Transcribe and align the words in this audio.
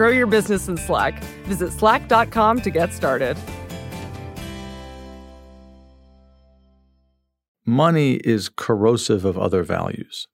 Grow 0.00 0.08
your 0.08 0.26
business 0.26 0.66
in 0.66 0.78
Slack. 0.78 1.22
Visit 1.44 1.72
slack.com 1.72 2.62
to 2.62 2.70
get 2.70 2.94
started. 2.94 3.36
Money 7.66 8.14
is 8.14 8.48
corrosive 8.48 9.26
of 9.26 9.36
other 9.36 9.62
values. 9.62 10.26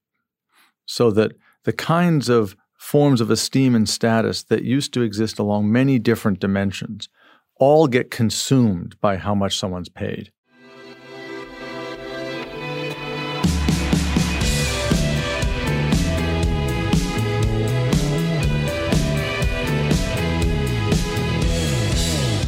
So 0.84 1.10
that 1.10 1.32
the 1.64 1.72
kinds 1.72 2.28
of 2.28 2.54
forms 2.78 3.20
of 3.20 3.28
esteem 3.28 3.74
and 3.74 3.88
status 3.88 4.44
that 4.44 4.62
used 4.62 4.94
to 4.94 5.02
exist 5.02 5.36
along 5.40 5.72
many 5.72 5.98
different 5.98 6.38
dimensions 6.38 7.08
all 7.56 7.88
get 7.88 8.08
consumed 8.08 8.94
by 9.00 9.16
how 9.16 9.34
much 9.34 9.58
someone's 9.58 9.88
paid. 9.88 10.30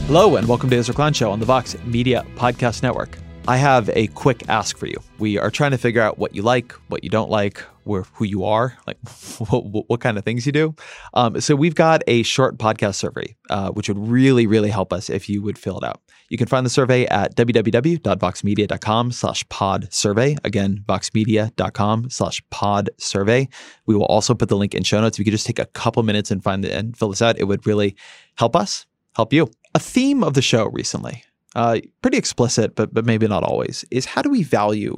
Hello, 0.09 0.37
and 0.37 0.49
welcome 0.49 0.71
to 0.71 0.77
Ezra 0.77 0.95
Klein 0.95 1.13
Show 1.13 1.31
on 1.31 1.39
the 1.39 1.45
Vox 1.45 1.77
Media 1.85 2.25
Podcast 2.35 2.83
Network. 2.83 3.19
I 3.47 3.59
have 3.59 3.91
a 3.91 4.07
quick 4.07 4.49
ask 4.49 4.79
for 4.79 4.87
you. 4.87 4.97
We 5.19 5.37
are 5.37 5.51
trying 5.51 5.73
to 5.73 5.77
figure 5.77 6.01
out 6.01 6.17
what 6.17 6.35
you 6.35 6.41
like, 6.41 6.73
what 6.89 7.05
you 7.05 7.11
don't 7.11 7.29
like, 7.29 7.59
where, 7.85 8.05
who 8.15 8.25
you 8.25 8.47
are, 8.47 8.75
like 8.87 8.97
what, 9.51 9.87
what 9.87 10.01
kind 10.01 10.17
of 10.17 10.25
things 10.25 10.47
you 10.47 10.53
do. 10.53 10.75
Um, 11.13 11.43
so 11.43 11.55
we've 11.55 11.75
got 11.75 12.03
a 12.07 12.23
short 12.23 12.57
podcast 12.57 12.95
survey, 12.95 13.37
uh, 13.51 13.69
which 13.73 13.89
would 13.89 13.99
really, 13.99 14.47
really 14.47 14.71
help 14.71 14.95
us 14.95 15.11
if 15.11 15.29
you 15.29 15.43
would 15.43 15.59
fill 15.59 15.77
it 15.77 15.85
out. 15.85 16.01
You 16.31 16.39
can 16.39 16.47
find 16.47 16.65
the 16.65 16.71
survey 16.71 17.05
at 17.09 17.37
www.voxmedia.com 17.37 19.13
slash 19.13 19.47
pod 19.51 19.93
survey. 19.93 20.39
Again, 20.43 20.85
voxmedia.com 20.89 22.09
slash 22.09 22.43
pod 22.49 22.89
survey. 22.97 23.47
We 23.85 23.95
will 23.95 24.07
also 24.07 24.35
put 24.35 24.49
the 24.49 24.57
link 24.57 24.75
in 24.75 24.85
show 24.85 25.03
notes. 25.03 25.17
If 25.17 25.19
you 25.19 25.25
could 25.27 25.33
just 25.33 25.47
take 25.47 25.59
a 25.59 25.67
couple 25.67 26.03
minutes 26.03 26.31
and 26.31 26.43
find 26.43 26.65
the, 26.65 26.75
and 26.75 26.97
fill 26.97 27.11
this 27.11 27.21
out, 27.21 27.39
it 27.39 27.45
would 27.45 27.67
really 27.67 27.95
help 28.37 28.57
us, 28.57 28.87
help 29.15 29.35
you. 29.35 29.51
A 29.79 29.81
theme 29.81 30.25
of 30.25 30.35
the 30.35 30.43
show 30.43 30.65
recently, 30.71 31.23
uh, 31.55 31.79
pretty 32.03 32.19
explicit, 32.19 32.75
but 32.75 32.93
but 32.93 33.07
maybe 33.07 33.29
not 33.29 33.45
always, 33.45 33.85
is 33.93 34.07
how 34.07 34.23
do 34.23 34.29
we 34.29 34.43
value 34.43 34.97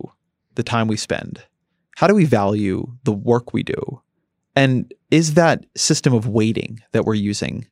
the 0.54 0.62
time 0.62 0.88
we 0.88 0.96
spend? 0.96 1.42
How 1.96 2.06
do 2.06 2.14
we 2.14 2.24
value 2.24 2.86
the 3.04 3.12
work 3.12 3.52
we 3.52 3.62
do? 3.62 4.00
And 4.56 4.90
is 5.10 5.34
that 5.34 5.66
system 5.76 6.14
of 6.14 6.28
waiting 6.28 6.80
that 6.92 7.04
we're 7.04 7.12
using 7.12 7.66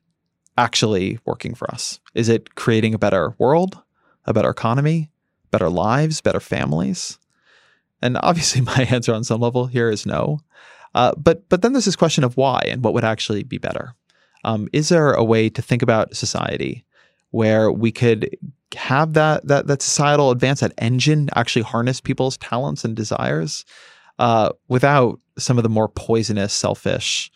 actually 0.55 1.17
working 1.25 1.55
for 1.55 1.71
us? 1.71 1.99
Is 2.13 2.29
it 2.29 2.53
creating 2.53 2.93
a 2.93 2.99
better 2.99 3.33
world, 3.39 3.81
a 4.25 4.31
better 4.31 4.51
economy, 4.51 5.09
better 5.49 5.71
lives, 5.71 6.21
better 6.21 6.39
families? 6.39 7.17
And 8.03 8.19
obviously, 8.21 8.61
my 8.75 8.85
answer 8.87 9.15
on 9.15 9.23
some 9.23 9.41
level 9.41 9.65
here 9.65 9.89
is 9.89 10.05
no. 10.05 10.41
Uh, 10.93 11.13
but 11.17 11.49
but 11.49 11.63
then 11.63 11.73
there's 11.73 11.85
this 11.85 11.95
question 11.95 12.23
of 12.23 12.37
why 12.37 12.61
and 12.67 12.83
what 12.83 12.93
would 12.93 13.03
actually 13.03 13.41
be 13.41 13.57
better. 13.57 13.95
Um, 14.43 14.69
is 14.73 14.89
there 14.89 15.13
a 15.13 15.23
way 15.23 15.49
to 15.49 15.61
think 15.63 15.81
about 15.81 16.15
society 16.15 16.85
where 17.31 17.71
we 17.71 17.91
could 17.91 18.35
have 18.75 19.13
that 19.13 19.47
that 19.47 19.67
that 19.67 19.81
societal 19.81 20.31
advance, 20.31 20.59
that 20.59 20.73
engine, 20.77 21.29
actually 21.35 21.63
harness 21.63 22.01
people's 22.01 22.37
talents 22.37 22.83
and 22.83 22.95
desires 22.95 23.65
uh, 24.19 24.51
without 24.67 25.19
some 25.37 25.57
of 25.57 25.63
the 25.63 25.69
more 25.69 25.87
poisonous, 25.87 26.53
selfish, 26.53 27.31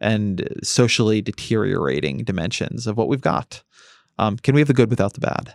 and 0.00 0.48
socially 0.62 1.22
deteriorating 1.22 2.18
dimensions 2.24 2.86
of 2.86 2.96
what 2.96 3.08
we've 3.08 3.20
got. 3.20 3.62
Um, 4.18 4.36
can 4.36 4.54
we 4.54 4.60
have 4.60 4.68
the 4.68 4.74
good 4.74 4.90
without 4.90 5.14
the 5.14 5.20
bad? 5.20 5.54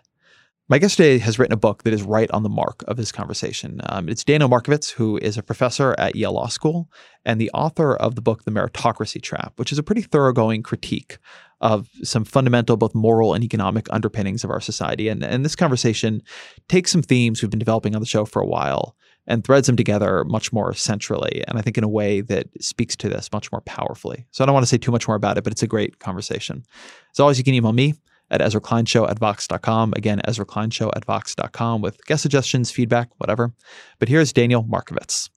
My 0.71 0.79
guest 0.79 0.95
today 0.95 1.17
has 1.17 1.37
written 1.37 1.51
a 1.51 1.57
book 1.57 1.83
that 1.83 1.93
is 1.93 2.01
right 2.01 2.31
on 2.31 2.43
the 2.43 2.49
mark 2.49 2.85
of 2.87 2.95
this 2.95 3.11
conversation. 3.11 3.81
Um, 3.87 4.07
it's 4.07 4.23
Daniel 4.23 4.49
Markovits, 4.49 4.89
who 4.89 5.17
is 5.17 5.37
a 5.37 5.43
professor 5.43 5.93
at 5.97 6.15
Yale 6.15 6.31
Law 6.31 6.47
School 6.47 6.89
and 7.25 7.41
the 7.41 7.51
author 7.51 7.93
of 7.97 8.15
the 8.15 8.21
book 8.21 8.45
The 8.45 8.51
Meritocracy 8.51 9.21
Trap, 9.21 9.51
which 9.57 9.73
is 9.73 9.77
a 9.77 9.83
pretty 9.83 10.01
thoroughgoing 10.01 10.63
critique 10.63 11.17
of 11.59 11.89
some 12.03 12.23
fundamental, 12.23 12.77
both 12.77 12.95
moral 12.95 13.33
and 13.33 13.43
economic 13.43 13.87
underpinnings 13.91 14.45
of 14.45 14.49
our 14.49 14.61
society. 14.61 15.09
And, 15.09 15.25
and 15.25 15.43
this 15.43 15.57
conversation 15.57 16.21
takes 16.69 16.89
some 16.89 17.01
themes 17.01 17.41
we've 17.41 17.51
been 17.51 17.59
developing 17.59 17.93
on 17.93 17.99
the 17.99 18.07
show 18.07 18.23
for 18.23 18.41
a 18.41 18.47
while 18.47 18.95
and 19.27 19.43
threads 19.43 19.67
them 19.67 19.75
together 19.75 20.23
much 20.23 20.53
more 20.53 20.73
centrally. 20.73 21.43
And 21.49 21.57
I 21.57 21.61
think 21.63 21.77
in 21.77 21.83
a 21.83 21.89
way 21.89 22.21
that 22.21 22.47
speaks 22.63 22.95
to 22.95 23.09
this 23.09 23.29
much 23.33 23.51
more 23.51 23.59
powerfully. 23.59 24.25
So 24.31 24.41
I 24.41 24.45
don't 24.45 24.53
want 24.53 24.63
to 24.63 24.69
say 24.69 24.77
too 24.77 24.91
much 24.91 25.05
more 25.05 25.17
about 25.17 25.37
it, 25.37 25.43
but 25.43 25.51
it's 25.51 25.63
a 25.63 25.67
great 25.67 25.99
conversation. 25.99 26.63
As 27.11 27.19
always, 27.19 27.37
you 27.37 27.43
can 27.43 27.55
email 27.55 27.73
me 27.73 27.95
at 28.31 28.41
Ezra 28.41 28.61
Klein 28.61 28.85
Show 28.85 29.07
at 29.07 29.19
Vox.com. 29.19 29.93
Again, 29.95 30.21
Ezra 30.25 30.45
Klein 30.45 30.71
Show 30.71 30.89
at 30.95 31.05
Vox.com 31.05 31.81
with 31.81 32.03
guest 32.05 32.23
suggestions, 32.23 32.71
feedback, 32.71 33.09
whatever. 33.17 33.53
But 33.99 34.09
here's 34.09 34.33
Daniel 34.33 34.63
Markovits. 34.63 35.29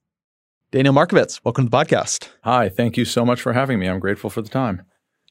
Daniel 0.71 0.95
Markovits, 0.95 1.41
welcome 1.45 1.67
to 1.67 1.71
the 1.71 1.77
podcast. 1.77 2.29
Hi, 2.45 2.69
thank 2.69 2.97
you 2.97 3.05
so 3.05 3.25
much 3.25 3.41
for 3.41 3.53
having 3.53 3.79
me. 3.79 3.89
I'm 3.89 4.01
grateful 4.01 4.31
for 4.31 4.41
the 4.41 4.49
time. 4.49 4.83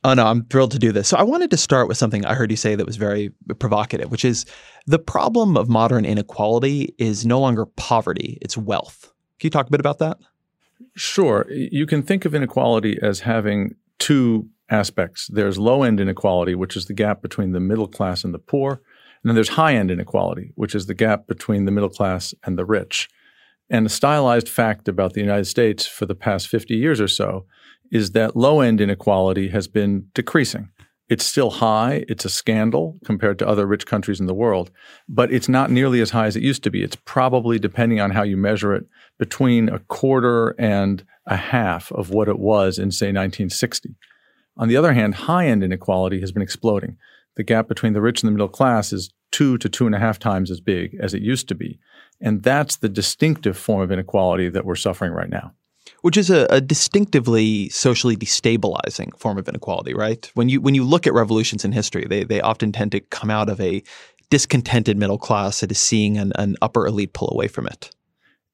Oh, 0.06 0.14
no, 0.14 0.28
I'm 0.28 0.46
thrilled 0.46 0.72
to 0.72 0.80
do 0.80 0.92
this. 0.92 1.08
So, 1.08 1.18
I 1.18 1.24
wanted 1.24 1.50
to 1.52 1.58
start 1.58 1.88
with 1.88 1.98
something 1.98 2.26
I 2.26 2.34
heard 2.34 2.52
you 2.52 2.58
say 2.58 2.76
that 2.76 2.86
was 2.86 2.98
very 2.98 3.32
provocative, 3.60 4.12
which 4.12 4.26
is 4.26 4.46
the 4.86 5.00
problem 5.00 5.56
of 5.56 5.70
modern 5.70 6.04
inequality 6.04 6.94
is 6.98 7.26
no 7.26 7.40
longer 7.40 7.66
poverty, 7.66 8.38
it's 8.42 8.58
wealth. 8.58 9.14
Can 9.40 9.48
you 9.48 9.50
talk 9.50 9.68
a 9.68 9.72
bit 9.72 9.80
about 9.80 10.00
that? 10.00 10.18
Sure. 10.96 11.46
You 11.50 11.86
can 11.86 12.04
think 12.04 12.26
of 12.26 12.36
inequality 12.36 13.00
as 13.02 13.22
having 13.22 13.76
two 14.00 14.48
aspects. 14.74 15.30
There's 15.32 15.58
low 15.58 15.84
end 15.84 16.00
inequality, 16.00 16.56
which 16.56 16.76
is 16.76 16.86
the 16.86 16.94
gap 16.94 17.22
between 17.22 17.52
the 17.52 17.60
middle 17.60 17.88
class 17.88 18.24
and 18.24 18.34
the 18.34 18.40
poor. 18.40 18.82
And 19.24 19.30
then 19.30 19.36
there's 19.36 19.50
high 19.50 19.76
end 19.76 19.92
inequality, 19.92 20.52
which 20.56 20.76
is 20.76 20.88
the 20.88 20.94
gap 20.94 21.28
between 21.28 21.66
the 21.66 21.72
middle 21.72 21.90
class 21.90 22.34
and 22.44 22.58
the 22.58 22.66
rich. 22.66 23.08
And 23.70 23.86
a 23.86 23.90
stylized 23.90 24.50
fact 24.50 24.88
about 24.88 25.14
the 25.14 25.22
United 25.22 25.46
States 25.46 25.86
for 25.86 26.06
the 26.06 26.16
past 26.16 26.48
50 26.48 26.76
years 26.76 27.00
or 27.00 27.08
so 27.08 27.46
is 27.92 28.12
that 28.12 28.36
low 28.36 28.60
end 28.60 28.82
inequality 28.82 29.50
has 29.50 29.68
been 29.68 30.08
decreasing. 30.14 30.70
It's 31.10 31.26
still 31.26 31.52
high. 31.52 32.06
It's 32.08 32.26
a 32.26 32.30
scandal 32.30 32.98
compared 33.06 33.38
to 33.40 33.48
other 33.48 33.68
rich 33.68 33.86
countries 33.86 34.20
in 34.20 34.26
the 34.26 34.34
world, 34.34 34.72
but 35.08 35.32
it's 35.32 35.50
not 35.50 35.70
nearly 35.70 36.02
as 36.02 36.10
high 36.10 36.26
as 36.26 36.36
it 36.36 36.44
used 36.44 36.64
to 36.64 36.72
be. 36.72 36.82
It's 36.82 36.98
probably, 37.06 37.60
depending 37.60 38.00
on 38.00 38.12
how 38.12 38.24
you 38.24 38.38
measure 38.38 38.74
it, 38.74 38.86
between 39.20 39.70
a 39.70 39.80
quarter 39.80 40.56
and 40.58 41.06
a 41.28 41.36
half 41.36 41.92
of 41.92 42.10
what 42.10 42.28
it 42.28 42.40
was 42.40 42.80
in, 42.80 42.90
say, 42.92 43.08
1960. 43.08 43.96
On 44.58 44.68
the 44.68 44.78
other 44.78 44.94
hand, 44.94 45.16
high 45.16 45.48
end 45.48 45.64
inequality 45.64 46.20
has 46.22 46.32
been 46.32 46.44
exploding. 46.44 46.98
The 47.36 47.44
gap 47.44 47.68
between 47.68 47.94
the 47.94 48.02
rich 48.02 48.22
and 48.22 48.28
the 48.28 48.32
middle 48.32 48.48
class 48.48 48.94
is 48.94 49.12
two 49.32 49.58
to 49.58 49.68
two 49.68 49.86
and 49.86 49.96
a 49.96 50.00
half 50.00 50.20
times 50.20 50.52
as 50.52 50.62
big 50.62 50.96
as 51.00 51.14
it 51.14 51.22
used 51.22 51.48
to 51.48 51.56
be. 51.56 51.80
And 52.22 52.44
that's 52.44 52.78
the 52.78 52.90
distinctive 52.90 53.58
form 53.58 53.82
of 53.82 53.92
inequality 53.92 54.50
that 54.50 54.66
we're 54.66 54.76
suffering 54.76 55.12
right 55.12 55.30
now. 55.30 55.54
Which 56.02 56.16
is 56.16 56.30
a, 56.30 56.46
a, 56.50 56.62
distinctively 56.62 57.68
socially 57.70 58.16
destabilizing 58.16 59.18
form 59.18 59.38
of 59.38 59.50
inequality, 59.50 59.94
right? 59.94 60.32
When 60.34 60.48
you 60.48 60.62
when 60.62 60.76
you 60.76 60.86
look 60.86 61.08
at 61.08 61.14
revolutions 61.14 61.66
in 61.66 61.74
history, 61.74 62.06
they 62.08 62.24
they 62.24 62.40
often 62.40 62.72
tend 62.72 62.94
to 62.94 63.02
come 63.02 63.30
out 63.30 63.50
of 63.50 63.60
a 63.60 63.84
discontented 64.30 64.98
middle 64.98 65.18
class 65.18 65.60
that 65.60 65.72
is 65.72 65.80
seeing 65.80 66.18
an, 66.18 66.32
an 66.36 66.56
upper 66.62 66.88
elite 66.88 67.14
pull 67.14 67.30
away 67.32 67.48
from 67.50 67.68
it. 67.68 67.90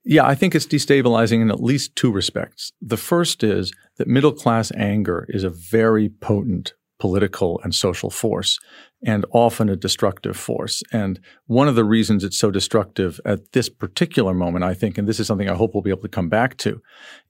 Yeah, 0.04 0.26
I 0.26 0.34
think 0.34 0.56
it's 0.56 0.66
destabilizing 0.66 1.42
in 1.42 1.52
at 1.52 1.62
least 1.62 1.96
two 1.96 2.12
respects. 2.12 2.72
The 2.82 2.98
first 2.98 3.44
is 3.44 3.72
that 4.00 4.08
middle 4.08 4.34
class 4.34 4.72
anger 4.76 5.28
is 5.30 5.44
a 5.44 5.50
very 5.50 6.10
potent 6.10 6.74
political 7.00 7.62
and 7.64 7.74
social 7.74 8.10
force 8.10 8.60
and 9.06 9.26
often 9.32 9.70
a 9.70 9.76
destructive 9.76 10.36
force. 10.36 10.84
And 10.92 11.20
one 11.46 11.68
of 11.68 11.76
the 11.76 11.86
reasons 11.86 12.24
it's 12.24 12.38
so 12.38 12.52
destructive 12.52 13.22
at 13.26 13.52
this 13.54 13.70
particular 13.70 14.34
moment, 14.34 14.66
I 14.66 14.74
think, 14.74 14.98
and 14.98 15.08
this 15.08 15.20
is 15.20 15.28
something 15.28 15.50
I 15.50 15.56
hope 15.56 15.74
we'll 15.74 15.84
be 15.84 15.92
able 15.92 16.02
to 16.02 16.10
come 16.10 16.28
back 16.28 16.58
to, 16.58 16.82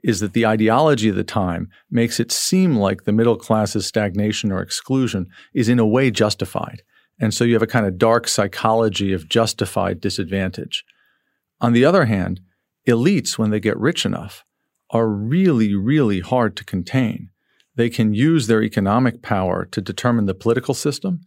is 0.03 0.21
that 0.21 0.33
the 0.33 0.45
ideology 0.45 1.09
of 1.09 1.15
the 1.15 1.23
time 1.23 1.69
makes 1.91 2.19
it 2.19 2.31
seem 2.31 2.77
like 2.77 3.03
the 3.03 3.11
middle 3.11 3.35
class's 3.35 3.85
stagnation 3.85 4.51
or 4.51 4.61
exclusion 4.61 5.27
is 5.53 5.69
in 5.69 5.77
a 5.77 5.85
way 5.85 6.09
justified. 6.09 6.81
And 7.19 7.33
so 7.33 7.43
you 7.43 7.53
have 7.53 7.61
a 7.61 7.67
kind 7.67 7.85
of 7.85 7.97
dark 7.97 8.27
psychology 8.27 9.13
of 9.13 9.29
justified 9.29 9.99
disadvantage. 9.99 10.83
On 11.61 11.73
the 11.73 11.85
other 11.85 12.05
hand, 12.05 12.39
elites, 12.87 13.37
when 13.37 13.49
they 13.51 13.59
get 13.59 13.77
rich 13.77 14.05
enough, 14.05 14.45
are 14.91 15.07
really, 15.07 15.75
really 15.75 16.19
hard 16.19 16.55
to 16.57 16.65
contain. 16.65 17.29
They 17.75 17.89
can 17.89 18.13
use 18.13 18.47
their 18.47 18.63
economic 18.63 19.21
power 19.21 19.65
to 19.71 19.81
determine 19.81 20.25
the 20.25 20.33
political 20.33 20.73
system. 20.73 21.21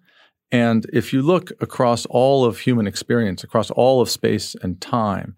And 0.51 0.87
if 0.93 1.13
you 1.13 1.23
look 1.23 1.51
across 1.61 2.05
all 2.07 2.45
of 2.45 2.59
human 2.59 2.87
experience, 2.87 3.43
across 3.43 3.71
all 3.71 4.01
of 4.01 4.11
space 4.11 4.55
and 4.63 4.81
time, 4.81 5.37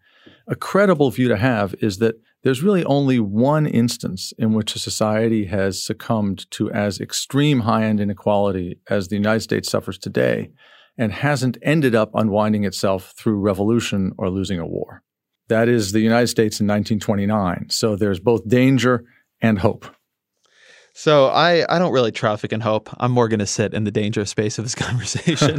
a 0.49 0.57
credible 0.57 1.11
view 1.11 1.29
to 1.29 1.37
have 1.37 1.75
is 1.81 1.99
that 1.99 2.17
there's 2.43 2.63
really 2.63 2.85
only 2.85 3.21
one 3.21 3.67
instance 3.67 4.33
in 4.39 4.53
which 4.53 4.75
a 4.75 4.79
society 4.79 5.47
has 5.47 5.83
succumbed 5.83 6.51
to 6.51 6.71
as 6.73 7.01
extreme 7.01 7.61
high 7.61 7.85
end 7.85 8.01
inequality 8.01 8.81
as 8.91 9.09
the 9.09 9.17
United 9.17 9.41
States 9.41 9.71
suffers 9.71 9.99
today 9.99 10.51
and 10.99 11.13
hasn't 11.13 11.59
ended 11.63 11.95
up 11.95 12.11
unwinding 12.15 12.65
itself 12.65 13.15
through 13.17 13.41
revolution 13.41 14.13
or 14.19 14.29
losing 14.31 14.59
a 14.59 14.67
war. 14.67 15.04
That 15.49 15.69
is 15.69 15.93
the 15.93 16.01
United 16.01 16.29
States 16.29 16.61
in 16.61 16.67
1929. 16.67 17.67
So 17.71 17.97
there's 17.97 18.21
both 18.21 18.49
danger 18.49 19.05
and 19.41 19.59
hope. 19.59 19.87
So 20.95 21.27
I, 21.27 21.67
I 21.75 21.79
don't 21.79 21.93
really 21.93 22.13
traffic 22.13 22.53
in 22.53 22.61
hope. 22.61 22.89
I'm 22.99 23.11
more 23.11 23.29
going 23.29 23.41
to 23.41 23.47
sit 23.47 23.75
in 23.75 23.85
the 23.85 23.91
danger 23.91 24.25
space 24.25 24.59
of 24.59 24.65
this 24.65 24.75
conversation. 24.77 25.59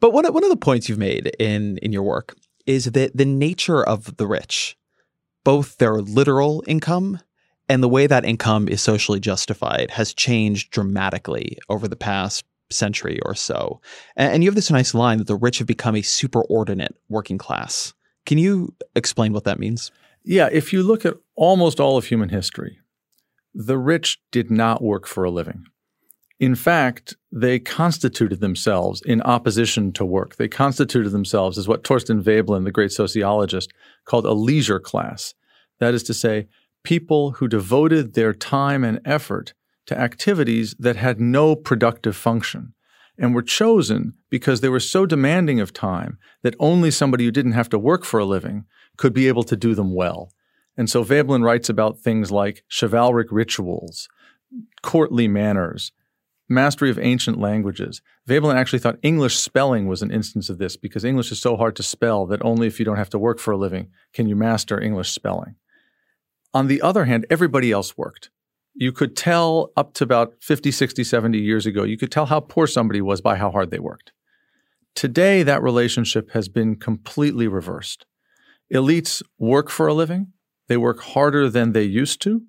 but 0.00 0.12
one, 0.12 0.24
one 0.32 0.44
of 0.44 0.50
the 0.50 0.56
points 0.56 0.88
you've 0.88 0.98
made 0.98 1.34
in, 1.38 1.78
in 1.78 1.92
your 1.92 2.04
work 2.04 2.36
is 2.64 2.86
that 2.86 3.16
the 3.16 3.24
nature 3.24 3.82
of 3.82 4.16
the 4.16 4.26
rich, 4.26 4.76
both 5.44 5.78
their 5.78 6.00
literal 6.00 6.62
income 6.66 7.18
and 7.68 7.82
the 7.82 7.88
way 7.88 8.06
that 8.06 8.24
income 8.24 8.68
is 8.68 8.80
socially 8.80 9.18
justified, 9.18 9.90
has 9.92 10.14
changed 10.14 10.70
dramatically 10.70 11.58
over 11.68 11.88
the 11.88 11.96
past 11.96 12.44
century 12.70 13.18
or 13.24 13.34
so. 13.34 13.80
And, 14.16 14.34
and 14.34 14.44
you 14.44 14.48
have 14.48 14.54
this 14.54 14.70
nice 14.70 14.94
line 14.94 15.18
that 15.18 15.26
the 15.26 15.36
rich 15.36 15.58
have 15.58 15.66
become 15.66 15.96
a 15.96 16.02
superordinate 16.02 16.94
working 17.08 17.38
class. 17.38 17.94
Can 18.26 18.38
you 18.38 18.74
explain 18.94 19.32
what 19.32 19.44
that 19.44 19.58
means? 19.58 19.90
Yeah, 20.24 20.48
if 20.52 20.72
you 20.72 20.82
look 20.82 21.04
at 21.04 21.16
almost 21.34 21.80
all 21.80 21.96
of 21.96 22.06
human 22.06 22.28
history, 22.28 22.78
the 23.54 23.78
rich 23.78 24.20
did 24.30 24.50
not 24.50 24.82
work 24.82 25.06
for 25.06 25.24
a 25.24 25.30
living. 25.30 25.64
In 26.38 26.54
fact, 26.54 27.16
they 27.30 27.58
constituted 27.58 28.40
themselves 28.40 29.00
in 29.02 29.22
opposition 29.22 29.92
to 29.92 30.04
work. 30.04 30.36
They 30.36 30.48
constituted 30.48 31.10
themselves 31.10 31.56
as 31.56 31.68
what 31.68 31.86
Thorstein 31.86 32.20
Veblen, 32.20 32.64
the 32.64 32.72
great 32.72 32.90
sociologist, 32.90 33.72
called 34.06 34.26
a 34.26 34.32
leisure 34.32 34.80
class. 34.80 35.34
That 35.78 35.94
is 35.94 36.02
to 36.04 36.14
say, 36.14 36.48
people 36.82 37.32
who 37.32 37.46
devoted 37.46 38.14
their 38.14 38.32
time 38.32 38.82
and 38.82 39.00
effort 39.04 39.54
to 39.86 39.98
activities 39.98 40.74
that 40.78 40.96
had 40.96 41.20
no 41.20 41.54
productive 41.54 42.16
function 42.16 42.74
and 43.22 43.34
were 43.34 43.42
chosen 43.42 44.14
because 44.30 44.60
they 44.60 44.68
were 44.68 44.80
so 44.80 45.06
demanding 45.06 45.60
of 45.60 45.72
time 45.72 46.18
that 46.42 46.56
only 46.58 46.90
somebody 46.90 47.24
who 47.24 47.30
didn't 47.30 47.52
have 47.52 47.68
to 47.68 47.78
work 47.78 48.04
for 48.04 48.18
a 48.18 48.24
living 48.24 48.64
could 48.96 49.14
be 49.14 49.28
able 49.28 49.44
to 49.44 49.56
do 49.56 49.76
them 49.76 49.94
well. 49.94 50.32
And 50.76 50.90
so 50.90 51.04
Veblen 51.04 51.44
writes 51.44 51.68
about 51.68 52.00
things 52.00 52.32
like 52.32 52.64
chivalric 52.68 53.28
rituals, 53.30 54.08
courtly 54.82 55.28
manners, 55.28 55.92
mastery 56.48 56.90
of 56.90 56.98
ancient 56.98 57.38
languages. 57.38 58.02
Veblen 58.26 58.56
actually 58.56 58.80
thought 58.80 58.98
English 59.02 59.38
spelling 59.38 59.86
was 59.86 60.02
an 60.02 60.10
instance 60.10 60.50
of 60.50 60.58
this 60.58 60.76
because 60.76 61.04
English 61.04 61.30
is 61.30 61.40
so 61.40 61.56
hard 61.56 61.76
to 61.76 61.82
spell 61.84 62.26
that 62.26 62.44
only 62.44 62.66
if 62.66 62.80
you 62.80 62.84
don't 62.84 62.96
have 62.96 63.10
to 63.10 63.18
work 63.18 63.38
for 63.38 63.52
a 63.52 63.56
living 63.56 63.88
can 64.12 64.28
you 64.28 64.34
master 64.34 64.80
English 64.80 65.10
spelling. 65.10 65.54
On 66.52 66.66
the 66.66 66.82
other 66.82 67.04
hand, 67.04 67.24
everybody 67.30 67.70
else 67.70 67.96
worked 67.96 68.30
you 68.74 68.92
could 68.92 69.16
tell 69.16 69.70
up 69.76 69.94
to 69.94 70.04
about 70.04 70.34
50, 70.40 70.70
60, 70.70 71.04
70 71.04 71.38
years 71.38 71.66
ago, 71.66 71.82
you 71.82 71.98
could 71.98 72.10
tell 72.10 72.26
how 72.26 72.40
poor 72.40 72.66
somebody 72.66 73.00
was 73.00 73.20
by 73.20 73.36
how 73.36 73.50
hard 73.50 73.70
they 73.70 73.78
worked. 73.78 74.12
Today, 74.94 75.42
that 75.42 75.62
relationship 75.62 76.30
has 76.30 76.48
been 76.48 76.76
completely 76.76 77.48
reversed. 77.48 78.06
Elites 78.72 79.22
work 79.38 79.70
for 79.70 79.86
a 79.86 79.94
living, 79.94 80.28
they 80.68 80.76
work 80.76 81.00
harder 81.00 81.48
than 81.48 81.72
they 81.72 81.82
used 81.82 82.20
to, 82.22 82.42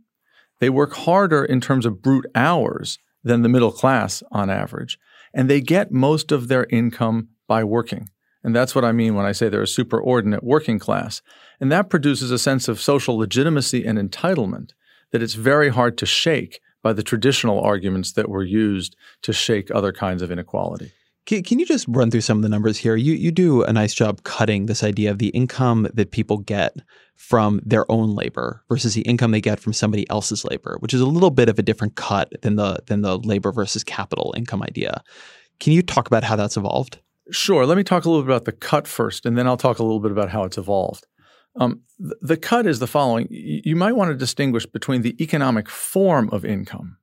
they 0.59 0.69
work 0.69 0.93
harder 0.93 1.43
in 1.43 1.59
terms 1.59 1.85
of 1.85 2.01
brute 2.01 2.25
hours 2.35 2.99
than 3.23 3.41
the 3.41 3.49
middle 3.49 3.71
class 3.71 4.23
on 4.31 4.49
average, 4.49 4.97
and 5.33 5.49
they 5.49 5.61
get 5.61 5.91
most 5.91 6.31
of 6.31 6.47
their 6.47 6.65
income 6.69 7.29
by 7.47 7.63
working. 7.63 8.09
And 8.43 8.55
that's 8.55 8.75
what 8.75 8.85
I 8.85 8.91
mean 8.91 9.15
when 9.15 9.25
I 9.25 9.31
say 9.31 9.47
they're 9.47 9.61
a 9.61 9.65
superordinate 9.65 10.43
working 10.43 10.77
class. 10.77 11.21
And 11.61 11.71
that 11.71 11.89
produces 11.89 12.29
a 12.29 12.37
sense 12.37 12.67
of 12.67 12.81
social 12.81 13.17
legitimacy 13.17 13.85
and 13.85 13.97
entitlement 13.97 14.71
that 15.13 15.23
it's 15.23 15.35
very 15.35 15.69
hard 15.69 15.97
to 15.99 16.05
shake 16.05 16.59
by 16.81 16.91
the 16.91 17.03
traditional 17.03 17.61
arguments 17.61 18.11
that 18.11 18.27
were 18.27 18.43
used 18.43 18.97
to 19.21 19.31
shake 19.31 19.71
other 19.71 19.93
kinds 19.93 20.21
of 20.21 20.31
inequality. 20.31 20.91
Can, 21.25 21.41
can, 21.43 21.57
you 21.57 21.65
just 21.65 21.85
run 21.87 22.11
through 22.11 22.21
some 22.21 22.37
of 22.37 22.43
the 22.43 22.49
numbers 22.49 22.77
here? 22.77 22.97
You 22.97 23.13
you 23.13 23.31
do 23.31 23.63
a 23.63 23.71
nice 23.71 23.93
job 23.93 24.23
cutting 24.23 24.65
this 24.65 24.83
idea 24.83 25.09
of 25.09 25.19
the 25.19 25.29
income 25.29 25.87
that 25.93 26.11
people 26.11 26.39
get 26.39 26.75
from 27.15 27.61
their 27.65 27.89
own 27.89 28.13
labor 28.13 28.61
versus 28.67 28.93
the 28.93 29.03
income 29.03 29.31
they 29.31 29.39
get 29.39 29.61
from 29.61 29.71
somebody 29.71 30.09
else's 30.09 30.43
labor, 30.43 30.75
which 30.79 30.93
is 30.93 30.99
a 30.99 31.05
little 31.05 31.29
bit 31.29 31.47
of 31.47 31.57
a 31.57 31.63
different 31.63 31.95
cut 31.95 32.33
than 32.41 32.57
the 32.57 32.79
than 32.87 33.03
the 33.03 33.17
labor 33.19 33.53
versus 33.53 33.85
capital 33.85 34.33
income 34.35 34.61
idea. 34.61 35.01
Can 35.61 35.71
you 35.71 35.81
talk 35.81 36.07
about 36.07 36.25
how 36.25 36.35
that's 36.35 36.57
evolved? 36.57 36.99
Sure. 37.31 37.65
Let 37.65 37.77
me 37.77 37.85
talk 37.85 38.03
a 38.03 38.09
little 38.09 38.23
bit 38.23 38.31
about 38.35 38.43
the 38.43 38.51
cut 38.51 38.85
first, 38.85 39.25
and 39.25 39.37
then 39.37 39.47
I'll 39.47 39.55
talk 39.55 39.79
a 39.79 39.83
little 39.83 40.01
bit 40.01 40.11
about 40.11 40.29
how 40.29 40.43
it's 40.43 40.57
evolved. 40.57 41.07
Um, 41.59 41.81
th- 41.99 42.13
the 42.21 42.37
cut 42.37 42.65
is 42.65 42.79
the 42.79 42.87
following. 42.87 43.27
Y- 43.29 43.61
you 43.63 43.75
might 43.75 43.95
want 43.95 44.09
to 44.09 44.17
distinguish 44.17 44.65
between 44.65 45.01
the 45.01 45.21
economic 45.21 45.69
form 45.69 46.29
of 46.31 46.45
income, 46.45 46.97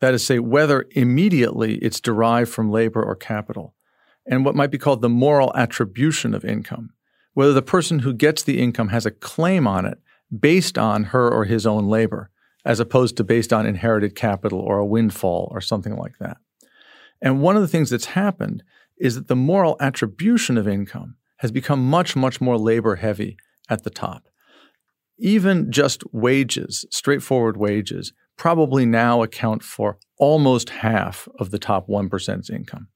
that 0.00 0.14
is, 0.14 0.24
say, 0.24 0.38
whether 0.38 0.86
immediately 0.92 1.76
it's 1.76 2.00
derived 2.00 2.50
from 2.50 2.70
labor 2.70 3.02
or 3.02 3.14
capital, 3.14 3.74
and 4.26 4.44
what 4.44 4.54
might 4.54 4.70
be 4.70 4.78
called 4.78 5.02
the 5.02 5.08
moral 5.08 5.52
attribution 5.54 6.34
of 6.34 6.44
income, 6.44 6.90
whether 7.34 7.52
the 7.52 7.62
person 7.62 8.00
who 8.00 8.12
gets 8.14 8.42
the 8.42 8.60
income 8.60 8.88
has 8.88 9.06
a 9.06 9.10
claim 9.10 9.66
on 9.66 9.84
it 9.84 9.98
based 10.38 10.76
on 10.78 11.04
her 11.04 11.28
or 11.30 11.44
his 11.44 11.66
own 11.66 11.88
labor, 11.88 12.30
as 12.64 12.80
opposed 12.80 13.16
to 13.16 13.24
based 13.24 13.52
on 13.52 13.66
inherited 13.66 14.14
capital 14.14 14.60
or 14.60 14.78
a 14.78 14.86
windfall 14.86 15.48
or 15.50 15.60
something 15.60 15.96
like 15.96 16.18
that. 16.20 16.36
And 17.20 17.42
one 17.42 17.56
of 17.56 17.62
the 17.62 17.68
things 17.68 17.90
that's 17.90 18.06
happened 18.06 18.62
is 18.98 19.14
that 19.14 19.28
the 19.28 19.36
moral 19.36 19.76
attribution 19.80 20.58
of 20.58 20.68
income 20.68 21.16
has 21.38 21.50
become 21.50 21.88
much, 21.88 22.14
much 22.16 22.40
more 22.40 22.58
labor 22.58 22.96
heavy 22.96 23.36
at 23.68 23.84
the 23.84 23.90
top. 23.90 24.28
Even 25.18 25.70
just 25.72 26.02
wages, 26.12 26.84
straightforward 26.90 27.56
wages, 27.56 28.12
probably 28.36 28.86
now 28.86 29.22
account 29.22 29.62
for 29.62 29.98
almost 30.16 30.70
half 30.70 31.28
of 31.38 31.50
the 31.50 31.58
top 31.58 31.88
1%'s 31.88 32.50
income. 32.50 32.88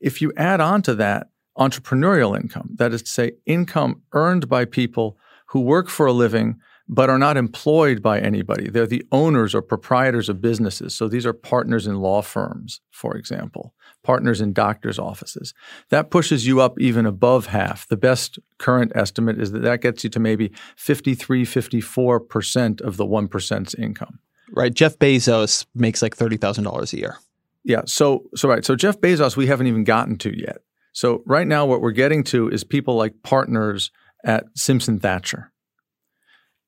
If 0.00 0.20
you 0.20 0.32
add 0.36 0.60
on 0.60 0.82
to 0.82 0.94
that 0.96 1.28
entrepreneurial 1.56 2.38
income, 2.38 2.70
that 2.76 2.92
is 2.92 3.02
to 3.02 3.08
say, 3.08 3.32
income 3.46 4.02
earned 4.12 4.48
by 4.48 4.64
people 4.64 5.16
who 5.48 5.60
work 5.60 5.88
for 5.88 6.06
a 6.06 6.12
living 6.12 6.56
but 6.88 7.08
are 7.08 7.18
not 7.18 7.36
employed 7.36 8.02
by 8.02 8.20
anybody. 8.20 8.68
They're 8.68 8.86
the 8.86 9.06
owners 9.10 9.54
or 9.54 9.62
proprietors 9.62 10.28
of 10.28 10.40
businesses. 10.40 10.94
So 10.94 11.08
these 11.08 11.24
are 11.24 11.32
partners 11.32 11.86
in 11.86 12.00
law 12.00 12.20
firms, 12.20 12.80
for 12.90 13.16
example, 13.16 13.74
partners 14.02 14.40
in 14.40 14.52
doctors' 14.52 14.98
offices. 14.98 15.54
That 15.88 16.10
pushes 16.10 16.46
you 16.46 16.60
up 16.60 16.78
even 16.78 17.06
above 17.06 17.46
half. 17.46 17.88
The 17.88 17.96
best 17.96 18.38
current 18.58 18.92
estimate 18.94 19.40
is 19.40 19.52
that 19.52 19.62
that 19.62 19.80
gets 19.80 20.04
you 20.04 20.10
to 20.10 20.20
maybe 20.20 20.52
53, 20.76 21.44
54% 21.44 22.80
of 22.82 22.96
the 22.98 23.06
1%'s 23.06 23.74
income. 23.76 24.18
Right. 24.52 24.72
Jeff 24.72 24.98
Bezos 24.98 25.64
makes 25.74 26.02
like 26.02 26.16
$30,000 26.16 26.92
a 26.92 26.96
year. 26.96 27.16
Yeah. 27.64 27.82
So, 27.86 28.24
so 28.36 28.46
right. 28.48 28.64
So 28.64 28.76
Jeff 28.76 29.00
Bezos, 29.00 29.36
we 29.36 29.46
haven't 29.46 29.68
even 29.68 29.84
gotten 29.84 30.18
to 30.18 30.38
yet. 30.38 30.58
So 30.92 31.22
right 31.24 31.46
now, 31.46 31.66
what 31.66 31.80
we're 31.80 31.92
getting 31.92 32.22
to 32.24 32.48
is 32.50 32.62
people 32.62 32.94
like 32.94 33.22
partners 33.22 33.90
at 34.22 34.44
Simpson 34.54 35.00
Thacher 35.00 35.50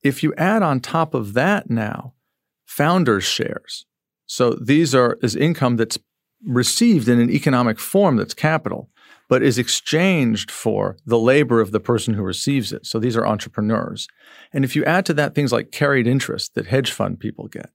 if 0.06 0.22
you 0.22 0.34
add 0.36 0.62
on 0.62 0.80
top 0.80 1.14
of 1.14 1.34
that 1.34 1.70
now 1.70 2.14
founders' 2.66 3.25
shares, 3.25 3.86
so 4.26 4.52
these 4.52 4.94
are 4.94 5.18
is 5.22 5.36
income 5.36 5.76
that's 5.76 5.98
received 6.44 7.08
in 7.08 7.20
an 7.20 7.30
economic 7.30 7.78
form 7.78 8.16
that's 8.16 8.34
capital, 8.34 8.90
but 9.28 9.42
is 9.42 9.58
exchanged 9.58 10.50
for 10.50 10.96
the 11.04 11.18
labor 11.18 11.60
of 11.60 11.72
the 11.72 11.80
person 11.80 12.14
who 12.14 12.22
receives 12.22 12.72
it. 12.72 12.86
So 12.86 12.98
these 12.98 13.16
are 13.16 13.26
entrepreneurs. 13.26 14.06
And 14.52 14.64
if 14.64 14.76
you 14.76 14.84
add 14.84 15.06
to 15.06 15.14
that 15.14 15.34
things 15.34 15.52
like 15.52 15.72
carried 15.72 16.06
interest 16.06 16.54
that 16.54 16.66
hedge 16.66 16.92
fund 16.92 17.18
people 17.18 17.48
get, 17.48 17.70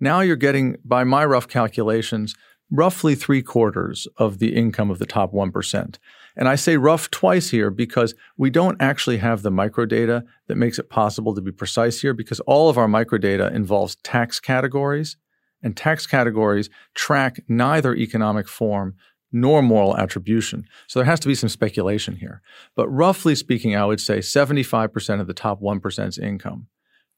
now 0.00 0.20
you're 0.20 0.36
getting, 0.36 0.76
by 0.84 1.04
my 1.04 1.24
rough 1.24 1.48
calculations, 1.48 2.34
roughly 2.70 3.14
three 3.14 3.42
quarters 3.42 4.06
of 4.16 4.38
the 4.38 4.54
income 4.54 4.90
of 4.90 4.98
the 4.98 5.06
top 5.06 5.32
1%. 5.32 5.98
And 6.36 6.48
I 6.48 6.54
say 6.54 6.76
rough 6.76 7.10
twice 7.10 7.50
here 7.50 7.70
because 7.70 8.14
we 8.36 8.50
don't 8.50 8.76
actually 8.80 9.18
have 9.18 9.42
the 9.42 9.50
microdata 9.50 10.22
that 10.48 10.56
makes 10.56 10.78
it 10.78 10.90
possible 10.90 11.34
to 11.34 11.40
be 11.40 11.50
precise 11.52 12.00
here 12.02 12.12
because 12.12 12.40
all 12.40 12.68
of 12.68 12.76
our 12.76 12.86
microdata 12.86 13.52
involves 13.52 13.96
tax 13.96 14.38
categories 14.38 15.16
And 15.62 15.76
tax 15.76 16.06
categories 16.06 16.70
track 16.94 17.40
neither 17.48 17.94
economic 17.94 18.48
form 18.48 18.94
nor 19.32 19.62
moral 19.62 19.96
attribution. 19.96 20.64
So 20.86 20.98
there 20.98 21.06
has 21.06 21.20
to 21.20 21.28
be 21.28 21.34
some 21.34 21.48
speculation 21.48 22.16
here. 22.16 22.42
But 22.74 22.88
roughly 22.88 23.34
speaking, 23.34 23.74
I 23.74 23.84
would 23.84 24.00
say 24.00 24.18
75% 24.18 25.20
of 25.20 25.26
the 25.26 25.34
top 25.34 25.60
1%'s 25.60 26.18
income 26.18 26.68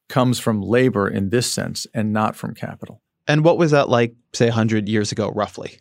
comes 0.08 0.38
from 0.38 0.62
labor 0.62 1.06
in 1.08 1.28
this 1.28 1.52
sense 1.52 1.86
and 1.92 2.12
not 2.12 2.34
from 2.34 2.54
capital. 2.54 3.02
And 3.26 3.44
what 3.44 3.58
was 3.58 3.72
that 3.72 3.90
like, 3.90 4.14
say, 4.32 4.46
100 4.46 4.88
years 4.88 5.12
ago, 5.12 5.30
roughly? 5.30 5.80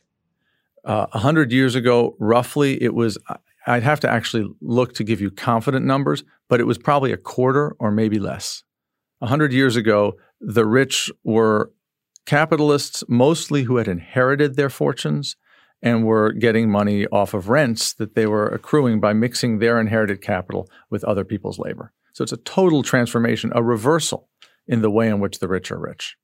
Uh, 0.88 1.06
100 1.12 1.52
years 1.52 1.76
ago, 1.76 2.16
roughly, 2.18 2.82
it 2.82 2.96
was, 2.96 3.18
I'd 3.68 3.84
have 3.84 4.00
to 4.00 4.10
actually 4.10 4.50
look 4.62 4.94
to 4.94 5.04
give 5.04 5.20
you 5.20 5.30
confident 5.30 5.86
numbers, 5.86 6.24
but 6.48 6.62
it 6.62 6.64
was 6.64 6.78
probably 6.78 7.12
a 7.12 7.18
quarter 7.18 7.76
or 7.78 7.92
maybe 7.92 8.20
less. 8.20 8.64
A 9.20 9.26
100 9.26 9.52
years 9.52 9.76
ago, 9.76 10.14
the 10.40 10.66
rich 10.66 11.12
were 11.26 11.74
capitalists 12.26 13.04
mostly 13.10 13.64
who 13.64 13.76
had 13.76 13.90
inherited 13.90 14.56
their 14.56 14.70
fortunes 14.70 15.36
and 15.82 16.06
were 16.06 16.32
getting 16.32 16.72
money 16.72 17.06
off 17.08 17.34
of 17.34 17.50
rents 17.50 17.92
that 17.94 18.16
they 18.16 18.26
were 18.26 18.48
accruing 18.48 19.02
by 19.02 19.12
mixing 19.12 19.60
their 19.60 19.82
inherited 19.82 20.22
capital 20.22 20.70
with 20.90 21.04
other 21.04 21.26
people's 21.26 21.60
labor. 21.60 21.92
So 22.14 22.24
it's 22.24 22.32
a 22.32 22.38
total 22.38 22.82
transformation, 22.82 23.52
a 23.54 23.62
reversal 23.62 24.30
in 24.66 24.82
the 24.82 24.90
way 24.90 25.10
in 25.10 25.20
which 25.20 25.40
the 25.40 25.50
rich 25.50 25.70
are 25.70 25.80
rich. 25.80 26.16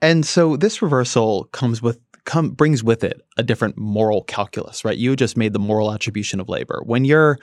And 0.00 0.24
so 0.24 0.56
this 0.56 0.80
reversal 0.80 1.44
comes 1.44 1.82
with 1.82 2.00
come 2.28 2.50
brings 2.50 2.84
with 2.84 3.02
it 3.02 3.22
a 3.38 3.42
different 3.42 3.78
moral 3.78 4.22
calculus, 4.22 4.84
right? 4.84 4.98
You 4.98 5.16
just 5.16 5.38
made 5.38 5.54
the 5.54 5.58
moral 5.58 5.90
attribution 5.90 6.40
of 6.40 6.48
labor. 6.48 6.82
When 6.84 7.06
you're 7.06 7.38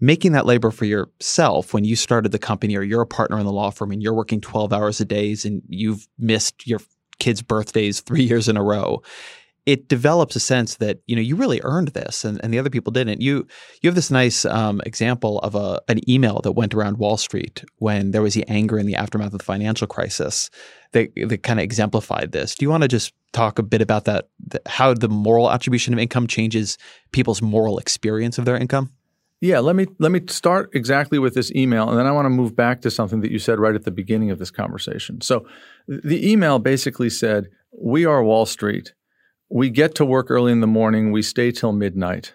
making 0.00 0.30
that 0.30 0.46
labor 0.46 0.70
for 0.70 0.84
yourself, 0.84 1.74
when 1.74 1.84
you 1.84 1.96
started 1.96 2.30
the 2.30 2.38
company 2.38 2.76
or 2.76 2.84
you're 2.84 3.02
a 3.02 3.06
partner 3.06 3.36
in 3.40 3.44
the 3.44 3.52
law 3.52 3.70
firm 3.70 3.90
and 3.90 4.00
you're 4.00 4.14
working 4.14 4.40
12 4.40 4.72
hours 4.72 5.00
a 5.00 5.04
day 5.04 5.36
and 5.44 5.60
you've 5.68 6.06
missed 6.20 6.68
your 6.68 6.78
kids' 7.18 7.42
birthdays 7.42 8.00
three 8.00 8.22
years 8.30 8.48
in 8.48 8.56
a 8.56 8.62
row, 8.62 9.02
it 9.68 9.86
develops 9.86 10.34
a 10.34 10.40
sense 10.40 10.76
that 10.76 11.00
you 11.06 11.14
know 11.14 11.20
you 11.20 11.36
really 11.36 11.60
earned 11.62 11.88
this 11.88 12.24
and, 12.24 12.40
and 12.42 12.54
the 12.54 12.58
other 12.58 12.70
people 12.70 12.90
didn't. 12.90 13.20
You 13.20 13.46
you 13.82 13.88
have 13.88 13.94
this 13.94 14.10
nice 14.10 14.46
um, 14.46 14.80
example 14.86 15.40
of 15.40 15.54
a 15.54 15.78
an 15.88 16.00
email 16.08 16.40
that 16.40 16.52
went 16.52 16.72
around 16.72 16.96
wall 16.96 17.18
street 17.18 17.62
when 17.76 18.12
there 18.12 18.22
was 18.22 18.32
the 18.32 18.48
anger 18.48 18.78
in 18.78 18.86
the 18.86 18.96
aftermath 18.96 19.34
of 19.34 19.38
the 19.38 19.44
financial 19.44 19.86
crisis 19.86 20.48
that, 20.92 21.10
that 21.16 21.42
kind 21.42 21.60
of 21.60 21.64
exemplified 21.64 22.32
this. 22.32 22.54
Do 22.54 22.64
you 22.64 22.70
want 22.70 22.82
to 22.82 22.88
just 22.88 23.12
talk 23.32 23.58
a 23.58 23.62
bit 23.62 23.82
about 23.82 24.06
that 24.06 24.28
how 24.64 24.94
the 24.94 25.08
moral 25.10 25.50
attribution 25.50 25.92
of 25.92 26.00
income 26.00 26.26
changes 26.26 26.78
people's 27.12 27.42
moral 27.42 27.76
experience 27.76 28.38
of 28.38 28.46
their 28.46 28.56
income? 28.56 28.90
Yeah, 29.42 29.58
let 29.58 29.76
me 29.76 29.86
let 29.98 30.12
me 30.12 30.22
start 30.28 30.70
exactly 30.72 31.18
with 31.18 31.34
this 31.34 31.52
email, 31.52 31.90
and 31.90 31.98
then 31.98 32.06
I 32.06 32.12
want 32.12 32.24
to 32.24 32.30
move 32.30 32.56
back 32.56 32.80
to 32.80 32.90
something 32.90 33.20
that 33.20 33.30
you 33.30 33.38
said 33.38 33.58
right 33.58 33.74
at 33.74 33.84
the 33.84 33.90
beginning 33.90 34.30
of 34.30 34.38
this 34.38 34.50
conversation. 34.50 35.20
So, 35.20 35.46
the 35.86 36.26
email 36.26 36.58
basically 36.58 37.10
said, 37.10 37.48
"We 37.70 38.06
are 38.06 38.24
Wall 38.24 38.46
Street, 38.46 38.94
we 39.50 39.70
get 39.70 39.94
to 39.96 40.04
work 40.04 40.30
early 40.30 40.52
in 40.52 40.60
the 40.60 40.66
morning, 40.66 41.10
we 41.10 41.22
stay 41.22 41.50
till 41.50 41.72
midnight. 41.72 42.34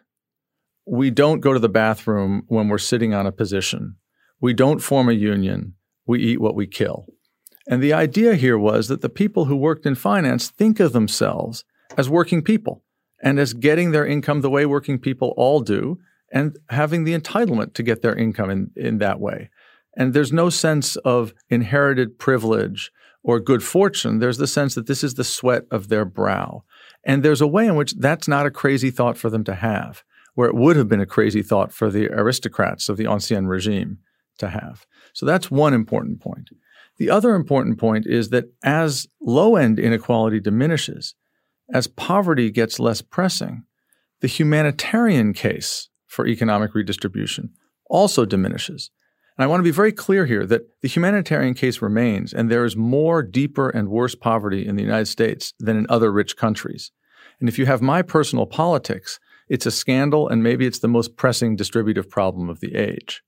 We 0.85 1.11
don't 1.11 1.39
go 1.39 1.53
to 1.53 1.59
the 1.59 1.69
bathroom 1.69 2.43
when 2.47 2.67
we're 2.67 2.77
sitting 2.77 3.13
on 3.13 3.25
a 3.25 3.31
position. 3.31 3.95
We 4.41 4.53
don't 4.53 4.79
form 4.79 5.09
a 5.09 5.13
union. 5.13 5.75
We 6.05 6.19
eat 6.19 6.41
what 6.41 6.55
we 6.55 6.67
kill. 6.67 7.05
And 7.67 7.81
the 7.81 7.93
idea 7.93 8.35
here 8.35 8.57
was 8.57 8.89
that 8.89 9.01
the 9.01 9.09
people 9.09 9.45
who 9.45 9.55
worked 9.55 9.85
in 9.85 9.95
finance 9.95 10.49
think 10.49 10.79
of 10.79 10.91
themselves 10.91 11.63
as 11.97 12.09
working 12.09 12.41
people 12.41 12.83
and 13.21 13.39
as 13.39 13.53
getting 13.53 13.91
their 13.91 14.05
income 14.05 14.41
the 14.41 14.49
way 14.49 14.65
working 14.65 14.99
people 14.99 15.33
all 15.37 15.61
do 15.61 15.99
and 16.31 16.57
having 16.69 17.03
the 17.03 17.17
entitlement 17.17 17.73
to 17.75 17.83
get 17.83 18.01
their 18.01 18.15
income 18.15 18.49
in, 18.49 18.71
in 18.75 18.97
that 18.97 19.19
way. 19.19 19.49
And 19.95 20.13
there's 20.13 20.33
no 20.33 20.49
sense 20.49 20.95
of 20.97 21.33
inherited 21.49 22.19
privilege 22.19 22.91
or 23.23 23.39
good 23.39 23.63
fortune. 23.63 24.19
There's 24.19 24.39
the 24.39 24.47
sense 24.47 24.75
that 24.75 24.87
this 24.87 25.03
is 25.03 25.13
the 25.13 25.23
sweat 25.23 25.63
of 25.71 25.87
their 25.87 26.03
brow. 26.03 26.63
And 27.05 27.23
there's 27.23 27.41
a 27.41 27.47
way 27.47 27.67
in 27.67 27.75
which 27.75 27.93
that's 27.93 28.27
not 28.27 28.45
a 28.45 28.51
crazy 28.51 28.91
thought 28.91 29.17
for 29.17 29.29
them 29.29 29.43
to 29.45 29.55
have, 29.55 30.03
where 30.35 30.47
it 30.47 30.55
would 30.55 30.75
have 30.75 30.87
been 30.87 31.01
a 31.01 31.05
crazy 31.05 31.41
thought 31.41 31.73
for 31.73 31.89
the 31.89 32.09
aristocrats 32.09 32.89
of 32.89 32.97
the 32.97 33.05
Ancien 33.05 33.47
regime 33.47 33.99
to 34.37 34.49
have. 34.49 34.85
So 35.13 35.25
that's 35.25 35.51
one 35.51 35.73
important 35.73 36.21
point. 36.21 36.49
The 36.97 37.09
other 37.09 37.35
important 37.35 37.79
point 37.79 38.05
is 38.05 38.29
that 38.29 38.45
as 38.63 39.07
low 39.21 39.55
end 39.55 39.79
inequality 39.79 40.39
diminishes, 40.39 41.15
as 41.73 41.87
poverty 41.87 42.51
gets 42.51 42.79
less 42.79 43.01
pressing, 43.01 43.63
the 44.21 44.27
humanitarian 44.27 45.33
case 45.33 45.89
for 46.07 46.27
economic 46.27 46.73
redistribution 46.75 47.51
also 47.89 48.25
diminishes. 48.25 48.91
And 49.37 49.43
I 49.43 49.47
want 49.47 49.59
to 49.59 49.63
be 49.63 49.71
very 49.71 49.91
clear 49.91 50.25
here 50.25 50.45
that 50.45 50.81
the 50.81 50.87
humanitarian 50.87 51.55
case 51.55 51.81
remains, 51.81 52.33
and 52.33 52.51
there 52.51 52.65
is 52.65 52.75
more 52.75 53.23
deeper 53.23 53.69
and 53.69 53.89
worse 53.89 54.13
poverty 54.13 54.65
in 54.65 54.75
the 54.75 54.83
United 54.83 55.07
States 55.07 55.53
than 55.59 55.75
in 55.75 55.87
other 55.89 56.11
rich 56.11 56.37
countries. 56.37 56.91
And 57.39 57.49
if 57.49 57.57
you 57.57 57.65
have 57.65 57.81
my 57.81 58.03
personal 58.03 58.45
politics, 58.45 59.19
it's 59.49 59.65
a 59.65 59.71
scandal, 59.71 60.27
and 60.27 60.43
maybe 60.43 60.65
it's 60.65 60.79
the 60.79 60.87
most 60.87 61.17
pressing 61.17 61.55
distributive 61.55 62.09
problem 62.09 62.49
of 62.49 62.59
the 62.59 62.75
age. 62.75 63.23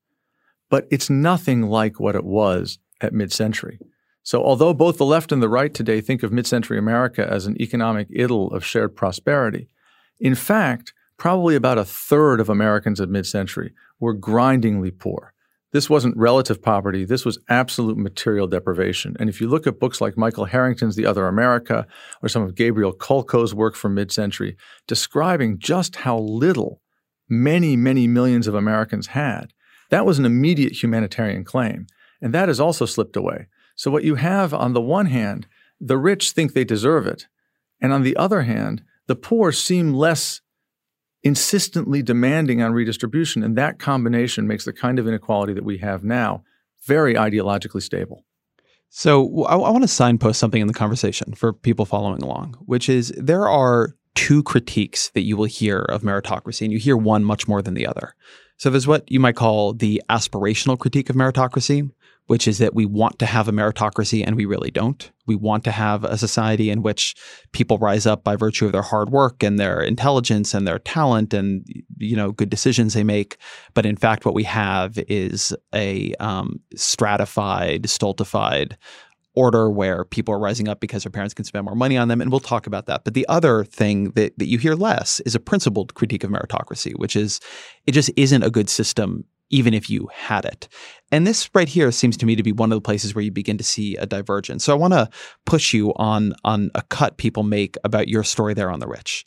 But 0.69 0.87
it's 0.91 1.09
nothing 1.09 1.63
like 1.63 1.99
what 1.99 2.15
it 2.15 2.23
was 2.23 2.79
at 3.01 3.13
mid 3.13 3.31
century. 3.31 3.79
So, 4.23 4.43
although 4.43 4.73
both 4.73 4.97
the 4.97 5.05
left 5.05 5.31
and 5.31 5.41
the 5.41 5.49
right 5.49 5.73
today 5.73 6.01
think 6.01 6.23
of 6.23 6.31
mid 6.31 6.47
century 6.47 6.77
America 6.77 7.27
as 7.29 7.45
an 7.45 7.59
economic 7.61 8.07
idyll 8.11 8.47
of 8.47 8.65
shared 8.65 8.95
prosperity, 8.95 9.69
in 10.19 10.33
fact, 10.33 10.93
probably 11.17 11.55
about 11.55 11.77
a 11.77 11.85
third 11.85 12.39
of 12.39 12.49
Americans 12.49 12.99
at 12.99 13.09
mid 13.09 13.25
century 13.25 13.73
were 13.99 14.13
grindingly 14.13 14.91
poor. 14.91 15.34
This 15.75 15.89
wasn't 15.89 16.15
relative 16.15 16.61
poverty. 16.61 17.03
This 17.03 17.25
was 17.25 17.37
absolute 17.49 17.97
material 17.97 18.47
deprivation. 18.47 19.17
And 19.19 19.27
if 19.27 19.41
you 19.41 19.49
look 19.49 19.67
at 19.67 19.77
books 19.77 19.99
like 19.99 20.17
Michael 20.17 20.45
Harrington's 20.45 20.95
The 20.95 21.05
Other 21.05 21.27
America 21.27 21.85
or 22.23 22.29
some 22.29 22.43
of 22.43 22.55
Gabriel 22.55 22.93
Kolko's 22.93 23.53
work 23.53 23.75
from 23.75 23.93
mid 23.93 24.09
century, 24.09 24.55
describing 24.87 25.59
just 25.59 25.97
how 25.97 26.17
little 26.17 26.79
many, 27.27 27.75
many 27.75 28.07
millions 28.07 28.47
of 28.47 28.55
Americans 28.55 29.07
had, 29.07 29.47
that 29.89 30.05
was 30.05 30.17
an 30.17 30.23
immediate 30.23 30.81
humanitarian 30.81 31.43
claim. 31.43 31.87
And 32.21 32.33
that 32.33 32.47
has 32.47 32.61
also 32.61 32.85
slipped 32.85 33.17
away. 33.17 33.47
So, 33.75 33.91
what 33.91 34.05
you 34.05 34.15
have 34.15 34.53
on 34.53 34.71
the 34.71 34.79
one 34.79 35.07
hand, 35.07 35.45
the 35.81 35.97
rich 35.97 36.31
think 36.31 36.53
they 36.53 36.63
deserve 36.63 37.05
it. 37.05 37.27
And 37.81 37.91
on 37.91 38.03
the 38.03 38.15
other 38.15 38.43
hand, 38.43 38.81
the 39.07 39.15
poor 39.17 39.51
seem 39.51 39.93
less 39.93 40.39
insistently 41.25 42.03
demanding 42.03 42.61
on 42.61 42.71
redistribution. 42.71 43.43
And 43.43 43.57
that 43.57 43.79
combination 43.79 44.47
makes 44.47 44.63
the 44.63 44.71
kind 44.71 44.99
of 44.99 45.07
inequality 45.07 45.53
that 45.53 45.65
we 45.65 45.79
have 45.79 46.03
now 46.03 46.43
very 46.85 47.15
ideologically 47.15 47.81
stable. 47.81 48.23
So 48.89 49.43
I, 49.45 49.55
I 49.55 49.71
want 49.71 49.83
to 49.83 49.89
signpost 49.89 50.39
something 50.39 50.61
in 50.61 50.67
the 50.67 50.73
conversation 50.73 51.33
for 51.33 51.51
people 51.51 51.85
following 51.85 52.21
along, 52.21 52.55
which 52.65 52.87
is 52.87 53.11
there 53.17 53.49
are 53.49 53.95
two 54.13 54.43
critiques 54.43 55.09
that 55.09 55.23
you 55.23 55.35
will 55.35 55.45
hear 55.45 55.79
of 55.79 56.03
meritocracy, 56.03 56.61
and 56.61 56.71
you 56.71 56.79
hear 56.79 56.95
one 56.95 57.25
much 57.25 57.47
more 57.47 57.61
than 57.61 57.73
the 57.73 57.87
other. 57.87 58.15
So 58.57 58.69
there's 58.69 58.87
what 58.87 59.11
you 59.11 59.19
might 59.19 59.35
call 59.35 59.73
the 59.73 60.01
aspirational 60.09 60.79
critique 60.79 61.09
of 61.09 61.17
meritocracy, 61.17 61.91
which 62.27 62.47
is 62.47 62.57
that 62.57 62.73
we 62.73 62.85
want 62.85 63.19
to 63.19 63.25
have 63.25 63.47
a 63.47 63.51
meritocracy 63.51 64.23
and 64.25 64.35
we 64.35 64.45
really 64.45 64.71
don't. 64.71 65.11
We 65.27 65.35
want 65.35 65.63
to 65.65 65.71
have 65.71 66.03
a 66.03 66.17
society 66.17 66.69
in 66.69 66.81
which 66.81 67.15
people 67.51 67.77
rise 67.77 68.05
up 68.05 68.23
by 68.23 68.35
virtue 68.35 68.65
of 68.65 68.71
their 68.71 68.81
hard 68.81 69.09
work 69.09 69.43
and 69.43 69.59
their 69.59 69.81
intelligence 69.81 70.53
and 70.53 70.67
their 70.67 70.79
talent 70.79 71.33
and 71.33 71.65
you 71.97 72.15
know 72.15 72.31
good 72.31 72.49
decisions 72.49 72.93
they 72.93 73.03
make. 73.03 73.37
But 73.73 73.85
in 73.85 73.95
fact, 73.95 74.25
what 74.25 74.35
we 74.35 74.43
have 74.43 74.97
is 75.07 75.55
a 75.73 76.13
um, 76.15 76.59
stratified, 76.75 77.89
stultified 77.89 78.77
order 79.35 79.69
where 79.69 80.05
people 80.05 80.33
are 80.33 80.39
rising 80.39 80.67
up 80.67 80.79
because 80.79 81.03
their 81.03 81.11
parents 81.11 81.33
can 81.33 81.45
spend 81.45 81.65
more 81.65 81.75
money 81.75 81.97
on 81.97 82.07
them. 82.07 82.21
And 82.21 82.31
we'll 82.31 82.39
talk 82.39 82.67
about 82.67 82.85
that. 82.87 83.03
But 83.03 83.13
the 83.13 83.27
other 83.27 83.65
thing 83.65 84.11
that, 84.11 84.37
that 84.39 84.47
you 84.47 84.57
hear 84.57 84.75
less 84.75 85.19
is 85.21 85.35
a 85.35 85.39
principled 85.39 85.93
critique 85.93 86.23
of 86.23 86.31
meritocracy, 86.31 86.93
which 86.97 87.15
is 87.15 87.39
it 87.85 87.91
just 87.91 88.09
isn't 88.15 88.43
a 88.43 88.49
good 88.49 88.69
system 88.69 89.25
even 89.49 89.73
if 89.73 89.89
you 89.89 90.09
had 90.13 90.45
it. 90.45 90.67
And 91.11 91.25
this 91.25 91.49
right 91.53 91.67
here 91.67 91.91
seems 91.91 92.17
to 92.17 92.25
me 92.25 92.35
to 92.35 92.43
be 92.43 92.51
one 92.51 92.71
of 92.71 92.77
the 92.77 92.81
places 92.81 93.13
where 93.13 93.23
you 93.23 93.31
begin 93.31 93.57
to 93.57 93.63
see 93.63 93.95
a 93.95 94.05
divergence. 94.05 94.63
So 94.63 94.73
I 94.73 94.77
want 94.77 94.93
to 94.93 95.09
push 95.45 95.73
you 95.73 95.93
on 95.95 96.33
on 96.43 96.71
a 96.75 96.81
cut 96.83 97.17
people 97.17 97.43
make 97.43 97.77
about 97.83 98.07
your 98.07 98.23
story 98.23 98.53
there 98.53 98.71
on 98.71 98.79
the 98.79 98.87
rich. 98.87 99.25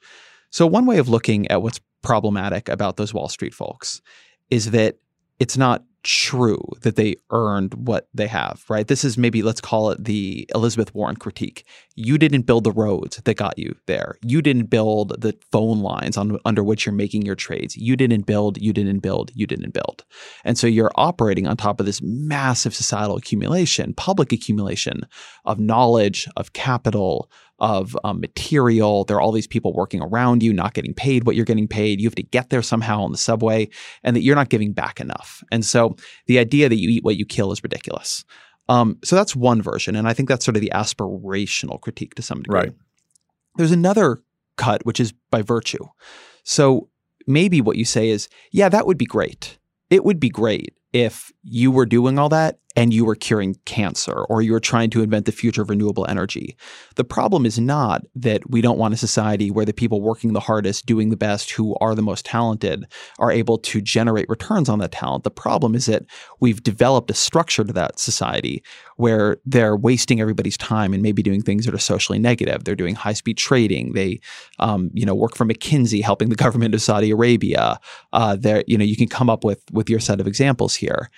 So 0.50 0.66
one 0.66 0.86
way 0.86 0.98
of 0.98 1.08
looking 1.08 1.48
at 1.48 1.62
what's 1.62 1.80
problematic 2.02 2.68
about 2.68 2.96
those 2.96 3.12
Wall 3.14 3.28
Street 3.28 3.54
folks 3.54 4.00
is 4.50 4.70
that 4.70 4.96
it's 5.38 5.56
not 5.56 5.84
true 6.02 6.62
that 6.82 6.96
they 6.96 7.16
earned 7.30 7.74
what 7.74 8.08
they 8.14 8.26
have, 8.26 8.64
right? 8.68 8.86
This 8.86 9.04
is 9.04 9.18
maybe, 9.18 9.42
let's 9.42 9.60
call 9.60 9.90
it 9.90 10.04
the 10.04 10.48
Elizabeth 10.54 10.94
Warren 10.94 11.16
critique. 11.16 11.64
You 11.96 12.18
didn't 12.18 12.42
build 12.42 12.64
the 12.64 12.72
roads 12.72 13.16
that 13.16 13.34
got 13.34 13.58
you 13.58 13.74
there. 13.86 14.16
You 14.22 14.40
didn't 14.40 14.66
build 14.66 15.20
the 15.20 15.36
phone 15.50 15.80
lines 15.80 16.16
on, 16.16 16.38
under 16.44 16.62
which 16.62 16.86
you're 16.86 16.94
making 16.94 17.22
your 17.22 17.34
trades. 17.34 17.76
You 17.76 17.96
didn't 17.96 18.26
build, 18.26 18.58
you 18.58 18.72
didn't 18.72 19.00
build, 19.00 19.30
you 19.34 19.46
didn't 19.46 19.74
build. 19.74 20.04
And 20.44 20.56
so 20.56 20.66
you're 20.66 20.92
operating 20.94 21.46
on 21.46 21.56
top 21.56 21.80
of 21.80 21.86
this 21.86 22.00
massive 22.02 22.74
societal 22.74 23.16
accumulation, 23.16 23.94
public 23.94 24.32
accumulation 24.32 25.02
of 25.44 25.58
knowledge, 25.58 26.28
of 26.36 26.52
capital, 26.52 27.30
of 27.58 27.96
um, 28.04 28.20
material. 28.20 29.04
There 29.04 29.16
are 29.16 29.20
all 29.20 29.32
these 29.32 29.46
people 29.46 29.72
working 29.72 30.00
around 30.00 30.42
you, 30.42 30.52
not 30.52 30.74
getting 30.74 30.94
paid 30.94 31.24
what 31.24 31.36
you're 31.36 31.44
getting 31.44 31.68
paid. 31.68 32.00
You 32.00 32.06
have 32.06 32.14
to 32.14 32.22
get 32.22 32.50
there 32.50 32.62
somehow 32.62 33.02
on 33.02 33.12
the 33.12 33.18
subway, 33.18 33.68
and 34.02 34.14
that 34.14 34.22
you're 34.22 34.36
not 34.36 34.48
giving 34.48 34.72
back 34.72 35.00
enough. 35.00 35.42
And 35.50 35.64
so 35.64 35.96
the 36.26 36.38
idea 36.38 36.68
that 36.68 36.78
you 36.78 36.88
eat 36.88 37.04
what 37.04 37.16
you 37.16 37.26
kill 37.26 37.52
is 37.52 37.62
ridiculous. 37.62 38.24
Um, 38.68 38.98
so 39.02 39.16
that's 39.16 39.34
one 39.34 39.62
version, 39.62 39.96
and 39.96 40.06
I 40.06 40.12
think 40.12 40.28
that's 40.28 40.44
sort 40.44 40.56
of 40.56 40.62
the 40.62 40.72
aspirational 40.74 41.80
critique 41.80 42.14
to 42.16 42.22
some 42.22 42.42
degree. 42.42 42.60
Right. 42.60 42.72
There's 43.56 43.72
another 43.72 44.22
cut, 44.56 44.84
which 44.84 45.00
is 45.00 45.12
by 45.30 45.42
virtue. 45.42 45.84
So 46.44 46.88
maybe 47.26 47.60
what 47.60 47.76
you 47.76 47.84
say 47.84 48.10
is, 48.10 48.28
yeah, 48.52 48.68
that 48.68 48.86
would 48.86 48.98
be 48.98 49.06
great. 49.06 49.58
It 49.90 50.04
would 50.04 50.20
be 50.20 50.28
great 50.28 50.74
if 50.92 51.32
you 51.42 51.70
were 51.70 51.86
doing 51.86 52.18
all 52.18 52.28
that 52.28 52.58
and 52.78 52.94
you 52.94 53.04
were 53.04 53.16
curing 53.16 53.56
cancer 53.64 54.22
or 54.28 54.40
you 54.40 54.52
were 54.52 54.60
trying 54.60 54.88
to 54.88 55.02
invent 55.02 55.26
the 55.26 55.32
future 55.32 55.62
of 55.62 55.68
renewable 55.68 56.06
energy. 56.08 56.56
The 56.94 57.02
problem 57.02 57.44
is 57.44 57.58
not 57.58 58.02
that 58.14 58.48
we 58.48 58.60
don't 58.60 58.78
want 58.78 58.94
a 58.94 58.96
society 58.96 59.50
where 59.50 59.64
the 59.64 59.72
people 59.72 60.00
working 60.00 60.32
the 60.32 60.38
hardest, 60.38 60.86
doing 60.86 61.10
the 61.10 61.16
best, 61.16 61.50
who 61.50 61.74
are 61.80 61.96
the 61.96 62.02
most 62.02 62.24
talented, 62.24 62.84
are 63.18 63.32
able 63.32 63.58
to 63.58 63.80
generate 63.80 64.28
returns 64.28 64.68
on 64.68 64.78
that 64.78 64.92
talent. 64.92 65.24
The 65.24 65.30
problem 65.32 65.74
is 65.74 65.86
that 65.86 66.04
we've 66.38 66.62
developed 66.62 67.10
a 67.10 67.14
structure 67.14 67.64
to 67.64 67.72
that 67.72 67.98
society 67.98 68.62
where 68.94 69.38
they're 69.44 69.76
wasting 69.76 70.20
everybody's 70.20 70.56
time 70.56 70.94
and 70.94 71.02
maybe 71.02 71.20
doing 71.20 71.42
things 71.42 71.64
that 71.64 71.74
are 71.74 71.78
socially 71.78 72.20
negative. 72.20 72.62
They're 72.62 72.76
doing 72.76 72.94
high 72.94 73.12
speed 73.12 73.38
trading. 73.38 73.94
They, 73.94 74.20
um, 74.60 74.90
you 74.94 75.04
know, 75.04 75.16
work 75.16 75.34
for 75.34 75.44
McKinsey, 75.44 76.00
helping 76.00 76.28
the 76.28 76.36
government 76.36 76.74
of 76.74 76.82
Saudi 76.82 77.10
Arabia. 77.10 77.80
Uh, 78.12 78.36
there, 78.36 78.62
you 78.68 78.78
know, 78.78 78.84
you 78.84 78.96
can 78.96 79.08
come 79.08 79.28
up 79.28 79.42
with 79.42 79.64
with 79.72 79.90
your 79.90 79.98
set 79.98 80.20
of 80.20 80.28
examples 80.28 80.76
here. 80.76 81.10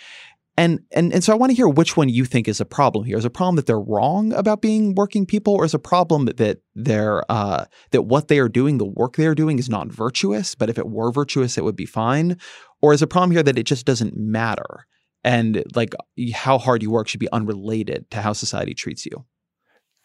And, 0.56 0.80
and 0.92 1.12
and 1.12 1.24
so 1.24 1.32
I 1.32 1.36
want 1.36 1.50
to 1.50 1.56
hear 1.56 1.68
which 1.68 1.96
one 1.96 2.08
you 2.08 2.24
think 2.24 2.46
is 2.46 2.60
a 2.60 2.66
problem 2.66 3.04
here. 3.04 3.16
Is 3.16 3.24
a 3.24 3.30
problem 3.30 3.56
that 3.56 3.66
they're 3.66 3.80
wrong 3.80 4.32
about 4.34 4.60
being 4.60 4.94
working 4.94 5.24
people, 5.24 5.54
or 5.54 5.64
is 5.64 5.72
a 5.72 5.78
problem 5.78 6.26
that 6.26 6.60
they're 6.74 7.22
uh, 7.30 7.64
that 7.92 8.02
what 8.02 8.28
they 8.28 8.38
are 8.38 8.48
doing, 8.48 8.76
the 8.76 8.84
work 8.84 9.16
they 9.16 9.26
are 9.26 9.34
doing, 9.34 9.58
is 9.58 9.70
not 9.70 9.88
virtuous? 9.88 10.54
But 10.54 10.68
if 10.68 10.76
it 10.76 10.88
were 10.88 11.12
virtuous, 11.12 11.56
it 11.56 11.64
would 11.64 11.76
be 11.76 11.86
fine. 11.86 12.36
Or 12.82 12.92
is 12.92 13.00
a 13.00 13.06
problem 13.06 13.30
here 13.30 13.42
that 13.42 13.58
it 13.58 13.62
just 13.62 13.86
doesn't 13.86 14.16
matter, 14.16 14.86
and 15.24 15.64
like 15.74 15.94
how 16.34 16.58
hard 16.58 16.82
you 16.82 16.90
work 16.90 17.08
should 17.08 17.20
be 17.20 17.32
unrelated 17.32 18.10
to 18.10 18.20
how 18.20 18.34
society 18.34 18.74
treats 18.74 19.06
you? 19.06 19.24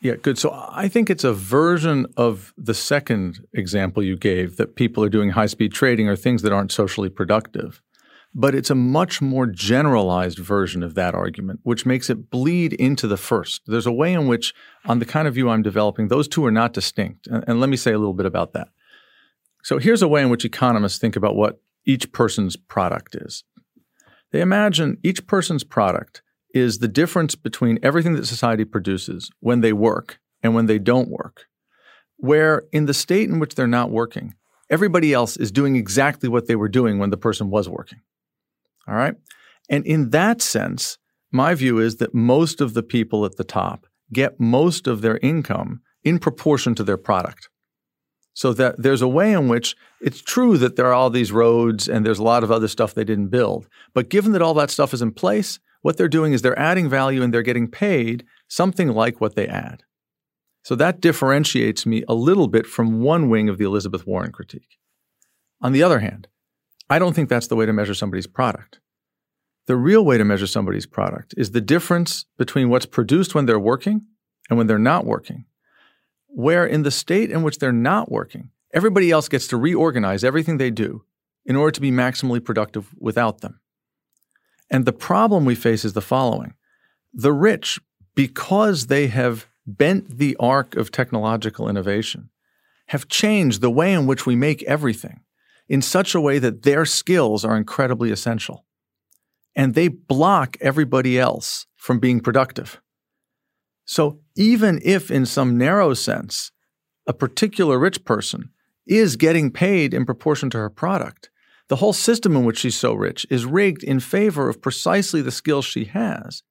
Yeah, 0.02 0.16
good. 0.16 0.38
So 0.38 0.52
I 0.72 0.88
think 0.88 1.10
it's 1.10 1.24
a 1.24 1.34
version 1.34 2.06
of 2.16 2.54
the 2.58 2.74
second 2.74 3.40
example 3.54 4.04
you 4.04 4.16
gave 4.16 4.58
that 4.58 4.76
people 4.76 5.04
are 5.04 5.10
doing 5.10 5.32
high 5.32 5.48
speed 5.48 5.74
trading 5.74 6.08
or 6.08 6.16
things 6.16 6.44
that 6.44 6.54
aren't 6.54 6.72
socially 6.72 7.10
productive 7.10 7.82
but 8.38 8.54
it's 8.54 8.70
a 8.70 8.76
much 8.76 9.22
more 9.22 9.48
generalized 9.48 10.40
version 10.40 10.84
of 10.84 10.94
that 10.94 11.16
argument, 11.16 11.62
which 11.64 11.86
makes 11.86 12.10
it 12.10 12.30
bleed 12.30 12.74
into 12.74 13.08
the 13.08 13.16
first. 13.16 13.62
There's 13.66 13.88
a 13.88 13.94
way 13.94 14.12
in 14.12 14.28
which, 14.28 14.54
on 14.84 15.00
the 15.00 15.06
kind 15.06 15.26
of 15.26 15.34
view 15.34 15.50
I'm 15.50 15.62
developing, 15.64 16.10
those 16.10 16.28
two 16.28 16.46
are 16.46 16.52
not 16.52 16.74
distinct. 16.74 17.28
And, 17.28 17.46
and, 17.48 17.62
let 17.62 17.70
me 17.70 17.78
say 17.78 17.94
a 17.94 17.98
little 17.98 18.14
bit 18.14 18.26
about 18.26 18.52
that. 18.52 18.68
So 19.64 19.80
here's 19.80 20.02
a 20.02 20.08
way 20.10 20.22
in 20.22 20.30
which 20.30 20.44
economists 20.44 20.98
think 20.98 21.16
about 21.16 21.38
what 21.38 21.62
each 21.86 22.12
person's 22.12 22.58
product 22.58 23.16
is. 23.16 23.46
They 24.32 24.42
imagine 24.42 24.98
each 25.02 25.26
person's 25.28 25.64
product 25.64 26.22
is 26.54 26.80
the 26.80 26.90
difference 26.90 27.36
between 27.36 27.80
everything 27.82 28.16
that 28.16 28.26
society 28.26 28.66
produces 28.66 29.32
when 29.40 29.62
they 29.62 29.72
work 29.72 30.20
and 30.44 30.54
when 30.54 30.66
they 30.66 30.78
don't 30.78 31.10
work. 31.10 31.46
Where 32.18 32.64
in 32.74 32.86
the 32.86 32.94
state 32.94 33.30
in 33.30 33.40
which 33.40 33.56
they're 33.56 33.66
not 33.66 33.92
working, 33.92 34.36
everybody 34.70 35.14
else 35.14 35.38
is 35.38 35.54
doing 35.54 35.78
exactly 35.78 36.28
what 36.28 36.48
they 36.48 36.56
were 36.56 36.70
doing 36.70 37.00
when 37.00 37.12
the 37.12 37.18
person 37.18 37.50
was 37.50 37.70
working. 37.70 38.02
All 38.88 38.96
right. 38.96 39.16
And 39.70 39.86
in 39.86 40.12
that 40.12 40.42
sense, 40.42 40.98
my 41.32 41.54
view 41.56 41.80
is 41.80 41.98
that 41.98 42.14
most 42.14 42.62
of 42.62 42.74
the 42.74 42.84
people 42.84 43.26
at 43.26 43.38
the 43.38 43.44
top 43.44 43.88
get 44.14 44.40
most 44.40 44.88
of 44.88 45.02
their 45.02 45.18
income 45.18 45.82
in 46.04 46.20
proportion 46.20 46.76
to 46.76 46.84
their 46.84 46.98
product. 46.98 47.50
So 48.34 48.54
that 48.54 48.76
there's 48.78 49.02
a 49.02 49.08
way 49.08 49.32
in 49.32 49.48
which 49.48 49.76
it's 50.02 50.22
true 50.22 50.58
that 50.58 50.76
there 50.76 50.88
are 50.88 50.94
all 50.94 51.10
these 51.10 51.32
roads 51.32 51.88
and 51.88 52.06
there's 52.06 52.20
a 52.20 52.24
lot 52.24 52.44
of 52.44 52.52
other 52.52 52.68
stuff 52.68 52.94
they 52.94 53.04
didn't 53.04 53.30
build. 53.30 53.68
But 53.94 54.10
given 54.10 54.34
that 54.34 54.42
all 54.42 54.54
that 54.56 54.70
stuff 54.70 54.94
is 54.94 55.02
in 55.02 55.14
place, 55.14 55.60
what 55.82 55.98
they're 55.98 56.08
doing 56.08 56.34
is 56.34 56.42
they're 56.42 56.60
adding 56.60 56.90
value 56.90 57.24
and 57.24 57.34
they're 57.34 57.42
getting 57.42 57.70
paid 57.70 58.26
something 58.48 58.90
like 58.90 59.22
what 59.22 59.36
they 59.36 59.48
add. 59.48 59.84
So 60.64 60.76
that 60.76 61.00
differentiates 61.00 61.86
me 61.86 62.04
a 62.08 62.16
little 62.16 62.48
bit 62.48 62.66
from 62.66 63.02
one 63.02 63.30
wing 63.30 63.50
of 63.50 63.58
the 63.58 63.66
Elizabeth 63.66 64.06
Warren 64.06 64.32
critique. 64.32 64.78
On 65.62 65.72
the 65.72 65.84
other 65.84 66.00
hand, 66.00 66.28
I 66.90 67.00
don't 67.00 67.14
think 67.14 67.30
that's 67.30 67.48
the 67.48 67.56
way 67.56 67.66
to 67.66 67.74
measure 67.74 67.94
somebody's 67.94 68.28
product. 68.28 68.80
The 69.68 69.76
real 69.76 70.06
way 70.06 70.18
to 70.18 70.26
measure 70.26 70.46
somebody's 70.46 70.86
product 70.86 71.34
is 71.38 71.52
the 71.52 71.62
difference 71.62 72.26
between 72.38 72.70
what's 72.70 72.86
produced 72.86 73.34
when 73.34 73.48
they're 73.48 73.60
working 73.60 74.06
and 74.50 74.58
when 74.58 74.68
they're 74.68 74.78
not 74.78 75.06
working. 75.06 75.46
Where 76.28 76.66
in 76.66 76.84
the 76.84 76.92
state 76.92 77.32
in 77.32 77.42
which 77.42 77.58
they're 77.58 77.72
not 77.72 78.12
working, 78.12 78.52
everybody 78.74 79.10
else 79.10 79.28
gets 79.28 79.48
to 79.48 79.58
reorganize 79.58 80.24
everything 80.24 80.58
they 80.58 80.70
do 80.70 81.04
in 81.46 81.56
order 81.56 81.72
to 81.72 81.82
be 81.82 81.92
maximally 81.92 82.44
productive 82.44 82.94
without 83.00 83.42
them. 83.42 83.60
And 84.70 84.86
the 84.86 84.94
problem 84.94 85.46
we 85.46 85.56
face 85.56 85.86
is 85.86 85.94
the 85.94 86.02
following 86.02 86.54
the 87.18 87.34
rich, 87.34 87.80
because 88.14 88.88
they 88.88 89.08
have 89.08 89.48
bent 89.66 90.18
the 90.18 90.36
arc 90.38 90.76
of 90.76 90.92
technological 90.92 91.70
innovation, 91.70 92.30
have 92.88 93.08
changed 93.08 93.62
the 93.62 93.72
way 93.72 93.94
in 93.94 94.06
which 94.06 94.26
we 94.26 94.36
make 94.36 94.62
everything 94.64 95.22
in 95.68 95.82
such 95.82 96.14
a 96.14 96.22
way 96.22 96.40
that 96.40 96.64
their 96.64 96.86
skills 96.86 97.44
are 97.44 97.58
incredibly 97.58 98.12
essential. 98.12 98.66
And 99.56 99.74
they 99.74 99.88
block 99.88 100.58
everybody 100.62 101.18
else 101.20 101.66
from 101.76 102.00
being 102.00 102.20
productive. 102.20 102.82
So 103.86 104.20
even 104.36 104.80
if, 104.84 105.10
in 105.10 105.26
some 105.26 105.58
narrow 105.58 105.94
sense, 105.94 106.52
a 107.08 107.14
particular 107.14 107.78
rich 107.78 108.04
person 108.04 108.50
is 108.86 109.16
getting 109.16 109.52
paid 109.52 109.94
in 109.94 110.06
proportion 110.06 110.50
to 110.52 110.58
her 110.58 110.70
product, 110.70 111.30
the 111.68 111.78
whole 111.78 111.94
system 111.94 112.36
in 112.36 112.46
which 112.46 112.60
she's 112.60 112.76
so 112.76 112.94
rich 112.94 113.26
is 113.30 113.46
rigged 113.46 113.84
in 113.84 114.00
favor 114.00 114.50
of 114.50 114.62
precisely 114.62 115.22
the 115.22 115.32
skills 115.32 115.66
she 115.66 115.86
has. 115.86 116.44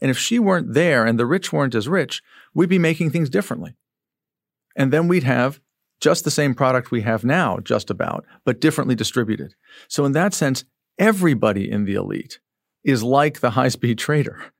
And 0.00 0.10
if 0.10 0.18
she 0.18 0.38
weren't 0.38 0.74
there 0.74 1.06
and 1.06 1.18
the 1.18 1.26
rich 1.26 1.52
weren't 1.52 1.74
as 1.74 1.88
rich, 1.88 2.22
we'd 2.54 2.68
be 2.68 2.78
making 2.78 3.10
things 3.10 3.30
differently. 3.30 3.76
And 4.76 4.92
then 4.92 5.08
we'd 5.08 5.24
have 5.24 5.60
just 6.00 6.24
the 6.24 6.30
same 6.30 6.54
product 6.54 6.90
we 6.90 7.02
have 7.02 7.24
now, 7.24 7.58
just 7.58 7.90
about, 7.90 8.24
but 8.44 8.60
differently 8.60 8.94
distributed. 8.94 9.54
So, 9.88 10.04
in 10.04 10.12
that 10.12 10.34
sense, 10.34 10.64
everybody 10.98 11.70
in 11.70 11.84
the 11.84 11.94
elite 11.94 12.40
is 12.84 13.02
like 13.02 13.40
the 13.40 13.50
high 13.50 13.68
speed 13.68 13.98
trader. 13.98 14.52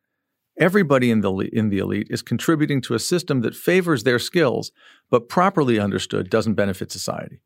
Everybody 0.59 1.11
in 1.11 1.22
the, 1.22 1.33
in 1.53 1.70
the 1.70 1.79
elite 1.79 2.09
is 2.11 2.20
contributing 2.20 2.83
to 2.83 2.94
a 2.94 2.98
system 2.98 3.40
that 3.40 3.55
favors 3.55 4.05
their 4.05 4.18
skills, 4.18 4.72
but 5.09 5.29
properly 5.29 5.79
understood 5.79 6.29
doesn't 6.29 6.55
benefit 6.55 6.92
society. 6.92 7.40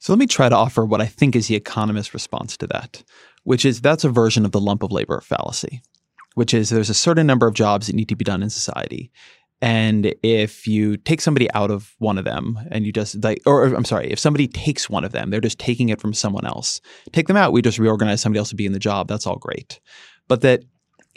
So 0.00 0.12
let 0.12 0.18
me 0.18 0.26
try 0.26 0.48
to 0.48 0.56
offer 0.56 0.84
what 0.84 1.00
I 1.00 1.06
think 1.06 1.34
is 1.34 1.46
the 1.46 1.54
economist's 1.54 2.12
response 2.12 2.56
to 2.58 2.66
that, 2.66 3.04
which 3.44 3.64
is 3.64 3.80
that's 3.80 4.04
a 4.04 4.10
version 4.10 4.44
of 4.44 4.50
the 4.50 4.60
lump 4.60 4.82
of 4.82 4.92
labor 4.92 5.20
fallacy, 5.20 5.80
which 6.34 6.52
is 6.52 6.70
there's 6.70 6.90
a 6.90 6.94
certain 6.94 7.26
number 7.26 7.46
of 7.46 7.54
jobs 7.54 7.86
that 7.86 7.94
need 7.94 8.08
to 8.08 8.16
be 8.16 8.24
done 8.24 8.42
in 8.42 8.50
society. 8.50 9.10
And 9.62 10.12
if 10.24 10.66
you 10.66 10.96
take 10.96 11.20
somebody 11.20 11.50
out 11.52 11.70
of 11.70 11.94
one 11.98 12.18
of 12.18 12.24
them 12.24 12.58
and 12.72 12.84
you 12.84 12.92
just 12.92 13.22
like, 13.22 13.40
or, 13.46 13.62
or, 13.62 13.74
I'm 13.74 13.84
sorry, 13.84 14.10
if 14.10 14.18
somebody 14.18 14.48
takes 14.48 14.90
one 14.90 15.04
of 15.04 15.12
them, 15.12 15.30
they're 15.30 15.40
just 15.40 15.60
taking 15.60 15.88
it 15.88 16.00
from 16.00 16.12
someone 16.12 16.44
else. 16.44 16.80
Take 17.12 17.28
them 17.28 17.36
out, 17.36 17.52
we 17.52 17.62
just 17.62 17.78
reorganize 17.78 18.20
somebody 18.20 18.38
else 18.38 18.50
to 18.50 18.56
be 18.56 18.66
in 18.66 18.72
the 18.72 18.80
job. 18.80 19.06
That's 19.06 19.26
all 19.26 19.36
great. 19.36 19.80
But 20.26 20.40
that, 20.40 20.64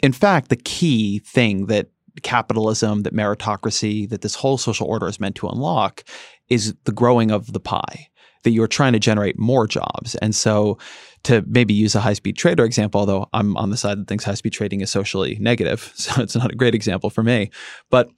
in 0.00 0.12
fact, 0.12 0.48
the 0.48 0.56
key 0.56 1.18
thing 1.18 1.66
that 1.66 1.88
capitalism, 2.22 3.02
that 3.02 3.14
meritocracy, 3.14 4.08
that 4.10 4.22
this 4.22 4.36
whole 4.36 4.58
social 4.58 4.86
order 4.86 5.08
is 5.08 5.18
meant 5.18 5.34
to 5.36 5.48
unlock 5.48 6.04
is 6.48 6.72
the 6.84 6.92
growing 6.92 7.32
of 7.32 7.52
the 7.52 7.60
pie 7.60 8.06
that 8.44 8.52
you're 8.52 8.68
trying 8.68 8.92
to 8.92 9.00
generate 9.00 9.36
more 9.36 9.66
jobs. 9.66 10.14
And 10.16 10.34
so 10.34 10.78
to 11.26 11.44
maybe 11.46 11.74
use 11.74 11.94
a 11.94 12.00
high 12.00 12.12
speed 12.12 12.36
trader 12.36 12.64
example, 12.64 13.00
although 13.00 13.28
I'm 13.32 13.56
on 13.56 13.70
the 13.70 13.76
side 13.76 13.98
that 13.98 14.06
thinks 14.06 14.24
high 14.24 14.34
speed 14.34 14.52
trading 14.52 14.80
is 14.80 14.90
socially 14.90 15.36
negative, 15.40 15.92
so 15.96 16.22
it's 16.22 16.36
not 16.36 16.52
a 16.52 16.56
great 16.56 16.74
example 16.74 17.10
for 17.10 17.22
me. 17.22 17.50
But 17.90 18.10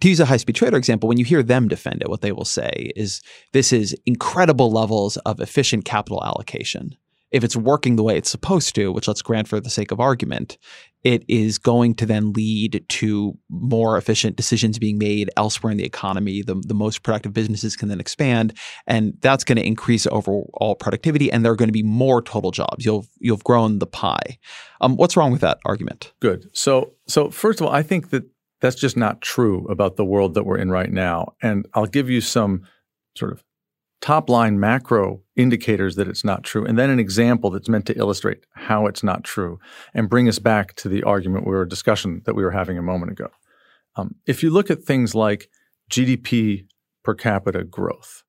to 0.00 0.08
use 0.08 0.20
a 0.20 0.26
high 0.26 0.36
speed 0.36 0.56
trader 0.56 0.76
example, 0.76 1.08
when 1.08 1.18
you 1.18 1.24
hear 1.24 1.42
them 1.42 1.68
defend 1.68 2.02
it, 2.02 2.08
what 2.08 2.20
they 2.20 2.32
will 2.32 2.44
say 2.44 2.92
is 2.96 3.22
this 3.52 3.72
is 3.72 3.96
incredible 4.06 4.70
levels 4.70 5.16
of 5.18 5.40
efficient 5.40 5.84
capital 5.84 6.22
allocation. 6.22 6.96
If 7.30 7.44
it's 7.44 7.56
working 7.56 7.96
the 7.96 8.02
way 8.02 8.16
it's 8.16 8.30
supposed 8.30 8.74
to, 8.74 8.92
which 8.92 9.08
let's 9.08 9.22
grant 9.22 9.48
for 9.48 9.60
the 9.60 9.70
sake 9.70 9.90
of 9.90 10.00
argument, 10.00 10.58
it 11.02 11.24
is 11.28 11.58
going 11.58 11.94
to 11.94 12.06
then 12.06 12.32
lead 12.32 12.84
to 12.88 13.38
more 13.48 13.96
efficient 13.96 14.36
decisions 14.36 14.78
being 14.78 14.98
made 14.98 15.30
elsewhere 15.36 15.70
in 15.70 15.78
the 15.78 15.84
economy. 15.84 16.42
The, 16.42 16.54
the 16.66 16.74
most 16.74 17.02
productive 17.02 17.32
businesses 17.32 17.76
can 17.76 17.88
then 17.88 18.00
expand, 18.00 18.56
and 18.86 19.14
that's 19.20 19.44
going 19.44 19.56
to 19.56 19.66
increase 19.66 20.06
overall 20.06 20.76
productivity, 20.78 21.32
and 21.32 21.44
there 21.44 21.52
are 21.52 21.56
going 21.56 21.68
to 21.68 21.72
be 21.72 21.82
more 21.82 22.22
total 22.22 22.50
jobs. 22.50 22.84
You'll 22.84 23.06
have 23.28 23.44
grown 23.44 23.78
the 23.78 23.86
pie. 23.86 24.38
Um, 24.80 24.96
what's 24.96 25.16
wrong 25.16 25.32
with 25.32 25.40
that 25.40 25.58
argument? 25.64 26.12
Good. 26.20 26.50
So 26.52 26.92
so 27.06 27.30
first 27.30 27.60
of 27.60 27.66
all, 27.66 27.72
I 27.72 27.82
think 27.82 28.10
that 28.10 28.24
that's 28.60 28.76
just 28.76 28.96
not 28.96 29.22
true 29.22 29.66
about 29.68 29.96
the 29.96 30.04
world 30.04 30.34
that 30.34 30.44
we're 30.44 30.58
in 30.58 30.70
right 30.70 30.90
now, 30.90 31.32
and 31.42 31.66
I'll 31.74 31.86
give 31.86 32.10
you 32.10 32.20
some 32.20 32.66
sort 33.16 33.32
of 33.32 33.42
top 34.00 34.30
line 34.30 34.58
macro 34.58 35.22
indicators 35.36 35.96
that 35.96 36.08
it's 36.08 36.24
not 36.24 36.42
true, 36.42 36.64
and 36.64 36.78
then 36.78 36.90
an 36.90 36.98
example 36.98 37.50
that's 37.50 37.68
meant 37.68 37.86
to 37.86 37.98
illustrate 37.98 38.44
how 38.54 38.86
it's 38.86 39.02
not 39.02 39.24
true 39.24 39.58
and 39.94 40.08
bring 40.08 40.28
us 40.28 40.38
back 40.38 40.74
to 40.76 40.88
the 40.88 41.02
argument 41.02 41.46
we 41.46 41.52
were 41.52 41.64
discussion 41.64 42.22
that 42.24 42.34
we 42.34 42.42
were 42.42 42.50
having 42.50 42.78
a 42.78 42.82
moment 42.82 43.12
ago. 43.12 43.28
Um, 43.96 44.14
if 44.26 44.42
you 44.42 44.50
look 44.50 44.70
at 44.70 44.82
things 44.82 45.14
like 45.14 45.50
GDP 45.90 46.66
per 47.02 47.14
capita 47.14 47.64
growth, 47.64 48.22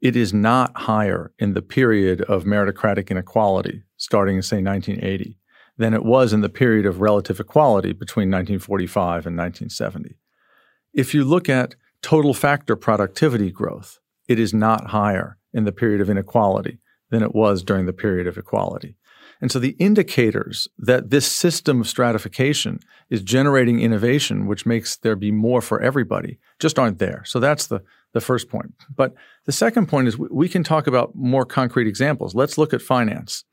it 0.00 0.16
is 0.16 0.32
not 0.32 0.76
higher 0.76 1.32
in 1.38 1.54
the 1.54 1.62
period 1.62 2.22
of 2.22 2.44
meritocratic 2.44 3.10
inequality 3.10 3.82
starting 3.96 4.36
in, 4.36 4.42
say, 4.42 4.60
1980 4.60 5.38
than 5.78 5.94
it 5.94 6.04
was 6.04 6.32
in 6.32 6.40
the 6.40 6.48
period 6.48 6.86
of 6.86 7.00
relative 7.00 7.40
equality 7.40 7.92
between 7.92 8.30
1945 8.30 9.26
and 9.26 9.36
1970. 9.36 10.16
If 10.92 11.14
you 11.14 11.24
look 11.24 11.48
at 11.48 11.76
total 12.02 12.34
factor 12.34 12.76
productivity 12.76 13.50
growth, 13.50 13.98
it 14.32 14.38
is 14.38 14.52
not 14.52 14.88
higher 14.88 15.38
in 15.52 15.64
the 15.64 15.72
period 15.72 16.00
of 16.00 16.10
inequality 16.10 16.80
than 17.10 17.22
it 17.22 17.34
was 17.34 17.62
during 17.62 17.86
the 17.86 17.92
period 17.92 18.26
of 18.26 18.38
equality. 18.38 18.96
And 19.42 19.50
so 19.50 19.58
the 19.58 19.76
indicators 19.78 20.68
that 20.78 21.10
this 21.10 21.26
system 21.26 21.80
of 21.80 21.88
stratification 21.88 22.78
is 23.10 23.22
generating 23.22 23.80
innovation, 23.80 24.46
which 24.46 24.64
makes 24.64 24.96
there 24.96 25.16
be 25.16 25.32
more 25.32 25.60
for 25.60 25.82
everybody, 25.82 26.38
just 26.60 26.78
aren't 26.78 27.00
there. 27.00 27.22
So 27.26 27.40
that's 27.40 27.66
the, 27.66 27.82
the 28.14 28.20
first 28.20 28.48
point. 28.48 28.72
But 28.94 29.14
the 29.44 29.52
second 29.52 29.88
point 29.88 30.08
is 30.08 30.16
we 30.16 30.48
can 30.48 30.62
talk 30.62 30.86
about 30.86 31.14
more 31.14 31.44
concrete 31.44 31.88
examples. 31.88 32.34
Let's 32.34 32.56
look 32.56 32.72
at 32.72 32.80
finance. 32.80 33.44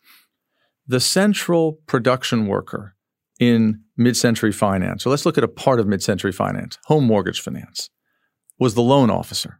The 0.88 1.00
central 1.00 1.80
production 1.88 2.48
worker 2.48 2.96
in 3.40 3.82
mid 3.98 4.16
century 4.16 4.52
finance, 4.52 5.04
so 5.04 5.10
let's 5.10 5.26
look 5.26 5.38
at 5.38 5.44
a 5.44 5.48
part 5.48 5.80
of 5.80 5.88
mid 5.88 6.04
century 6.04 6.32
finance, 6.32 6.78
home 6.86 7.06
mortgage 7.06 7.42
finance, 7.42 7.90
was 8.60 8.76
the 8.76 8.82
loan 8.82 9.10
officer. 9.10 9.59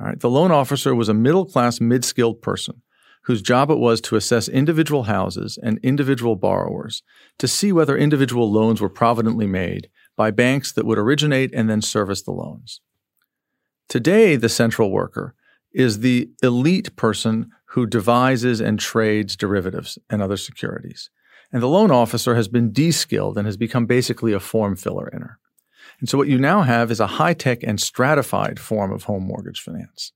All 0.00 0.06
right. 0.06 0.18
The 0.18 0.30
loan 0.30 0.50
officer 0.50 0.94
was 0.94 1.08
a 1.08 1.14
middle 1.14 1.44
class, 1.44 1.80
mid 1.80 2.04
skilled 2.04 2.40
person 2.42 2.82
whose 3.22 3.42
job 3.42 3.70
it 3.70 3.78
was 3.78 4.00
to 4.00 4.16
assess 4.16 4.48
individual 4.48 5.04
houses 5.04 5.58
and 5.62 5.78
individual 5.82 6.36
borrowers 6.36 7.02
to 7.38 7.46
see 7.46 7.72
whether 7.72 7.96
individual 7.96 8.50
loans 8.50 8.80
were 8.80 8.88
providently 8.88 9.46
made 9.46 9.88
by 10.16 10.30
banks 10.30 10.72
that 10.72 10.84
would 10.84 10.98
originate 10.98 11.52
and 11.54 11.70
then 11.70 11.80
service 11.80 12.22
the 12.22 12.32
loans. 12.32 12.80
Today, 13.88 14.36
the 14.36 14.48
central 14.48 14.90
worker 14.90 15.34
is 15.72 16.00
the 16.00 16.30
elite 16.42 16.94
person 16.96 17.50
who 17.66 17.86
devises 17.86 18.60
and 18.60 18.78
trades 18.78 19.36
derivatives 19.36 19.98
and 20.10 20.20
other 20.20 20.36
securities. 20.36 21.08
And 21.52 21.62
the 21.62 21.68
loan 21.68 21.90
officer 21.90 22.34
has 22.34 22.48
been 22.48 22.72
de-skilled 22.72 23.38
and 23.38 23.46
has 23.46 23.56
become 23.56 23.86
basically 23.86 24.32
a 24.32 24.40
form 24.40 24.76
filler 24.76 25.10
inner. 25.14 25.38
And 26.02 26.08
so 26.08 26.18
what 26.18 26.26
you 26.26 26.36
now 26.36 26.62
have 26.62 26.90
is 26.90 26.98
a 26.98 27.06
high-tech 27.06 27.62
and 27.62 27.80
stratified 27.80 28.58
form 28.58 28.90
of 28.90 29.04
home 29.04 29.22
mortgage 29.22 29.60
finance 29.60 30.10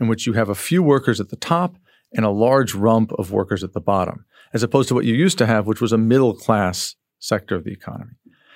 in 0.00 0.08
which 0.08 0.26
you 0.26 0.32
have 0.32 0.48
a 0.48 0.56
few 0.56 0.82
workers 0.82 1.20
at 1.20 1.28
the 1.28 1.36
top 1.36 1.76
and 2.12 2.24
a 2.24 2.30
large 2.30 2.74
rump 2.74 3.12
of 3.12 3.30
workers 3.30 3.62
at 3.62 3.74
the 3.74 3.80
bottom, 3.80 4.24
as 4.52 4.64
opposed 4.64 4.88
to 4.88 4.96
what 4.96 5.04
you 5.04 5.14
used 5.14 5.38
to 5.38 5.46
have, 5.46 5.68
which 5.68 5.80
was 5.80 5.92
a 5.92 5.98
middle 5.98 6.34
class 6.34 6.96
sector 7.20 7.54
of 7.54 7.62
the 7.62 7.70
economy. 7.70 8.14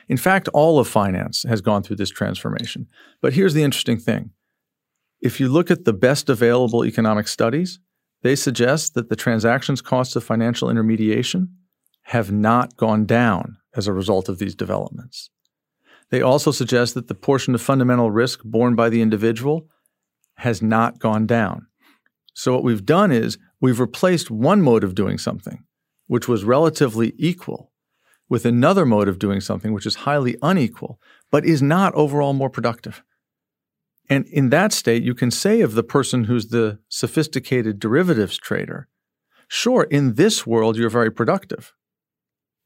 In 0.09 0.17
fact, 0.17 0.49
all 0.49 0.81
of 0.81 0.89
finance 0.89 1.45
has 1.45 1.61
gone 1.61 1.85
through 1.85 1.95
this 1.95 2.11
transformation. 2.11 2.89
But 3.21 3.35
here's 3.35 3.55
the 3.55 3.63
interesting 3.63 4.01
thing 4.01 4.31
if 5.21 5.39
you 5.39 5.49
look 5.49 5.71
at 5.71 5.85
the 5.85 5.93
best 5.93 6.29
available 6.29 6.85
economic 6.85 7.29
studies, 7.29 7.79
they 8.23 8.35
suggest 8.35 8.95
that 8.95 9.11
the 9.11 9.15
transactions 9.15 9.81
costs 9.81 10.17
of 10.17 10.25
financial 10.25 10.69
intermediation 10.69 11.51
have 12.07 12.33
not 12.33 12.77
gone 12.77 13.07
down 13.07 13.59
as 13.77 13.87
a 13.87 13.93
result 13.93 14.29
of 14.29 14.41
these 14.41 14.57
developments. 14.57 15.31
They 16.13 16.21
also 16.21 16.51
suggest 16.51 16.93
that 16.93 17.09
the 17.09 17.15
portion 17.15 17.55
of 17.55 17.63
fundamental 17.63 18.11
risk 18.11 18.43
borne 18.45 18.75
by 18.75 18.91
the 18.91 19.01
individual 19.01 19.67
has 20.37 20.61
not 20.61 20.99
gone 20.99 21.27
down. 21.27 21.69
So, 22.35 22.53
what 22.53 22.63
we've 22.63 22.85
done 22.85 23.11
is 23.11 23.39
we've 23.63 23.81
replaced 23.81 24.31
one 24.31 24.61
mode 24.61 24.85
of 24.85 24.95
doing 24.95 25.17
something, 25.17 25.65
which 26.09 26.29
was 26.29 26.45
relatively 26.45 27.15
equal, 27.17 27.73
with 28.29 28.45
another 28.45 28.85
mode 28.85 29.09
of 29.09 29.19
doing 29.19 29.41
something 29.41 29.73
which 29.73 29.87
is 29.87 30.05
highly 30.05 30.37
unequal, 30.43 31.01
but 31.31 31.47
is 31.47 31.63
not 31.63 31.95
overall 31.95 32.35
more 32.35 32.51
productive. 32.51 33.03
And 34.11 34.27
in 34.27 34.51
that 34.51 34.75
state, 34.75 35.03
you 35.03 35.15
can 35.15 35.31
say 35.31 35.63
of 35.63 35.73
the 35.73 35.83
person 35.83 36.25
who's 36.25 36.49
the 36.49 36.79
sophisticated 36.91 37.79
derivatives 37.79 38.37
trader, 38.37 38.87
sure, 39.49 39.85
in 39.85 40.17
this 40.17 40.47
world, 40.47 40.77
you're 40.77 40.91
very 40.91 41.11
productive. 41.11 41.73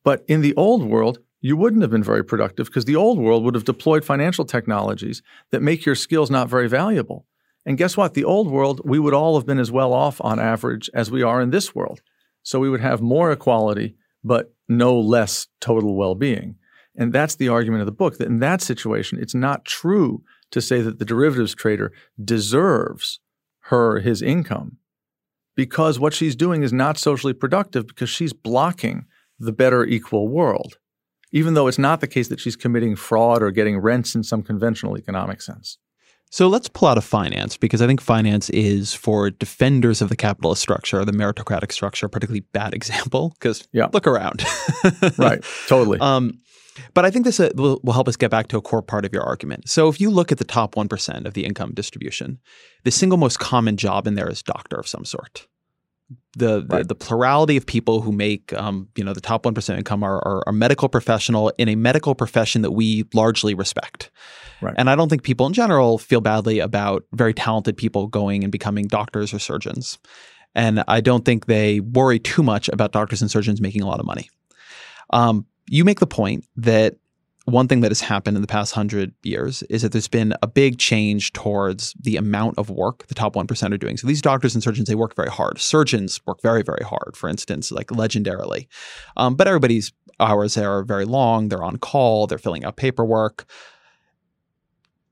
But 0.02 0.24
in 0.26 0.40
the 0.40 0.54
old 0.56 0.82
world, 0.82 1.20
you 1.46 1.56
wouldn't 1.56 1.82
have 1.82 1.92
been 1.92 2.02
very 2.02 2.24
productive 2.24 2.66
because 2.66 2.86
the 2.86 2.96
old 2.96 3.20
world 3.20 3.44
would 3.44 3.54
have 3.54 3.64
deployed 3.64 4.04
financial 4.04 4.44
technologies 4.44 5.22
that 5.52 5.62
make 5.62 5.86
your 5.86 5.94
skills 5.94 6.28
not 6.28 6.48
very 6.48 6.68
valuable. 6.68 7.24
And 7.64 7.78
guess 7.78 7.96
what? 7.96 8.14
The 8.14 8.24
old 8.24 8.50
world, 8.50 8.80
we 8.84 8.98
would 8.98 9.14
all 9.14 9.38
have 9.38 9.46
been 9.46 9.60
as 9.60 9.70
well 9.70 9.92
off 9.92 10.20
on 10.22 10.40
average 10.40 10.90
as 10.92 11.08
we 11.08 11.22
are 11.22 11.40
in 11.40 11.50
this 11.50 11.72
world. 11.72 12.00
So 12.42 12.58
we 12.58 12.68
would 12.68 12.80
have 12.80 13.00
more 13.00 13.30
equality, 13.30 13.94
but 14.24 14.52
no 14.68 14.98
less 14.98 15.46
total 15.60 15.94
well 15.94 16.16
being. 16.16 16.56
And 16.96 17.12
that's 17.12 17.36
the 17.36 17.48
argument 17.48 17.82
of 17.82 17.86
the 17.86 17.92
book 17.92 18.18
that 18.18 18.26
in 18.26 18.40
that 18.40 18.60
situation, 18.60 19.20
it's 19.20 19.34
not 19.34 19.64
true 19.64 20.24
to 20.50 20.60
say 20.60 20.80
that 20.80 20.98
the 20.98 21.04
derivatives 21.04 21.54
trader 21.54 21.92
deserves 22.24 23.20
her 23.70 24.00
his 24.00 24.20
income 24.20 24.78
because 25.54 26.00
what 26.00 26.12
she's 26.12 26.34
doing 26.34 26.64
is 26.64 26.72
not 26.72 26.98
socially 26.98 27.34
productive 27.34 27.86
because 27.86 28.10
she's 28.10 28.32
blocking 28.32 29.06
the 29.38 29.52
better 29.52 29.84
equal 29.84 30.26
world, 30.26 30.78
even 31.32 31.54
though 31.54 31.66
it's 31.66 31.78
not 31.78 32.00
the 32.00 32.06
case 32.06 32.28
that 32.28 32.40
she's 32.40 32.56
committing 32.56 32.96
fraud 32.96 33.42
or 33.42 33.50
getting 33.50 33.78
rents 33.78 34.14
in 34.14 34.22
some 34.22 34.42
conventional 34.42 34.96
economic 34.96 35.42
sense. 35.42 35.78
So 36.30 36.48
let's 36.48 36.68
pull 36.68 36.88
out 36.88 36.98
of 36.98 37.04
finance 37.04 37.56
because 37.56 37.80
I 37.80 37.86
think 37.86 38.00
finance 38.00 38.50
is 38.50 38.92
for 38.92 39.30
defenders 39.30 40.02
of 40.02 40.08
the 40.08 40.16
capitalist 40.16 40.60
structure, 40.60 41.04
the 41.04 41.12
meritocratic 41.12 41.72
structure, 41.72 42.06
a 42.06 42.08
particularly 42.08 42.44
bad 42.52 42.74
example 42.80 43.30
because 43.38 43.66
yeah. 43.72 43.88
look 43.92 44.06
around. 44.06 44.44
right, 45.18 45.44
totally. 45.68 45.98
Um, 46.00 46.40
but 46.94 47.04
I 47.04 47.10
think 47.10 47.24
this 47.24 47.40
uh, 47.40 47.50
will, 47.54 47.80
will, 47.82 47.94
help 47.94 48.08
us 48.08 48.16
get 48.16 48.30
back 48.30 48.48
to 48.48 48.58
a 48.58 48.60
core 48.60 48.82
part 48.82 49.04
of 49.04 49.12
your 49.12 49.22
argument. 49.22 49.68
So 49.68 49.88
if 49.88 50.00
you 50.00 50.10
look 50.10 50.30
at 50.30 50.38
the 50.38 50.44
top 50.44 50.74
1% 50.74 51.24
of 51.24 51.34
the 51.34 51.44
income 51.44 51.72
distribution, 51.72 52.38
the 52.84 52.90
single 52.90 53.18
most 53.18 53.38
common 53.38 53.76
job 53.76 54.06
in 54.06 54.14
there 54.14 54.28
is 54.28 54.42
doctor 54.42 54.76
of 54.76 54.86
some 54.86 55.04
sort. 55.04 55.46
The, 56.36 56.66
right. 56.68 56.82
the, 56.82 56.88
the 56.88 56.94
plurality 56.94 57.56
of 57.56 57.66
people 57.66 58.00
who 58.00 58.12
make 58.12 58.52
um, 58.52 58.88
you 58.94 59.02
know 59.02 59.12
the 59.12 59.20
top 59.20 59.42
1% 59.42 59.76
income 59.76 60.02
are, 60.02 60.18
are, 60.18 60.42
are 60.46 60.52
medical 60.52 60.88
professional 60.88 61.52
in 61.58 61.68
a 61.68 61.74
medical 61.74 62.14
profession 62.14 62.62
that 62.62 62.72
we 62.72 63.04
largely 63.14 63.54
respect. 63.54 64.10
Right. 64.60 64.74
And 64.76 64.88
I 64.88 64.94
don't 64.94 65.08
think 65.08 65.22
people 65.22 65.46
in 65.46 65.52
general 65.52 65.98
feel 65.98 66.20
badly 66.20 66.60
about 66.60 67.04
very 67.12 67.34
talented 67.34 67.76
people 67.76 68.06
going 68.06 68.42
and 68.42 68.52
becoming 68.52 68.86
doctors 68.86 69.34
or 69.34 69.38
surgeons. 69.38 69.98
And 70.54 70.82
I 70.88 71.00
don't 71.00 71.24
think 71.24 71.46
they 71.46 71.80
worry 71.80 72.18
too 72.18 72.42
much 72.42 72.68
about 72.70 72.92
doctors 72.92 73.20
and 73.20 73.30
surgeons 73.30 73.60
making 73.60 73.82
a 73.82 73.86
lot 73.86 74.00
of 74.00 74.06
money. 74.06 74.30
Um, 75.10 75.46
you 75.68 75.84
make 75.84 76.00
the 76.00 76.06
point 76.06 76.46
that 76.56 76.96
one 77.46 77.66
thing 77.66 77.80
that 77.80 77.90
has 77.90 78.00
happened 78.00 78.36
in 78.36 78.40
the 78.42 78.46
past 78.46 78.74
hundred 78.74 79.14
years 79.22 79.62
is 79.64 79.82
that 79.82 79.92
there's 79.92 80.08
been 80.08 80.34
a 80.42 80.46
big 80.46 80.78
change 80.78 81.32
towards 81.32 81.94
the 82.00 82.16
amount 82.16 82.58
of 82.58 82.70
work 82.70 83.06
the 83.06 83.14
top 83.14 83.34
1% 83.34 83.72
are 83.72 83.78
doing. 83.78 83.96
So 83.96 84.06
these 84.06 84.22
doctors 84.22 84.54
and 84.54 84.62
surgeons, 84.62 84.88
they 84.88 84.94
work 84.94 85.16
very 85.16 85.30
hard. 85.30 85.58
Surgeons 85.58 86.20
work 86.26 86.42
very, 86.42 86.62
very 86.62 86.84
hard, 86.84 87.16
for 87.16 87.28
instance, 87.28 87.72
like 87.72 87.88
legendarily. 87.88 88.66
Um, 89.16 89.34
but 89.34 89.48
everybody's 89.48 89.92
hours 90.20 90.54
there 90.54 90.70
are 90.70 90.84
very 90.84 91.04
long. 91.04 91.48
They're 91.48 91.64
on 91.64 91.78
call, 91.78 92.26
they're 92.26 92.38
filling 92.38 92.64
out 92.64 92.76
paperwork 92.76 93.46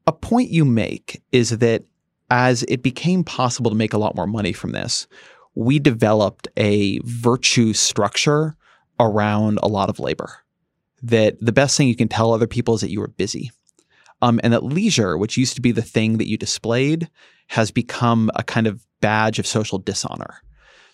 a 0.07 0.12
point 0.12 0.51
you 0.51 0.64
make 0.64 1.23
is 1.33 1.51
that 1.59 1.85
as 2.31 2.62
it 2.64 2.83
became 2.83 3.25
possible 3.25 3.70
to 3.70 3.77
make 3.77 3.92
a 3.92 3.99
lot 3.99 4.14
more 4.14 4.27
money 4.27 4.53
from 4.53 4.73
this, 4.73 5.07
we 5.55 5.79
developed 5.79 6.49
a 6.57 6.99
virtue 7.05 7.73
structure 7.73 8.57
around 8.99 9.59
a 9.62 9.68
lot 9.68 9.88
of 9.88 9.99
labor. 9.99 10.43
That 11.05 11.37
the 11.40 11.53
best 11.53 11.77
thing 11.77 11.88
you 11.88 11.97
can 11.97 12.09
tell 12.09 12.33
other 12.33 12.47
people 12.47 12.75
is 12.75 12.81
that 12.81 12.90
you 12.90 13.01
were 13.01 13.09
busy. 13.09 13.51
Um, 14.23 14.40
and 14.43 14.53
that 14.53 14.64
leisure, 14.64 15.19
which 15.19 15.37
used 15.37 15.55
to 15.57 15.61
be 15.61 15.73
the 15.73 15.83
thing 15.83 16.19
that 16.19 16.29
you 16.29 16.38
displayed, 16.38 17.11
has 17.49 17.71
become 17.71 18.31
a 18.35 18.43
kind 18.43 18.67
of 18.67 18.87
badge 19.01 19.38
of 19.38 19.47
social 19.47 19.79
dishonor. 19.79 20.40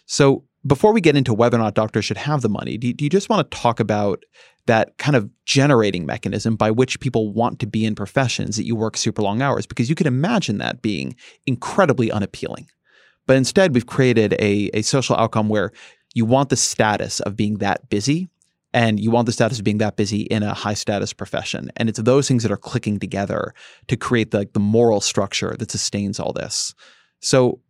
So, 0.07 0.44
before 0.66 0.92
we 0.92 1.01
get 1.01 1.16
into 1.16 1.33
whether 1.33 1.57
or 1.57 1.61
not 1.61 1.75
doctors 1.75 2.05
should 2.05 2.18
have 2.18 2.42
the 2.42 2.49
money, 2.49 2.77
do, 2.77 2.92
do 2.92 3.05
you 3.05 3.09
just 3.09 3.31
want 3.31 3.51
to 3.51 3.57
talk 3.57 3.81
about 3.81 4.25
that 4.66 4.99
kind 4.99 5.16
of 5.16 5.31
generating 5.46 6.05
mechanism 6.05 6.55
by 6.55 6.70
which 6.70 7.01
people 7.01 7.33
want 7.33 7.59
to 7.61 7.66
be 7.66 7.85
in 7.85 7.94
professions 7.94 8.57
that 8.57 8.66
you 8.66 8.77
work 8.77 8.96
super 8.96 9.23
long 9.23 9.40
hours 9.40 9.66
because 9.66 9.88
you 9.88 9.94
can 9.94 10.07
imagine 10.07 10.59
that 10.59 10.83
being 10.83 11.16
incredibly 11.46 12.12
unappealing. 12.12 12.68
But 13.27 13.37
instead, 13.37 13.75
we've 13.75 13.87
created 13.87 14.35
a, 14.35 14.70
a 14.75 14.83
social 14.83 15.16
outcome 15.16 15.49
where 15.49 15.73
you 16.14 16.25
want 16.25 16.51
the 16.51 16.57
status 16.57 17.20
of 17.20 17.37
being 17.37 17.59
that 17.59 17.88
busy 17.88 18.29
and 18.72 19.00
you 19.00 19.11
want 19.11 19.26
the 19.26 19.33
status 19.33 19.59
of 19.59 19.64
being 19.64 19.78
that 19.78 19.96
busy 19.96 20.22
in 20.22 20.42
a 20.42 20.54
high 20.54 20.74
status 20.74 21.12
profession. 21.12 21.70
And 21.76 21.88
it's 21.88 21.98
those 21.98 22.28
things 22.28 22.42
that 22.42 22.52
are 22.52 22.56
clicking 22.56 22.98
together 22.98 23.52
to 23.88 23.96
create 23.96 24.30
the, 24.30 24.38
like, 24.38 24.52
the 24.52 24.61
moral 24.61 25.00
structure 25.00 25.56
that 25.59 25.70
sustains 25.70 26.20
all 26.20 26.33
this. 26.33 26.74
So, 27.20 27.61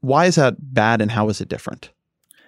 why 0.00 0.26
is 0.26 0.34
that 0.34 0.56
bad 0.58 1.00
and 1.00 1.10
how 1.10 1.28
is 1.28 1.40
it 1.40 1.48
different? 1.48 1.90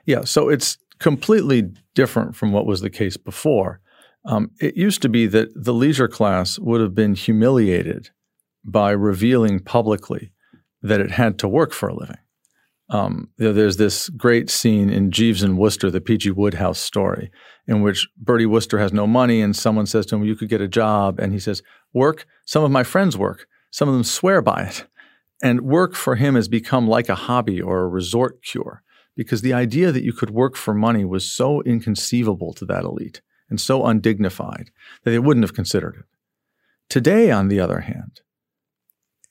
Yeah, 0.04 0.24
so 0.24 0.48
it's 0.48 0.76
completely 0.98 1.70
different 1.94 2.36
from 2.36 2.52
what 2.52 2.66
was 2.66 2.80
the 2.80 2.90
case 2.90 3.16
before. 3.16 3.80
Um, 4.26 4.50
it 4.60 4.76
used 4.76 5.02
to 5.02 5.08
be 5.08 5.26
that 5.28 5.48
the 5.54 5.72
leisure 5.72 6.08
class 6.08 6.58
would 6.58 6.80
have 6.80 6.94
been 6.94 7.14
humiliated 7.14 8.10
by 8.64 8.90
revealing 8.90 9.60
publicly 9.60 10.32
that 10.82 11.00
it 11.00 11.12
had 11.12 11.38
to 11.38 11.48
work 11.48 11.72
for 11.72 11.88
a 11.88 11.94
living. 11.94 12.18
Um, 12.88 13.30
you 13.36 13.46
know, 13.46 13.52
there's 13.52 13.78
this 13.78 14.08
great 14.10 14.48
scene 14.48 14.90
in 14.90 15.10
Jeeves 15.10 15.42
and 15.42 15.58
Wooster, 15.58 15.90
the 15.90 16.00
P.G. 16.00 16.30
Wodehouse 16.30 16.78
story, 16.78 17.30
in 17.66 17.82
which 17.82 18.08
Bertie 18.16 18.46
Wooster 18.46 18.78
has 18.78 18.92
no 18.92 19.06
money 19.06 19.40
and 19.40 19.56
someone 19.56 19.86
says 19.86 20.06
to 20.06 20.16
him, 20.16 20.24
You 20.24 20.36
could 20.36 20.48
get 20.48 20.60
a 20.60 20.68
job. 20.68 21.18
And 21.18 21.32
he 21.32 21.40
says, 21.40 21.62
Work? 21.92 22.26
Some 22.44 22.62
of 22.62 22.70
my 22.70 22.84
friends 22.84 23.16
work. 23.16 23.46
Some 23.70 23.88
of 23.88 23.94
them 23.94 24.04
swear 24.04 24.40
by 24.40 24.62
it. 24.62 24.86
And 25.42 25.62
work 25.62 25.94
for 25.94 26.14
him 26.14 26.34
has 26.34 26.48
become 26.48 26.88
like 26.88 27.08
a 27.08 27.14
hobby 27.14 27.60
or 27.60 27.82
a 27.82 27.88
resort 27.88 28.42
cure 28.42 28.82
because 29.16 29.42
the 29.42 29.52
idea 29.52 29.90
that 29.90 30.04
you 30.04 30.12
could 30.12 30.30
work 30.30 30.56
for 30.56 30.72
money 30.72 31.04
was 31.04 31.28
so 31.28 31.62
inconceivable 31.62 32.52
to 32.54 32.64
that 32.66 32.84
elite 32.84 33.20
and 33.50 33.60
so 33.60 33.84
undignified 33.84 34.70
that 35.02 35.10
they 35.10 35.18
wouldn't 35.18 35.44
have 35.44 35.54
considered 35.54 35.96
it. 35.96 36.04
Today, 36.88 37.30
on 37.30 37.48
the 37.48 37.58
other 37.58 37.80
hand, 37.80 38.20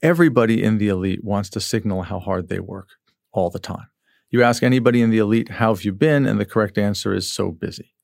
everybody 0.02 0.62
in 0.62 0.78
the 0.78 0.88
elite 0.88 1.24
wants 1.24 1.48
to 1.50 1.60
signal 1.60 2.02
how 2.02 2.18
hard 2.18 2.48
they 2.48 2.60
work 2.60 2.90
all 3.36 3.50
the 3.50 3.58
time. 3.58 3.88
You 4.30 4.42
ask 4.42 4.62
anybody 4.62 5.02
in 5.02 5.10
the 5.10 5.18
elite, 5.18 5.50
How 5.50 5.74
have 5.74 5.84
you 5.84 5.92
been? 5.92 6.26
And 6.26 6.40
the 6.40 6.44
correct 6.44 6.78
answer 6.78 7.14
is 7.14 7.30
so 7.30 7.50
busy. 7.50 7.94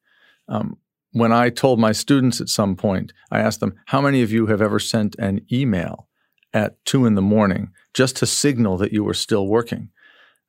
Um, 0.49 0.77
when 1.13 1.33
I 1.33 1.51
told 1.51 1.79
my 1.79 1.93
students 1.93 2.41
at 2.41 2.49
some 2.49 2.75
point, 2.75 3.13
I 3.31 3.41
asked 3.41 3.61
them, 3.61 3.75
How 3.87 4.01
many 4.01 4.23
of 4.23 4.33
you 4.33 4.47
have 4.47 4.63
ever 4.63 4.79
sent 4.79 5.17
an 5.19 5.41
email 5.51 6.09
at 6.55 6.83
two 6.85 7.07
in 7.07 7.15
the 7.15 7.23
morning 7.23 7.71
just 7.95 8.17
to 8.19 8.27
signal 8.27 8.77
that 8.79 8.93
you 8.93 9.05
were 9.05 9.15
still 9.15 9.47
working? 9.47 9.91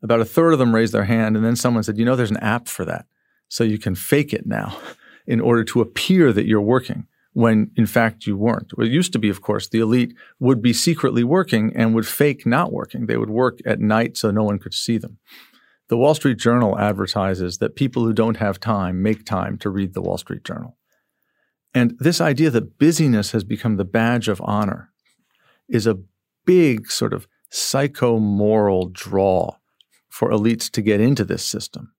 About 0.02 0.22
a 0.22 0.26
third 0.26 0.54
of 0.54 0.60
them 0.60 0.76
raised 0.76 0.94
their 0.94 1.06
hand, 1.06 1.36
and 1.36 1.46
then 1.46 1.56
someone 1.56 1.84
said, 1.84 1.98
You 1.98 2.06
know, 2.06 2.16
there's 2.16 2.32
an 2.32 2.38
app 2.38 2.68
for 2.68 2.86
that. 2.86 3.06
So 3.50 3.64
you 3.64 3.78
can 3.78 3.96
fake 3.96 4.34
it 4.34 4.46
now 4.46 4.78
in 5.28 5.40
order 5.40 5.64
to 5.66 5.82
appear 5.82 6.34
that 6.34 6.46
you're 6.46 6.62
working 6.62 7.08
when 7.34 7.72
in 7.76 7.86
fact 7.86 8.26
you 8.26 8.38
weren't. 8.38 8.72
It 8.78 8.92
used 8.92 9.14
to 9.14 9.20
be, 9.20 9.30
of 9.30 9.42
course, 9.42 9.68
the 9.68 9.80
elite 9.80 10.16
would 10.40 10.62
be 10.62 10.74
secretly 10.74 11.24
working 11.24 11.72
and 11.76 11.94
would 11.94 12.08
fake 12.08 12.46
not 12.46 12.72
working. 12.72 13.06
They 13.06 13.18
would 13.18 13.30
work 13.30 13.60
at 13.66 13.80
night 13.80 14.18
so 14.18 14.32
no 14.32 14.44
one 14.44 14.60
could 14.60 14.74
see 14.74 14.98
them. 14.98 15.18
The 15.90 15.98
Wall 15.98 16.16
Street 16.16 16.38
Journal 16.38 16.80
advertises 16.80 17.58
that 17.58 17.76
people 17.76 18.04
who 18.04 18.14
don't 18.14 18.38
have 18.38 18.60
time 18.60 19.02
make 19.02 19.26
time 19.26 19.58
to 19.60 19.70
read 19.70 19.94
the 19.94 20.02
Wall 20.02 20.18
Street 20.18 20.44
Journal. 20.44 20.78
And 21.74 21.96
this 22.00 22.22
idea 22.22 22.50
that 22.52 22.78
busyness 22.78 23.32
has 23.32 23.44
become 23.44 23.78
the 23.78 23.86
badge 23.86 24.28
of 24.28 24.42
honor 24.44 24.92
is 25.68 25.88
a 25.88 26.00
big 26.46 26.90
sort 26.90 27.14
of 27.14 27.28
psychomoral 27.52 28.92
draw 28.92 29.58
for 30.10 30.30
elites 30.30 30.70
to 30.72 30.82
get 30.82 31.02
into 31.02 31.26
this 31.26 31.44
system. 31.44 31.94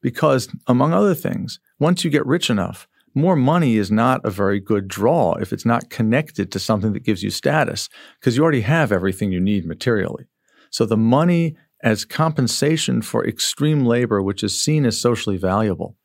Because, 0.00 0.48
among 0.66 0.94
other 0.94 1.14
things, 1.14 1.60
once 1.78 2.04
you 2.04 2.10
get 2.10 2.24
rich 2.24 2.48
enough, 2.48 2.88
more 3.14 3.36
money 3.36 3.76
is 3.76 3.90
not 3.90 4.20
a 4.24 4.30
very 4.30 4.60
good 4.60 4.88
draw 4.88 5.34
if 5.34 5.52
it's 5.52 5.66
not 5.66 5.90
connected 5.90 6.52
to 6.52 6.58
something 6.58 6.92
that 6.92 7.04
gives 7.04 7.22
you 7.22 7.30
status, 7.30 7.88
because 8.18 8.36
you 8.36 8.42
already 8.42 8.60
have 8.60 8.92
everything 8.92 9.32
you 9.32 9.40
need 9.40 9.66
materially. 9.66 10.26
So 10.70 10.86
the 10.86 10.96
money 10.96 11.56
as 11.82 12.04
compensation 12.04 13.02
for 13.02 13.26
extreme 13.26 13.84
labor, 13.84 14.22
which 14.22 14.44
is 14.44 14.60
seen 14.60 14.84
as 14.84 15.00
socially 15.00 15.36
valuable, 15.36 15.96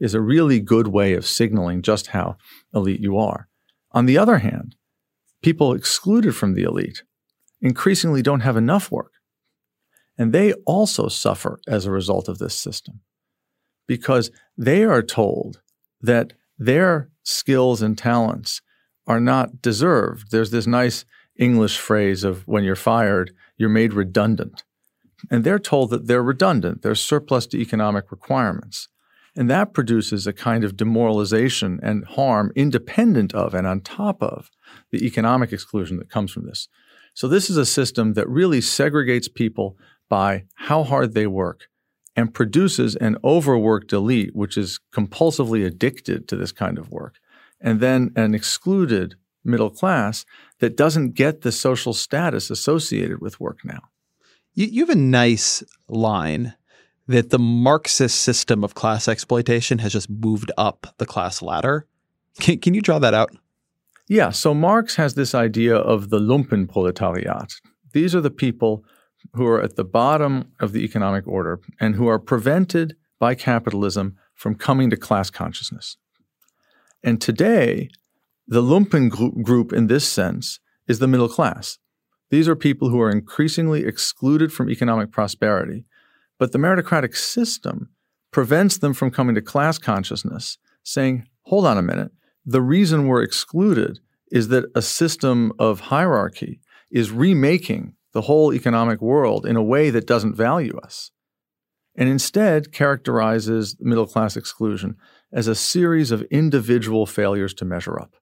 is 0.00 0.14
a 0.14 0.20
really 0.20 0.60
good 0.60 0.88
way 0.88 1.14
of 1.14 1.26
signaling 1.26 1.82
just 1.82 2.08
how 2.08 2.36
elite 2.74 3.00
you 3.00 3.18
are. 3.18 3.48
On 3.92 4.06
the 4.06 4.18
other 4.18 4.38
hand, 4.38 4.76
people 5.42 5.72
excluded 5.72 6.34
from 6.34 6.54
the 6.54 6.62
elite 6.62 7.02
increasingly 7.60 8.22
don't 8.22 8.40
have 8.40 8.56
enough 8.56 8.90
work. 8.90 9.12
And 10.16 10.32
they 10.32 10.52
also 10.66 11.08
suffer 11.08 11.60
as 11.66 11.86
a 11.86 11.90
result 11.90 12.28
of 12.28 12.38
this 12.38 12.56
system 12.56 13.00
because 13.86 14.30
they 14.56 14.84
are 14.84 15.02
told 15.02 15.60
that 16.00 16.32
their 16.58 17.10
skills 17.22 17.82
and 17.82 17.96
talents 17.96 18.60
are 19.06 19.20
not 19.20 19.60
deserved. 19.60 20.30
There's 20.30 20.50
this 20.50 20.66
nice 20.66 21.04
English 21.36 21.78
phrase 21.78 22.24
of 22.24 22.46
when 22.46 22.64
you're 22.64 22.76
fired, 22.76 23.32
you're 23.56 23.68
made 23.68 23.92
redundant. 23.92 24.64
And 25.30 25.42
they're 25.42 25.58
told 25.58 25.90
that 25.90 26.06
they're 26.06 26.22
redundant, 26.22 26.82
they're 26.82 26.94
surplus 26.94 27.46
to 27.48 27.58
economic 27.58 28.10
requirements. 28.10 28.88
And 29.36 29.50
that 29.50 29.72
produces 29.72 30.26
a 30.26 30.32
kind 30.32 30.62
of 30.62 30.76
demoralization 30.76 31.80
and 31.82 32.04
harm 32.04 32.52
independent 32.54 33.34
of 33.34 33.52
and 33.52 33.66
on 33.66 33.80
top 33.80 34.22
of 34.22 34.50
the 34.92 35.04
economic 35.04 35.52
exclusion 35.52 35.96
that 35.96 36.10
comes 36.10 36.30
from 36.30 36.46
this. 36.46 36.68
So, 37.14 37.26
this 37.26 37.50
is 37.50 37.56
a 37.56 37.66
system 37.66 38.14
that 38.14 38.28
really 38.28 38.60
segregates 38.60 39.32
people 39.32 39.76
by 40.08 40.44
how 40.54 40.84
hard 40.84 41.14
they 41.14 41.26
work 41.26 41.68
and 42.16 42.34
produces 42.34 42.96
an 42.96 43.16
overworked 43.24 43.92
elite, 43.92 44.34
which 44.34 44.56
is 44.56 44.78
compulsively 44.92 45.66
addicted 45.66 46.28
to 46.28 46.36
this 46.36 46.52
kind 46.52 46.78
of 46.78 46.90
work, 46.90 47.16
and 47.60 47.80
then 47.80 48.12
an 48.16 48.34
excluded 48.34 49.16
middle 49.44 49.70
class 49.70 50.24
that 50.60 50.76
doesn't 50.76 51.14
get 51.14 51.42
the 51.42 51.52
social 51.52 51.92
status 51.92 52.50
associated 52.50 53.20
with 53.20 53.40
work 53.40 53.58
now. 53.64 53.80
You, 54.54 54.66
you 54.66 54.86
have 54.86 54.96
a 54.96 54.98
nice 54.98 55.62
line 55.88 56.54
that 57.06 57.30
the 57.30 57.38
Marxist 57.38 58.20
system 58.20 58.64
of 58.64 58.74
class 58.74 59.08
exploitation 59.08 59.78
has 59.78 59.92
just 59.92 60.08
moved 60.08 60.50
up 60.56 60.86
the 60.98 61.06
class 61.06 61.42
ladder. 61.42 61.86
Can, 62.40 62.58
can 62.58 62.74
you 62.74 62.80
draw 62.80 62.98
that 62.98 63.14
out? 63.14 63.30
Yeah. 64.08 64.30
So 64.30 64.54
Marx 64.54 64.96
has 64.96 65.14
this 65.14 65.34
idea 65.34 65.76
of 65.76 66.10
the 66.10 66.18
Lumpenproletariat. 66.18 67.60
These 67.92 68.14
are 68.14 68.20
the 68.20 68.30
people 68.30 68.84
who 69.34 69.46
are 69.46 69.60
at 69.60 69.76
the 69.76 69.84
bottom 69.84 70.52
of 70.60 70.72
the 70.72 70.84
economic 70.84 71.26
order 71.26 71.60
and 71.80 71.94
who 71.94 72.06
are 72.06 72.18
prevented 72.18 72.96
by 73.18 73.34
capitalism 73.34 74.16
from 74.34 74.54
coming 74.54 74.90
to 74.90 74.96
class 74.96 75.30
consciousness. 75.30 75.96
And 77.02 77.20
today, 77.20 77.90
the 78.46 78.62
Lumpen 78.62 79.08
group 79.42 79.72
in 79.72 79.86
this 79.86 80.08
sense 80.08 80.60
is 80.86 80.98
the 80.98 81.08
middle 81.08 81.28
class. 81.28 81.78
These 82.30 82.48
are 82.48 82.56
people 82.56 82.88
who 82.88 83.00
are 83.00 83.10
increasingly 83.10 83.84
excluded 83.84 84.52
from 84.52 84.70
economic 84.70 85.10
prosperity, 85.10 85.84
but 86.38 86.52
the 86.52 86.58
meritocratic 86.58 87.16
system 87.16 87.90
prevents 88.32 88.78
them 88.78 88.92
from 88.92 89.10
coming 89.10 89.34
to 89.34 89.42
class 89.42 89.78
consciousness, 89.78 90.58
saying, 90.82 91.26
hold 91.42 91.66
on 91.66 91.78
a 91.78 91.82
minute, 91.82 92.10
the 92.44 92.62
reason 92.62 93.06
we're 93.06 93.22
excluded 93.22 94.00
is 94.30 94.48
that 94.48 94.64
a 94.74 94.82
system 94.82 95.52
of 95.58 95.80
hierarchy 95.80 96.60
is 96.90 97.10
remaking 97.10 97.94
the 98.14 98.22
whole 98.22 98.54
economic 98.54 99.02
world 99.02 99.44
in 99.44 99.56
a 99.56 99.62
way 99.62 99.90
that 99.90 100.06
doesn't 100.06 100.36
value 100.36 100.78
us, 100.78 101.10
and 101.94 102.08
instead 102.08 102.72
characterizes 102.72 103.76
middle 103.80 104.06
class 104.06 104.36
exclusion 104.36 104.96
as 105.32 105.48
a 105.48 105.54
series 105.54 106.10
of 106.10 106.22
individual 106.30 107.06
failures 107.06 107.52
to 107.54 107.64
measure 107.64 108.00
up. 108.00 108.14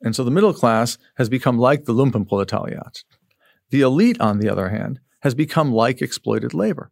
And 0.00 0.14
so 0.14 0.24
the 0.24 0.30
middle 0.30 0.52
class 0.52 0.98
has 1.16 1.28
become 1.28 1.58
like 1.58 1.84
the 1.84 1.94
Lumpenproletariat. 1.94 3.04
The 3.70 3.80
elite, 3.80 4.20
on 4.20 4.38
the 4.38 4.48
other 4.48 4.68
hand, 4.68 5.00
has 5.22 5.34
become 5.34 5.72
like 5.72 6.02
exploited 6.02 6.54
labor. 6.54 6.90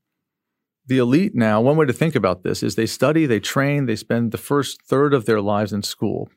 The 0.86 0.98
elite 0.98 1.34
now, 1.34 1.60
one 1.60 1.76
way 1.76 1.86
to 1.86 1.92
think 1.92 2.14
about 2.14 2.42
this 2.42 2.62
is 2.62 2.74
they 2.74 2.86
study, 2.86 3.26
they 3.26 3.40
train, 3.40 3.86
they 3.86 3.96
spend 3.96 4.30
the 4.30 4.38
first 4.38 4.82
third 4.82 5.14
of 5.14 5.24
their 5.24 5.40
lives 5.40 5.72
in 5.72 5.82
school. 5.82 6.28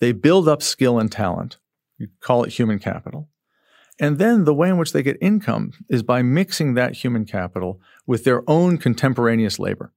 They 0.00 0.12
build 0.12 0.48
up 0.48 0.62
skill 0.62 0.98
and 0.98 1.10
talent. 1.10 1.58
You 1.96 2.08
call 2.20 2.44
it 2.44 2.52
human 2.52 2.78
capital. 2.78 3.28
And 3.98 4.18
then 4.18 4.44
the 4.44 4.54
way 4.54 4.68
in 4.68 4.76
which 4.76 4.92
they 4.92 5.02
get 5.02 5.16
income 5.20 5.72
is 5.88 6.02
by 6.02 6.22
mixing 6.22 6.74
that 6.74 6.94
human 6.94 7.24
capital 7.24 7.80
with 8.06 8.24
their 8.24 8.48
own 8.48 8.76
contemporaneous 8.76 9.58
labor. 9.58 9.92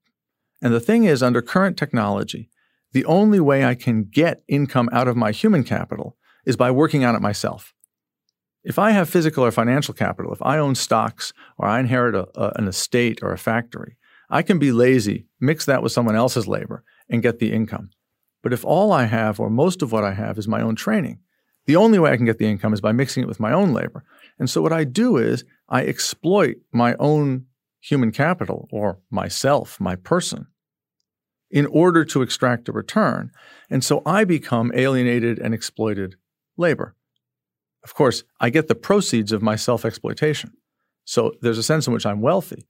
And 0.62 0.74
the 0.74 0.80
thing 0.80 1.04
is, 1.06 1.22
under 1.22 1.42
current 1.42 1.78
technology, 1.78 2.50
the 2.92 3.06
only 3.06 3.40
way 3.40 3.66
I 3.66 3.76
can 3.76 4.04
get 4.04 4.44
income 4.48 4.90
out 4.92 5.08
of 5.08 5.18
my 5.18 5.32
human 5.32 5.64
capital 5.64 6.18
is 6.46 6.56
by 6.56 6.72
working 6.72 7.04
on 7.04 7.16
it 7.16 7.22
myself. 7.22 7.74
If 8.64 8.80
I 8.80 8.92
have 8.92 9.10
physical 9.10 9.46
or 9.46 9.52
financial 9.52 9.94
capital, 9.94 10.34
if 10.34 10.42
I 10.42 10.58
own 10.58 10.76
stocks 10.76 11.34
or 11.58 11.68
I 11.68 11.80
inherit 11.80 12.16
a, 12.16 12.28
a, 12.40 12.52
an 12.56 12.68
estate 12.68 13.20
or 13.22 13.32
a 13.32 13.38
factory, 13.38 13.98
I 14.30 14.42
can 14.42 14.60
be 14.60 14.72
lazy, 14.72 15.28
mix 15.40 15.66
that 15.66 15.82
with 15.82 15.92
someone 15.92 16.16
else's 16.16 16.48
labor, 16.48 16.84
and 17.10 17.24
get 17.24 17.40
the 17.40 17.52
income. 17.52 17.90
But 18.44 18.54
if 18.54 18.64
all 18.64 18.92
I 18.92 19.06
have, 19.06 19.40
or 19.40 19.50
most 19.50 19.82
of 19.82 19.92
what 19.92 20.04
I 20.04 20.14
have, 20.14 20.38
is 20.38 20.48
my 20.48 20.62
own 20.62 20.76
training, 20.76 21.20
the 21.70 21.76
only 21.76 22.00
way 22.00 22.12
I 22.12 22.18
can 22.18 22.26
get 22.26 22.40
the 22.40 22.48
income 22.50 22.74
is 22.74 22.82
by 22.82 22.94
mixing 22.94 23.22
it 23.22 23.28
with 23.28 23.40
my 23.40 23.54
own 23.54 23.74
labor. 23.74 24.04
And 24.40 24.50
so 24.50 24.60
what 24.60 24.74
I 24.74 24.86
do 24.86 25.18
is 25.18 25.44
I 25.70 25.86
exploit 25.86 26.56
my 26.72 26.96
own 26.96 27.46
human 27.80 28.12
capital 28.12 28.68
or 28.72 28.98
myself, 29.12 29.80
my 29.80 29.96
person, 29.96 30.48
in 31.52 31.68
order 31.68 32.04
to 32.06 32.24
extract 32.24 32.70
a 32.70 32.72
return. 32.72 33.30
And 33.70 33.84
so 33.84 34.02
I 34.04 34.24
become 34.24 34.72
alienated 34.74 35.38
and 35.38 35.54
exploited 35.54 36.16
labor. 36.58 36.96
Of 37.84 37.94
course, 37.94 38.24
I 38.40 38.50
get 38.50 38.68
the 38.68 38.74
proceeds 38.74 39.32
of 39.32 39.44
my 39.44 39.56
self 39.56 39.86
exploitation. 39.86 40.54
So 41.06 41.34
there's 41.42 41.60
a 41.60 41.70
sense 41.72 41.86
in 41.86 41.94
which 41.94 42.08
I'm 42.08 42.20
wealthy, 42.20 42.66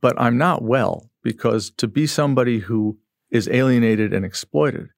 but 0.00 0.20
I'm 0.20 0.36
not 0.36 0.60
well 0.60 1.08
because 1.22 1.70
to 1.76 1.86
be 1.86 2.08
somebody 2.08 2.58
who 2.58 2.98
is 3.30 3.46
alienated 3.46 4.12
and 4.12 4.24
exploited 4.24 4.88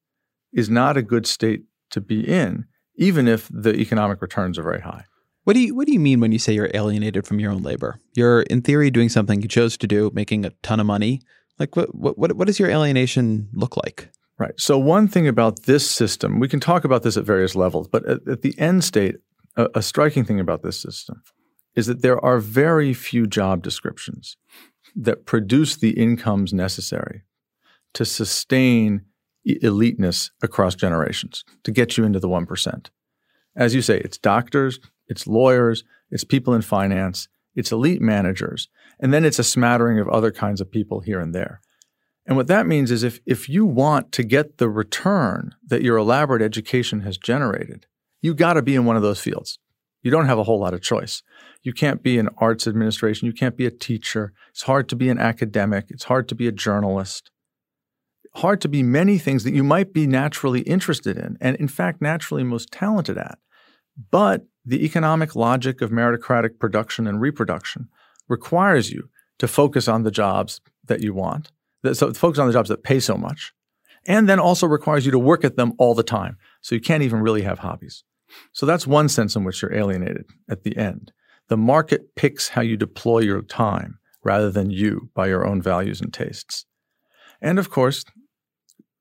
is 0.51 0.71
not 0.71 0.97
a 0.97 1.03
good 1.03 1.27
state 1.27 1.65
to 1.91 2.01
be 2.01 2.27
in, 2.27 2.65
even 2.97 3.27
if 3.27 3.49
the 3.51 3.75
economic 3.75 4.21
returns 4.21 4.57
are 4.57 4.63
very 4.63 4.81
high. 4.81 5.05
What 5.43 5.53
do 5.53 5.61
you 5.61 5.73
what 5.73 5.87
do 5.87 5.93
you 5.93 5.99
mean 5.99 6.19
when 6.19 6.33
you 6.33 6.39
say 6.39 6.53
you're 6.53 6.71
alienated 6.73 7.25
from 7.25 7.39
your 7.39 7.51
own 7.51 7.63
labor? 7.63 8.01
You're 8.15 8.41
in 8.41 8.61
theory 8.61 8.91
doing 8.91 9.07
something 9.07 9.41
you 9.41 9.47
chose 9.47 9.77
to 9.77 9.87
do, 9.87 10.11
making 10.13 10.45
a 10.45 10.49
ton 10.61 10.81
of 10.81 10.85
money. 10.85 11.21
Like 11.57 11.75
what 11.75 11.95
what 11.95 12.33
what 12.33 12.47
does 12.47 12.59
your 12.59 12.69
alienation 12.69 13.47
look 13.53 13.77
like? 13.77 14.09
Right. 14.37 14.53
So 14.57 14.77
one 14.77 15.07
thing 15.07 15.27
about 15.27 15.63
this 15.63 15.89
system, 15.89 16.39
we 16.39 16.47
can 16.47 16.59
talk 16.59 16.83
about 16.83 17.01
this 17.03 17.17
at 17.17 17.23
various 17.23 17.55
levels, 17.55 17.87
but 17.87 18.05
at, 18.05 18.27
at 18.27 18.41
the 18.41 18.53
end 18.59 18.83
state, 18.83 19.15
a, 19.55 19.67
a 19.75 19.81
striking 19.81 20.25
thing 20.25 20.39
about 20.39 20.61
this 20.61 20.79
system 20.79 21.23
is 21.75 21.87
that 21.87 22.01
there 22.01 22.23
are 22.23 22.39
very 22.39 22.93
few 22.93 23.25
job 23.25 23.63
descriptions 23.63 24.37
that 24.95 25.25
produce 25.25 25.75
the 25.75 25.91
incomes 25.91 26.53
necessary 26.53 27.23
to 27.93 28.05
sustain 28.05 29.01
eliteness 29.61 30.31
across 30.41 30.75
generations, 30.75 31.43
to 31.63 31.71
get 31.71 31.97
you 31.97 32.03
into 32.03 32.19
the 32.19 32.29
1%. 32.29 32.89
As 33.55 33.73
you 33.73 33.81
say, 33.81 33.99
it's 33.99 34.17
doctors, 34.17 34.79
it's 35.07 35.27
lawyers, 35.27 35.83
it's 36.11 36.23
people 36.23 36.53
in 36.53 36.61
finance, 36.61 37.27
it's 37.55 37.71
elite 37.71 38.01
managers, 38.01 38.69
and 38.99 39.13
then 39.13 39.25
it's 39.25 39.39
a 39.39 39.43
smattering 39.43 39.99
of 39.99 40.09
other 40.09 40.31
kinds 40.31 40.61
of 40.61 40.71
people 40.71 40.99
here 40.99 41.19
and 41.19 41.33
there. 41.33 41.61
And 42.25 42.35
what 42.35 42.47
that 42.47 42.67
means 42.67 42.91
is 42.91 43.03
if, 43.03 43.19
if 43.25 43.47
you 43.47 43.65
want 43.65 44.11
to 44.11 44.23
get 44.23 44.57
the 44.57 44.69
return 44.69 45.55
that 45.65 45.81
your 45.81 45.97
elaborate 45.97 46.41
education 46.41 47.01
has 47.01 47.17
generated, 47.17 47.87
you 48.21 48.33
got 48.33 48.53
to 48.53 48.61
be 48.61 48.75
in 48.75 48.85
one 48.85 48.97
of 48.97 49.01
those 49.01 49.21
fields. 49.21 49.59
You 50.03 50.11
don't 50.11 50.25
have 50.25 50.37
a 50.37 50.43
whole 50.43 50.59
lot 50.59 50.73
of 50.73 50.81
choice. 50.81 51.23
You 51.63 51.73
can't 51.73 52.03
be 52.03 52.17
in 52.17 52.29
arts 52.37 52.67
administration. 52.67 53.25
You 53.25 53.33
can't 53.33 53.57
be 53.57 53.65
a 53.65 53.71
teacher. 53.71 54.33
It's 54.51 54.63
hard 54.63 54.89
to 54.89 54.95
be 54.95 55.09
an 55.09 55.19
academic. 55.19 55.85
It's 55.89 56.05
hard 56.05 56.27
to 56.29 56.35
be 56.35 56.47
a 56.47 56.51
journalist. 56.51 57.31
Hard 58.37 58.61
to 58.61 58.67
be 58.67 58.83
many 58.83 59.17
things 59.17 59.43
that 59.43 59.53
you 59.55 59.63
might 59.63 59.93
be 59.93 60.05
naturally 60.05 60.61
interested 60.61 61.17
in 61.17 61.39
and, 61.41 61.55
in 61.55 61.67
fact, 61.67 62.03
naturally 62.03 62.43
most 62.43 62.71
talented 62.71 63.17
at. 63.17 63.39
But 64.11 64.45
the 64.63 64.85
economic 64.85 65.35
logic 65.35 65.81
of 65.81 65.89
meritocratic 65.89 66.59
production 66.59 67.07
and 67.07 67.19
reproduction 67.19 67.89
requires 68.27 68.91
you 68.91 69.09
to 69.39 69.47
focus 69.47 69.87
on 69.87 70.03
the 70.03 70.11
jobs 70.11 70.61
that 70.85 71.01
you 71.01 71.15
want 71.15 71.51
that, 71.81 71.95
so 71.95 72.13
focus 72.13 72.37
on 72.37 72.45
the 72.45 72.53
jobs 72.53 72.69
that 72.69 72.83
pay 72.83 72.99
so 72.99 73.17
much, 73.17 73.53
and 74.05 74.29
then 74.29 74.39
also 74.39 74.67
requires 74.67 75.03
you 75.03 75.11
to 75.11 75.17
work 75.17 75.43
at 75.43 75.55
them 75.55 75.73
all 75.79 75.95
the 75.95 76.03
time. 76.03 76.37
So 76.61 76.75
you 76.75 76.81
can't 76.81 77.01
even 77.01 77.21
really 77.21 77.41
have 77.41 77.57
hobbies. 77.57 78.03
So 78.53 78.67
that's 78.67 78.85
one 78.85 79.09
sense 79.09 79.35
in 79.35 79.45
which 79.45 79.63
you're 79.63 79.73
alienated 79.73 80.25
at 80.47 80.61
the 80.61 80.77
end. 80.77 81.11
The 81.47 81.57
market 81.57 82.15
picks 82.15 82.49
how 82.49 82.61
you 82.61 82.77
deploy 82.77 83.21
your 83.21 83.41
time 83.41 83.97
rather 84.23 84.51
than 84.51 84.69
you 84.69 85.09
by 85.15 85.25
your 85.25 85.43
own 85.43 85.59
values 85.59 86.01
and 86.01 86.13
tastes. 86.13 86.67
And 87.41 87.57
of 87.57 87.71
course, 87.71 88.03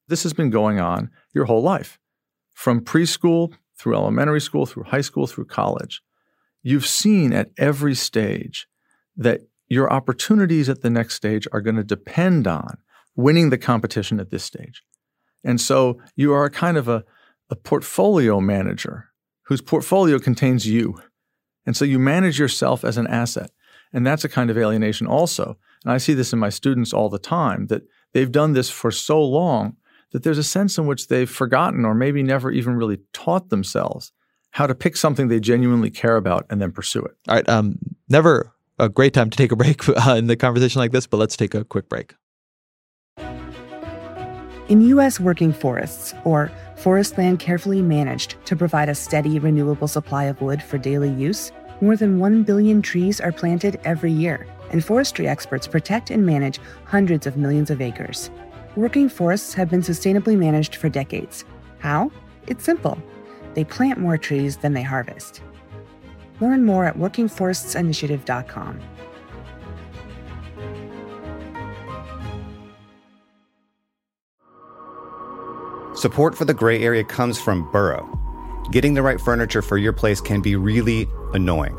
this 0.08 0.22
has 0.22 0.32
been 0.32 0.50
going 0.50 0.80
on 0.80 1.10
your 1.34 1.44
whole 1.46 1.62
life. 1.62 1.98
From 2.52 2.80
preschool 2.80 3.52
through 3.78 3.94
elementary 3.94 4.40
school, 4.40 4.66
through 4.66 4.84
high 4.84 5.00
school, 5.00 5.26
through 5.26 5.44
college. 5.44 6.02
You've 6.62 6.86
seen 6.86 7.32
at 7.32 7.50
every 7.58 7.94
stage 7.94 8.66
that 9.16 9.42
your 9.68 9.92
opportunities 9.92 10.68
at 10.68 10.82
the 10.82 10.90
next 10.90 11.14
stage 11.14 11.46
are 11.52 11.60
going 11.60 11.76
to 11.76 11.84
depend 11.84 12.46
on 12.46 12.78
winning 13.14 13.50
the 13.50 13.58
competition 13.58 14.20
at 14.20 14.30
this 14.30 14.44
stage. 14.44 14.82
And 15.44 15.60
so 15.60 16.00
you 16.16 16.32
are 16.32 16.44
a 16.44 16.50
kind 16.50 16.76
of 16.76 16.88
a, 16.88 17.04
a 17.50 17.56
portfolio 17.56 18.40
manager 18.40 19.10
whose 19.42 19.60
portfolio 19.60 20.18
contains 20.18 20.66
you. 20.66 21.00
And 21.64 21.76
so 21.76 21.84
you 21.84 21.98
manage 21.98 22.38
yourself 22.38 22.84
as 22.84 22.96
an 22.96 23.06
asset. 23.06 23.50
And 23.92 24.06
that's 24.06 24.24
a 24.24 24.28
kind 24.28 24.50
of 24.50 24.58
alienation 24.58 25.06
also. 25.06 25.56
And 25.84 25.92
I 25.92 25.98
see 25.98 26.14
this 26.14 26.32
in 26.32 26.38
my 26.38 26.50
students 26.50 26.92
all 26.92 27.08
the 27.08 27.18
time 27.18 27.68
that 27.68 27.82
they've 28.12 28.30
done 28.30 28.52
this 28.52 28.70
for 28.70 28.90
so 28.90 29.22
long 29.22 29.76
that 30.16 30.22
there's 30.22 30.38
a 30.38 30.42
sense 30.42 30.78
in 30.78 30.86
which 30.86 31.08
they've 31.08 31.28
forgotten 31.28 31.84
or 31.84 31.92
maybe 31.92 32.22
never 32.22 32.50
even 32.50 32.74
really 32.74 32.96
taught 33.12 33.50
themselves 33.50 34.12
how 34.52 34.66
to 34.66 34.74
pick 34.74 34.96
something 34.96 35.28
they 35.28 35.38
genuinely 35.38 35.90
care 35.90 36.16
about 36.16 36.46
and 36.48 36.58
then 36.58 36.72
pursue 36.72 37.02
it. 37.02 37.14
All 37.28 37.34
right. 37.34 37.46
Um, 37.50 37.78
never 38.08 38.50
a 38.78 38.88
great 38.88 39.12
time 39.12 39.28
to 39.28 39.36
take 39.36 39.52
a 39.52 39.56
break 39.56 39.86
uh, 40.06 40.14
in 40.14 40.26
the 40.26 40.34
conversation 40.34 40.78
like 40.78 40.90
this, 40.90 41.06
but 41.06 41.18
let's 41.18 41.36
take 41.36 41.54
a 41.54 41.64
quick 41.64 41.90
break. 41.90 42.14
In 44.68 44.80
U.S. 44.80 45.20
working 45.20 45.52
forests, 45.52 46.14
or 46.24 46.50
forest 46.76 47.18
land 47.18 47.38
carefully 47.38 47.82
managed 47.82 48.36
to 48.46 48.56
provide 48.56 48.88
a 48.88 48.94
steady, 48.94 49.38
renewable 49.38 49.86
supply 49.86 50.24
of 50.24 50.40
wood 50.40 50.62
for 50.62 50.78
daily 50.78 51.10
use, 51.10 51.52
more 51.82 51.94
than 51.94 52.18
1 52.18 52.42
billion 52.42 52.80
trees 52.80 53.20
are 53.20 53.32
planted 53.32 53.78
every 53.84 54.12
year, 54.12 54.46
and 54.70 54.82
forestry 54.82 55.28
experts 55.28 55.66
protect 55.66 56.10
and 56.10 56.24
manage 56.24 56.58
hundreds 56.86 57.26
of 57.26 57.36
millions 57.36 57.70
of 57.70 57.82
acres. 57.82 58.30
Working 58.76 59.08
forests 59.08 59.54
have 59.54 59.70
been 59.70 59.80
sustainably 59.80 60.36
managed 60.36 60.76
for 60.76 60.90
decades. 60.90 61.46
How? 61.78 62.10
It's 62.46 62.62
simple. 62.62 62.98
They 63.54 63.64
plant 63.64 63.98
more 63.98 64.18
trees 64.18 64.58
than 64.58 64.74
they 64.74 64.82
harvest. 64.82 65.40
Learn 66.42 66.62
more 66.62 66.84
at 66.84 66.98
workingforestsinitiative.com. 66.98 68.80
Support 75.94 76.36
for 76.36 76.44
the 76.44 76.52
gray 76.52 76.82
area 76.82 77.02
comes 77.02 77.40
from 77.40 77.70
Burrow. 77.72 78.06
Getting 78.70 78.92
the 78.92 79.00
right 79.00 79.18
furniture 79.18 79.62
for 79.62 79.78
your 79.78 79.94
place 79.94 80.20
can 80.20 80.42
be 80.42 80.54
really 80.54 81.08
annoying. 81.32 81.78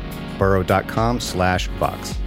burrow.com 0.41 1.19
slash 1.19 1.67
Vox. 1.77 2.17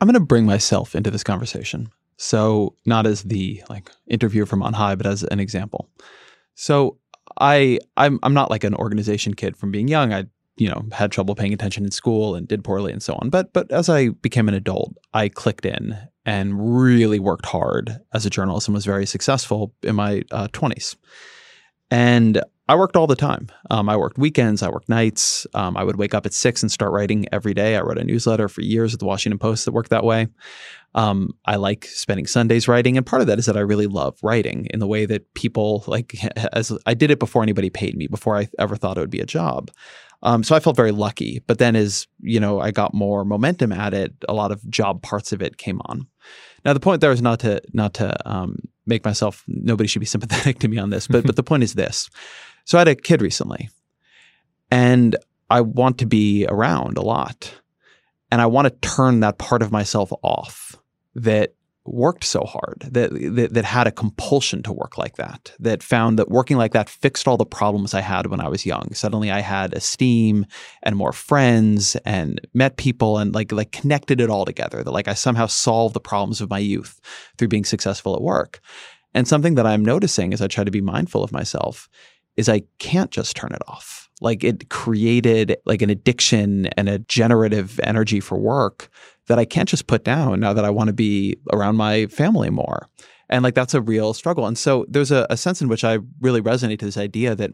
I'm 0.00 0.08
going 0.08 0.14
to 0.14 0.20
bring 0.20 0.46
myself 0.46 0.94
into 0.94 1.10
this 1.10 1.22
conversation. 1.22 1.90
So 2.16 2.74
not 2.86 3.06
as 3.06 3.24
the 3.24 3.62
like 3.68 3.90
interviewer 4.06 4.46
from 4.46 4.62
on 4.62 4.72
high, 4.72 4.94
but 4.94 5.06
as 5.06 5.22
an 5.24 5.38
example. 5.38 5.90
So 6.54 6.96
I 7.40 7.78
I'm 7.98 8.18
I'm 8.22 8.32
not 8.32 8.50
like 8.50 8.64
an 8.64 8.74
organization 8.74 9.34
kid 9.34 9.54
from 9.54 9.70
being 9.70 9.86
young. 9.86 10.14
I 10.14 10.24
you 10.56 10.70
know 10.70 10.86
had 10.90 11.12
trouble 11.12 11.34
paying 11.34 11.52
attention 11.52 11.84
in 11.84 11.90
school 11.90 12.34
and 12.34 12.48
did 12.48 12.64
poorly 12.64 12.92
and 12.92 13.02
so 13.02 13.14
on 13.14 13.30
but 13.30 13.54
but 13.54 13.72
as 13.72 13.88
i 13.88 14.10
became 14.10 14.48
an 14.48 14.54
adult 14.54 14.94
i 15.14 15.26
clicked 15.26 15.64
in 15.64 15.96
and 16.26 16.78
really 16.78 17.18
worked 17.18 17.46
hard 17.46 17.98
as 18.12 18.26
a 18.26 18.30
journalist 18.30 18.68
and 18.68 18.74
was 18.74 18.84
very 18.84 19.06
successful 19.06 19.72
in 19.82 19.96
my 19.96 20.22
uh, 20.30 20.48
20s 20.48 20.94
and 21.90 22.42
i 22.68 22.74
worked 22.74 22.96
all 22.96 23.06
the 23.06 23.16
time 23.16 23.48
um, 23.70 23.88
i 23.88 23.96
worked 23.96 24.18
weekends 24.18 24.62
i 24.62 24.68
worked 24.68 24.88
nights 24.88 25.46
um, 25.54 25.76
i 25.76 25.84
would 25.84 25.96
wake 25.96 26.14
up 26.14 26.26
at 26.26 26.34
six 26.34 26.62
and 26.62 26.70
start 26.70 26.92
writing 26.92 27.26
every 27.32 27.54
day 27.54 27.76
i 27.76 27.80
wrote 27.80 27.98
a 27.98 28.04
newsletter 28.04 28.48
for 28.48 28.60
years 28.62 28.92
at 28.92 29.00
the 29.00 29.06
washington 29.06 29.38
post 29.38 29.64
that 29.64 29.72
worked 29.72 29.90
that 29.90 30.04
way 30.04 30.26
um, 30.94 31.30
I 31.46 31.56
like 31.56 31.86
spending 31.86 32.26
Sundays 32.26 32.68
writing, 32.68 32.96
and 32.96 33.06
part 33.06 33.22
of 33.22 33.28
that 33.28 33.38
is 33.38 33.46
that 33.46 33.56
I 33.56 33.60
really 33.60 33.86
love 33.86 34.18
writing 34.22 34.66
in 34.70 34.78
the 34.78 34.86
way 34.86 35.06
that 35.06 35.32
people 35.34 35.84
like. 35.86 36.14
As 36.52 36.76
I 36.84 36.94
did 36.94 37.10
it 37.10 37.18
before 37.18 37.42
anybody 37.42 37.70
paid 37.70 37.96
me, 37.96 38.08
before 38.08 38.36
I 38.36 38.48
ever 38.58 38.76
thought 38.76 38.98
it 38.98 39.00
would 39.00 39.10
be 39.10 39.20
a 39.20 39.26
job. 39.26 39.70
Um, 40.22 40.44
so 40.44 40.54
I 40.54 40.60
felt 40.60 40.76
very 40.76 40.92
lucky. 40.92 41.42
But 41.46 41.58
then 41.58 41.74
as, 41.74 42.06
you 42.20 42.38
know, 42.38 42.60
I 42.60 42.70
got 42.70 42.94
more 42.94 43.24
momentum 43.24 43.72
at 43.72 43.92
it, 43.92 44.12
a 44.28 44.32
lot 44.32 44.52
of 44.52 44.68
job 44.70 45.02
parts 45.02 45.32
of 45.32 45.42
it 45.42 45.56
came 45.56 45.80
on. 45.86 46.06
Now 46.64 46.72
the 46.72 46.80
point 46.80 47.00
there 47.00 47.10
is 47.10 47.22
not 47.22 47.40
to 47.40 47.60
not 47.72 47.94
to 47.94 48.28
um, 48.28 48.58
make 48.86 49.04
myself 49.04 49.42
nobody 49.48 49.88
should 49.88 50.00
be 50.00 50.06
sympathetic 50.14 50.60
to 50.60 50.68
me 50.68 50.78
on 50.78 50.90
this, 50.90 51.06
but 51.06 51.24
but 51.24 51.36
the 51.36 51.42
point 51.50 51.62
is 51.62 51.74
this. 51.74 52.08
So 52.64 52.78
I 52.78 52.80
had 52.80 52.88
a 52.88 52.94
kid 52.94 53.22
recently 53.22 53.70
and 54.70 55.16
I 55.50 55.60
want 55.60 55.98
to 55.98 56.06
be 56.06 56.46
around 56.48 56.96
a 56.96 57.02
lot. 57.02 57.54
And 58.30 58.40
I 58.40 58.46
want 58.46 58.66
to 58.66 58.88
turn 58.88 59.20
that 59.20 59.36
part 59.36 59.60
of 59.60 59.70
myself 59.70 60.10
off 60.22 60.76
that 61.14 61.54
worked 61.84 62.24
so 62.24 62.40
hard, 62.44 62.88
that, 62.92 63.10
that, 63.12 63.52
that 63.52 63.64
had 63.64 63.86
a 63.86 63.92
compulsion 63.92 64.62
to 64.62 64.72
work 64.72 64.96
like 64.96 65.16
that, 65.16 65.52
that 65.58 65.82
found 65.82 66.18
that 66.18 66.30
working 66.30 66.56
like 66.56 66.72
that 66.72 66.88
fixed 66.88 67.26
all 67.26 67.36
the 67.36 67.44
problems 67.44 67.92
I 67.92 68.00
had 68.00 68.28
when 68.28 68.40
I 68.40 68.48
was 68.48 68.64
young. 68.64 68.94
Suddenly 68.94 69.30
I 69.30 69.40
had 69.40 69.74
esteem 69.74 70.46
and 70.82 70.96
more 70.96 71.12
friends 71.12 71.96
and 72.06 72.40
met 72.54 72.76
people 72.76 73.18
and 73.18 73.34
like 73.34 73.52
like 73.52 73.72
connected 73.72 74.20
it 74.20 74.30
all 74.30 74.44
together. 74.44 74.82
That 74.82 74.92
like 74.92 75.08
I 75.08 75.14
somehow 75.14 75.46
solved 75.46 75.94
the 75.94 76.00
problems 76.00 76.40
of 76.40 76.50
my 76.50 76.60
youth 76.60 77.00
through 77.36 77.48
being 77.48 77.64
successful 77.64 78.14
at 78.14 78.22
work. 78.22 78.60
And 79.12 79.28
something 79.28 79.56
that 79.56 79.66
I'm 79.66 79.84
noticing 79.84 80.32
as 80.32 80.40
I 80.40 80.46
try 80.46 80.64
to 80.64 80.70
be 80.70 80.80
mindful 80.80 81.22
of 81.22 81.32
myself 81.32 81.88
is 82.36 82.48
I 82.48 82.62
can't 82.78 83.10
just 83.10 83.36
turn 83.36 83.52
it 83.52 83.62
off. 83.68 84.08
Like 84.20 84.44
it 84.44 84.70
created 84.70 85.56
like 85.66 85.82
an 85.82 85.90
addiction 85.90 86.66
and 86.76 86.88
a 86.88 87.00
generative 87.00 87.80
energy 87.82 88.20
for 88.20 88.38
work 88.38 88.88
that 89.26 89.38
I 89.38 89.44
can't 89.44 89.68
just 89.68 89.86
put 89.86 90.04
down 90.04 90.40
now 90.40 90.52
that 90.52 90.64
I 90.64 90.70
want 90.70 90.88
to 90.88 90.92
be 90.92 91.36
around 91.52 91.76
my 91.76 92.06
family 92.06 92.50
more. 92.50 92.88
And 93.28 93.42
like 93.42 93.54
that's 93.54 93.74
a 93.74 93.80
real 93.80 94.14
struggle. 94.14 94.46
And 94.46 94.56
so 94.56 94.84
there's 94.88 95.10
a, 95.10 95.26
a 95.30 95.36
sense 95.36 95.60
in 95.60 95.68
which 95.68 95.84
I 95.84 95.98
really 96.20 96.42
resonate 96.42 96.78
to 96.80 96.84
this 96.84 96.98
idea 96.98 97.34
that 97.34 97.52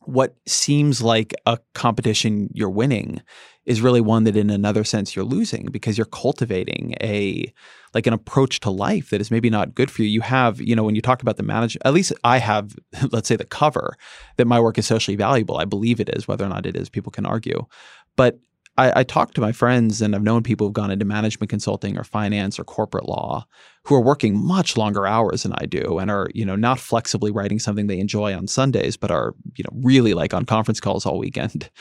what 0.00 0.36
seems 0.46 1.02
like 1.02 1.34
a 1.46 1.58
competition 1.74 2.48
you're 2.52 2.70
winning 2.70 3.20
is 3.66 3.80
really 3.80 4.00
one 4.00 4.24
that 4.24 4.36
in 4.36 4.48
another 4.48 4.84
sense 4.84 5.14
you're 5.14 5.24
losing 5.24 5.66
because 5.66 5.98
you're 5.98 6.06
cultivating 6.06 6.94
a 7.02 7.52
like 7.94 8.06
an 8.06 8.12
approach 8.12 8.60
to 8.60 8.70
life 8.70 9.10
that 9.10 9.20
is 9.20 9.30
maybe 9.30 9.50
not 9.50 9.74
good 9.74 9.90
for 9.90 10.02
you. 10.02 10.08
You 10.08 10.20
have, 10.20 10.60
you 10.60 10.76
know, 10.76 10.84
when 10.84 10.94
you 10.94 11.02
talk 11.02 11.22
about 11.22 11.36
the 11.36 11.42
manage 11.42 11.76
at 11.84 11.92
least 11.92 12.12
I 12.24 12.38
have, 12.38 12.76
let's 13.10 13.28
say 13.28 13.36
the 13.36 13.44
cover 13.44 13.96
that 14.36 14.46
my 14.46 14.60
work 14.60 14.78
is 14.78 14.86
socially 14.86 15.16
valuable. 15.16 15.58
I 15.58 15.64
believe 15.64 16.00
it 16.00 16.10
is, 16.10 16.28
whether 16.28 16.44
or 16.44 16.48
not 16.48 16.66
it 16.66 16.76
is, 16.76 16.88
people 16.88 17.10
can 17.10 17.26
argue. 17.26 17.66
But 18.14 18.38
I, 18.78 19.00
I 19.00 19.04
talk 19.04 19.32
to 19.34 19.40
my 19.40 19.52
friends 19.52 20.02
and 20.02 20.14
I've 20.14 20.22
known 20.22 20.42
people 20.42 20.66
who've 20.66 20.74
gone 20.74 20.90
into 20.90 21.04
management 21.04 21.50
consulting 21.50 21.98
or 21.98 22.04
finance 22.04 22.58
or 22.58 22.64
corporate 22.64 23.08
law 23.08 23.46
who 23.84 23.94
are 23.94 24.02
working 24.02 24.36
much 24.36 24.76
longer 24.76 25.06
hours 25.06 25.42
than 25.42 25.54
I 25.54 25.66
do 25.66 25.98
and 25.98 26.10
are, 26.10 26.28
you 26.34 26.44
know, 26.44 26.56
not 26.56 26.78
flexibly 26.78 27.30
writing 27.30 27.58
something 27.58 27.86
they 27.86 27.98
enjoy 27.98 28.36
on 28.36 28.46
Sundays, 28.46 28.96
but 28.96 29.10
are, 29.10 29.34
you 29.56 29.64
know, 29.64 29.70
really 29.82 30.14
like 30.14 30.34
on 30.34 30.44
conference 30.44 30.80
calls 30.80 31.06
all 31.06 31.18
weekend. 31.18 31.70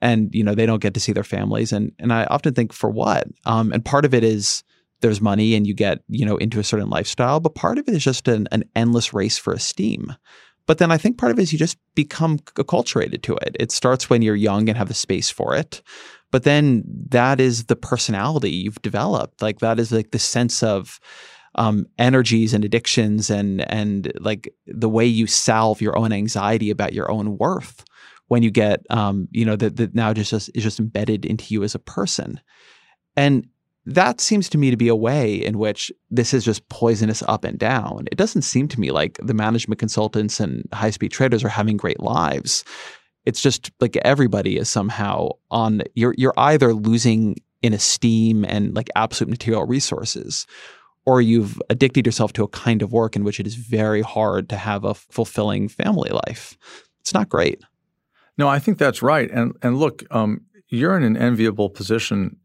And, 0.00 0.32
you 0.32 0.44
know, 0.44 0.54
they 0.54 0.66
don't 0.66 0.82
get 0.82 0.94
to 0.94 1.00
see 1.00 1.12
their 1.12 1.24
families. 1.24 1.72
And 1.72 1.92
and 1.98 2.12
I 2.12 2.24
often 2.24 2.54
think 2.54 2.72
for 2.72 2.90
what? 2.90 3.26
Um, 3.46 3.72
and 3.72 3.84
part 3.84 4.04
of 4.04 4.14
it 4.14 4.22
is 4.22 4.62
there's 5.00 5.20
money 5.20 5.54
and 5.54 5.66
you 5.66 5.74
get, 5.74 6.00
you 6.08 6.24
know, 6.24 6.36
into 6.36 6.60
a 6.60 6.64
certain 6.64 6.90
lifestyle, 6.90 7.40
but 7.40 7.54
part 7.54 7.78
of 7.78 7.88
it 7.88 7.94
is 7.94 8.04
just 8.04 8.26
an, 8.28 8.48
an 8.52 8.64
endless 8.74 9.12
race 9.12 9.38
for 9.38 9.52
esteem. 9.52 10.14
But 10.66 10.78
then 10.78 10.92
I 10.92 10.98
think 10.98 11.16
part 11.16 11.32
of 11.32 11.38
it 11.38 11.42
is 11.42 11.52
you 11.52 11.58
just 11.58 11.78
become 11.94 12.38
acculturated 12.38 13.22
to 13.22 13.36
it. 13.36 13.56
It 13.58 13.72
starts 13.72 14.10
when 14.10 14.22
you're 14.22 14.36
young 14.36 14.68
and 14.68 14.76
have 14.76 14.88
the 14.88 14.94
space 14.94 15.30
for 15.30 15.56
it. 15.56 15.82
But 16.30 16.44
then 16.44 16.84
that 17.08 17.40
is 17.40 17.64
the 17.64 17.76
personality 17.76 18.50
you've 18.50 18.82
developed. 18.82 19.40
Like 19.40 19.60
that 19.60 19.80
is 19.80 19.90
like 19.92 20.10
the 20.10 20.18
sense 20.18 20.62
of 20.62 21.00
um, 21.54 21.86
energies 21.98 22.52
and 22.52 22.64
addictions 22.64 23.30
and 23.30 23.68
and 23.70 24.12
like 24.20 24.54
the 24.66 24.88
way 24.88 25.06
you 25.06 25.26
salve 25.26 25.80
your 25.80 25.98
own 25.98 26.12
anxiety 26.12 26.70
about 26.70 26.92
your 26.92 27.10
own 27.10 27.38
worth 27.38 27.84
when 28.28 28.42
you 28.42 28.50
get 28.50 28.80
um, 28.90 29.28
you 29.30 29.44
know 29.44 29.56
that 29.56 29.76
that 29.76 29.94
now 29.94 30.12
just 30.12 30.32
is 30.32 30.50
just 30.54 30.78
embedded 30.78 31.26
into 31.26 31.52
you 31.52 31.64
as 31.64 31.74
a 31.74 31.80
person. 31.80 32.40
And 33.16 33.48
that 33.84 34.20
seems 34.20 34.48
to 34.50 34.58
me 34.58 34.70
to 34.70 34.76
be 34.76 34.88
a 34.88 34.96
way 34.96 35.34
in 35.34 35.58
which 35.58 35.90
this 36.10 36.34
is 36.34 36.44
just 36.44 36.68
poisonous 36.68 37.22
up 37.22 37.44
and 37.44 37.58
down. 37.58 38.06
It 38.12 38.18
doesn't 38.18 38.42
seem 38.42 38.68
to 38.68 38.80
me 38.80 38.90
like 38.90 39.18
the 39.22 39.34
management 39.34 39.78
consultants 39.78 40.40
and 40.40 40.68
high 40.72 40.90
speed 40.90 41.10
traders 41.10 41.42
are 41.42 41.48
having 41.48 41.78
great 41.78 42.00
lives. 42.00 42.64
It's 43.24 43.40
just 43.40 43.70
like 43.80 43.96
everybody 43.98 44.58
is 44.58 44.68
somehow 44.68 45.30
on 45.50 45.82
you're 45.94 46.14
you're 46.18 46.34
either 46.36 46.74
losing 46.74 47.36
in 47.62 47.72
esteem 47.72 48.44
and 48.44 48.76
like 48.76 48.88
absolute 48.94 49.30
material 49.30 49.66
resources 49.66 50.46
or 51.06 51.22
you've 51.22 51.60
addicted 51.70 52.04
yourself 52.04 52.34
to 52.34 52.44
a 52.44 52.48
kind 52.48 52.82
of 52.82 52.92
work 52.92 53.16
in 53.16 53.24
which 53.24 53.40
it 53.40 53.46
is 53.46 53.54
very 53.54 54.02
hard 54.02 54.50
to 54.50 54.56
have 54.56 54.84
a 54.84 54.92
fulfilling 54.92 55.66
family 55.66 56.10
life. 56.10 56.58
It's 57.00 57.14
not 57.14 57.30
great. 57.30 57.62
No, 58.38 58.48
I 58.48 58.60
think 58.60 58.78
that's 58.78 59.02
right. 59.02 59.30
And 59.30 59.56
and 59.62 59.78
look, 59.78 60.04
um, 60.10 60.42
you're 60.68 60.96
in 60.96 61.02
an 61.02 61.16
enviable 61.16 61.68
position 61.68 62.36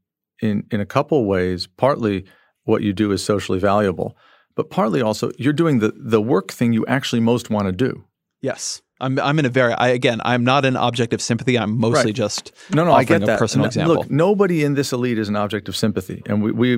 in 0.42 0.66
in 0.72 0.82
a 0.82 0.86
couple 0.86 1.26
ways. 1.26 1.68
Partly, 1.68 2.26
what 2.64 2.82
you 2.82 2.92
do 2.94 3.12
is 3.12 3.24
socially 3.24 3.60
valuable, 3.60 4.18
but 4.56 4.70
partly 4.70 5.02
also 5.02 5.32
you're 5.38 5.54
doing 5.54 5.80
the 5.80 5.94
the 5.96 6.22
work 6.22 6.52
thing 6.52 6.74
you 6.74 6.86
actually 6.88 7.22
most 7.22 7.50
want 7.50 7.68
to 7.68 7.72
do. 7.72 8.04
Yes. 8.42 8.82
I'm 9.00 9.20
I'm 9.20 9.38
in 9.40 9.46
a 9.46 9.50
very 9.50 9.74
I 9.74 9.90
again 9.90 10.22
I'm 10.24 10.44
not 10.44 10.66
an 10.66 10.78
object 10.78 11.14
of 11.14 11.22
sympathy. 11.22 11.58
I'm 11.58 11.78
mostly 11.78 12.06
right. 12.06 12.16
just 12.16 12.54
no 12.72 12.86
no 12.86 12.94
I 12.94 13.04
get 13.04 13.26
that. 13.26 13.38
personal 13.38 13.64
no, 13.64 13.68
example. 13.68 13.96
Look, 13.96 14.12
nobody 14.12 14.64
in 14.64 14.76
this 14.76 14.94
elite 14.94 15.20
is 15.20 15.30
an 15.30 15.36
object 15.36 15.68
of 15.68 15.76
sympathy, 15.76 16.22
and 16.26 16.42
we 16.42 16.52
we 16.52 16.74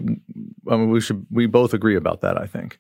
I 0.70 0.78
mean 0.78 0.90
we 0.90 1.02
should 1.02 1.26
we 1.30 1.46
both 1.46 1.74
agree 1.74 1.96
about 1.96 2.22
that. 2.22 2.42
I 2.42 2.48
think, 2.48 2.80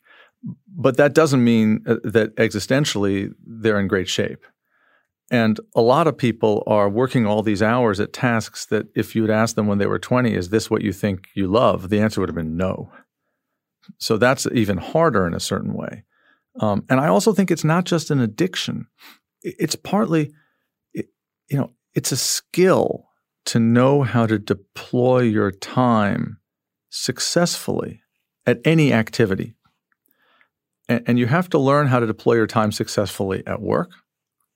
but 0.67 0.97
that 0.97 1.13
doesn't 1.13 1.43
mean 1.43 1.83
uh, 1.85 1.97
that 2.05 2.35
existentially 2.37 3.33
they're 3.45 3.79
in 3.79 3.87
great 3.87 4.09
shape. 4.09 4.43
And 5.31 5.59
a 5.75 5.81
lot 5.81 6.07
of 6.07 6.17
people 6.17 6.63
are 6.67 6.87
working 6.87 7.25
all 7.25 7.41
these 7.41 7.63
hours 7.63 7.99
at 7.99 8.13
tasks 8.13 8.65
that 8.67 8.87
if 8.95 9.15
you'd 9.15 9.31
asked 9.31 9.55
them 9.55 9.67
when 9.67 9.79
they 9.79 9.87
were 9.87 9.97
20, 9.97 10.33
is 10.33 10.49
this 10.49 10.69
what 10.69 10.83
you 10.83 10.93
think 10.93 11.29
you 11.33 11.47
love? 11.47 11.89
The 11.89 11.99
answer 11.99 12.21
would 12.21 12.29
have 12.29 12.35
been 12.35 12.57
no. 12.57 12.91
So 13.97 14.17
that's 14.17 14.47
even 14.53 14.77
harder 14.77 15.25
in 15.25 15.33
a 15.33 15.39
certain 15.39 15.73
way. 15.73 16.03
Um, 16.59 16.85
and 16.89 16.99
I 16.99 17.07
also 17.07 17.33
think 17.33 17.49
it's 17.49 17.63
not 17.63 17.85
just 17.85 18.11
an 18.11 18.19
addiction 18.19 18.87
it's 19.45 19.75
partly, 19.75 20.33
you 20.93 21.03
know, 21.51 21.71
it's 21.93 22.11
a 22.11 22.17
skill 22.17 23.07
to 23.45 23.59
know 23.59 24.01
how 24.01 24.25
to 24.25 24.39
deploy 24.39 25.21
your 25.21 25.51
time 25.51 26.39
successfully 26.89 28.01
at 28.45 28.59
any 28.65 28.91
activity. 28.91 29.55
And, 30.89 31.03
and, 31.07 31.19
you 31.19 31.27
have 31.27 31.49
to 31.49 31.59
learn 31.59 31.87
how 31.87 31.99
to 31.99 32.07
deploy 32.07 32.35
your 32.35 32.47
time 32.47 32.71
successfully 32.71 33.43
at 33.47 33.61
work 33.61 33.91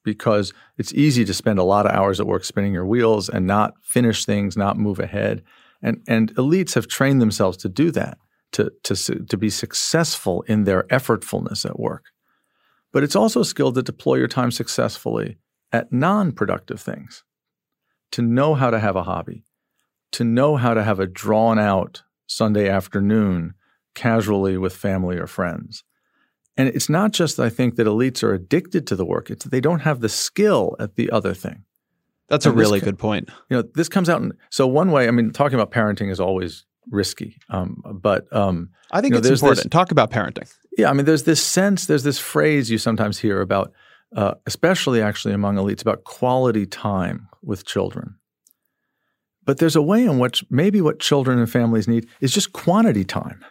because 0.04 0.54
it's 0.78 0.94
easy 0.94 1.26
to 1.26 1.34
spend 1.34 1.60
a 1.60 1.64
lot 1.64 1.86
of 1.86 1.92
hours 1.92 2.20
at 2.20 2.28
work 2.28 2.44
spinning 2.44 2.74
your 2.74 2.86
wheels 2.86 3.30
and 3.30 3.46
not 3.46 3.74
finish 3.82 4.26
things, 4.26 4.58
not 4.58 4.78
move 4.78 5.00
ahead. 5.00 5.44
And, 5.82 6.04
and 6.08 6.34
elites 6.36 6.76
have 6.76 6.88
trained 6.88 7.22
themselves 7.22 7.58
to 7.58 7.70
do 7.70 7.92
that, 7.92 8.18
to, 8.54 8.72
to, 8.84 8.96
to 8.96 9.38
be 9.38 9.50
successful 9.50 10.44
in 10.44 10.64
their 10.64 10.84
effortfulness 10.84 11.66
at 11.66 11.80
work. 11.80 12.06
But 12.92 13.04
it's 13.04 13.16
also 13.16 13.42
a 13.42 13.46
skill 13.46 13.72
to 13.74 13.84
deploy 13.84 14.16
your 14.16 14.28
time 14.28 14.52
successfully 14.52 15.38
at 15.72 15.94
non 15.94 16.32
productive 16.32 16.82
things, 16.82 17.24
to 18.12 18.22
know 18.22 18.56
how 18.56 18.72
to 18.72 18.80
have 18.80 18.96
a 18.96 19.04
hobby, 19.04 19.44
to 20.14 20.24
know 20.24 20.56
how 20.56 20.74
to 20.74 20.84
have 20.84 21.00
a 21.00 21.06
drawn 21.06 21.60
out 21.60 22.04
Sunday 22.26 22.68
afternoon 22.68 23.54
casually 23.94 24.58
with 24.58 24.76
family 24.76 25.18
or 25.18 25.28
friends. 25.28 25.84
And 26.60 26.68
it's 26.68 26.90
not 26.90 27.14
just, 27.14 27.40
I 27.40 27.48
think, 27.50 27.78
that 27.78 27.88
elites 27.88 28.22
are 28.22 28.34
addicted 28.34 28.86
to 28.88 28.98
the 28.98 29.06
work, 29.06 29.30
it's 29.30 29.46
that 29.46 29.50
they 29.50 29.62
don't 29.62 29.80
have 29.80 30.02
the 30.02 30.10
skill 30.10 30.76
at 30.78 30.98
the 30.98 31.10
other 31.10 31.34
thing. 31.34 31.64
That's 32.28 32.46
and 32.46 32.54
a 32.54 32.58
really 32.58 32.82
good 32.82 33.00
point. 33.00 33.30
You 33.50 33.58
know, 33.58 33.64
this 33.76 33.88
comes 33.88 34.10
out 34.10 34.22
in 34.22 34.34
so 34.50 34.68
one 34.68 34.92
way. 34.92 35.08
I 35.08 35.12
mean, 35.12 35.32
talking 35.32 35.56
about 35.58 35.72
parenting 35.72 36.12
is 36.12 36.20
always 36.20 36.66
risky, 36.92 37.38
um, 37.50 37.82
but 38.02 38.32
um, 38.36 38.72
I 38.92 39.00
think 39.00 39.14
you 39.14 39.22
know, 39.22 39.28
it's 39.30 39.42
important. 39.42 39.64
This, 39.64 39.72
Talk 39.72 39.92
about 39.92 40.12
parenting. 40.12 40.54
Yeah, 40.78 40.90
I 40.90 40.94
mean, 40.94 41.06
there's 41.06 41.24
this 41.24 41.42
sense, 41.42 41.86
there's 41.86 42.04
this 42.04 42.20
phrase 42.20 42.70
you 42.70 42.78
sometimes 42.78 43.18
hear 43.18 43.40
about, 43.40 43.72
uh, 44.14 44.34
especially 44.46 45.02
actually 45.02 45.34
among 45.34 45.56
elites, 45.56 45.82
about 45.82 46.04
quality 46.04 46.66
time 46.66 47.30
with 47.42 47.66
children. 47.66 48.16
But 49.46 49.60
there's 49.60 49.78
a 49.78 49.82
way 49.82 50.04
in 50.04 50.20
which 50.20 50.44
maybe 50.50 50.82
what 50.82 51.00
children 51.00 51.40
and 51.40 51.50
families 51.50 51.88
need 51.88 52.10
is 52.20 52.34
just 52.34 52.52
quantity 52.52 53.06
time. 53.06 53.46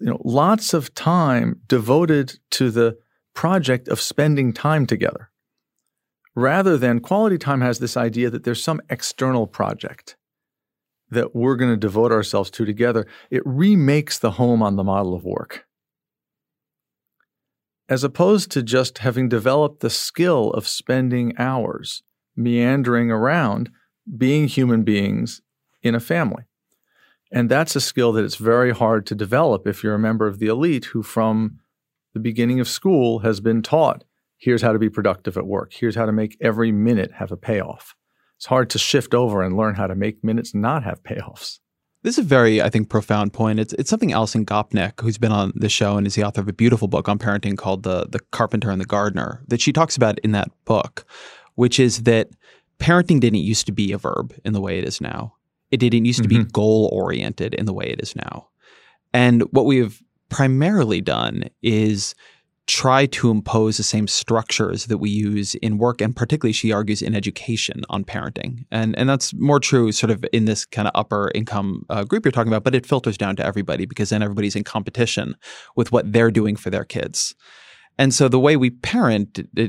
You 0.00 0.06
know, 0.06 0.20
lots 0.24 0.74
of 0.74 0.94
time 0.94 1.60
devoted 1.66 2.38
to 2.52 2.70
the 2.70 2.98
project 3.34 3.88
of 3.88 4.00
spending 4.00 4.52
time 4.52 4.86
together. 4.86 5.30
Rather 6.34 6.76
than 6.76 7.00
quality 7.00 7.38
time 7.38 7.60
has 7.60 7.78
this 7.78 7.96
idea 7.96 8.28
that 8.30 8.44
there's 8.44 8.62
some 8.62 8.80
external 8.90 9.46
project 9.46 10.16
that 11.10 11.34
we're 11.34 11.56
going 11.56 11.70
to 11.70 11.76
devote 11.76 12.10
ourselves 12.10 12.50
to 12.50 12.64
together, 12.64 13.06
it 13.30 13.42
remakes 13.44 14.18
the 14.18 14.32
home 14.32 14.62
on 14.62 14.76
the 14.76 14.84
model 14.84 15.14
of 15.14 15.24
work. 15.24 15.64
As 17.88 18.02
opposed 18.02 18.50
to 18.52 18.62
just 18.62 18.98
having 18.98 19.28
developed 19.28 19.80
the 19.80 19.90
skill 19.90 20.50
of 20.50 20.66
spending 20.66 21.36
hours 21.38 22.02
meandering 22.34 23.10
around 23.10 23.70
being 24.16 24.48
human 24.48 24.82
beings 24.82 25.40
in 25.82 25.94
a 25.94 26.00
family. 26.00 26.44
And 27.34 27.50
that's 27.50 27.76
a 27.76 27.80
skill 27.80 28.12
that 28.12 28.24
it's 28.24 28.36
very 28.36 28.70
hard 28.70 29.06
to 29.06 29.14
develop 29.14 29.66
if 29.66 29.82
you're 29.82 29.94
a 29.94 29.98
member 29.98 30.26
of 30.26 30.38
the 30.38 30.46
elite 30.46 30.86
who, 30.86 31.02
from 31.02 31.58
the 32.14 32.20
beginning 32.20 32.60
of 32.60 32.68
school, 32.68 33.18
has 33.18 33.40
been 33.40 33.60
taught 33.60 34.04
here's 34.38 34.62
how 34.62 34.72
to 34.72 34.78
be 34.78 34.88
productive 34.88 35.36
at 35.36 35.46
work, 35.46 35.72
here's 35.72 35.96
how 35.96 36.06
to 36.06 36.12
make 36.12 36.36
every 36.40 36.70
minute 36.70 37.12
have 37.12 37.32
a 37.32 37.36
payoff 37.36 37.94
it's 38.36 38.46
hard 38.46 38.68
to 38.70 38.78
shift 38.78 39.14
over 39.14 39.42
and 39.42 39.56
learn 39.56 39.74
how 39.74 39.86
to 39.86 39.94
make 39.94 40.22
minutes 40.22 40.54
not 40.54 40.84
have 40.84 41.02
payoffs. 41.02 41.60
This 42.02 42.18
is 42.18 42.26
a 42.26 42.28
very, 42.28 42.60
I 42.60 42.68
think, 42.68 42.90
profound 42.90 43.32
point. 43.32 43.58
It's 43.58 43.72
it's 43.74 43.88
something 43.88 44.12
Alison 44.12 44.44
Gopnik, 44.44 45.00
who's 45.00 45.16
been 45.16 45.32
on 45.32 45.52
the 45.54 45.70
show 45.70 45.96
and 45.96 46.06
is 46.06 46.14
the 46.14 46.24
author 46.24 46.42
of 46.42 46.48
a 46.48 46.52
beautiful 46.52 46.86
book 46.86 47.08
on 47.08 47.18
parenting 47.18 47.56
called 47.56 47.84
the 47.84 48.06
the 48.06 48.20
Carpenter 48.32 48.70
and 48.70 48.78
the 48.80 48.84
Gardener, 48.84 49.42
that 49.48 49.62
she 49.62 49.72
talks 49.72 49.96
about 49.96 50.18
in 50.18 50.32
that 50.32 50.50
book, 50.66 51.06
which 51.54 51.80
is 51.80 52.02
that 52.02 52.28
parenting 52.78 53.20
didn't 53.20 53.38
used 53.38 53.64
to 53.64 53.72
be 53.72 53.92
a 53.92 53.98
verb 53.98 54.34
in 54.44 54.52
the 54.52 54.60
way 54.60 54.78
it 54.78 54.84
is 54.84 55.00
now. 55.00 55.34
It 55.74 55.90
didn't 55.90 56.04
used 56.04 56.22
to 56.22 56.28
mm-hmm. 56.28 56.44
be 56.44 56.50
goal 56.52 56.88
oriented 56.92 57.54
in 57.54 57.66
the 57.66 57.72
way 57.72 57.86
it 57.86 58.00
is 58.00 58.14
now. 58.14 58.48
And 59.12 59.42
what 59.50 59.66
we 59.66 59.78
have 59.78 60.00
primarily 60.28 61.00
done 61.00 61.44
is 61.62 62.14
try 62.66 63.06
to 63.06 63.30
impose 63.30 63.76
the 63.76 63.82
same 63.82 64.06
structures 64.06 64.86
that 64.86 64.98
we 64.98 65.10
use 65.10 65.54
in 65.56 65.76
work 65.76 66.00
and 66.00 66.16
particularly 66.16 66.52
she 66.52 66.72
argues 66.72 67.02
in 67.02 67.14
education 67.14 67.82
on 67.90 68.02
parenting 68.04 68.64
and 68.70 68.96
and 68.96 69.06
that's 69.06 69.34
more 69.34 69.60
true 69.60 69.92
sort 69.92 70.10
of 70.10 70.24
in 70.32 70.46
this 70.46 70.64
kind 70.64 70.88
of 70.88 70.92
upper 70.94 71.30
income 71.34 71.84
uh, 71.90 72.04
group 72.04 72.24
you're 72.24 72.32
talking 72.32 72.50
about 72.50 72.64
but 72.64 72.74
it 72.74 72.86
filters 72.86 73.18
down 73.18 73.36
to 73.36 73.44
everybody 73.44 73.84
because 73.84 74.08
then 74.08 74.22
everybody's 74.22 74.56
in 74.56 74.64
competition 74.64 75.36
with 75.76 75.92
what 75.92 76.10
they're 76.10 76.30
doing 76.30 76.56
for 76.56 76.70
their 76.70 76.84
kids 76.86 77.34
and 77.98 78.12
so 78.12 78.28
the 78.28 78.40
way 78.40 78.56
we 78.56 78.70
parent, 78.70 79.40
uh, 79.58 79.66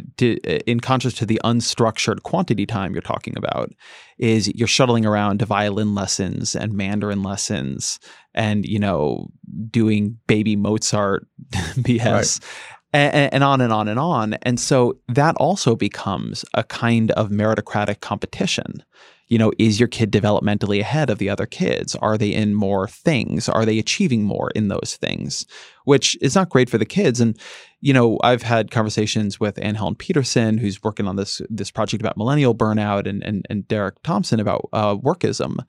in 0.65 0.79
contrast 0.79 1.17
to 1.17 1.25
the 1.25 1.39
unstructured 1.43 2.23
quantity 2.23 2.65
time 2.65 2.93
you're 2.93 3.01
talking 3.01 3.37
about, 3.37 3.71
is 4.17 4.47
you're 4.55 4.67
shuttling 4.67 5.05
around 5.05 5.39
to 5.39 5.45
violin 5.45 5.93
lessons 5.93 6.55
and 6.55 6.73
Mandarin 6.73 7.23
lessons, 7.23 7.99
and 8.33 8.65
you 8.65 8.79
know 8.79 9.27
doing 9.69 10.17
baby 10.27 10.55
Mozart 10.55 11.27
BS, 11.51 12.41
right 12.41 12.49
and, 12.95 13.33
and 13.33 13.43
on 13.43 13.61
and 13.61 13.73
on 13.73 13.87
and 13.87 13.99
on. 13.99 14.33
And 14.43 14.59
so 14.59 14.97
that 15.09 15.35
also 15.35 15.75
becomes 15.75 16.45
a 16.53 16.63
kind 16.63 17.11
of 17.11 17.29
meritocratic 17.29 17.99
competition. 17.99 18.83
You 19.27 19.39
know, 19.39 19.51
is 19.57 19.79
your 19.79 19.87
kid 19.87 20.11
developmentally 20.11 20.79
ahead 20.79 21.09
of 21.09 21.17
the 21.17 21.29
other 21.29 21.47
kids? 21.47 21.95
Are 21.95 22.17
they 22.17 22.31
in 22.31 22.53
more 22.53 22.87
things? 22.87 23.49
Are 23.49 23.65
they 23.65 23.79
achieving 23.79 24.23
more 24.23 24.51
in 24.51 24.67
those 24.67 24.97
things? 25.01 25.45
Which 25.83 26.15
is 26.21 26.35
not 26.35 26.49
great 26.49 26.69
for 26.69 26.77
the 26.77 26.85
kids. 26.85 27.19
And, 27.19 27.37
you 27.85 27.93
know, 27.93 28.17
I've 28.23 28.41
had 28.41 28.71
conversations 28.71 29.39
with 29.39 29.59
Anne 29.61 29.75
Helen 29.75 29.93
Petersen, 29.93 30.57
who's 30.57 30.81
working 30.81 31.07
on 31.07 31.17
this 31.17 31.39
this 31.51 31.69
project 31.69 32.01
about 32.01 32.17
millennial 32.17 32.55
burnout, 32.55 33.07
and 33.07 33.23
and, 33.23 33.45
and 33.47 33.67
Derek 33.67 34.01
Thompson 34.01 34.39
about 34.39 34.67
uh, 34.73 34.95
workism. 34.95 35.59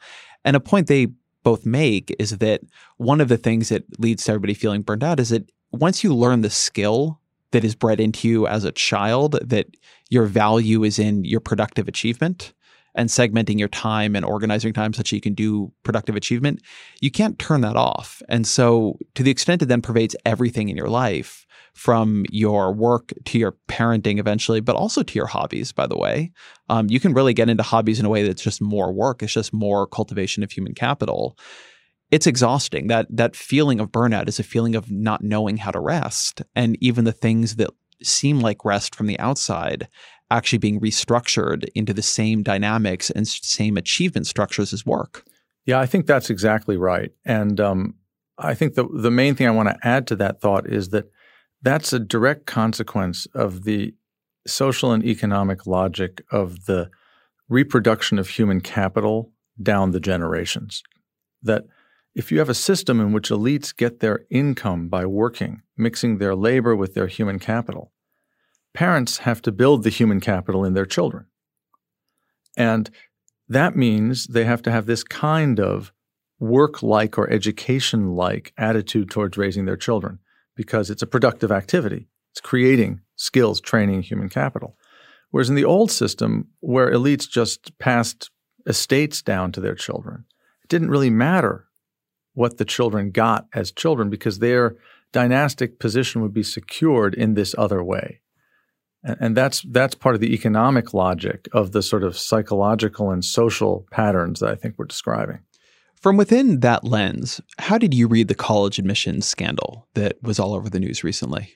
And 0.42 0.56
a 0.56 0.60
point 0.60 0.86
they 0.86 1.08
both 1.42 1.66
make 1.66 2.16
is 2.18 2.38
that 2.38 2.62
one 2.96 3.20
of 3.20 3.28
the 3.28 3.36
things 3.36 3.68
that 3.68 3.84
leads 4.00 4.24
to 4.24 4.32
everybody 4.32 4.54
feeling 4.54 4.80
burned 4.80 5.04
out 5.04 5.20
is 5.20 5.28
that 5.28 5.52
once 5.72 6.02
you 6.02 6.14
learn 6.14 6.40
the 6.40 6.48
skill 6.48 7.20
that 7.50 7.64
is 7.64 7.74
bred 7.74 8.00
into 8.00 8.26
you 8.28 8.46
as 8.46 8.64
a 8.64 8.72
child, 8.72 9.38
that 9.42 9.66
your 10.08 10.24
value 10.24 10.84
is 10.84 10.98
in 10.98 11.22
your 11.22 11.40
productive 11.40 11.86
achievement 11.86 12.54
and 12.94 13.10
segmenting 13.10 13.58
your 13.58 13.68
time 13.68 14.16
and 14.16 14.24
organizing 14.24 14.72
time 14.72 14.94
such 14.94 15.10
that 15.10 15.16
you 15.16 15.20
can 15.20 15.34
do 15.34 15.70
productive 15.82 16.16
achievement, 16.16 16.62
you 17.02 17.10
can't 17.10 17.38
turn 17.38 17.60
that 17.60 17.76
off. 17.76 18.22
And 18.30 18.46
so, 18.46 18.98
to 19.14 19.22
the 19.22 19.30
extent 19.30 19.60
it 19.60 19.66
then 19.66 19.82
pervades 19.82 20.16
everything 20.24 20.70
in 20.70 20.78
your 20.78 20.88
life, 20.88 21.45
from 21.76 22.24
your 22.30 22.72
work 22.72 23.12
to 23.26 23.38
your 23.38 23.54
parenting 23.68 24.18
eventually, 24.18 24.60
but 24.60 24.74
also 24.74 25.02
to 25.02 25.14
your 25.14 25.26
hobbies, 25.26 25.72
by 25.72 25.86
the 25.86 25.96
way, 25.96 26.32
um, 26.70 26.86
you 26.88 26.98
can 26.98 27.12
really 27.12 27.34
get 27.34 27.50
into 27.50 27.62
hobbies 27.62 28.00
in 28.00 28.06
a 28.06 28.08
way 28.08 28.22
that's 28.22 28.42
just 28.42 28.62
more 28.62 28.90
work. 28.94 29.22
It's 29.22 29.34
just 29.34 29.52
more 29.52 29.86
cultivation 29.86 30.42
of 30.42 30.50
human 30.50 30.74
capital. 30.74 31.38
It's 32.10 32.26
exhausting. 32.26 32.86
That 32.86 33.06
that 33.10 33.36
feeling 33.36 33.78
of 33.78 33.92
burnout 33.92 34.26
is 34.26 34.38
a 34.38 34.42
feeling 34.42 34.74
of 34.74 34.90
not 34.90 35.22
knowing 35.22 35.58
how 35.58 35.70
to 35.70 35.78
rest, 35.78 36.40
and 36.54 36.78
even 36.80 37.04
the 37.04 37.12
things 37.12 37.56
that 37.56 37.68
seem 38.02 38.40
like 38.40 38.64
rest 38.64 38.94
from 38.94 39.06
the 39.06 39.18
outside 39.20 39.86
actually 40.30 40.58
being 40.58 40.80
restructured 40.80 41.68
into 41.74 41.92
the 41.92 42.02
same 42.02 42.42
dynamics 42.42 43.10
and 43.10 43.28
same 43.28 43.76
achievement 43.76 44.26
structures 44.26 44.72
as 44.72 44.86
work. 44.86 45.24
Yeah, 45.66 45.78
I 45.78 45.86
think 45.86 46.06
that's 46.06 46.30
exactly 46.30 46.76
right. 46.78 47.12
And 47.26 47.60
um, 47.60 47.94
I 48.38 48.54
think 48.54 48.74
the 48.74 48.88
the 48.94 49.10
main 49.10 49.34
thing 49.34 49.46
I 49.46 49.50
want 49.50 49.68
to 49.68 49.78
add 49.86 50.06
to 50.06 50.16
that 50.16 50.40
thought 50.40 50.66
is 50.66 50.88
that 50.88 51.10
that's 51.66 51.92
a 51.92 51.98
direct 51.98 52.46
consequence 52.46 53.26
of 53.34 53.64
the 53.64 53.92
social 54.46 54.92
and 54.92 55.04
economic 55.04 55.66
logic 55.66 56.22
of 56.30 56.66
the 56.66 56.88
reproduction 57.48 58.20
of 58.20 58.28
human 58.28 58.60
capital 58.60 59.32
down 59.60 59.90
the 59.90 59.98
generations. 59.98 60.84
That 61.42 61.64
if 62.14 62.30
you 62.30 62.38
have 62.38 62.48
a 62.48 62.54
system 62.54 63.00
in 63.00 63.12
which 63.12 63.30
elites 63.30 63.76
get 63.76 63.98
their 63.98 64.26
income 64.30 64.88
by 64.88 65.06
working, 65.06 65.62
mixing 65.76 66.18
their 66.18 66.36
labor 66.36 66.76
with 66.76 66.94
their 66.94 67.08
human 67.08 67.40
capital, 67.40 67.90
parents 68.72 69.18
have 69.18 69.42
to 69.42 69.50
build 69.50 69.82
the 69.82 69.90
human 69.90 70.20
capital 70.20 70.64
in 70.64 70.74
their 70.74 70.86
children. 70.86 71.26
And 72.56 72.88
that 73.48 73.74
means 73.74 74.28
they 74.28 74.44
have 74.44 74.62
to 74.62 74.70
have 74.70 74.86
this 74.86 75.02
kind 75.02 75.58
of 75.58 75.92
work 76.38 76.80
like 76.80 77.18
or 77.18 77.28
education 77.28 78.14
like 78.14 78.52
attitude 78.56 79.10
towards 79.10 79.36
raising 79.36 79.64
their 79.64 79.76
children 79.76 80.20
because 80.56 80.90
it's 80.90 81.02
a 81.02 81.06
productive 81.06 81.52
activity. 81.52 82.08
It's 82.32 82.40
creating 82.40 83.00
skills, 83.16 83.60
training 83.60 84.02
human 84.02 84.28
capital. 84.28 84.76
Whereas 85.30 85.48
in 85.48 85.54
the 85.54 85.64
old 85.64 85.90
system, 85.90 86.48
where 86.60 86.90
elites 86.90 87.28
just 87.28 87.78
passed 87.78 88.30
estates 88.66 89.22
down 89.22 89.52
to 89.52 89.60
their 89.60 89.74
children, 89.74 90.24
it 90.62 90.68
didn't 90.68 90.90
really 90.90 91.10
matter 91.10 91.66
what 92.34 92.58
the 92.58 92.64
children 92.64 93.10
got 93.10 93.46
as 93.54 93.72
children 93.72 94.10
because 94.10 94.38
their 94.38 94.76
dynastic 95.12 95.78
position 95.78 96.20
would 96.20 96.34
be 96.34 96.42
secured 96.42 97.14
in 97.14 97.34
this 97.34 97.54
other 97.56 97.82
way. 97.82 98.20
And 99.02 99.36
that's 99.36 99.62
that's 99.70 99.94
part 99.94 100.16
of 100.16 100.20
the 100.20 100.34
economic 100.34 100.92
logic 100.92 101.48
of 101.52 101.72
the 101.72 101.82
sort 101.82 102.02
of 102.02 102.18
psychological 102.18 103.10
and 103.10 103.24
social 103.24 103.86
patterns 103.90 104.40
that 104.40 104.50
I 104.50 104.56
think 104.56 104.74
we're 104.76 104.86
describing. 104.86 105.40
From 106.06 106.16
within 106.16 106.60
that 106.60 106.84
lens, 106.84 107.40
how 107.58 107.78
did 107.78 107.92
you 107.92 108.06
read 108.06 108.28
the 108.28 108.34
college 108.36 108.78
admissions 108.78 109.26
scandal 109.26 109.88
that 109.94 110.22
was 110.22 110.38
all 110.38 110.54
over 110.54 110.70
the 110.70 110.78
news 110.78 111.02
recently? 111.02 111.52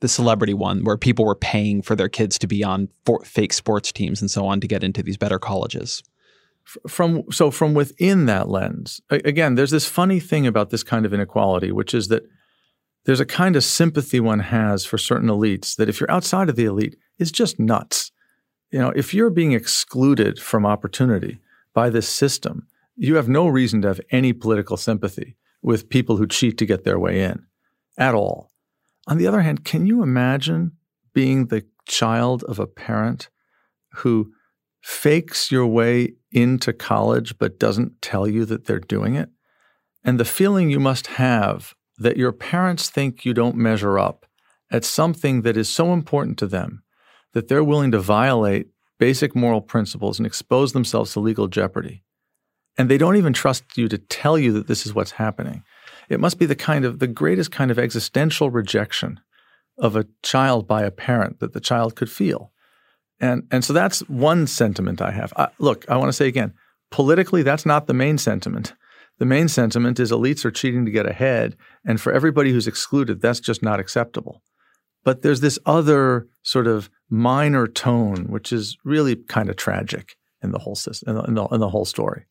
The 0.00 0.08
celebrity 0.08 0.54
one 0.54 0.82
where 0.82 0.96
people 0.96 1.24
were 1.24 1.36
paying 1.36 1.82
for 1.82 1.94
their 1.94 2.08
kids 2.08 2.36
to 2.40 2.48
be 2.48 2.64
on 2.64 2.88
for, 3.04 3.24
fake 3.24 3.52
sports 3.52 3.92
teams 3.92 4.20
and 4.20 4.28
so 4.28 4.44
on 4.44 4.60
to 4.60 4.66
get 4.66 4.82
into 4.82 5.04
these 5.04 5.16
better 5.16 5.38
colleges. 5.38 6.02
From 6.88 7.30
so 7.30 7.52
from 7.52 7.74
within 7.74 8.26
that 8.26 8.48
lens, 8.48 9.00
again, 9.08 9.54
there's 9.54 9.70
this 9.70 9.86
funny 9.86 10.18
thing 10.18 10.48
about 10.48 10.70
this 10.70 10.82
kind 10.82 11.06
of 11.06 11.14
inequality, 11.14 11.70
which 11.70 11.94
is 11.94 12.08
that 12.08 12.24
there's 13.04 13.20
a 13.20 13.24
kind 13.24 13.54
of 13.54 13.62
sympathy 13.62 14.18
one 14.18 14.40
has 14.40 14.84
for 14.84 14.98
certain 14.98 15.28
elites 15.28 15.76
that 15.76 15.88
if 15.88 16.00
you're 16.00 16.10
outside 16.10 16.48
of 16.48 16.56
the 16.56 16.64
elite 16.64 16.96
is 17.20 17.30
just 17.30 17.60
nuts. 17.60 18.10
You 18.72 18.80
know, 18.80 18.92
if 18.96 19.14
you're 19.14 19.30
being 19.30 19.52
excluded 19.52 20.40
from 20.40 20.66
opportunity 20.66 21.38
by 21.72 21.88
this 21.88 22.08
system, 22.08 22.66
you 22.96 23.16
have 23.16 23.28
no 23.28 23.46
reason 23.46 23.82
to 23.82 23.88
have 23.88 24.00
any 24.10 24.32
political 24.32 24.76
sympathy 24.76 25.36
with 25.62 25.88
people 25.88 26.16
who 26.16 26.26
cheat 26.26 26.58
to 26.58 26.66
get 26.66 26.84
their 26.84 26.98
way 26.98 27.22
in 27.22 27.46
at 27.98 28.14
all. 28.14 28.50
On 29.06 29.18
the 29.18 29.26
other 29.26 29.42
hand, 29.42 29.64
can 29.64 29.86
you 29.86 30.02
imagine 30.02 30.72
being 31.14 31.46
the 31.46 31.64
child 31.86 32.42
of 32.44 32.58
a 32.58 32.66
parent 32.66 33.28
who 33.96 34.32
fakes 34.82 35.50
your 35.50 35.66
way 35.66 36.14
into 36.32 36.72
college 36.72 37.38
but 37.38 37.58
doesn't 37.58 38.00
tell 38.02 38.26
you 38.26 38.44
that 38.44 38.66
they're 38.66 38.80
doing 38.80 39.14
it? 39.14 39.28
And 40.04 40.20
the 40.20 40.24
feeling 40.24 40.70
you 40.70 40.80
must 40.80 41.06
have 41.08 41.74
that 41.98 42.16
your 42.16 42.32
parents 42.32 42.90
think 42.90 43.24
you 43.24 43.34
don't 43.34 43.56
measure 43.56 43.98
up 43.98 44.26
at 44.70 44.84
something 44.84 45.42
that 45.42 45.56
is 45.56 45.68
so 45.68 45.92
important 45.92 46.38
to 46.38 46.46
them 46.46 46.82
that 47.32 47.48
they're 47.48 47.64
willing 47.64 47.90
to 47.90 47.98
violate 47.98 48.68
basic 48.98 49.34
moral 49.34 49.60
principles 49.60 50.18
and 50.18 50.26
expose 50.26 50.72
themselves 50.72 51.12
to 51.12 51.20
legal 51.20 51.48
jeopardy. 51.48 52.02
And 52.78 52.90
they 52.90 52.98
don't 52.98 53.16
even 53.16 53.32
trust 53.32 53.64
you 53.76 53.88
to 53.88 53.98
tell 53.98 54.38
you 54.38 54.52
that 54.52 54.66
this 54.66 54.86
is 54.86 54.94
what's 54.94 55.12
happening. 55.12 55.62
It 56.08 56.20
must 56.20 56.38
be 56.38 56.46
the 56.46 56.54
kind 56.54 56.84
of 56.84 56.98
the 56.98 57.06
greatest 57.06 57.50
kind 57.50 57.70
of 57.70 57.78
existential 57.78 58.50
rejection 58.50 59.20
of 59.78 59.96
a 59.96 60.06
child 60.22 60.66
by 60.66 60.82
a 60.82 60.90
parent 60.90 61.40
that 61.40 61.52
the 61.52 61.60
child 61.60 61.96
could 61.96 62.10
feel. 62.10 62.52
And 63.18 63.46
and 63.50 63.64
so 63.64 63.72
that's 63.72 64.00
one 64.08 64.46
sentiment 64.46 65.00
I 65.00 65.10
have. 65.10 65.32
I, 65.36 65.48
look, 65.58 65.88
I 65.88 65.96
want 65.96 66.08
to 66.08 66.12
say 66.12 66.28
again, 66.28 66.52
politically 66.90 67.42
that's 67.42 67.66
not 67.66 67.86
the 67.86 67.94
main 67.94 68.18
sentiment. 68.18 68.74
The 69.18 69.26
main 69.26 69.48
sentiment 69.48 69.98
is 69.98 70.12
elites 70.12 70.44
are 70.44 70.50
cheating 70.50 70.84
to 70.84 70.90
get 70.90 71.06
ahead. 71.06 71.56
And 71.84 72.00
for 72.00 72.12
everybody 72.12 72.52
who's 72.52 72.66
excluded, 72.66 73.20
that's 73.22 73.40
just 73.40 73.62
not 73.62 73.80
acceptable. 73.80 74.42
But 75.04 75.22
there's 75.22 75.40
this 75.40 75.58
other 75.64 76.26
sort 76.42 76.66
of 76.66 76.90
minor 77.08 77.66
tone, 77.66 78.26
which 78.28 78.52
is 78.52 78.76
really 78.84 79.16
kind 79.16 79.48
of 79.48 79.56
tragic 79.56 80.16
in 80.42 80.50
the 80.50 80.58
whole 80.58 80.74
system, 80.74 81.10
in 81.10 81.16
the, 81.16 81.22
in 81.22 81.34
the, 81.34 81.44
in 81.46 81.60
the 81.60 81.70
whole 81.70 81.84
story. 81.86 82.26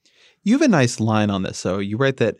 You 0.46 0.54
have 0.54 0.62
a 0.62 0.68
nice 0.68 1.00
line 1.00 1.32
on 1.32 1.42
this. 1.42 1.58
So 1.58 1.80
you 1.80 1.98
write 1.98 2.18
that 2.18 2.38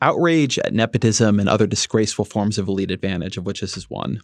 outrage 0.00 0.60
at 0.60 0.72
nepotism 0.72 1.40
and 1.40 1.48
other 1.48 1.66
disgraceful 1.66 2.24
forms 2.24 2.56
of 2.56 2.68
elite 2.68 2.92
advantage, 2.92 3.36
of 3.36 3.44
which 3.44 3.60
this 3.60 3.76
is 3.76 3.90
one, 3.90 4.20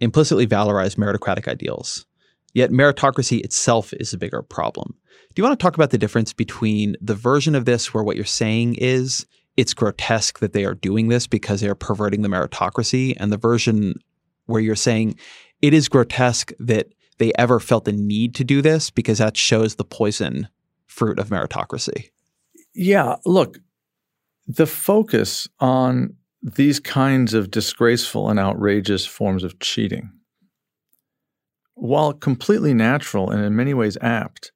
implicitly 0.00 0.44
valorize 0.44 0.96
meritocratic 0.96 1.46
ideals. 1.46 2.04
Yet 2.52 2.70
meritocracy 2.70 3.44
itself 3.44 3.92
is 3.94 4.12
a 4.12 4.18
bigger 4.18 4.42
problem. 4.42 4.96
Do 5.34 5.40
you 5.40 5.44
want 5.44 5.56
to 5.56 5.62
talk 5.62 5.76
about 5.76 5.90
the 5.90 5.98
difference 5.98 6.32
between 6.32 6.96
the 7.00 7.14
version 7.14 7.54
of 7.54 7.64
this 7.64 7.94
where 7.94 8.02
what 8.02 8.16
you're 8.16 8.24
saying 8.24 8.74
is 8.74 9.24
it's 9.56 9.72
grotesque 9.72 10.40
that 10.40 10.52
they 10.52 10.64
are 10.64 10.74
doing 10.74 11.06
this 11.06 11.28
because 11.28 11.60
they 11.60 11.68
are 11.68 11.76
perverting 11.76 12.22
the 12.22 12.28
meritocracy, 12.28 13.14
and 13.18 13.32
the 13.32 13.36
version 13.36 13.94
where 14.46 14.60
you're 14.60 14.74
saying 14.74 15.16
it 15.62 15.72
is 15.72 15.88
grotesque 15.88 16.52
that 16.58 16.88
they 17.18 17.32
ever 17.38 17.60
felt 17.60 17.84
the 17.84 17.92
need 17.92 18.34
to 18.34 18.42
do 18.42 18.62
this 18.62 18.90
because 18.90 19.18
that 19.18 19.36
shows 19.36 19.76
the 19.76 19.84
poison 19.84 20.48
fruit 20.86 21.20
of 21.20 21.28
meritocracy? 21.28 22.10
Yeah, 22.76 23.16
look, 23.24 23.58
the 24.46 24.66
focus 24.66 25.48
on 25.58 26.14
these 26.42 26.78
kinds 26.78 27.34
of 27.34 27.50
disgraceful 27.50 28.28
and 28.28 28.38
outrageous 28.38 29.04
forms 29.06 29.42
of 29.42 29.58
cheating 29.58 30.12
while 31.76 32.12
completely 32.12 32.74
natural 32.74 33.30
and 33.30 33.44
in 33.44 33.54
many 33.54 33.74
ways 33.74 33.96
apt, 34.00 34.50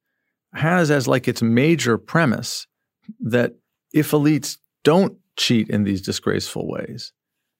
has 0.53 0.91
as 0.91 1.07
like 1.07 1.27
its 1.27 1.41
major 1.41 1.97
premise 1.97 2.67
that 3.19 3.53
if 3.93 4.11
elites 4.11 4.57
don't 4.83 5.17
cheat 5.37 5.69
in 5.69 5.83
these 5.83 6.01
disgraceful 6.01 6.67
ways, 6.67 7.13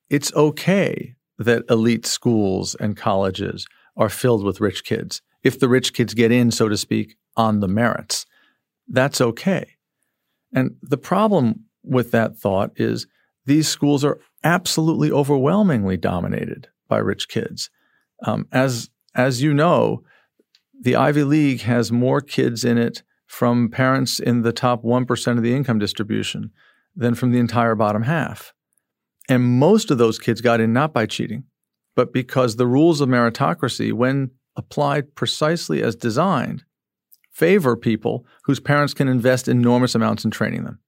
it's 0.09 0.33
okay 0.33 1.15
that 1.37 1.63
elite 1.69 2.05
schools 2.05 2.75
and 2.75 2.97
colleges 2.97 3.65
are 3.95 4.09
filled 4.09 4.43
with 4.43 4.59
rich 4.59 4.83
kids. 4.83 5.21
If 5.43 5.59
the 5.59 5.69
rich 5.69 5.93
kids 5.93 6.13
get 6.13 6.31
in, 6.31 6.51
so 6.51 6.67
to 6.67 6.77
speak, 6.77 7.15
on 7.37 7.59
the 7.59 7.67
merits, 7.67 8.25
that's 8.87 9.21
okay. 9.21 9.77
And 10.53 10.75
the 10.81 10.97
problem 10.97 11.65
with 11.83 12.11
that 12.11 12.37
thought 12.37 12.71
is 12.75 13.07
these 13.45 13.67
schools 13.67 14.03
are 14.03 14.19
absolutely 14.43 15.11
overwhelmingly 15.11 15.97
dominated 15.97 16.67
by 16.87 16.97
rich 16.97 17.27
kids. 17.27 17.69
Um, 18.25 18.47
as 18.51 18.89
as 19.15 19.41
you 19.41 19.53
know, 19.53 20.03
the 20.79 20.95
Ivy 20.95 21.23
League 21.23 21.61
has 21.61 21.91
more 21.91 22.21
kids 22.21 22.63
in 22.63 22.77
it 22.77 23.03
from 23.27 23.69
parents 23.69 24.19
in 24.19 24.41
the 24.41 24.53
top 24.53 24.83
1% 24.83 25.37
of 25.37 25.43
the 25.43 25.53
income 25.53 25.79
distribution 25.79 26.51
than 26.95 27.15
from 27.15 27.31
the 27.31 27.39
entire 27.39 27.75
bottom 27.75 28.03
half. 28.03 28.53
And 29.29 29.43
most 29.43 29.91
of 29.91 29.97
those 29.97 30.19
kids 30.19 30.41
got 30.41 30.59
in 30.59 30.73
not 30.73 30.93
by 30.93 31.05
cheating, 31.05 31.45
but 31.95 32.11
because 32.11 32.55
the 32.55 32.67
rules 32.67 32.99
of 32.99 33.09
meritocracy, 33.09 33.93
when 33.93 34.31
applied 34.55 35.15
precisely 35.15 35.81
as 35.81 35.95
designed, 35.95 36.63
favor 37.31 37.75
people 37.75 38.25
whose 38.43 38.59
parents 38.59 38.93
can 38.93 39.07
invest 39.07 39.47
enormous 39.47 39.95
amounts 39.95 40.25
in 40.25 40.31
training 40.31 40.63
them. 40.63 40.79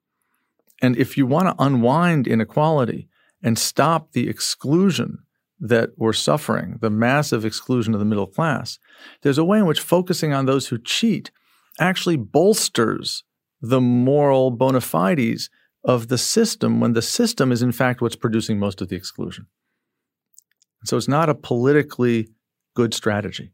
And 0.81 0.97
if 0.97 1.17
you 1.17 1.25
want 1.25 1.47
to 1.47 1.63
unwind 1.63 2.27
inequality 2.27 3.07
and 3.41 3.57
stop 3.57 4.11
the 4.11 4.27
exclusion 4.27 5.19
that 5.59 5.91
we're 5.95 6.13
suffering, 6.13 6.77
the 6.81 6.89
massive 6.89 7.45
exclusion 7.45 7.93
of 7.93 7.99
the 7.99 8.05
middle 8.05 8.27
class, 8.27 8.79
there's 9.21 9.37
a 9.37 9.45
way 9.45 9.59
in 9.59 9.65
which 9.65 9.79
focusing 9.79 10.33
on 10.33 10.45
those 10.45 10.67
who 10.67 10.77
cheat 10.77 11.31
actually 11.79 12.17
bolsters 12.17 13.23
the 13.61 13.79
moral 13.79 14.51
bona 14.51 14.81
fides 14.81 15.49
of 15.85 16.09
the 16.09 16.17
system 16.17 16.81
when 16.81 16.93
the 16.93 17.01
system 17.01 17.51
is 17.51 17.61
in 17.61 17.71
fact 17.71 18.01
what's 18.01 18.15
producing 18.15 18.59
most 18.59 18.81
of 18.81 18.89
the 18.89 18.95
exclusion. 18.95 19.47
So 20.83 20.97
it's 20.97 21.07
not 21.07 21.29
a 21.29 21.35
politically 21.35 22.27
good 22.75 22.93
strategy. 22.93 23.52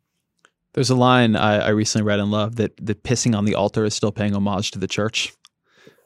There's 0.79 0.89
a 0.89 0.95
line 0.95 1.35
I, 1.35 1.57
I 1.57 1.69
recently 1.71 2.05
read 2.05 2.21
and 2.21 2.31
loved 2.31 2.55
that 2.55 2.71
that 2.77 3.03
pissing 3.03 3.35
on 3.35 3.43
the 3.43 3.53
altar 3.53 3.83
is 3.83 3.93
still 3.93 4.13
paying 4.13 4.33
homage 4.33 4.71
to 4.71 4.79
the 4.79 4.87
church, 4.87 5.33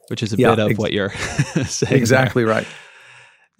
which 0.08 0.20
is 0.20 0.32
a 0.32 0.36
yeah, 0.36 0.50
bit 0.50 0.58
of 0.58 0.70
ex- 0.72 0.78
what 0.80 0.92
you're 0.92 1.10
saying. 1.64 1.94
Exactly 1.94 2.42
there. 2.42 2.54
right. 2.54 2.66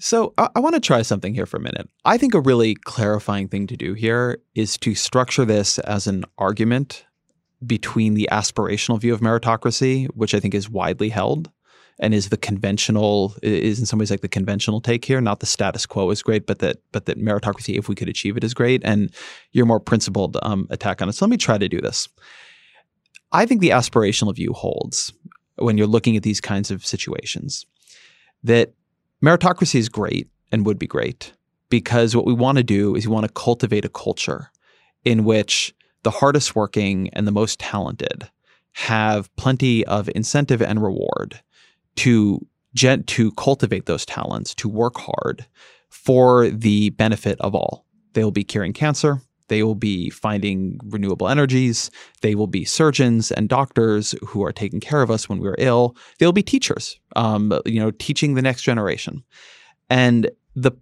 So 0.01 0.35
I, 0.37 0.49
I 0.57 0.59
want 0.59 0.75
to 0.75 0.81
try 0.81 1.03
something 1.03 1.33
here 1.33 1.47
for 1.47 1.59
a 1.59 1.61
minute. 1.61 1.89
I 2.05 2.19
think 2.19 2.35
a 2.35 2.41
really 2.41 2.75
clarifying 2.75 3.47
thing 3.47 3.69
to 3.69 3.77
do 3.77 3.95
here 3.95 4.43
is 4.57 4.77
to 4.79 4.97
structure 4.97 5.45
this 5.45 5.79
as 5.79 6.09
an 6.09 6.25
argument 6.37 7.05
between 7.65 8.15
the 8.15 8.29
aspirational 8.33 9.01
view 9.01 9.15
of 9.15 9.21
meritocracy, 9.21 10.09
which 10.17 10.35
I 10.35 10.41
think 10.41 10.53
is 10.53 10.69
widely 10.69 11.11
held, 11.11 11.49
and 12.05 12.13
is 12.13 12.29
the 12.29 12.37
conventional 12.37 13.35
is 13.43 13.81
in 13.81 13.87
some 13.87 13.99
ways 13.99 14.11
like 14.11 14.21
the 14.21 14.29
conventional 14.29 14.81
take 14.81 15.07
here. 15.07 15.21
Not 15.23 15.41
the 15.41 15.47
status 15.47 15.87
quo 15.87 16.11
is 16.11 16.23
great, 16.23 16.47
but 16.47 16.59
that 16.59 16.77
but 16.93 17.07
that 17.07 17.19
meritocracy, 17.19 17.79
if 17.79 17.89
we 17.89 17.95
could 17.95 18.09
achieve 18.09 18.37
it, 18.37 18.45
is 18.45 18.53
great. 18.53 18.83
And 18.85 19.13
your 19.53 19.65
more 19.65 19.81
principled 19.81 20.37
um, 20.43 20.67
attack 20.69 21.01
on 21.01 21.09
it. 21.09 21.15
So 21.15 21.25
let 21.25 21.31
me 21.31 21.39
try 21.39 21.57
to 21.57 21.69
do 21.69 21.81
this. 21.81 22.09
I 23.33 23.47
think 23.47 23.63
the 23.63 23.71
aspirational 23.71 24.35
view 24.35 24.53
holds 24.53 25.13
when 25.57 25.79
you're 25.79 25.87
looking 25.87 26.17
at 26.17 26.23
these 26.23 26.41
kinds 26.41 26.71
of 26.71 26.85
situations 26.85 27.65
that 28.43 28.75
meritocracy 29.25 29.77
is 29.77 29.89
great 29.89 30.29
and 30.53 30.67
would 30.67 30.79
be 30.79 30.87
great 30.87 31.33
because 31.71 32.15
what 32.15 32.27
we 32.27 32.35
want 32.35 32.59
to 32.59 32.65
do 32.65 32.95
is 32.95 33.09
we 33.09 33.15
want 33.15 33.27
to 33.27 33.33
cultivate 33.33 33.85
a 33.85 33.89
culture 33.89 34.51
in 35.05 35.25
which 35.25 35.75
the 36.03 36.11
hardest 36.11 36.55
working 36.55 37.09
and 37.15 37.27
the 37.27 37.33
most 37.33 37.59
talented 37.59 38.31
have 38.73 39.35
plenty 39.37 39.87
of 39.87 40.11
incentive 40.15 40.61
and 40.61 40.83
reward 40.83 41.41
to 41.97 42.45
gent 42.75 43.07
to 43.07 43.31
cultivate 43.33 43.87
those 43.87 44.05
talents, 44.05 44.55
to 44.57 44.69
work 44.69 44.99
hard 44.99 45.47
for 45.91 46.49
the 46.49 46.91
benefit 46.91 47.41
of 47.41 47.55
all. 47.55 47.87
They 48.15 48.25
will 48.25 48.33
be 48.33 48.45
curing 48.45 48.73
cancer. 48.73 49.21
They 49.49 49.63
will 49.63 49.75
be 49.75 50.11
finding 50.11 50.81
renewable 50.85 51.29
energies. 51.29 51.91
They 52.23 52.35
will 52.35 52.47
be 52.47 52.65
surgeons 52.65 53.31
and 53.31 53.49
doctors 53.49 54.15
who 54.27 54.43
are 54.43 54.53
taking 54.53 54.81
care 54.81 55.03
of 55.03 55.11
us 55.11 55.29
when 55.29 55.39
we're 55.39 55.57
ill. 55.59 55.97
They'll 56.19 56.33
be 56.33 56.43
teachers, 56.43 56.99
um, 57.15 57.53
you 57.67 57.79
know, 57.79 57.91
teaching 57.93 58.35
the 58.35 58.43
next 58.43 58.63
generation. 58.63 59.23
And 59.91 60.31
the 60.57 60.73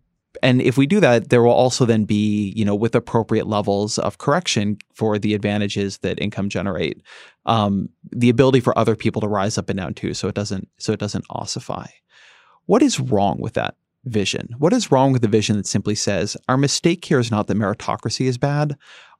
and 0.42 0.62
if 0.62 0.76
we 0.76 0.86
do 0.86 1.00
that, 1.00 1.30
there 1.30 1.42
will 1.42 1.52
also 1.52 1.84
then 1.84 2.04
be, 2.04 2.52
you 2.56 2.64
know, 2.64 2.74
with 2.74 2.94
appropriate 2.94 3.46
levels 3.46 3.98
of 3.98 4.18
correction 4.18 4.78
for 4.94 5.18
the 5.18 5.34
advantages 5.34 5.98
that 5.98 6.20
income 6.20 6.48
generate, 6.48 7.02
um, 7.46 7.88
the 8.10 8.30
ability 8.30 8.60
for 8.60 8.76
other 8.78 8.96
people 8.96 9.20
to 9.20 9.28
rise 9.28 9.58
up 9.58 9.68
and 9.68 9.78
down 9.78 9.94
too, 9.94 10.14
so 10.14 10.28
it 10.28 10.34
doesn't 10.34 10.68
so 10.78 10.92
it 10.92 11.00
doesn't 11.00 11.26
ossify. 11.30 11.86
What 12.66 12.82
is 12.82 13.00
wrong 13.00 13.40
with 13.40 13.54
that 13.54 13.74
vision? 14.04 14.48
What 14.58 14.72
is 14.72 14.90
wrong 14.90 15.12
with 15.12 15.22
the 15.22 15.28
vision 15.28 15.56
that 15.56 15.66
simply 15.66 15.94
says 15.94 16.36
our 16.48 16.56
mistake 16.56 17.04
here 17.04 17.18
is 17.18 17.30
not 17.30 17.46
that 17.46 17.56
meritocracy 17.56 18.26
is 18.26 18.38
bad? 18.38 18.76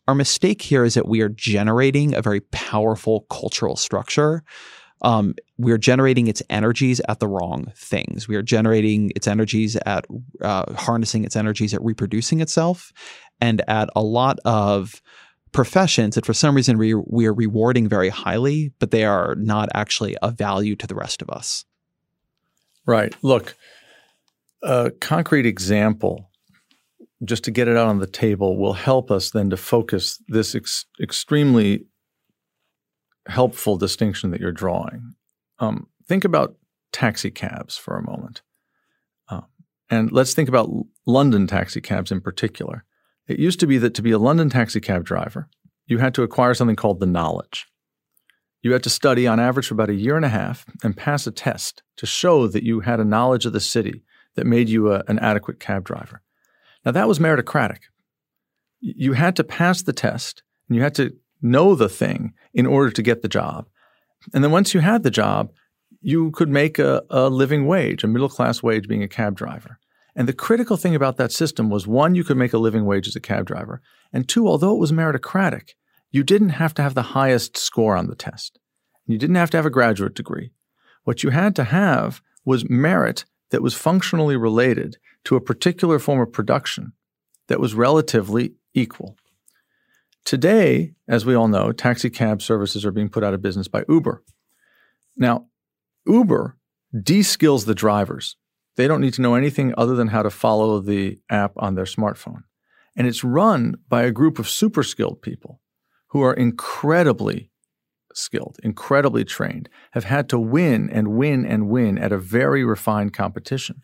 Our 0.09 0.15
mistake 0.15 0.63
here 0.63 0.85
is 0.85 0.95
that 0.95 1.07
we 1.07 1.21
are 1.21 1.29
generating 1.29 2.15
a 2.15 2.23
very 2.23 2.41
powerful 2.41 3.27
cultural 3.31 3.77
structure 3.77 4.43
um, 5.03 5.35
we 5.59 5.73
are 5.73 5.79
generating 5.79 6.29
its 6.29 6.43
energies 6.49 7.01
at 7.09 7.19
the 7.19 7.29
wrong 7.29 7.73
things. 7.77 8.29
We 8.29 8.37
are 8.37 8.43
generating 8.43 9.11
its 9.15 9.27
energies 9.27 9.77
at 9.85 10.07
uh, 10.41 10.73
harnessing 10.75 11.25
its 11.25 11.37
energies 11.37 11.75
at 11.75 11.83
reproducing 11.83 12.41
itself 12.41 12.93
and 13.41 13.63
at 13.69 13.89
a 13.97 14.03
lot 14.03 14.39
of 14.45 15.03
professions 15.51 16.15
that 16.15 16.25
for 16.25 16.33
some 16.33 16.55
reason 16.55 16.79
we, 16.79 16.95
we 16.95 17.27
are 17.27 17.35
rewarding 17.35 17.89
very 17.89 18.09
highly, 18.09 18.73
but 18.79 18.91
they 18.91 19.05
are 19.05 19.35
not 19.35 19.69
actually 19.75 20.17
of 20.19 20.39
value 20.39 20.77
to 20.77 20.87
the 20.87 20.95
rest 20.95 21.21
of 21.21 21.29
us. 21.29 21.65
Right. 22.87 23.15
Look, 23.23 23.57
a 24.63 24.93
concrete 25.01 25.47
example, 25.47 26.31
just 27.25 27.45
to 27.45 27.51
get 27.51 27.69
it 27.69 27.77
out 27.77 27.89
on 27.89 27.99
the 27.99 28.07
table, 28.07 28.57
will 28.57 28.73
help 28.73 29.11
us 29.11 29.31
then 29.31 29.51
to 29.51 29.57
focus 29.57 30.23
this 30.29 30.55
ex- 30.55 30.87
extremely 31.01 31.87
helpful 33.27 33.77
distinction 33.77 34.31
that 34.31 34.41
you're 34.41 34.53
drawing. 34.53 35.15
Um, 35.59 35.89
think 36.09 36.25
about 36.25 36.57
taxi 36.93 37.31
cabs 37.31 37.77
for 37.77 37.97
a 37.97 38.03
moment. 38.03 38.43
Um, 39.29 39.47
and 39.91 40.13
let's 40.13 40.35
think 40.35 40.49
about 40.49 40.71
London 41.07 41.47
taxi 41.47 41.81
cabs 41.81 42.13
in 42.13 42.21
particular. 42.21 42.85
It 43.29 43.39
used 43.39 43.61
to 43.61 43.67
be 43.67 43.79
that 43.79 43.95
to 43.95 44.03
be 44.03 44.11
a 44.11 44.19
London 44.19 44.51
taxi 44.51 44.81
cab 44.81 45.05
driver, 45.05 45.49
you 45.87 45.99
had 45.99 46.15
to 46.15 46.23
acquire 46.23 46.55
something 46.55 46.77
called 46.77 47.01
the 47.01 47.07
knowledge. 47.07 47.67
You 48.63 48.73
had 48.73 48.83
to 48.85 48.91
study 48.91 49.27
on 49.27 49.41
average 49.41 49.67
for 49.67 49.75
about 49.75 49.91
a 49.91 49.95
year 49.95 50.17
and 50.17 50.25
a 50.25 50.29
half 50.29 50.65
and 50.83 50.97
pass 50.97 51.27
a 51.27 51.33
test 51.33 51.83
to 51.97 52.07
show 52.07 52.47
that 52.47 52.63
you 52.63 52.81
had 52.81 53.01
a 53.01 53.05
knowledge 53.05 53.45
of 53.45 53.53
the 53.53 53.61
city 53.61 54.05
that 54.37 54.47
made 54.47 54.69
you 54.69 54.93
a, 54.93 55.03
an 55.09 55.19
adequate 55.19 55.59
cab 55.59 55.85
driver. 55.85 56.23
Now, 56.85 56.93
that 56.93 57.09
was 57.09 57.19
meritocratic. 57.19 57.81
You 58.81 59.13
had 59.13 59.37
to 59.37 59.45
pass 59.45 59.83
the 59.83 59.93
test 59.93 60.43
and 60.69 60.77
you 60.77 60.83
had 60.83 60.95
to 60.97 61.15
know 61.43 61.75
the 61.75 61.89
thing 61.89 62.33
in 62.55 62.67
order 62.67 62.91
to 62.91 63.03
get 63.03 63.23
the 63.23 63.29
job. 63.29 63.69
And 64.33 64.43
then 64.43 64.51
once 64.51 64.73
you 64.73 64.81
had 64.81 65.03
the 65.03 65.11
job, 65.11 65.53
you 66.01 66.31
could 66.33 66.49
make 66.49 66.79
a, 66.79 67.03
a 67.11 67.29
living 67.29 67.67
wage, 67.67 68.05
a 68.05 68.09
middle 68.09 68.29
class 68.29 68.63
wage 68.63 68.89
being 68.89 69.03
a 69.03 69.09
cab 69.09 69.37
driver. 69.37 69.79
And 70.15 70.29
the 70.29 70.33
critical 70.33 70.77
thing 70.77 70.95
about 70.95 71.17
that 71.17 71.33
system 71.33 71.71
was 71.71 71.87
one, 71.87 72.15
you 72.15 72.25
could 72.25 72.37
make 72.37 72.53
a 72.53 72.59
living 72.59 72.85
wage 72.85 73.09
as 73.09 73.17
a 73.17 73.21
cab 73.21 73.47
driver. 73.47 73.81
And 74.13 74.29
two, 74.29 74.47
although 74.47 74.75
it 74.75 74.81
was 74.81 74.93
meritocratic, 74.93 75.71
you 76.11 76.23
didn't 76.23 76.51
have 76.51 76.75
to 76.75 76.83
have 76.83 76.95
the 76.95 77.03
highest 77.03 77.57
score 77.57 77.97
on 77.97 78.09
the 78.09 78.15
test. 78.15 78.59
You 79.07 79.19
didn't 79.19 79.37
have 79.37 79.51
to 79.51 79.57
have 79.57 79.67
a 79.67 79.71
graduate 79.71 80.15
degree. 80.15 80.53
What 81.05 81.23
you 81.23 81.31
had 81.31 81.57
to 81.57 81.65
have 81.65 82.21
was 82.45 82.69
merit 82.69 83.25
that 83.51 83.63
was 83.63 83.75
functionally 83.75 84.37
related 84.37 84.99
to 85.25 85.37
a 85.37 85.41
particular 85.41 85.99
form 85.99 86.21
of 86.21 86.33
production 86.33 86.93
that 87.49 87.61
was 87.61 87.75
relatively 87.75 88.55
equal. 88.75 89.17
Today, 90.25 90.95
as 91.09 91.27
we 91.27 91.35
all 91.35 91.49
know, 91.49 91.73
taxi 91.73 92.09
cab 92.09 92.43
services 92.43 92.85
are 92.85 92.93
being 92.93 93.09
put 93.09 93.25
out 93.25 93.35
of 93.35 93.43
business 93.43 93.69
by 93.69 93.85
Uber. 93.89 94.23
Now, 95.17 95.47
Uber 96.07 96.57
de-skills 97.03 97.65
the 97.65 97.75
drivers. 97.75 98.37
They 98.77 98.87
don't 98.87 99.01
need 99.01 99.15
to 99.15 99.23
know 99.23 99.35
anything 99.35 99.75
other 99.77 99.95
than 99.95 100.09
how 100.09 100.23
to 100.23 100.31
follow 100.31 100.81
the 100.81 101.19
app 101.29 101.53
on 101.57 101.75
their 101.75 101.85
smartphone. 101.85 102.45
And 102.97 103.07
it's 103.07 103.25
run 103.25 103.77
by 103.89 104.03
a 104.03 104.11
group 104.11 104.39
of 104.39 104.49
super 104.49 104.83
skilled 104.83 105.23
people 105.23 105.61
who 106.09 106.23
are 106.23 106.35
incredibly 106.35 107.51
skilled, 108.15 108.59
incredibly 108.63 109.25
trained, 109.25 109.69
have 109.93 110.05
had 110.05 110.29
to 110.29 110.39
win 110.39 110.91
and 110.91 111.09
win 111.09 111.47
and 111.47 111.69
win 111.69 111.99
at 111.99 112.13
a 112.13 112.19
very 112.19 112.65
refined 112.65 113.13
competition. 113.15 113.83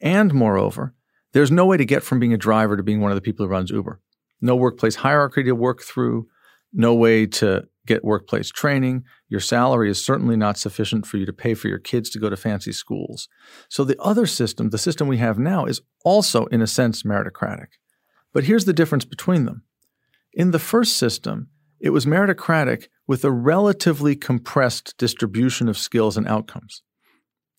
And 0.00 0.34
moreover, 0.34 0.94
there's 1.32 1.50
no 1.50 1.66
way 1.66 1.76
to 1.76 1.84
get 1.84 2.02
from 2.02 2.18
being 2.18 2.34
a 2.34 2.38
driver 2.38 2.76
to 2.76 2.82
being 2.82 3.00
one 3.00 3.12
of 3.12 3.16
the 3.16 3.22
people 3.22 3.46
who 3.46 3.52
runs 3.52 3.70
Uber 3.70 4.00
no 4.40 4.56
workplace 4.56 4.96
hierarchy 4.96 5.42
to 5.44 5.52
work 5.52 5.82
through, 5.82 6.28
no 6.72 6.94
way 6.94 7.26
to 7.26 7.66
get 7.86 8.04
workplace 8.04 8.50
training. 8.50 9.04
Your 9.28 9.40
salary 9.40 9.90
is 9.90 10.04
certainly 10.04 10.36
not 10.36 10.58
sufficient 10.58 11.06
for 11.06 11.16
you 11.16 11.26
to 11.26 11.32
pay 11.32 11.54
for 11.54 11.68
your 11.68 11.78
kids 11.78 12.10
to 12.10 12.18
go 12.18 12.28
to 12.28 12.36
fancy 12.36 12.72
schools. 12.72 13.28
So 13.68 13.82
the 13.82 14.00
other 14.00 14.26
system, 14.26 14.70
the 14.70 14.78
system 14.78 15.08
we 15.08 15.16
have 15.18 15.38
now, 15.38 15.64
is 15.64 15.80
also, 16.04 16.46
in 16.46 16.60
a 16.62 16.66
sense, 16.66 17.02
meritocratic. 17.02 17.68
But 18.32 18.44
here's 18.44 18.66
the 18.66 18.72
difference 18.74 19.04
between 19.04 19.46
them. 19.46 19.62
In 20.34 20.50
the 20.50 20.58
first 20.58 20.96
system, 20.96 21.48
it 21.80 21.90
was 21.90 22.06
meritocratic 22.06 22.88
with 23.06 23.24
a 23.24 23.32
relatively 23.32 24.14
compressed 24.14 24.96
distribution 24.98 25.68
of 25.68 25.78
skills 25.78 26.16
and 26.16 26.28
outcomes. 26.28 26.82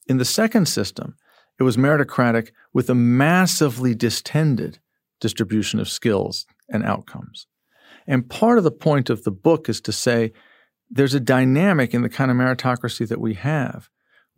In 0.07 0.17
the 0.17 0.25
second 0.25 0.67
system, 0.67 1.15
it 1.59 1.63
was 1.63 1.77
meritocratic 1.77 2.51
with 2.73 2.89
a 2.89 2.95
massively 2.95 3.95
distended 3.95 4.79
distribution 5.19 5.79
of 5.79 5.89
skills 5.89 6.45
and 6.69 6.83
outcomes. 6.83 7.47
And 8.07 8.29
part 8.29 8.57
of 8.57 8.63
the 8.63 8.71
point 8.71 9.09
of 9.09 9.23
the 9.23 9.31
book 9.31 9.69
is 9.69 9.81
to 9.81 9.91
say 9.91 10.31
there's 10.89 11.13
a 11.13 11.19
dynamic 11.19 11.93
in 11.93 12.01
the 12.01 12.09
kind 12.09 12.31
of 12.31 12.37
meritocracy 12.37 13.07
that 13.07 13.21
we 13.21 13.35
have 13.35 13.89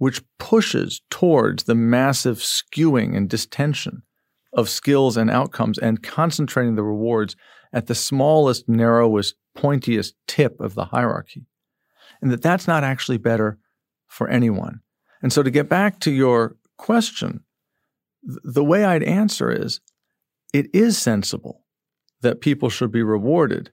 which 0.02 0.24
pushes 0.40 1.04
towards 1.12 1.66
the 1.66 1.76
massive 1.76 2.38
skewing 2.38 3.16
and 3.16 3.30
distension 3.30 4.02
of 4.52 4.68
skills 4.68 5.16
and 5.16 5.30
outcomes 5.30 5.78
and 5.78 6.02
concentrating 6.02 6.74
the 6.74 6.82
rewards 6.82 7.36
at 7.72 7.86
the 7.86 7.94
smallest, 7.94 8.68
narrowest, 8.68 9.36
pointiest 9.56 10.14
tip 10.26 10.60
of 10.60 10.74
the 10.74 10.86
hierarchy. 10.86 11.46
And 12.20 12.32
that 12.32 12.42
that's 12.42 12.68
not 12.68 12.84
actually 12.84 13.20
better 13.20 13.60
for 14.08 14.28
anyone. 14.28 14.80
And 15.22 15.32
so 15.32 15.44
to 15.44 15.52
get 15.52 15.70
back 15.70 16.00
to 16.00 16.12
your 16.12 16.58
question, 16.80 17.42
the 18.24 18.64
way 18.64 18.84
I'd 18.84 19.04
answer 19.04 19.52
is 19.52 19.82
it 20.52 20.66
is 20.74 20.98
sensible 20.98 21.64
that 22.22 22.42
people 22.42 22.70
should 22.70 22.92
be 22.92 23.04
rewarded 23.04 23.72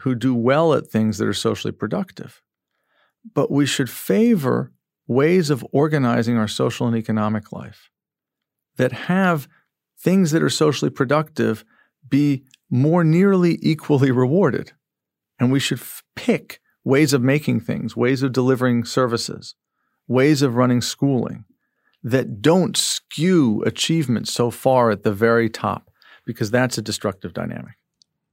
who 0.00 0.14
do 0.14 0.34
well 0.34 0.74
at 0.74 0.88
things 0.88 1.18
that 1.18 1.28
are 1.28 1.32
socially 1.32 1.72
productive. 1.72 2.42
but 3.34 3.50
we 3.50 3.64
should 3.66 3.88
favor 3.90 4.72
ways 5.06 5.50
of 5.50 5.64
organizing 5.72 6.36
our 6.36 6.48
social 6.48 6.86
and 6.86 6.96
economic 6.96 7.52
life 7.52 7.90
that 8.76 8.92
have 8.92 9.48
things 9.98 10.30
that 10.30 10.42
are 10.42 10.50
socially 10.50 10.90
productive 10.90 11.64
be 12.08 12.44
more 12.70 13.04
nearly 13.04 13.58
equally 13.62 14.10
rewarded. 14.10 14.72
And 15.38 15.50
we 15.50 15.60
should 15.60 15.78
f- 15.78 16.02
pick 16.16 16.60
ways 16.84 17.12
of 17.12 17.22
making 17.22 17.60
things, 17.60 17.96
ways 17.96 18.22
of 18.22 18.32
delivering 18.32 18.84
services, 18.84 19.54
ways 20.06 20.42
of 20.42 20.54
running 20.56 20.82
schooling 20.82 21.44
that 22.02 22.42
don't 22.42 22.76
skew 22.76 23.62
achievement 23.64 24.28
so 24.28 24.50
far 24.50 24.90
at 24.90 25.02
the 25.02 25.12
very 25.12 25.48
top, 25.48 25.90
because 26.26 26.50
that's 26.50 26.76
a 26.76 26.82
destructive 26.82 27.32
dynamic. 27.32 27.76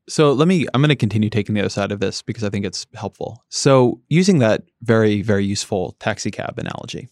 So 0.10 0.34
let 0.34 0.48
me, 0.48 0.66
I'm 0.74 0.82
going 0.82 0.90
to 0.90 0.96
continue 0.96 1.30
taking 1.30 1.56
the 1.56 1.62
other 1.62 1.70
side 1.70 1.92
of 1.92 2.00
this 2.00 2.22
because 2.22 2.44
I 2.44 2.50
think 2.50 2.66
it's 2.66 2.86
helpful. 2.96 3.44
So, 3.50 4.02
using 4.10 4.40
that 4.40 4.64
very, 4.82 5.22
very 5.22 5.46
useful 5.46 5.96
taxi 6.00 6.32
cab 6.32 6.58
analogy, 6.58 7.08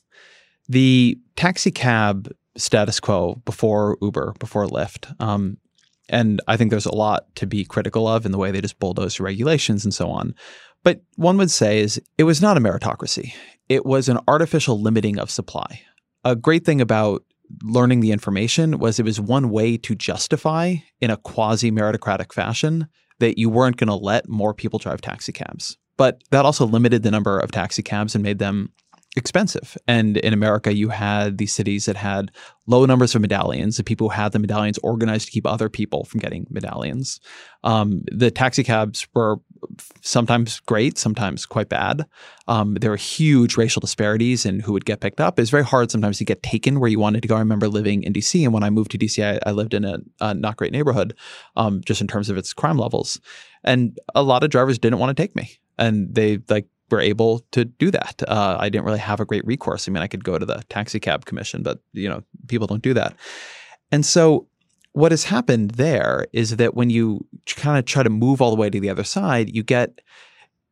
the 0.68 1.18
taxi 1.36 1.72
cab 1.72 2.32
status 2.58 3.00
quo 3.00 3.42
before 3.46 3.98
Uber, 4.02 4.34
before 4.40 4.66
Lyft, 4.66 5.14
um, 5.22 5.58
and 6.10 6.42
I 6.48 6.58
think 6.58 6.72
there's 6.72 6.88
a 6.88 6.96
lot 6.96 7.34
to 7.36 7.46
be 7.46 7.64
critical 7.64 8.08
of 8.08 8.26
in 8.26 8.32
the 8.32 8.38
way 8.38 8.52
they 8.52 8.62
just 8.62 8.80
bulldoze 8.80 9.20
regulations 9.20 9.86
and 9.86 9.94
so 9.94 10.10
on. 10.10 10.34
But 10.84 11.02
one 11.16 11.38
would 11.38 11.52
say 11.52 11.80
is 11.80 12.02
it 12.18 12.24
was 12.24 12.42
not 12.42 12.58
a 12.58 12.62
meritocracy. 12.62 13.34
It 13.68 13.86
was 13.86 14.10
an 14.10 14.20
artificial 14.28 14.82
limiting 14.82 15.20
of 15.20 15.30
supply. 15.30 15.82
A 16.24 16.36
great 16.36 16.66
thing 16.66 16.82
about 16.82 17.24
learning 17.64 18.00
the 18.00 18.12
information 18.12 18.80
was 18.80 19.00
it 19.00 19.06
was 19.06 19.20
one 19.20 19.50
way 19.50 19.78
to 19.78 19.96
justify 19.96 20.76
in 21.02 21.10
a 21.10 21.18
quasi 21.18 21.72
meritocratic 21.72 22.34
fashion 22.34 22.88
that 23.20 23.38
you 23.38 23.50
weren't 23.50 23.78
going 23.78 23.88
to 23.88 23.96
let 23.96 24.30
more 24.30 24.54
people 24.54 24.80
drive 24.80 25.02
taxi 25.02 25.32
cabs. 25.32 25.78
But 25.98 26.22
that 26.32 26.46
also 26.46 26.66
limited 26.66 27.04
the 27.04 27.12
number 27.12 27.40
of 27.40 27.52
taxi 27.52 27.84
cabs 27.84 28.16
and 28.16 28.24
made 28.24 28.40
them 28.40 28.72
expensive. 29.18 29.78
And 29.88 30.18
in 30.18 30.34
America, 30.34 30.74
you 30.74 30.90
had 30.90 31.40
these 31.40 31.54
cities 31.54 31.86
that 31.86 31.96
had 31.96 32.32
low 32.68 32.86
numbers 32.86 33.16
of 33.16 33.22
medallions, 33.22 33.78
the 33.78 33.84
people 33.84 34.10
who 34.10 34.16
had 34.16 34.32
the 34.32 34.40
medallions 34.40 34.78
organized 34.80 35.26
to 35.26 35.32
keep 35.32 35.48
other 35.48 35.68
people 35.68 36.06
from 36.06 36.20
getting 36.20 36.46
medallions. 36.50 37.20
Um, 37.64 38.04
the 38.12 38.30
taxi 38.30 38.64
cabs 38.64 39.08
were 39.16 39.38
sometimes 40.02 40.60
great, 40.62 40.98
sometimes 40.98 41.48
quite 41.48 41.70
bad. 41.70 42.06
Um, 42.48 42.76
there 42.76 42.92
were 42.92 42.98
huge 42.98 43.58
racial 43.58 43.80
disparities 43.80 44.46
in 44.46 44.60
who 44.60 44.74
would 44.74 44.86
get 44.86 45.02
picked 45.02 45.20
up. 45.20 45.40
It's 45.40 45.50
very 45.50 45.66
hard 45.66 45.90
sometimes 45.90 46.20
to 46.20 46.26
get 46.26 46.44
taken 46.44 46.80
where 46.80 46.90
you 46.90 47.00
wanted 47.00 47.22
to 47.24 47.28
go. 47.28 47.36
I 47.36 47.40
remember 47.40 47.68
living 47.68 48.04
in 48.04 48.14
DC, 48.14 48.44
and 48.44 48.54
when 48.54 48.64
I 48.64 48.70
moved 48.70 48.92
to 48.92 48.98
DC, 48.98 49.24
I, 49.24 49.40
I 49.50 49.52
lived 49.52 49.74
in 49.74 49.86
a, 49.86 50.00
a, 50.22 50.34
not 50.36 50.56
great 50.58 50.72
neighborhood, 50.72 51.16
um, 51.56 51.82
just 51.84 52.00
in 52.00 52.08
terms 52.08 52.30
of 52.30 52.38
its 52.38 52.54
crime 52.54 52.78
levels. 52.78 53.20
And 53.64 53.98
a 54.14 54.22
lot 54.22 54.44
of 54.44 54.52
drivers 54.52 54.78
didn't 54.78 55.00
want 55.00 55.16
to 55.16 55.22
take 55.22 55.36
me, 55.36 55.60
and 55.78 56.14
they 56.14 56.40
like 56.48 56.68
were 56.90 57.00
able 57.00 57.40
to 57.52 57.66
do 57.66 57.92
that. 57.92 58.22
Uh, 58.28 58.58
I 58.60 58.70
didn't 58.70 58.86
really 58.86 59.00
have 59.00 59.20
a 59.20 59.26
great 59.26 59.46
recourse. 59.46 59.88
I 59.88 59.92
mean, 59.92 60.04
I 60.04 60.08
could 60.08 60.24
go 60.24 60.38
to 60.38 60.46
the 60.46 60.64
taxi 60.70 61.00
cab 61.00 61.26
commission, 61.26 61.64
but 61.64 61.80
you 61.94 62.10
know, 62.10 62.24
people 62.48 62.68
don't 62.68 62.82
do 62.82 62.94
that. 62.94 63.16
And 63.92 64.06
so 64.06 64.48
what 64.94 65.12
has 65.12 65.24
happened 65.24 65.72
there 65.72 66.26
is 66.34 66.58
that 66.58 66.76
when 66.76 66.90
you 66.90 67.26
kind 67.56 67.78
of 67.78 67.86
try 67.86 68.04
to 68.04 68.10
move 68.10 68.42
all 68.42 68.50
the 68.50 68.60
way 68.60 68.70
to 68.70 68.80
the 68.80 68.90
other 68.90 69.04
side, 69.04 69.54
you 69.56 69.64
get 69.64 70.02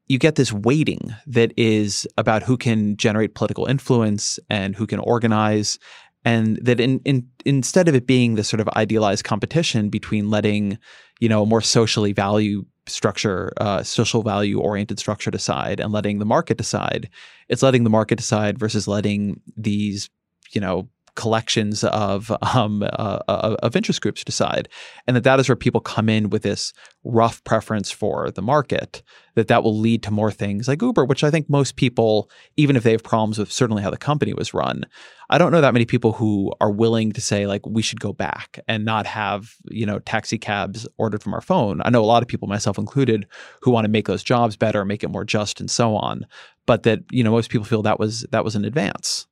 you 0.08 0.18
get 0.18 0.36
this 0.36 0.54
weighting 0.54 1.14
that 1.26 1.52
is 1.58 2.08
about 2.18 2.44
who 2.44 2.56
can 2.58 2.96
generate 2.96 3.36
political 3.36 3.66
influence 3.66 4.40
and 4.50 4.74
who 4.74 4.88
can 4.88 5.00
organize 5.00 5.80
and 6.26 6.58
that 6.58 6.80
in, 6.80 7.00
in, 7.06 7.28
instead 7.46 7.88
of 7.88 7.96
it 7.96 8.08
being 8.08 8.36
this 8.36 8.50
sort 8.50 8.60
of 8.60 8.68
idealized 8.70 9.24
competition 9.24 9.90
between 9.90 10.30
letting 10.30 10.78
you 11.20 11.30
know 11.30 11.44
a 11.44 11.46
more 11.46 11.62
socially 11.62 12.14
value 12.14 12.66
structure, 12.90 13.54
uh, 13.58 13.84
social 13.84 14.24
value 14.24 14.60
oriented 14.60 15.00
structure 15.00 15.32
decide 15.32 15.80
and 15.80 15.92
letting 15.92 16.20
the 16.20 16.26
market 16.26 16.58
decide. 16.58 17.10
It's 17.50 17.64
letting 17.64 17.84
the 17.84 17.90
market 17.90 18.18
decide 18.18 18.58
versus 18.58 18.88
letting 18.88 19.42
these, 19.56 20.10
you 20.52 20.62
know, 20.62 20.90
collections 21.18 21.84
of 21.84 22.32
um, 22.56 22.84
uh, 22.84 23.20
uh, 23.28 23.58
of 23.62 23.76
interest 23.76 24.02
groups 24.02 24.24
decide, 24.24 24.70
and 25.06 25.18
that 25.18 25.26
that 25.26 25.42
is 25.42 25.50
where 25.50 25.58
people 25.58 25.82
come 25.82 26.08
in 26.08 26.30
with 26.30 26.44
this 26.44 26.72
rough 27.04 27.44
preference 27.44 27.92
for 27.92 28.32
the 28.32 28.42
market. 28.42 29.04
That 29.36 29.50
that 29.50 29.64
will 29.64 29.78
lead 29.78 30.02
to 30.04 30.12
more 30.12 30.32
things 30.32 30.68
like 30.68 30.82
Uber, 30.82 31.06
which 31.06 31.24
I 31.24 31.30
think 31.30 31.48
most 31.48 31.76
people, 31.76 32.32
even 32.56 32.76
if 32.76 32.82
they 32.82 32.92
have 32.92 33.04
problems 33.04 33.38
with 33.38 33.52
certainly 33.52 33.84
how 33.84 33.92
the 33.92 33.98
company 33.98 34.34
was 34.34 34.52
run, 34.52 34.84
I 35.30 35.38
don't 35.38 35.52
know 35.52 35.62
that 35.62 35.74
many 35.74 35.86
people 35.86 36.14
who 36.14 36.54
are 36.60 36.72
willing 36.72 37.12
to 37.12 37.22
say 37.22 37.46
like 37.46 37.64
we 37.66 37.82
should 37.84 38.00
go 38.00 38.14
back 38.14 38.60
and 38.68 38.86
not 38.86 39.06
have 39.06 39.56
you 39.70 39.86
know 39.86 40.00
taxi 40.00 40.38
cabs 40.38 40.88
ordered 40.98 41.22
from 41.22 41.34
our 41.34 41.42
phone. 41.42 41.82
I 41.84 41.90
know 41.90 42.04
a 42.04 42.06
lot 42.06 42.24
of 42.24 42.30
people, 42.30 42.48
myself 42.48 42.78
included, 42.78 43.28
who 43.62 43.72
want 43.72 43.86
to 43.86 43.92
make 43.92 44.08
those 44.08 44.24
jobs 44.24 44.56
better, 44.56 44.86
make 44.86 45.04
it 45.04 45.10
more 45.10 45.26
just, 45.26 45.60
and 45.60 45.70
so 45.70 45.96
on. 45.96 46.26
But 46.66 46.84
that 46.84 47.00
you 47.12 47.24
know 47.24 47.32
most 47.32 47.50
people 47.50 47.66
feel 47.66 47.82
that 47.84 48.00
was 48.00 48.22
that 48.32 48.44
was 48.44 48.56
an 48.56 48.66
advance. 48.66 49.28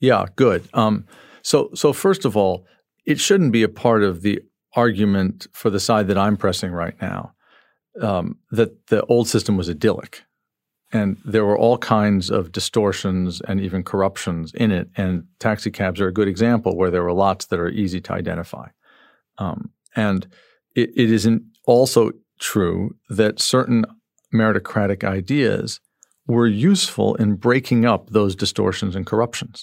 Yeah, 0.00 0.26
good. 0.36 0.68
Um, 0.72 1.06
so, 1.42 1.70
so 1.74 1.92
first 1.92 2.24
of 2.24 2.36
all, 2.36 2.66
it 3.06 3.20
shouldn't 3.20 3.52
be 3.52 3.62
a 3.62 3.68
part 3.68 4.02
of 4.02 4.22
the 4.22 4.40
argument 4.74 5.46
for 5.52 5.70
the 5.70 5.80
side 5.80 6.08
that 6.08 6.18
I'm 6.18 6.36
pressing 6.36 6.72
right 6.72 7.00
now 7.00 7.34
um, 8.00 8.38
that 8.50 8.86
the 8.86 9.04
old 9.06 9.28
system 9.28 9.56
was 9.56 9.68
idyllic, 9.68 10.22
and 10.92 11.16
there 11.24 11.44
were 11.44 11.58
all 11.58 11.78
kinds 11.78 12.30
of 12.30 12.52
distortions 12.52 13.40
and 13.42 13.60
even 13.60 13.82
corruptions 13.82 14.52
in 14.54 14.70
it. 14.70 14.88
And 14.96 15.24
taxi 15.38 15.70
cabs 15.70 16.00
are 16.00 16.08
a 16.08 16.12
good 16.12 16.28
example 16.28 16.76
where 16.76 16.90
there 16.90 17.02
were 17.02 17.12
lots 17.12 17.46
that 17.46 17.60
are 17.60 17.68
easy 17.68 18.00
to 18.02 18.12
identify. 18.12 18.68
Um, 19.38 19.70
and 19.96 20.26
it, 20.74 20.90
it 20.96 21.10
isn't 21.10 21.42
also 21.66 22.12
true 22.38 22.96
that 23.08 23.40
certain 23.40 23.84
meritocratic 24.32 25.04
ideas 25.04 25.80
were 26.26 26.46
useful 26.46 27.16
in 27.16 27.34
breaking 27.34 27.84
up 27.84 28.10
those 28.10 28.36
distortions 28.36 28.94
and 28.94 29.06
corruptions. 29.06 29.62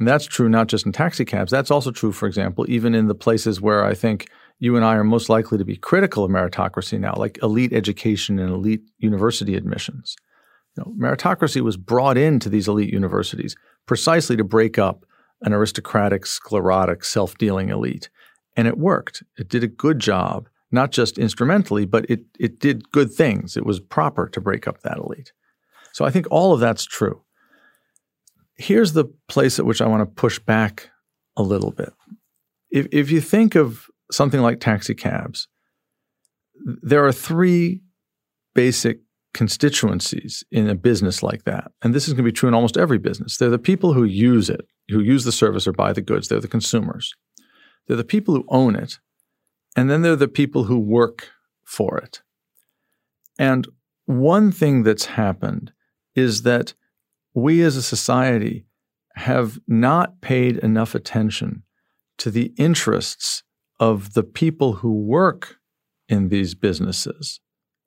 And 0.00 0.08
that's 0.08 0.24
true 0.24 0.48
not 0.48 0.68
just 0.68 0.86
in 0.86 0.92
taxi 0.92 1.26
cabs. 1.26 1.50
That's 1.50 1.70
also 1.70 1.90
true, 1.90 2.10
for 2.10 2.26
example, 2.26 2.64
even 2.70 2.94
in 2.94 3.06
the 3.06 3.14
places 3.14 3.60
where 3.60 3.84
I 3.84 3.92
think 3.92 4.30
you 4.58 4.74
and 4.74 4.84
I 4.84 4.94
are 4.94 5.04
most 5.04 5.28
likely 5.28 5.58
to 5.58 5.64
be 5.64 5.76
critical 5.76 6.24
of 6.24 6.30
meritocracy 6.30 6.98
now, 6.98 7.12
like 7.16 7.38
elite 7.42 7.74
education 7.74 8.38
and 8.38 8.50
elite 8.50 8.80
university 8.96 9.54
admissions. 9.56 10.16
You 10.74 10.84
know, 10.84 10.94
meritocracy 10.98 11.60
was 11.60 11.76
brought 11.76 12.16
into 12.16 12.48
these 12.48 12.66
elite 12.66 12.90
universities 12.90 13.54
precisely 13.84 14.38
to 14.38 14.44
break 14.44 14.78
up 14.78 15.04
an 15.42 15.52
aristocratic, 15.52 16.24
sclerotic, 16.24 17.04
self 17.04 17.36
dealing 17.36 17.68
elite. 17.68 18.08
And 18.56 18.66
it 18.66 18.78
worked. 18.78 19.22
It 19.36 19.50
did 19.50 19.62
a 19.62 19.68
good 19.68 19.98
job, 19.98 20.48
not 20.72 20.92
just 20.92 21.18
instrumentally, 21.18 21.84
but 21.84 22.08
it, 22.08 22.20
it 22.38 22.58
did 22.58 22.90
good 22.90 23.12
things. 23.12 23.54
It 23.54 23.66
was 23.66 23.80
proper 23.80 24.30
to 24.30 24.40
break 24.40 24.66
up 24.66 24.80
that 24.80 24.96
elite. 24.96 25.32
So 25.92 26.06
I 26.06 26.10
think 26.10 26.26
all 26.30 26.54
of 26.54 26.60
that's 26.60 26.86
true 26.86 27.22
here's 28.60 28.92
the 28.92 29.06
place 29.28 29.58
at 29.58 29.64
which 29.64 29.80
I 29.80 29.88
want 29.88 30.02
to 30.02 30.06
push 30.06 30.38
back 30.38 30.90
a 31.36 31.42
little 31.42 31.70
bit. 31.70 31.92
If, 32.70 32.86
if 32.92 33.10
you 33.10 33.20
think 33.20 33.54
of 33.54 33.86
something 34.12 34.40
like 34.40 34.60
taxi 34.60 34.94
cabs, 34.94 35.48
there 36.82 37.04
are 37.04 37.12
three 37.12 37.80
basic 38.54 39.00
constituencies 39.32 40.44
in 40.50 40.68
a 40.68 40.74
business 40.74 41.22
like 41.22 41.44
that. 41.44 41.72
And 41.82 41.94
this 41.94 42.06
is 42.06 42.12
going 42.14 42.24
to 42.24 42.30
be 42.30 42.32
true 42.32 42.48
in 42.48 42.54
almost 42.54 42.76
every 42.76 42.98
business. 42.98 43.36
They're 43.36 43.48
the 43.48 43.58
people 43.58 43.94
who 43.94 44.04
use 44.04 44.50
it, 44.50 44.66
who 44.88 45.00
use 45.00 45.24
the 45.24 45.32
service 45.32 45.66
or 45.66 45.72
buy 45.72 45.92
the 45.92 46.02
goods. 46.02 46.28
They're 46.28 46.40
the 46.40 46.48
consumers. 46.48 47.14
They're 47.86 47.96
the 47.96 48.04
people 48.04 48.34
who 48.34 48.44
own 48.48 48.76
it. 48.76 48.98
And 49.76 49.88
then 49.88 50.02
they're 50.02 50.16
the 50.16 50.28
people 50.28 50.64
who 50.64 50.78
work 50.78 51.28
for 51.64 51.96
it. 51.98 52.22
And 53.38 53.66
one 54.04 54.52
thing 54.52 54.82
that's 54.82 55.06
happened 55.06 55.72
is 56.14 56.42
that 56.42 56.74
we 57.34 57.62
as 57.62 57.76
a 57.76 57.82
society 57.82 58.66
have 59.14 59.58
not 59.66 60.20
paid 60.20 60.56
enough 60.58 60.94
attention 60.94 61.62
to 62.18 62.30
the 62.30 62.52
interests 62.56 63.42
of 63.78 64.14
the 64.14 64.22
people 64.22 64.74
who 64.74 64.92
work 64.92 65.56
in 66.08 66.28
these 66.28 66.54
businesses 66.54 67.40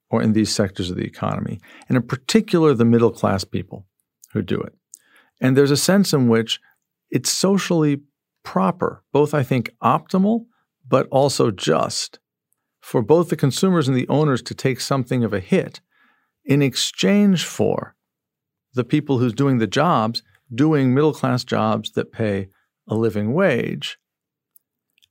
or 0.10 0.22
in 0.22 0.34
these 0.34 0.54
sectors 0.54 0.90
of 0.90 0.98
the 0.98 1.06
economy, 1.06 1.60
and 1.88 1.96
in 1.96 2.04
particular, 2.04 2.74
the 2.74 2.86
middle 2.86 3.12
class 3.12 3.44
people 3.44 3.88
who 4.32 4.42
do 4.42 4.60
it. 4.60 4.74
And 5.42 5.58
there's 5.58 5.72
a 5.72 5.78
sense 5.78 6.14
in 6.14 6.30
which 6.30 6.60
it's 7.10 7.32
socially 7.32 8.02
proper, 8.44 9.04
both, 9.12 9.34
I 9.34 9.44
think, 9.44 9.72
optimal, 9.84 10.46
but 10.88 11.08
also 11.12 11.52
just 11.52 12.20
for 12.82 13.02
both 13.02 13.30
the 13.30 13.36
consumers 13.36 13.88
and 13.88 13.98
the 13.98 14.08
owners 14.08 14.42
to 14.44 14.54
take 14.54 14.82
something 14.82 15.24
of 15.24 15.34
a 15.34 15.40
hit 15.40 15.80
in 16.46 16.62
exchange 16.62 17.46
for 17.46 17.96
the 18.74 18.84
people 18.84 19.20
who's 19.20 19.34
doing 19.34 19.58
the 19.60 19.68
jobs 19.68 20.24
doing 20.54 20.94
middle 20.94 21.14
class 21.14 21.44
jobs 21.44 21.92
that 21.92 22.12
pay 22.12 22.50
a 22.88 22.96
living 22.96 23.34
wage. 23.34 23.98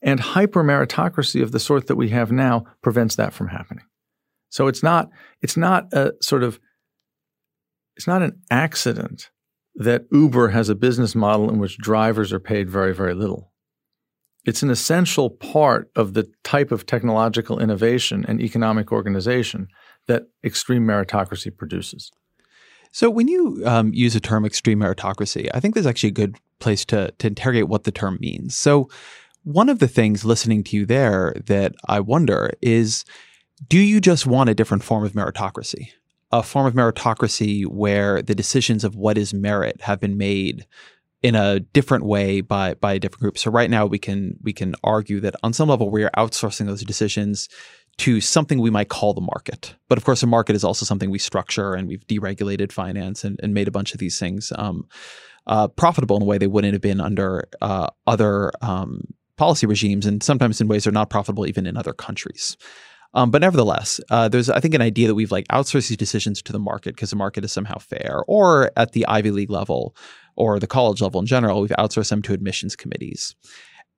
And 0.02 0.18
hyper 0.18 0.64
meritocracy 0.64 1.42
of 1.42 1.52
the 1.52 1.60
sort 1.60 1.86
that 1.86 1.96
we 1.96 2.08
have 2.08 2.32
now 2.32 2.64
prevents 2.82 3.16
that 3.16 3.32
from 3.32 3.48
happening. 3.48 3.84
So 4.50 4.66
it's 4.66 4.82
not 4.82 5.10
it's 5.40 5.56
not 5.56 5.92
a 5.92 6.12
sort 6.20 6.42
of 6.42 6.58
it's 7.96 8.06
not 8.06 8.22
an 8.22 8.40
accident 8.50 9.30
that 9.76 10.06
Uber 10.10 10.48
has 10.48 10.68
a 10.68 10.74
business 10.74 11.14
model 11.14 11.48
in 11.50 11.58
which 11.58 11.78
drivers 11.78 12.32
are 12.32 12.40
paid 12.40 12.68
very 12.68 12.94
very 12.94 13.14
little. 13.14 13.52
It's 14.44 14.62
an 14.64 14.70
essential 14.70 15.30
part 15.30 15.88
of 15.94 16.14
the 16.14 16.28
type 16.42 16.72
of 16.72 16.84
technological 16.84 17.60
innovation 17.60 18.24
and 18.26 18.40
economic 18.40 18.90
organization 18.90 19.68
that 20.08 20.24
extreme 20.44 20.84
meritocracy 20.84 21.56
produces. 21.56 22.10
So 22.92 23.10
when 23.10 23.26
you 23.26 23.62
um, 23.64 23.92
use 23.92 24.14
the 24.14 24.20
term 24.20 24.44
extreme 24.44 24.80
meritocracy, 24.80 25.48
I 25.52 25.60
think 25.60 25.74
there's 25.74 25.86
actually 25.86 26.10
a 26.10 26.12
good 26.12 26.36
place 26.60 26.84
to 26.86 27.10
to 27.18 27.26
interrogate 27.26 27.68
what 27.68 27.84
the 27.84 27.90
term 27.90 28.18
means. 28.20 28.56
So 28.56 28.88
one 29.44 29.68
of 29.68 29.80
the 29.80 29.88
things 29.88 30.24
listening 30.24 30.62
to 30.64 30.76
you 30.76 30.86
there 30.86 31.34
that 31.46 31.74
I 31.88 32.00
wonder 32.00 32.52
is 32.62 33.04
do 33.68 33.78
you 33.78 34.00
just 34.00 34.26
want 34.26 34.50
a 34.50 34.54
different 34.54 34.84
form 34.84 35.04
of 35.04 35.12
meritocracy? 35.12 35.88
A 36.30 36.42
form 36.42 36.66
of 36.66 36.74
meritocracy 36.74 37.66
where 37.66 38.22
the 38.22 38.34
decisions 38.34 38.84
of 38.84 38.94
what 38.94 39.18
is 39.18 39.34
merit 39.34 39.80
have 39.82 40.00
been 40.00 40.16
made 40.16 40.66
in 41.22 41.34
a 41.34 41.60
different 41.60 42.04
way 42.04 42.40
by 42.40 42.74
by 42.74 42.94
a 42.94 42.98
different 42.98 43.20
group. 43.20 43.38
So 43.38 43.50
right 43.50 43.70
now 43.70 43.86
we 43.86 43.98
can 43.98 44.36
we 44.42 44.52
can 44.52 44.74
argue 44.84 45.20
that 45.20 45.34
on 45.42 45.52
some 45.52 45.68
level 45.68 45.90
we 45.90 46.04
are 46.04 46.10
outsourcing 46.16 46.66
those 46.66 46.84
decisions 46.84 47.48
to 48.02 48.20
something 48.20 48.60
we 48.60 48.68
might 48.68 48.88
call 48.88 49.14
the 49.14 49.20
market. 49.20 49.76
But 49.88 49.96
of 49.96 50.04
course, 50.04 50.24
a 50.24 50.26
market 50.26 50.56
is 50.56 50.64
also 50.64 50.84
something 50.84 51.08
we 51.08 51.20
structure 51.20 51.74
and 51.74 51.86
we've 51.86 52.04
deregulated 52.08 52.72
finance 52.72 53.22
and, 53.22 53.38
and 53.40 53.54
made 53.54 53.68
a 53.68 53.70
bunch 53.70 53.92
of 53.92 54.00
these 54.00 54.18
things 54.18 54.52
um, 54.56 54.88
uh, 55.46 55.68
profitable 55.68 56.16
in 56.16 56.22
a 56.22 56.24
way 56.24 56.36
they 56.36 56.48
wouldn't 56.48 56.72
have 56.72 56.82
been 56.82 57.00
under 57.00 57.48
uh, 57.60 57.86
other 58.08 58.50
um, 58.60 59.02
policy 59.36 59.66
regimes, 59.66 60.04
and 60.04 60.20
sometimes 60.20 60.60
in 60.60 60.66
ways 60.66 60.82
they're 60.82 60.92
not 60.92 61.10
profitable 61.10 61.46
even 61.46 61.64
in 61.64 61.76
other 61.76 61.92
countries. 61.92 62.56
Um, 63.14 63.30
but 63.30 63.40
nevertheless, 63.40 64.00
uh, 64.10 64.28
there's 64.28 64.50
I 64.50 64.58
think 64.58 64.74
an 64.74 64.82
idea 64.82 65.06
that 65.06 65.14
we've 65.14 65.30
like 65.30 65.46
outsourced 65.48 65.88
these 65.88 65.96
decisions 65.96 66.42
to 66.42 66.52
the 66.52 66.58
market 66.58 66.96
because 66.96 67.10
the 67.10 67.16
market 67.16 67.44
is 67.44 67.52
somehow 67.52 67.78
fair, 67.78 68.24
or 68.26 68.72
at 68.76 68.92
the 68.92 69.06
Ivy 69.06 69.30
League 69.30 69.50
level 69.50 69.94
or 70.34 70.58
the 70.58 70.66
college 70.66 71.00
level 71.00 71.20
in 71.20 71.26
general, 71.26 71.60
we've 71.60 71.70
outsourced 71.78 72.10
them 72.10 72.22
to 72.22 72.32
admissions 72.32 72.74
committees. 72.74 73.36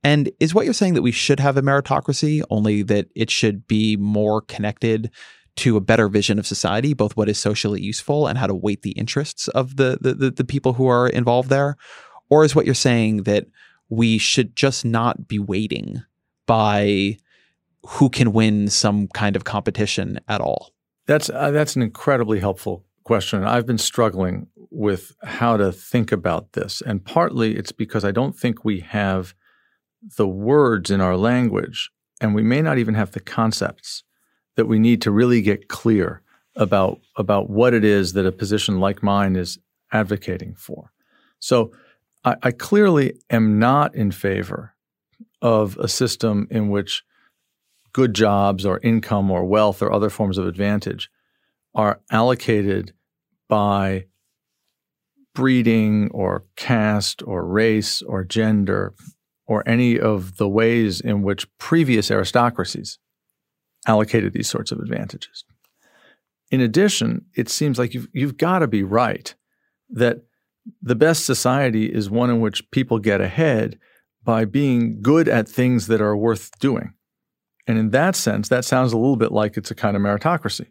And 0.05 0.31
is 0.39 0.55
what 0.55 0.67
you're 0.67 0.75
saying 0.75 0.95
that 0.95 1.03
we 1.03 1.11
should 1.11 1.41
have 1.41 1.57
a 1.57 1.63
meritocracy, 1.63 2.43
only 2.51 2.83
that 2.83 3.09
it 3.17 3.31
should 3.31 3.67
be 3.67 3.97
more 3.97 4.43
connected 4.43 5.11
to 5.57 5.77
a 5.77 5.81
better 5.81 6.09
vision 6.09 6.39
of 6.39 6.47
society, 6.47 6.95
both 6.95 7.17
what 7.17 7.29
is 7.29 7.39
socially 7.39 7.81
useful 7.81 8.27
and 8.27 8.37
how 8.37 8.47
to 8.47 8.55
weight 8.55 8.83
the 8.83 8.93
interests 8.93 9.49
of 9.49 9.77
the 9.77 9.99
the, 10.01 10.15
the, 10.15 10.31
the 10.31 10.45
people 10.45 10.75
who 10.75 10.87
are 10.87 11.09
involved 11.09 11.49
there? 11.49 11.77
Or 12.29 12.45
is 12.45 12.55
what 12.55 12.67
you're 12.67 12.75
saying 12.75 13.23
that 13.23 13.47
we 13.89 14.19
should 14.19 14.55
just 14.55 14.85
not 14.85 15.27
be 15.27 15.39
weighting 15.39 16.03
by 16.47 17.17
who 17.87 18.11
can 18.11 18.33
win 18.33 18.69
some 18.69 19.09
kind 19.09 19.37
of 19.37 19.45
competition 19.45 20.19
at 20.29 20.41
all? 20.41 20.73
That's 21.07 21.31
uh, 21.31 21.51
that's 21.51 21.77
an 21.77 21.83
incredibly 21.83 22.41
helpful 22.41 22.85
question. 23.05 23.45
I've 23.45 23.67
been 23.67 23.79
struggling 23.79 24.49
with 24.71 25.15
how 25.23 25.57
to 25.57 25.73
think 25.73 26.13
about 26.13 26.53
this, 26.53 26.83
and 26.85 27.05
partly 27.05 27.57
it's 27.57 27.73
because 27.73 28.05
I 28.05 28.11
don't 28.11 28.37
think 28.37 28.65
we 28.65 28.81
have 28.81 29.35
the 30.17 30.29
words 30.29 30.91
in 30.91 31.01
our 31.01 31.17
language, 31.17 31.91
and 32.21 32.35
we 32.35 32.43
may 32.43 32.63
not 32.63 32.79
even 32.79 32.95
have 32.95 33.13
the 33.13 33.21
concepts 33.21 34.05
that 34.57 34.67
we 34.67 34.79
need 34.79 35.03
to 35.03 35.11
really 35.11 35.43
get 35.43 35.69
clear 35.69 36.23
about 36.57 37.01
about 37.17 37.51
what 37.51 37.75
it 37.75 37.85
is 37.85 38.13
that 38.13 38.27
a 38.27 38.33
position 38.33 38.79
like 38.79 39.03
mine 39.03 39.35
is 39.37 39.59
advocating 39.93 40.55
for. 40.55 40.93
So 41.41 41.73
I, 42.25 42.37
I 42.43 42.51
clearly 42.53 43.19
am 43.31 43.59
not 43.59 43.95
in 43.95 44.13
favor 44.13 44.75
of 45.43 45.77
a 45.79 45.89
system 45.89 46.47
in 46.51 46.69
which 46.69 47.03
good 47.93 48.15
jobs 48.15 48.65
or 48.65 48.81
income 48.83 49.31
or 49.31 49.45
wealth 49.45 49.83
or 49.83 49.93
other 49.93 50.11
forms 50.11 50.39
of 50.39 50.47
advantage 50.47 51.11
are 51.75 52.01
allocated 52.11 52.93
by 53.49 54.05
breeding 55.35 56.09
or 56.13 56.45
caste 56.57 57.23
or 57.27 57.45
race 57.45 58.01
or 58.03 58.25
gender 58.25 58.95
or 59.47 59.69
any 59.69 59.99
of 59.99 60.37
the 60.37 60.49
ways 60.49 61.01
in 61.01 61.23
which 61.23 61.47
previous 61.59 62.11
aristocracies 62.11 62.99
allocated 63.87 64.33
these 64.33 64.49
sorts 64.49 64.73
of 64.73 64.79
advantages. 64.79 65.45
In 66.51 66.61
addition, 66.61 67.27
it 67.35 67.49
seems 67.49 67.79
like 67.79 67.95
you've, 67.95 68.09
you've 68.13 68.37
got 68.37 68.61
to 68.61 68.67
be 68.67 68.83
right 68.83 69.35
that 69.91 70.23
the 70.81 70.95
best 70.95 71.25
society 71.25 71.87
is 71.87 72.09
one 72.09 72.31
in 72.31 72.41
which 72.41 72.71
people 72.71 72.99
get 72.99 73.21
ahead 73.21 73.79
by 74.23 74.45
being 74.45 75.03
good 75.03 75.29
at 75.29 75.49
things 75.49 75.87
that 75.89 76.01
are 76.01 76.17
worth 76.17 76.59
doing. 76.59 76.95
And 77.67 77.79
in 77.79 77.91
that 77.91 78.17
sense, 78.17 78.49
that 78.49 78.65
sounds 78.65 78.93
a 78.93 78.97
little 78.97 79.17
bit 79.17 79.33
like 79.33 79.57
it's 79.57 79.71
a 79.71 79.75
kind 79.75 79.97
of 79.97 80.03
meritocracy. 80.03 80.69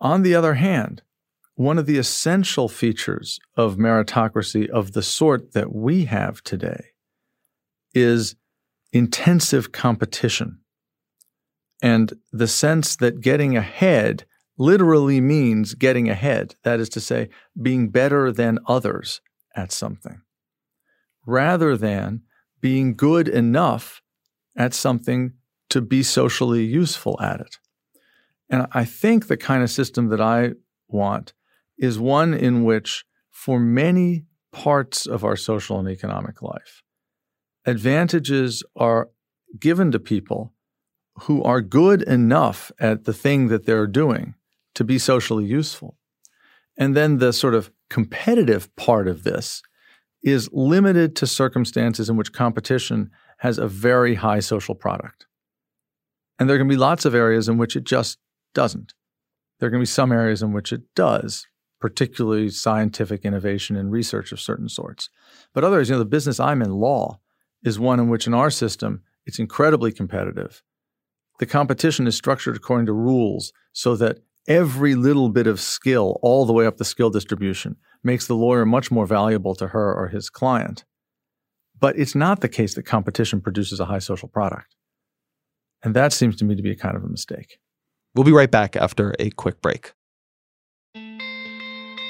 On 0.00 0.22
the 0.22 0.34
other 0.34 0.54
hand, 0.54 1.02
one 1.54 1.78
of 1.78 1.86
the 1.86 1.98
essential 1.98 2.68
features 2.68 3.40
of 3.56 3.76
meritocracy 3.76 4.68
of 4.68 4.92
the 4.92 5.02
sort 5.02 5.52
that 5.52 5.74
we 5.74 6.04
have 6.04 6.42
today 6.44 6.92
is 7.94 8.34
intensive 8.92 9.72
competition 9.72 10.60
and 11.82 12.14
the 12.32 12.48
sense 12.48 12.96
that 12.96 13.20
getting 13.20 13.56
ahead 13.56 14.24
literally 14.56 15.20
means 15.20 15.74
getting 15.74 16.08
ahead. 16.08 16.56
That 16.64 16.80
is 16.80 16.88
to 16.90 17.00
say, 17.00 17.28
being 17.60 17.90
better 17.90 18.32
than 18.32 18.58
others 18.66 19.20
at 19.54 19.70
something, 19.70 20.22
rather 21.26 21.76
than 21.76 22.22
being 22.60 22.96
good 22.96 23.28
enough 23.28 24.02
at 24.56 24.74
something 24.74 25.34
to 25.70 25.80
be 25.80 26.02
socially 26.02 26.64
useful 26.64 27.18
at 27.20 27.40
it. 27.40 27.58
And 28.50 28.66
I 28.72 28.84
think 28.84 29.26
the 29.26 29.36
kind 29.36 29.62
of 29.62 29.70
system 29.70 30.08
that 30.08 30.20
I 30.20 30.52
want 30.88 31.34
is 31.78 31.98
one 31.98 32.34
in 32.34 32.64
which, 32.64 33.04
for 33.30 33.60
many 33.60 34.24
parts 34.50 35.06
of 35.06 35.22
our 35.22 35.36
social 35.36 35.78
and 35.78 35.88
economic 35.88 36.42
life, 36.42 36.82
advantages 37.66 38.62
are 38.76 39.10
given 39.58 39.90
to 39.92 39.98
people 39.98 40.52
who 41.22 41.42
are 41.42 41.60
good 41.60 42.02
enough 42.02 42.70
at 42.78 43.04
the 43.04 43.12
thing 43.12 43.48
that 43.48 43.66
they're 43.66 43.86
doing 43.86 44.34
to 44.74 44.84
be 44.84 44.98
socially 44.98 45.44
useful. 45.44 45.96
And 46.76 46.96
then 46.96 47.18
the 47.18 47.32
sort 47.32 47.54
of 47.54 47.72
competitive 47.90 48.74
part 48.76 49.08
of 49.08 49.24
this 49.24 49.62
is 50.22 50.48
limited 50.52 51.16
to 51.16 51.26
circumstances 51.26 52.08
in 52.08 52.16
which 52.16 52.32
competition 52.32 53.10
has 53.38 53.58
a 53.58 53.68
very 53.68 54.16
high 54.16 54.40
social 54.40 54.74
product. 54.74 55.26
And 56.38 56.48
there 56.48 56.58
can 56.58 56.68
be 56.68 56.76
lots 56.76 57.04
of 57.04 57.14
areas 57.14 57.48
in 57.48 57.58
which 57.58 57.76
it 57.76 57.84
just 57.84 58.18
doesn't. 58.54 58.94
There 59.60 59.70
can 59.70 59.80
be 59.80 59.86
some 59.86 60.12
areas 60.12 60.42
in 60.42 60.52
which 60.52 60.72
it 60.72 60.82
does, 60.94 61.46
particularly 61.80 62.50
scientific 62.50 63.24
innovation 63.24 63.76
and 63.76 63.90
research 63.90 64.30
of 64.30 64.40
certain 64.40 64.68
sorts. 64.68 65.10
But 65.52 65.64
others, 65.64 65.88
you 65.88 65.94
know, 65.94 66.00
the 66.00 66.04
business 66.04 66.38
I'm 66.38 66.62
in, 66.62 66.72
law, 66.72 67.18
is 67.62 67.78
one 67.78 68.00
in 68.00 68.08
which 68.08 68.26
in 68.26 68.34
our 68.34 68.50
system 68.50 69.02
it's 69.26 69.38
incredibly 69.38 69.92
competitive. 69.92 70.62
The 71.38 71.46
competition 71.46 72.06
is 72.06 72.16
structured 72.16 72.56
according 72.56 72.86
to 72.86 72.92
rules 72.92 73.52
so 73.72 73.94
that 73.96 74.18
every 74.48 74.94
little 74.94 75.28
bit 75.28 75.46
of 75.46 75.60
skill, 75.60 76.18
all 76.22 76.46
the 76.46 76.52
way 76.52 76.66
up 76.66 76.78
the 76.78 76.84
skill 76.84 77.10
distribution, 77.10 77.76
makes 78.02 78.26
the 78.26 78.34
lawyer 78.34 78.64
much 78.64 78.90
more 78.90 79.06
valuable 79.06 79.54
to 79.56 79.68
her 79.68 79.94
or 79.94 80.08
his 80.08 80.30
client. 80.30 80.84
But 81.78 81.98
it's 81.98 82.14
not 82.14 82.40
the 82.40 82.48
case 82.48 82.74
that 82.74 82.84
competition 82.84 83.40
produces 83.40 83.78
a 83.78 83.84
high 83.84 84.00
social 84.00 84.28
product. 84.28 84.74
And 85.84 85.94
that 85.94 86.12
seems 86.12 86.34
to 86.36 86.44
me 86.44 86.56
to 86.56 86.62
be 86.62 86.72
a 86.72 86.76
kind 86.76 86.96
of 86.96 87.04
a 87.04 87.08
mistake. 87.08 87.58
We'll 88.14 88.24
be 88.24 88.32
right 88.32 88.50
back 88.50 88.74
after 88.74 89.14
a 89.18 89.30
quick 89.30 89.62
break. 89.62 89.92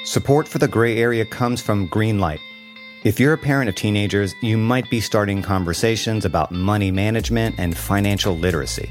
Support 0.05 0.47
for 0.47 0.57
the 0.57 0.67
gray 0.67 0.97
area 0.97 1.25
comes 1.25 1.61
from 1.61 1.87
Greenlight. 1.89 2.39
If 3.05 3.17
you're 3.17 3.31
a 3.31 3.37
parent 3.37 3.69
of 3.69 3.75
teenagers, 3.75 4.35
you 4.41 4.57
might 4.57 4.89
be 4.89 4.99
starting 4.99 5.41
conversations 5.41 6.25
about 6.25 6.51
money 6.51 6.91
management 6.91 7.55
and 7.57 7.77
financial 7.77 8.35
literacy. 8.35 8.89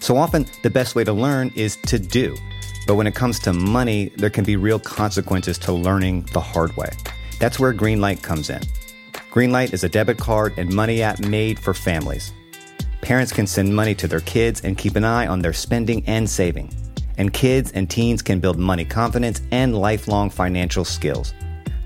So 0.00 0.16
often, 0.16 0.46
the 0.64 0.70
best 0.70 0.96
way 0.96 1.04
to 1.04 1.12
learn 1.12 1.52
is 1.54 1.76
to 1.86 2.00
do. 2.00 2.36
But 2.88 2.96
when 2.96 3.06
it 3.06 3.14
comes 3.14 3.38
to 3.40 3.52
money, 3.52 4.08
there 4.16 4.30
can 4.30 4.42
be 4.42 4.56
real 4.56 4.80
consequences 4.80 5.58
to 5.58 5.72
learning 5.72 6.22
the 6.32 6.40
hard 6.40 6.76
way. 6.76 6.90
That's 7.38 7.60
where 7.60 7.72
Greenlight 7.72 8.20
comes 8.20 8.50
in. 8.50 8.62
Greenlight 9.30 9.72
is 9.72 9.84
a 9.84 9.88
debit 9.88 10.18
card 10.18 10.54
and 10.56 10.74
money 10.74 11.00
app 11.00 11.20
made 11.20 11.60
for 11.60 11.72
families. 11.72 12.32
Parents 13.00 13.32
can 13.32 13.46
send 13.46 13.76
money 13.76 13.94
to 13.94 14.08
their 14.08 14.22
kids 14.22 14.62
and 14.62 14.76
keep 14.76 14.96
an 14.96 15.04
eye 15.04 15.28
on 15.28 15.38
their 15.38 15.52
spending 15.52 16.02
and 16.08 16.28
saving. 16.28 16.74
And 17.16 17.32
kids 17.32 17.70
and 17.70 17.88
teens 17.88 18.22
can 18.22 18.40
build 18.40 18.58
money 18.58 18.84
confidence 18.84 19.40
and 19.52 19.78
lifelong 19.78 20.30
financial 20.30 20.84
skills. 20.84 21.32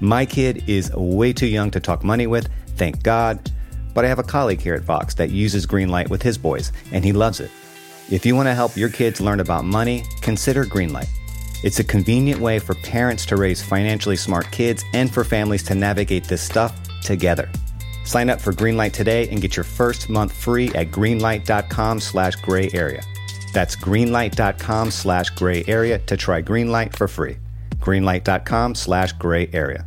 My 0.00 0.24
kid 0.24 0.64
is 0.66 0.90
way 0.94 1.32
too 1.32 1.46
young 1.46 1.70
to 1.72 1.80
talk 1.80 2.02
money 2.02 2.26
with, 2.26 2.48
thank 2.76 3.02
God. 3.02 3.50
But 3.94 4.04
I 4.04 4.08
have 4.08 4.18
a 4.18 4.24
colleague 4.24 4.60
here 4.60 4.74
at 4.74 4.82
Vox 4.82 5.14
that 5.14 5.30
uses 5.30 5.66
Greenlight 5.66 6.08
with 6.08 6.22
his 6.22 6.38
boys, 6.38 6.72
and 6.92 7.04
he 7.04 7.12
loves 7.12 7.40
it. 7.40 7.50
If 8.10 8.24
you 8.24 8.34
want 8.34 8.48
to 8.48 8.54
help 8.54 8.76
your 8.76 8.88
kids 8.88 9.20
learn 9.20 9.40
about 9.40 9.64
money, 9.64 10.04
consider 10.20 10.64
Greenlight. 10.64 11.08
It's 11.62 11.78
a 11.78 11.84
convenient 11.84 12.40
way 12.40 12.58
for 12.58 12.74
parents 12.76 13.26
to 13.26 13.36
raise 13.36 13.62
financially 13.62 14.16
smart 14.16 14.50
kids 14.50 14.82
and 14.94 15.12
for 15.12 15.24
families 15.24 15.62
to 15.64 15.74
navigate 15.74 16.24
this 16.24 16.42
stuff 16.42 16.74
together. 17.02 17.50
Sign 18.04 18.30
up 18.30 18.40
for 18.40 18.52
Greenlight 18.52 18.92
today 18.92 19.28
and 19.28 19.42
get 19.42 19.56
your 19.56 19.64
first 19.64 20.08
month 20.08 20.32
free 20.32 20.68
at 20.70 20.90
greenlight.com 20.90 22.00
slash 22.00 22.36
gray 22.36 22.70
area. 22.72 23.02
That's 23.52 23.76
greenlight.com 23.76 24.90
slash 24.90 25.30
gray 25.30 25.64
area 25.66 25.98
to 25.98 26.16
try 26.16 26.40
Greenlight 26.40 26.96
for 26.96 27.06
free. 27.06 27.36
Greenlight.com 27.76 28.74
slash 28.74 29.12
gray 29.12 29.50
area. 29.52 29.86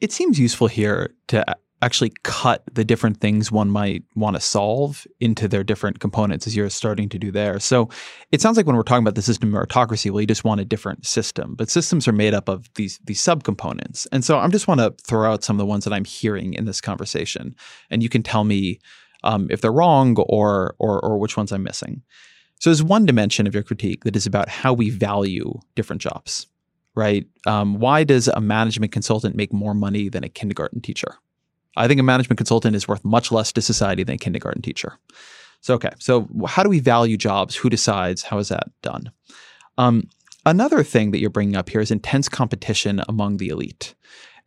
It 0.00 0.12
seems 0.12 0.38
useful 0.38 0.66
here 0.66 1.14
to 1.28 1.44
actually 1.82 2.12
cut 2.24 2.62
the 2.72 2.84
different 2.84 3.20
things 3.20 3.50
one 3.50 3.70
might 3.70 4.04
want 4.14 4.36
to 4.36 4.40
solve 4.40 5.06
into 5.18 5.48
their 5.48 5.64
different 5.64 5.98
components 5.98 6.46
as 6.46 6.54
you're 6.54 6.68
starting 6.68 7.08
to 7.08 7.18
do 7.18 7.30
there. 7.30 7.58
So 7.58 7.88
it 8.32 8.40
sounds 8.40 8.56
like 8.56 8.66
when 8.66 8.76
we're 8.76 8.82
talking 8.82 9.02
about 9.02 9.14
the 9.14 9.22
system 9.22 9.50
meritocracy, 9.50 10.10
well, 10.10 10.20
you 10.20 10.26
just 10.26 10.44
want 10.44 10.60
a 10.60 10.64
different 10.64 11.06
system. 11.06 11.54
But 11.54 11.70
systems 11.70 12.06
are 12.06 12.12
made 12.12 12.34
up 12.34 12.48
of 12.48 12.70
these 12.74 13.00
these 13.04 13.20
subcomponents. 13.22 14.06
And 14.12 14.24
so 14.24 14.38
I'm 14.38 14.52
just 14.52 14.68
want 14.68 14.80
to 14.80 14.94
throw 15.02 15.30
out 15.30 15.42
some 15.42 15.56
of 15.56 15.58
the 15.58 15.66
ones 15.66 15.84
that 15.84 15.92
I'm 15.92 16.04
hearing 16.04 16.54
in 16.54 16.66
this 16.66 16.80
conversation. 16.80 17.54
And 17.88 18.02
you 18.02 18.08
can 18.08 18.22
tell 18.22 18.44
me 18.44 18.78
um, 19.24 19.48
if 19.50 19.60
they're 19.60 19.72
wrong 19.72 20.16
or, 20.18 20.74
or 20.78 21.00
or 21.00 21.18
which 21.18 21.36
ones 21.36 21.52
I'm 21.52 21.62
missing. 21.62 22.02
So 22.58 22.68
there's 22.68 22.82
one 22.82 23.06
dimension 23.06 23.46
of 23.46 23.54
your 23.54 23.62
critique 23.62 24.04
that 24.04 24.16
is 24.16 24.26
about 24.26 24.50
how 24.50 24.74
we 24.74 24.90
value 24.90 25.58
different 25.76 26.02
jobs, 26.02 26.46
right? 26.94 27.26
Um, 27.46 27.78
why 27.78 28.04
does 28.04 28.28
a 28.28 28.40
management 28.40 28.92
consultant 28.92 29.36
make 29.36 29.52
more 29.52 29.74
money 29.74 30.08
than 30.08 30.24
a 30.24 30.28
kindergarten 30.28 30.80
teacher? 30.80 31.14
I 31.76 31.86
think 31.86 32.00
a 32.00 32.02
management 32.02 32.38
consultant 32.38 32.74
is 32.74 32.88
worth 32.88 33.04
much 33.04 33.30
less 33.30 33.52
to 33.52 33.62
society 33.62 34.02
than 34.02 34.16
a 34.16 34.18
kindergarten 34.18 34.62
teacher. 34.62 34.98
So, 35.60 35.74
okay. 35.74 35.90
So, 35.98 36.28
how 36.46 36.62
do 36.62 36.68
we 36.68 36.80
value 36.80 37.16
jobs? 37.16 37.54
Who 37.56 37.70
decides? 37.70 38.22
How 38.22 38.38
is 38.38 38.48
that 38.48 38.68
done? 38.82 39.12
Um, 39.78 40.08
another 40.46 40.82
thing 40.82 41.10
that 41.10 41.20
you're 41.20 41.30
bringing 41.30 41.56
up 41.56 41.68
here 41.68 41.80
is 41.80 41.90
intense 41.90 42.28
competition 42.28 43.02
among 43.08 43.36
the 43.36 43.48
elite. 43.48 43.94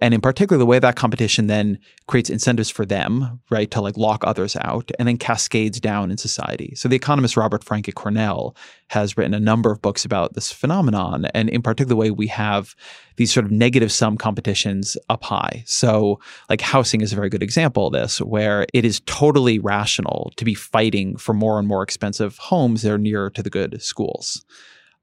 And 0.03 0.13
in 0.13 0.19
particular, 0.19 0.57
the 0.57 0.65
way 0.65 0.79
that 0.79 0.97
competition 0.97 1.47
then 1.47 1.79
creates 2.09 2.29
incentives 2.29 2.69
for 2.69 2.85
them, 2.85 3.39
right, 3.49 3.71
to 3.71 3.79
like 3.79 3.95
lock 3.95 4.21
others 4.27 4.57
out 4.59 4.91
and 4.99 5.07
then 5.07 5.17
cascades 5.17 5.79
down 5.79 6.11
in 6.11 6.17
society. 6.17 6.73
So 6.75 6.89
the 6.89 6.97
economist 6.97 7.37
Robert 7.37 7.63
Frank 7.63 7.87
at 7.87 7.95
Cornell 7.95 8.53
has 8.89 9.15
written 9.15 9.33
a 9.33 9.39
number 9.39 9.71
of 9.71 9.81
books 9.81 10.03
about 10.03 10.33
this 10.33 10.51
phenomenon. 10.51 11.27
And 11.33 11.47
in 11.47 11.61
particular, 11.61 11.87
the 11.87 11.95
way 11.95 12.11
we 12.11 12.27
have 12.27 12.75
these 13.15 13.31
sort 13.31 13.45
of 13.45 13.51
negative 13.53 13.93
sum 13.93 14.17
competitions 14.17 14.97
up 15.07 15.23
high. 15.23 15.63
So 15.65 16.19
like 16.49 16.59
housing 16.59 16.99
is 16.99 17.13
a 17.13 17.15
very 17.15 17.29
good 17.29 17.41
example 17.41 17.87
of 17.87 17.93
this, 17.93 18.19
where 18.19 18.65
it 18.73 18.83
is 18.83 18.99
totally 19.05 19.57
rational 19.57 20.33
to 20.35 20.43
be 20.43 20.53
fighting 20.53 21.15
for 21.15 21.33
more 21.33 21.59
and 21.59 21.67
more 21.67 21.81
expensive 21.81 22.37
homes 22.39 22.81
that 22.81 22.91
are 22.91 22.97
nearer 22.97 23.29
to 23.29 23.41
the 23.41 23.49
good 23.49 23.81
schools 23.81 24.43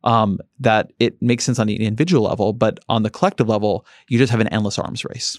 um, 0.05 0.39
that 0.59 0.93
it 0.99 1.21
makes 1.23 1.45
sense 1.45 1.59
on 1.59 1.67
the 1.67 1.77
individual 1.77 2.29
level, 2.29 2.53
but 2.53 2.81
on 2.89 3.03
the 3.03 3.11
collective 3.11 3.49
level, 3.49 3.87
you 4.09 4.19
just 4.19 4.31
have 4.31 4.41
an 4.41 4.49
endless 4.49 4.79
arms 4.79 5.05
race. 5.05 5.39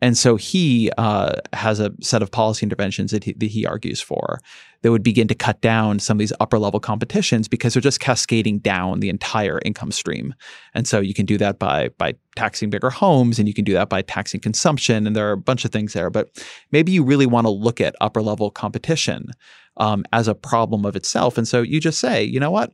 And 0.00 0.16
so 0.16 0.36
he 0.36 0.90
uh, 0.96 1.34
has 1.52 1.80
a 1.80 1.92
set 2.00 2.22
of 2.22 2.30
policy 2.30 2.64
interventions 2.64 3.10
that 3.10 3.24
he, 3.24 3.32
that 3.32 3.46
he, 3.46 3.66
argues 3.66 4.00
for 4.00 4.40
that 4.82 4.92
would 4.92 5.02
begin 5.02 5.26
to 5.26 5.34
cut 5.34 5.60
down 5.60 5.98
some 5.98 6.16
of 6.16 6.18
these 6.20 6.32
upper 6.38 6.58
level 6.58 6.78
competitions 6.78 7.48
because 7.48 7.74
they're 7.74 7.80
just 7.80 7.98
cascading 7.98 8.60
down 8.60 9.00
the 9.00 9.08
entire 9.08 9.60
income 9.64 9.90
stream. 9.90 10.34
And 10.72 10.86
so 10.86 11.00
you 11.00 11.14
can 11.14 11.26
do 11.26 11.36
that 11.38 11.58
by 11.58 11.88
by 11.98 12.14
taxing 12.36 12.70
bigger 12.70 12.90
homes, 12.90 13.40
and 13.40 13.48
you 13.48 13.54
can 13.54 13.64
do 13.64 13.72
that 13.72 13.88
by 13.88 14.02
taxing 14.02 14.40
consumption, 14.40 15.06
and 15.06 15.16
there 15.16 15.28
are 15.28 15.32
a 15.32 15.36
bunch 15.36 15.64
of 15.64 15.72
things 15.72 15.94
there. 15.94 16.10
But 16.10 16.30
maybe 16.70 16.92
you 16.92 17.02
really 17.02 17.26
want 17.26 17.46
to 17.46 17.50
look 17.50 17.80
at 17.80 17.96
upper 18.00 18.22
level 18.22 18.52
competition 18.52 19.32
um, 19.78 20.04
as 20.12 20.28
a 20.28 20.34
problem 20.34 20.86
of 20.86 20.94
itself, 20.94 21.36
and 21.36 21.48
so 21.48 21.60
you 21.60 21.80
just 21.80 21.98
say, 21.98 22.22
you 22.22 22.38
know 22.38 22.52
what, 22.52 22.72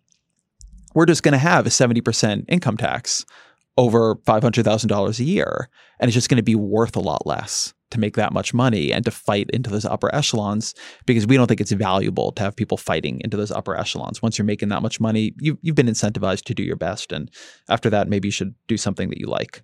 we're 0.94 1.06
just 1.06 1.22
going 1.22 1.32
to 1.32 1.38
have 1.38 1.66
a 1.66 1.70
70% 1.70 2.44
income 2.48 2.76
tax 2.76 3.24
over 3.76 4.14
$500,000 4.16 5.18
a 5.18 5.24
year. 5.24 5.68
And 5.98 6.08
it's 6.08 6.14
just 6.14 6.28
going 6.28 6.36
to 6.36 6.42
be 6.42 6.54
worth 6.54 6.96
a 6.96 7.00
lot 7.00 7.26
less 7.26 7.74
to 7.90 8.00
make 8.00 8.16
that 8.16 8.32
much 8.32 8.54
money 8.54 8.92
and 8.92 9.04
to 9.04 9.10
fight 9.10 9.50
into 9.50 9.70
those 9.70 9.84
upper 9.84 10.12
echelons 10.14 10.74
because 11.06 11.26
we 11.26 11.36
don't 11.36 11.46
think 11.46 11.60
it's 11.60 11.72
valuable 11.72 12.32
to 12.32 12.42
have 12.42 12.56
people 12.56 12.76
fighting 12.76 13.20
into 13.22 13.36
those 13.36 13.50
upper 13.50 13.76
echelons. 13.76 14.22
Once 14.22 14.38
you're 14.38 14.44
making 14.44 14.68
that 14.68 14.82
much 14.82 15.00
money, 15.00 15.32
you, 15.38 15.58
you've 15.62 15.76
been 15.76 15.86
incentivized 15.86 16.44
to 16.44 16.54
do 16.54 16.62
your 16.62 16.76
best. 16.76 17.12
And 17.12 17.30
after 17.68 17.90
that, 17.90 18.08
maybe 18.08 18.28
you 18.28 18.32
should 18.32 18.54
do 18.68 18.76
something 18.76 19.10
that 19.10 19.18
you 19.18 19.26
like. 19.26 19.62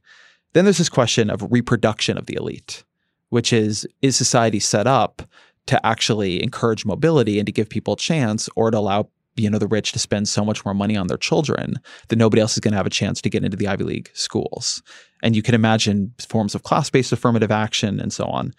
Then 0.53 0.65
there's 0.65 0.79
this 0.79 0.89
question 0.89 1.31
of 1.31 1.47
reproduction 1.51 2.19
of 2.19 2.27
the 2.27 2.35
elite, 2.35 2.85
which 3.29 3.53
is 3.53 3.87
is 4.03 4.17
society 4.17 4.59
set 4.59 4.87
up 4.87 5.23
to 5.67 5.85
actually 5.87 6.43
encourage 6.43 6.85
mobility 6.85 7.39
and 7.39 7.47
to 7.47 7.53
give 7.53 7.69
people 7.69 7.95
a 7.95 7.97
chance 7.97 8.49
or 8.57 8.71
to 8.71 8.79
allow 8.79 9.09
you 9.41 9.51
know 9.51 9.59
the 9.59 9.67
rich 9.67 9.93
to 9.93 9.99
spend 9.99 10.29
so 10.29 10.45
much 10.45 10.65
more 10.65 10.75
money 10.75 10.97
on 10.97 11.07
their 11.07 11.17
children 11.17 11.81
that 12.09 12.17
nobody 12.17 12.41
else 12.41 12.55
is 12.55 12.61
going 12.61 12.73
to 12.73 12.77
have 12.77 12.87
a 12.87 12.91
chance 12.91 13.21
to 13.21 13.31
get 13.31 13.45
into 13.45 13.57
the 13.57 13.69
Ivy 13.69 13.85
League 13.85 14.11
schools. 14.15 14.83
And 15.23 15.35
you 15.35 15.43
can 15.43 15.55
imagine 15.55 16.15
forms 16.29 16.55
of 16.55 16.63
class-based 16.63 17.13
affirmative 17.13 17.51
action 17.51 18.01
and 18.01 18.13
so 18.13 18.25
on. 18.27 18.53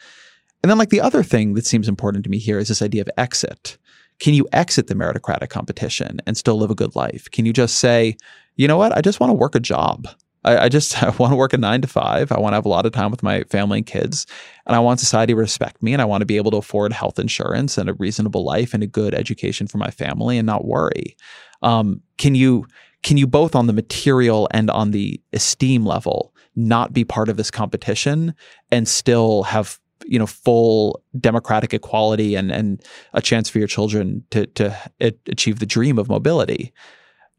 And 0.63 0.69
then 0.69 0.77
like 0.77 0.89
the 0.89 1.01
other 1.01 1.23
thing 1.23 1.53
that 1.55 1.65
seems 1.65 1.87
important 1.87 2.23
to 2.23 2.29
me 2.29 2.37
here 2.37 2.59
is 2.59 2.67
this 2.67 2.81
idea 2.81 3.01
of 3.01 3.09
exit. 3.17 3.77
Can 4.19 4.33
you 4.33 4.47
exit 4.53 4.87
the 4.87 4.93
meritocratic 4.93 5.49
competition 5.49 6.19
and 6.27 6.37
still 6.37 6.57
live 6.57 6.69
a 6.69 6.75
good 6.75 6.95
life? 6.95 7.29
Can 7.31 7.45
you 7.45 7.53
just 7.53 7.77
say, 7.77 8.15
you 8.55 8.67
know 8.67 8.77
what, 8.77 8.95
I 8.95 9.01
just 9.01 9.19
want 9.19 9.31
to 9.31 9.35
work 9.35 9.55
a 9.55 9.59
job. 9.59 10.07
I, 10.43 10.65
I 10.65 10.69
just 10.69 11.01
I 11.03 11.09
want 11.11 11.31
to 11.31 11.37
work 11.37 11.53
a 11.53 11.57
nine 11.57 11.81
to 11.81 11.87
five. 11.87 12.31
I 12.31 12.39
want 12.39 12.53
to 12.53 12.55
have 12.55 12.65
a 12.65 12.69
lot 12.69 12.85
of 12.85 12.91
time 12.91 13.11
with 13.11 13.23
my 13.23 13.43
family 13.43 13.79
and 13.79 13.85
kids. 13.85 14.25
And 14.65 14.75
I 14.75 14.79
want 14.79 14.99
society 14.99 15.33
to 15.33 15.39
respect 15.39 15.81
me. 15.81 15.93
And 15.93 16.01
I 16.01 16.05
want 16.05 16.21
to 16.21 16.25
be 16.25 16.37
able 16.37 16.51
to 16.51 16.57
afford 16.57 16.93
health 16.93 17.19
insurance 17.19 17.77
and 17.77 17.89
a 17.89 17.93
reasonable 17.93 18.43
life 18.43 18.73
and 18.73 18.83
a 18.83 18.87
good 18.87 19.13
education 19.13 19.67
for 19.67 19.77
my 19.77 19.91
family 19.91 20.37
and 20.37 20.45
not 20.45 20.65
worry. 20.65 21.15
Um, 21.61 22.01
can 22.17 22.35
you 22.35 22.65
can 23.03 23.17
you 23.17 23.25
both 23.25 23.55
on 23.55 23.67
the 23.67 23.73
material 23.73 24.47
and 24.51 24.69
on 24.69 24.91
the 24.91 25.19
esteem 25.33 25.85
level 25.85 26.33
not 26.55 26.93
be 26.93 27.03
part 27.03 27.29
of 27.29 27.37
this 27.37 27.49
competition 27.49 28.33
and 28.71 28.87
still 28.87 29.43
have 29.43 29.79
you 30.05 30.19
know 30.19 30.25
full 30.25 31.01
democratic 31.19 31.73
equality 31.73 32.35
and 32.35 32.51
and 32.51 32.83
a 33.13 33.21
chance 33.21 33.49
for 33.49 33.59
your 33.59 33.67
children 33.67 34.23
to 34.31 34.47
to 34.47 34.75
achieve 34.99 35.59
the 35.59 35.65
dream 35.65 35.99
of 35.99 36.09
mobility 36.09 36.73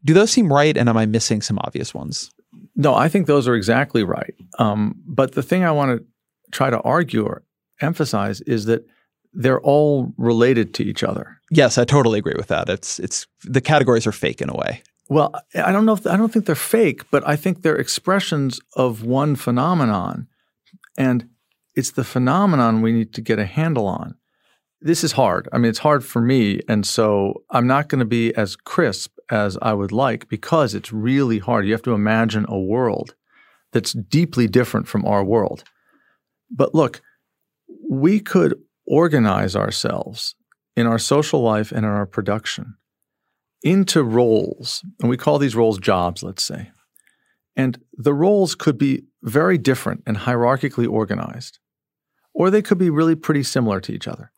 do 0.05 0.13
those 0.13 0.31
seem 0.31 0.51
right 0.51 0.77
and 0.77 0.87
am 0.87 0.97
i 0.97 1.05
missing 1.05 1.41
some 1.41 1.59
obvious 1.59 1.93
ones 1.93 2.31
no, 2.75 2.95
I 2.95 3.09
think 3.09 3.27
those 3.27 3.47
are 3.47 3.55
exactly 3.55 4.03
right. 4.03 4.33
Um, 4.59 4.95
but 5.05 5.33
the 5.33 5.43
thing 5.43 5.63
I 5.63 5.71
want 5.71 5.97
to 5.97 6.05
try 6.51 6.69
to 6.69 6.79
argue 6.81 7.25
or 7.25 7.43
emphasize 7.81 8.41
is 8.41 8.65
that 8.65 8.85
they're 9.33 9.61
all 9.61 10.13
related 10.17 10.73
to 10.75 10.83
each 10.83 11.03
other. 11.03 11.39
Yes, 11.51 11.77
I 11.77 11.85
totally 11.85 12.19
agree 12.19 12.35
with 12.37 12.47
that. 12.47 12.69
It's 12.69 12.99
it's 12.99 13.27
the 13.43 13.61
categories 13.61 14.07
are 14.07 14.11
fake 14.11 14.41
in 14.41 14.49
a 14.49 14.55
way. 14.55 14.81
Well, 15.09 15.33
I 15.55 15.71
don't 15.71 15.85
know 15.85 15.93
if 15.93 16.07
I 16.07 16.17
don't 16.17 16.31
think 16.31 16.45
they're 16.45 16.55
fake, 16.55 17.09
but 17.11 17.27
I 17.27 17.35
think 17.35 17.61
they're 17.61 17.75
expressions 17.75 18.59
of 18.75 19.03
one 19.03 19.35
phenomenon, 19.35 20.27
and 20.97 21.29
it's 21.75 21.91
the 21.91 22.03
phenomenon 22.03 22.81
we 22.81 22.91
need 22.91 23.13
to 23.13 23.21
get 23.21 23.39
a 23.39 23.45
handle 23.45 23.87
on. 23.87 24.15
This 24.81 25.03
is 25.03 25.13
hard. 25.13 25.47
I 25.51 25.57
mean, 25.57 25.69
it's 25.69 25.79
hard 25.79 26.03
for 26.05 26.21
me, 26.21 26.61
and 26.67 26.85
so 26.85 27.43
I'm 27.49 27.67
not 27.67 27.89
going 27.89 27.99
to 27.99 28.05
be 28.05 28.35
as 28.35 28.55
crisp 28.55 29.17
as 29.33 29.57
I 29.63 29.73
would 29.73 29.91
like 29.91 30.29
because 30.29 30.75
it's 30.75 30.93
really 30.93 31.39
hard. 31.39 31.65
You 31.65 31.71
have 31.71 31.81
to 31.83 31.93
imagine 31.93 32.45
a 32.47 32.59
world 32.59 33.15
that's 33.71 33.93
deeply 33.93 34.47
different 34.47 34.87
from 34.87 35.03
our 35.05 35.23
world. 35.23 35.63
But 36.51 36.75
look, 36.75 37.01
we 37.89 38.19
could 38.19 38.53
organize 38.85 39.55
ourselves 39.55 40.35
in 40.75 40.85
our 40.85 40.99
social 40.99 41.41
life 41.41 41.71
and 41.71 41.79
in 41.79 41.91
our 41.91 42.05
production 42.05 42.75
into 43.63 44.03
roles, 44.03 44.83
and 45.01 45.09
we 45.09 45.17
call 45.17 45.39
these 45.39 45.55
roles 45.55 45.79
jobs, 45.79 46.21
let's 46.21 46.43
say. 46.43 46.69
And 47.55 47.79
the 47.93 48.13
roles 48.13 48.53
could 48.53 48.77
be 48.77 49.05
very 49.23 49.57
different 49.57 50.03
and 50.05 50.17
hierarchically 50.17 50.87
organized, 50.87 51.57
or 52.35 52.51
they 52.51 52.61
could 52.61 52.77
be 52.77 52.91
really 52.91 53.15
pretty 53.15 53.41
similar 53.41 53.79
to 53.81 53.93
each 53.93 54.07
other. 54.07 54.31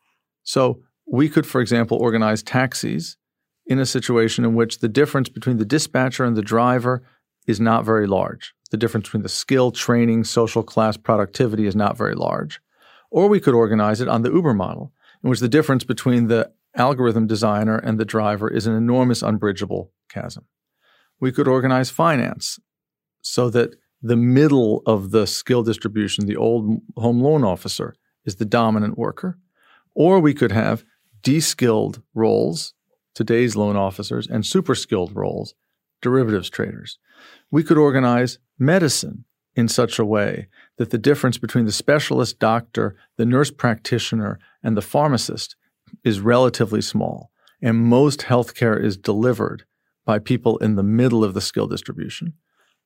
So 0.43 0.83
we 1.05 1.27
could, 1.27 1.45
for 1.45 1.59
example, 1.59 1.97
organize 1.97 2.43
taxis 2.43 3.17
in 3.65 3.79
a 3.79 3.85
situation 3.85 4.45
in 4.45 4.55
which 4.55 4.79
the 4.79 4.87
difference 4.87 5.29
between 5.29 5.57
the 5.57 5.65
dispatcher 5.65 6.23
and 6.23 6.35
the 6.35 6.41
driver 6.41 7.03
is 7.47 7.59
not 7.59 7.85
very 7.85 8.07
large. 8.07 8.53
The 8.71 8.77
difference 8.77 9.07
between 9.07 9.23
the 9.23 9.29
skill, 9.29 9.71
training, 9.71 10.23
social 10.23 10.63
class, 10.63 10.97
productivity 10.97 11.65
is 11.65 11.75
not 11.75 11.97
very 11.97 12.15
large. 12.15 12.59
Or 13.11 13.27
we 13.27 13.39
could 13.39 13.53
organize 13.53 14.01
it 14.01 14.07
on 14.07 14.23
the 14.23 14.31
Uber 14.31 14.53
model, 14.53 14.91
in 15.23 15.29
which 15.29 15.39
the 15.39 15.47
difference 15.47 15.83
between 15.83 16.27
the 16.27 16.51
algorithm 16.75 17.27
designer 17.27 17.77
and 17.77 17.99
the 17.99 18.05
driver 18.05 18.49
is 18.49 18.67
an 18.67 18.75
enormous 18.75 19.21
unbridgeable 19.21 19.91
chasm. 20.09 20.45
We 21.19 21.31
could 21.31 21.47
organize 21.47 21.89
finance 21.89 22.59
so 23.21 23.49
that 23.51 23.75
the 24.01 24.17
middle 24.17 24.83
of 24.85 25.11
the 25.11 25.25
skill 25.25 25.63
distribution, 25.63 26.25
the 26.25 26.35
old 26.35 26.81
home 26.97 27.21
loan 27.21 27.43
officer, 27.43 27.95
is 28.25 28.35
the 28.35 28.45
dominant 28.45 28.97
worker. 28.97 29.39
Or 29.95 30.19
we 30.19 30.33
could 30.33 30.51
have 30.51 30.83
de-skilled 31.23 32.03
roles 32.13 32.74
today's 33.15 33.55
loan 33.55 33.75
officers, 33.75 34.27
and 34.27 34.45
super 34.45 34.75
skilled 34.75 35.15
roles, 35.15 35.55
derivatives 36.01 36.49
traders. 36.49 36.99
We 37.49 37.63
could 37.63 37.77
organize 37.77 38.37
medicine 38.59 39.25
in 39.55 39.67
such 39.67 39.97
a 39.97 40.05
way 40.05 40.47
that 40.77 40.91
the 40.91 40.97
difference 40.97 41.37
between 41.37 41.65
the 41.65 41.71
specialist 41.71 42.39
doctor, 42.39 42.95
the 43.17 43.25
nurse 43.25 43.49
practitioner, 43.49 44.37
and 44.61 44.75
the 44.75 44.81
pharmacist 44.81 45.55
is 46.03 46.19
relatively 46.19 46.81
small. 46.81 47.31
And 47.61 47.77
most 47.77 48.21
healthcare 48.21 48.79
is 48.81 48.97
delivered 48.97 49.63
by 50.05 50.19
people 50.19 50.57
in 50.57 50.75
the 50.75 50.83
middle 50.83 51.23
of 51.23 51.33
the 51.33 51.41
skill 51.41 51.67
distribution. 51.67 52.33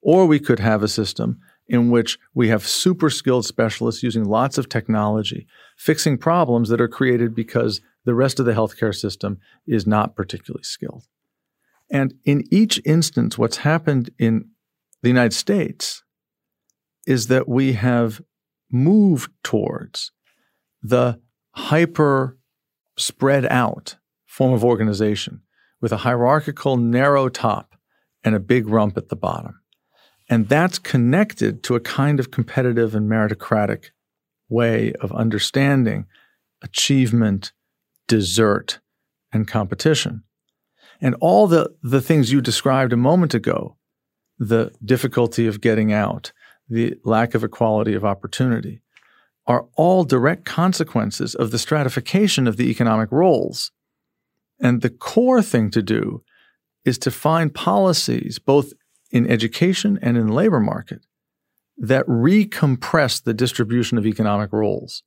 Or 0.01 0.25
we 0.25 0.39
could 0.39 0.59
have 0.59 0.84
a 0.84 0.88
system 0.88 1.39
in 1.67 1.89
which 1.89 2.17
we 2.34 2.47
have 2.47 2.65
super 2.65 3.09
skilled 3.09 3.45
specialists 3.45 4.01
using 4.01 4.23
lots 4.23 4.57
of 4.57 4.69
technology, 4.69 5.45
fixing 5.77 6.17
problems 6.17 6.69
that 6.69 6.80
are 6.80 6.88
created 6.88 7.36
because 7.36 7.82
the 8.06 8.16
rest 8.16 8.39
of 8.39 8.45
the 8.45 8.54
healthcare 8.54 8.95
system 8.95 9.39
is 9.68 9.86
not 9.86 10.16
particularly 10.16 10.64
skilled. 10.64 11.08
And 11.91 12.14
in 12.24 12.43
each 12.52 12.82
instance, 12.86 13.38
what's 13.38 13.58
happened 13.58 14.12
in 14.20 14.50
the 15.02 15.10
United 15.10 15.34
States 15.34 16.04
is 17.08 17.28
that 17.28 17.47
we 17.47 17.74
have 17.74 18.22
moved 18.72 19.32
towards 19.43 20.12
the 20.82 21.20
hyper 21.52 22.38
spread 22.97 23.45
out 23.47 23.97
form 24.26 24.54
of 24.54 24.64
organization 24.64 25.41
with 25.82 25.91
a 25.91 25.97
hierarchical 25.97 26.78
narrow 26.78 27.30
top 27.30 27.76
and 28.24 28.36
a 28.36 28.39
big 28.39 28.68
rump 28.68 28.97
at 28.97 29.10
the 29.10 29.16
bottom. 29.16 29.60
And 30.30 30.47
that's 30.47 30.78
connected 30.78 31.64
to 31.64 31.76
a 31.76 31.80
kind 31.80 32.20
of 32.20 32.30
competitive 32.30 32.93
and 32.93 33.10
meritocratic 33.10 33.86
way 34.47 34.93
of 35.02 35.12
understanding 35.12 36.06
achievement, 36.62 37.52
desert, 38.10 38.80
and 39.32 39.47
competition. 39.47 40.24
And 40.99 41.16
all 41.22 41.47
the, 41.47 41.74
the 41.82 42.01
things 42.01 42.32
you 42.32 42.41
described 42.41 42.91
a 42.91 42.97
moment 42.97 43.34
ago 43.34 43.78
the 44.41 44.72
difficulty 44.84 45.47
of 45.47 45.60
getting 45.60 45.91
out, 45.91 46.32
the 46.70 46.95
lack 47.03 47.36
of 47.36 47.43
equality 47.43 47.93
of 47.93 48.05
opportunity 48.05 48.82
are 49.47 49.66
all 49.76 50.05
direct 50.05 50.45
consequences 50.45 51.36
of 51.36 51.51
the 51.51 51.60
stratification 51.60 52.47
of 52.47 52.55
the 52.55 52.70
economic 52.70 53.12
roles. 53.12 53.72
And 54.62 54.82
the 54.82 54.89
core 54.89 55.41
thing 55.41 55.72
to 55.72 55.82
do 55.82 56.24
is 56.86 56.97
to 56.99 57.12
find 57.12 57.53
policies, 57.53 58.39
both 58.39 58.72
in 59.12 59.30
education 59.30 59.99
and 60.01 60.16
in 60.16 60.28
the 60.28 60.34
labor 60.34 60.62
market, 60.62 61.05
that 61.78 62.05
recompress 62.07 63.22
the 63.22 63.34
distribution 63.34 63.97
of 63.97 64.05
economic 64.05 64.53
roles 64.53 65.03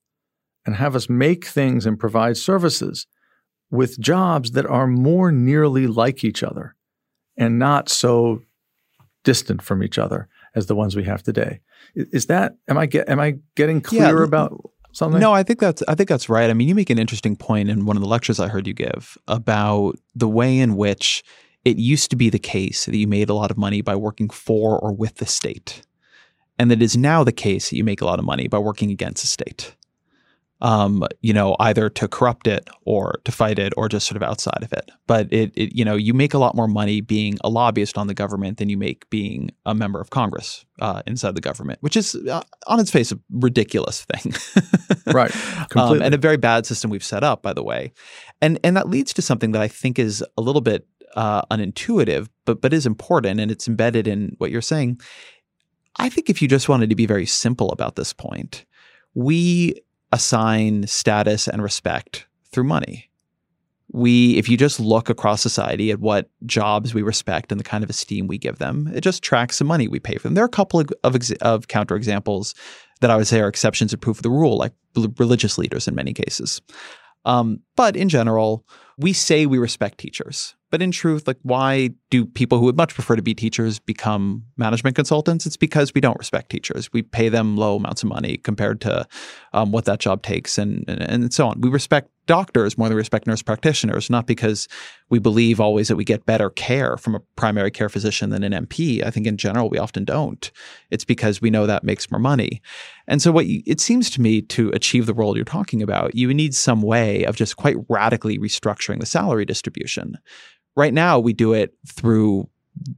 and 0.64 0.76
have 0.76 0.94
us 0.94 1.08
make 1.08 1.44
things 1.44 1.86
and 1.86 1.98
provide 1.98 2.36
services 2.36 3.06
with 3.70 3.98
jobs 3.98 4.52
that 4.52 4.66
are 4.66 4.86
more 4.86 5.32
nearly 5.32 5.86
like 5.86 6.24
each 6.24 6.42
other 6.42 6.76
and 7.36 7.58
not 7.58 7.88
so 7.88 8.42
distant 9.24 9.62
from 9.62 9.82
each 9.82 9.98
other 9.98 10.28
as 10.54 10.66
the 10.66 10.74
ones 10.74 10.94
we 10.94 11.04
have 11.04 11.22
today. 11.22 11.60
Is 11.94 12.26
that 12.26 12.56
am 12.68 12.78
I 12.78 12.86
get 12.86 13.08
am 13.08 13.20
I 13.20 13.38
getting 13.56 13.80
clear 13.80 14.18
yeah, 14.18 14.24
about 14.24 14.70
something? 14.92 15.20
No, 15.20 15.32
I 15.32 15.42
think 15.42 15.58
that's 15.58 15.82
I 15.88 15.94
think 15.94 16.08
that's 16.08 16.28
right. 16.28 16.50
I 16.50 16.54
mean, 16.54 16.68
you 16.68 16.74
make 16.74 16.90
an 16.90 16.98
interesting 16.98 17.36
point 17.36 17.70
in 17.70 17.86
one 17.86 17.96
of 17.96 18.02
the 18.02 18.08
lectures 18.08 18.38
I 18.38 18.48
heard 18.48 18.66
you 18.66 18.74
give 18.74 19.16
about 19.26 19.98
the 20.14 20.28
way 20.28 20.58
in 20.58 20.76
which 20.76 21.24
it 21.64 21.78
used 21.78 22.10
to 22.10 22.16
be 22.16 22.28
the 22.28 22.38
case 22.38 22.86
that 22.86 22.96
you 22.96 23.06
made 23.06 23.30
a 23.30 23.34
lot 23.34 23.50
of 23.50 23.56
money 23.56 23.80
by 23.82 23.96
working 23.96 24.28
for 24.28 24.78
or 24.78 24.92
with 24.92 25.16
the 25.16 25.26
state. 25.26 25.82
And 26.58 26.70
that 26.70 26.82
is 26.82 26.96
now 26.96 27.24
the 27.24 27.32
case 27.32 27.70
that 27.70 27.76
you 27.76 27.84
make 27.84 28.00
a 28.00 28.04
lot 28.04 28.18
of 28.18 28.24
money 28.24 28.48
by 28.48 28.58
working 28.58 28.90
against 28.90 29.22
the 29.22 29.28
state 29.28 29.74
um, 30.62 31.04
you 31.20 31.32
know, 31.32 31.56
either 31.58 31.90
to 31.90 32.06
corrupt 32.06 32.46
it 32.46 32.70
or 32.84 33.20
to 33.24 33.32
fight 33.32 33.58
it 33.58 33.72
or 33.76 33.88
just 33.88 34.06
sort 34.06 34.16
of 34.16 34.22
outside 34.22 34.62
of 34.62 34.72
it. 34.72 34.92
But 35.08 35.30
it, 35.32 35.52
it, 35.56 35.74
you 35.74 35.84
know, 35.84 35.96
you 35.96 36.14
make 36.14 36.34
a 36.34 36.38
lot 36.38 36.54
more 36.54 36.68
money 36.68 37.00
being 37.00 37.36
a 37.42 37.48
lobbyist 37.48 37.98
on 37.98 38.06
the 38.06 38.14
government 38.14 38.58
than 38.58 38.68
you 38.68 38.76
make 38.76 39.10
being 39.10 39.50
a 39.66 39.74
member 39.74 40.00
of 40.00 40.10
Congress 40.10 40.64
uh, 40.80 41.02
inside 41.04 41.34
the 41.34 41.40
government, 41.40 41.80
which 41.82 41.96
is 41.96 42.14
uh, 42.14 42.42
on 42.68 42.78
its 42.78 42.92
face 42.92 43.10
a 43.10 43.18
ridiculous 43.30 44.04
thing. 44.04 44.32
right. 45.12 45.34
Um, 45.74 46.00
and 46.00 46.14
a 46.14 46.18
very 46.18 46.36
bad 46.36 46.64
system 46.64 46.90
we've 46.90 47.04
set 47.04 47.24
up, 47.24 47.42
by 47.42 47.52
the 47.52 47.64
way. 47.64 47.92
And, 48.40 48.60
and 48.62 48.76
that 48.76 48.88
leads 48.88 49.12
to 49.14 49.22
something 49.22 49.50
that 49.52 49.62
I 49.62 49.68
think 49.68 49.98
is 49.98 50.24
a 50.38 50.42
little 50.42 50.62
bit 50.62 50.86
uh, 51.16 51.42
unintuitive, 51.50 52.28
but, 52.44 52.62
but 52.62 52.72
is 52.72 52.86
important 52.86 53.40
and 53.40 53.50
it's 53.50 53.66
embedded 53.66 54.06
in 54.06 54.36
what 54.38 54.52
you're 54.52 54.60
saying. 54.60 55.00
I 55.96 56.08
think 56.08 56.30
if 56.30 56.40
you 56.40 56.46
just 56.46 56.68
wanted 56.68 56.88
to 56.90 56.96
be 56.96 57.06
very 57.06 57.26
simple 57.26 57.70
about 57.72 57.96
this 57.96 58.12
point, 58.12 58.64
we 59.14 59.74
assign 60.12 60.86
status 60.86 61.48
and 61.48 61.62
respect 61.62 62.26
through 62.52 62.64
money. 62.64 63.10
We, 63.94 64.38
if 64.38 64.48
you 64.48 64.56
just 64.56 64.80
look 64.80 65.10
across 65.10 65.42
society 65.42 65.90
at 65.90 66.00
what 66.00 66.30
jobs 66.46 66.94
we 66.94 67.02
respect 67.02 67.52
and 67.52 67.60
the 67.60 67.64
kind 67.64 67.84
of 67.84 67.90
esteem 67.90 68.26
we 68.26 68.38
give 68.38 68.58
them, 68.58 68.90
it 68.94 69.02
just 69.02 69.22
tracks 69.22 69.58
the 69.58 69.64
money 69.64 69.86
we 69.86 70.00
pay 70.00 70.16
for 70.16 70.22
them. 70.22 70.34
There 70.34 70.44
are 70.44 70.46
a 70.46 70.50
couple 70.50 70.80
of, 70.80 70.88
of, 71.04 71.16
of 71.42 71.68
counter 71.68 71.94
examples 71.94 72.54
that 73.00 73.10
I 73.10 73.16
would 73.16 73.26
say 73.26 73.40
are 73.40 73.48
exceptions 73.48 73.90
to 73.90 73.98
proof 73.98 74.18
of 74.18 74.22
the 74.22 74.30
rule, 74.30 74.56
like 74.56 74.72
religious 75.18 75.58
leaders 75.58 75.88
in 75.88 75.94
many 75.94 76.14
cases. 76.14 76.62
Um, 77.24 77.60
but 77.76 77.96
in 77.96 78.08
general, 78.08 78.64
we 78.96 79.12
say 79.12 79.44
we 79.44 79.58
respect 79.58 79.98
teachers. 79.98 80.54
But 80.72 80.80
in 80.80 80.90
truth, 80.90 81.26
like 81.26 81.36
why 81.42 81.90
do 82.08 82.24
people 82.24 82.58
who 82.58 82.64
would 82.64 82.78
much 82.78 82.94
prefer 82.94 83.14
to 83.14 83.20
be 83.20 83.34
teachers 83.34 83.78
become 83.78 84.42
management 84.56 84.96
consultants? 84.96 85.44
It's 85.44 85.58
because 85.58 85.92
we 85.94 86.00
don't 86.00 86.18
respect 86.18 86.50
teachers. 86.50 86.90
We 86.94 87.02
pay 87.02 87.28
them 87.28 87.58
low 87.58 87.76
amounts 87.76 88.02
of 88.02 88.08
money 88.08 88.38
compared 88.38 88.80
to 88.80 89.06
um, 89.52 89.70
what 89.70 89.84
that 89.84 90.00
job 90.00 90.22
takes, 90.22 90.56
and, 90.56 90.84
and 90.88 91.02
and 91.02 91.34
so 91.34 91.48
on. 91.48 91.60
We 91.60 91.68
respect 91.68 92.08
doctors 92.26 92.78
more 92.78 92.88
than 92.88 92.94
we 92.94 93.00
respect 93.00 93.26
nurse 93.26 93.42
practitioners, 93.42 94.08
not 94.08 94.26
because 94.26 94.66
we 95.10 95.18
believe 95.18 95.60
always 95.60 95.88
that 95.88 95.96
we 95.96 96.04
get 96.04 96.24
better 96.24 96.48
care 96.48 96.96
from 96.96 97.16
a 97.16 97.20
primary 97.36 97.70
care 97.70 97.90
physician 97.90 98.30
than 98.30 98.42
an 98.42 98.66
NP. 98.66 99.04
I 99.04 99.10
think 99.10 99.26
in 99.26 99.36
general 99.36 99.68
we 99.68 99.76
often 99.76 100.04
don't. 100.04 100.50
It's 100.90 101.04
because 101.04 101.42
we 101.42 101.50
know 101.50 101.66
that 101.66 101.84
makes 101.84 102.10
more 102.10 102.20
money. 102.20 102.62
And 103.06 103.20
so 103.20 103.30
what 103.30 103.44
you, 103.44 103.62
it 103.66 103.80
seems 103.80 104.08
to 104.10 104.22
me 104.22 104.40
to 104.42 104.70
achieve 104.70 105.04
the 105.04 105.12
role 105.12 105.36
you're 105.36 105.44
talking 105.44 105.82
about, 105.82 106.14
you 106.14 106.32
need 106.32 106.54
some 106.54 106.80
way 106.80 107.24
of 107.24 107.36
just 107.36 107.56
quite 107.56 107.76
radically 107.90 108.38
restructuring 108.38 109.00
the 109.00 109.06
salary 109.06 109.44
distribution 109.44 110.16
Right 110.76 110.94
now, 110.94 111.18
we 111.18 111.32
do 111.32 111.52
it 111.52 111.74
through 111.86 112.48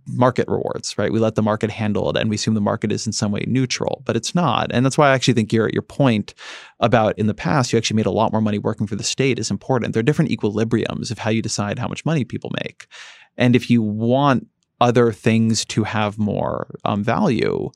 market 0.06 0.46
rewards, 0.48 0.96
right? 0.96 1.12
We 1.12 1.18
let 1.18 1.34
the 1.34 1.42
market 1.42 1.70
handle 1.70 2.08
it 2.10 2.16
and 2.16 2.30
we 2.30 2.36
assume 2.36 2.54
the 2.54 2.60
market 2.60 2.92
is 2.92 3.06
in 3.06 3.12
some 3.12 3.32
way 3.32 3.44
neutral, 3.46 4.02
but 4.04 4.16
it's 4.16 4.34
not. 4.34 4.70
And 4.72 4.84
that's 4.84 4.96
why 4.96 5.08
I 5.08 5.14
actually 5.14 5.34
think 5.34 5.52
your 5.52 5.68
your 5.70 5.82
point 5.82 6.34
about 6.80 7.18
in 7.18 7.26
the 7.26 7.34
past 7.34 7.72
you 7.72 7.76
actually 7.76 7.96
made 7.96 8.06
a 8.06 8.10
lot 8.10 8.32
more 8.32 8.40
money 8.40 8.58
working 8.58 8.86
for 8.86 8.96
the 8.96 9.02
state 9.02 9.38
is 9.38 9.50
important. 9.50 9.92
There 9.92 10.00
are 10.00 10.04
different 10.04 10.30
equilibriums 10.30 11.10
of 11.10 11.18
how 11.18 11.30
you 11.30 11.42
decide 11.42 11.78
how 11.78 11.88
much 11.88 12.04
money 12.04 12.24
people 12.24 12.52
make. 12.62 12.86
And 13.36 13.56
if 13.56 13.68
you 13.68 13.82
want 13.82 14.46
other 14.80 15.12
things 15.12 15.64
to 15.66 15.84
have 15.84 16.18
more 16.18 16.78
um, 16.84 17.02
value, 17.02 17.70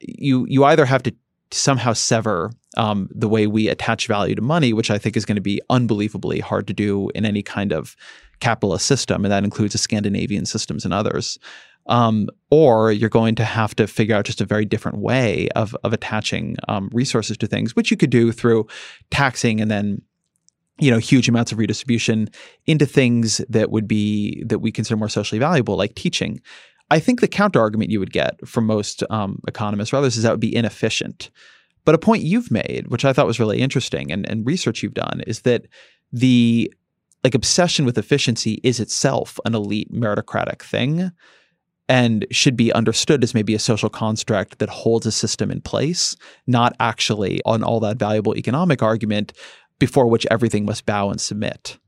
you 0.00 0.46
you 0.48 0.64
either 0.64 0.84
have 0.84 1.02
to 1.04 1.14
somehow 1.52 1.92
sever 1.92 2.52
um, 2.76 3.08
the 3.12 3.28
way 3.28 3.46
we 3.46 3.68
attach 3.68 4.06
value 4.06 4.34
to 4.34 4.42
money, 4.42 4.72
which 4.72 4.90
I 4.90 4.98
think 4.98 5.16
is 5.16 5.24
going 5.24 5.36
to 5.36 5.42
be 5.42 5.60
unbelievably 5.70 6.40
hard 6.40 6.66
to 6.68 6.72
do 6.72 7.10
in 7.14 7.24
any 7.24 7.42
kind 7.42 7.72
of 7.72 7.96
capitalist 8.40 8.86
system, 8.86 9.24
and 9.24 9.32
that 9.32 9.44
includes 9.44 9.72
the 9.72 9.78
Scandinavian 9.78 10.46
systems 10.46 10.84
and 10.84 10.94
others. 10.94 11.38
Um, 11.86 12.28
or 12.50 12.92
you're 12.92 13.08
going 13.08 13.34
to 13.36 13.44
have 13.44 13.74
to 13.76 13.86
figure 13.86 14.14
out 14.14 14.26
just 14.26 14.40
a 14.40 14.44
very 14.44 14.64
different 14.64 14.98
way 14.98 15.48
of 15.56 15.74
of 15.82 15.92
attaching 15.92 16.56
um, 16.68 16.90
resources 16.92 17.36
to 17.38 17.46
things, 17.46 17.74
which 17.74 17.90
you 17.90 17.96
could 17.96 18.10
do 18.10 18.32
through 18.32 18.66
taxing 19.10 19.60
and 19.60 19.70
then 19.70 20.02
you 20.78 20.90
know 20.90 20.98
huge 20.98 21.28
amounts 21.28 21.52
of 21.52 21.58
redistribution 21.58 22.28
into 22.66 22.86
things 22.86 23.38
that 23.48 23.70
would 23.70 23.88
be 23.88 24.42
that 24.44 24.58
we 24.58 24.70
consider 24.70 24.96
more 24.96 25.08
socially 25.08 25.38
valuable, 25.38 25.76
like 25.76 25.94
teaching. 25.94 26.40
I 26.90 26.98
think 26.98 27.20
the 27.20 27.28
counter 27.28 27.60
argument 27.60 27.90
you 27.90 28.00
would 28.00 28.12
get 28.12 28.46
from 28.46 28.66
most 28.66 29.04
um, 29.10 29.40
economists 29.46 29.92
or 29.92 29.96
others 29.96 30.16
is 30.16 30.24
that 30.24 30.32
would 30.32 30.40
be 30.40 30.54
inefficient. 30.54 31.30
But 31.84 31.94
a 31.94 31.98
point 31.98 32.24
you've 32.24 32.50
made, 32.50 32.88
which 32.88 33.04
I 33.04 33.12
thought 33.12 33.26
was 33.26 33.40
really 33.40 33.60
interesting, 33.60 34.12
and, 34.12 34.28
and 34.28 34.46
research 34.46 34.82
you've 34.82 34.94
done, 34.94 35.22
is 35.26 35.42
that 35.42 35.66
the 36.12 36.72
like 37.24 37.34
obsession 37.34 37.84
with 37.84 37.98
efficiency 37.98 38.60
is 38.62 38.80
itself 38.80 39.38
an 39.44 39.54
elite 39.54 39.92
meritocratic 39.92 40.62
thing 40.62 41.12
and 41.88 42.24
should 42.30 42.56
be 42.56 42.72
understood 42.72 43.24
as 43.24 43.34
maybe 43.34 43.54
a 43.54 43.58
social 43.58 43.88
construct 43.90 44.60
that 44.60 44.68
holds 44.68 45.06
a 45.06 45.12
system 45.12 45.50
in 45.50 45.60
place, 45.60 46.16
not 46.46 46.74
actually 46.78 47.40
on 47.44 47.64
all 47.64 47.80
that 47.80 47.98
valuable 47.98 48.36
economic 48.36 48.80
argument 48.80 49.32
before 49.80 50.06
which 50.06 50.24
everything 50.30 50.64
must 50.64 50.86
bow 50.86 51.10
and 51.10 51.20
submit. 51.20 51.78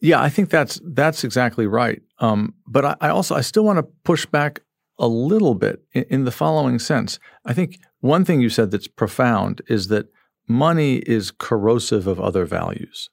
Yeah, 0.00 0.20
I 0.20 0.30
think 0.30 0.50
that's 0.50 0.80
that's 0.82 1.22
exactly 1.22 1.68
right. 1.68 2.02
Um, 2.18 2.54
but 2.66 2.84
I, 2.84 2.96
I, 3.00 3.08
also 3.10 3.36
I 3.36 3.40
still 3.40 3.64
want 3.64 3.78
to 3.78 3.84
push 4.02 4.26
back 4.26 4.62
a 4.98 5.06
little 5.06 5.54
bit 5.54 5.80
in, 5.92 6.04
in 6.10 6.24
the 6.24 6.32
following 6.32 6.80
sense. 6.80 7.20
I 7.44 7.54
think 7.54 7.78
one 8.00 8.24
thing 8.24 8.40
you 8.40 8.50
said 8.50 8.72
that's 8.72 8.88
profound 8.88 9.62
is 9.68 9.86
that 9.88 10.06
money 10.48 10.96
is 10.96 11.30
corrosive 11.30 12.08
of 12.08 12.20
other 12.20 12.44
values, 12.46 13.10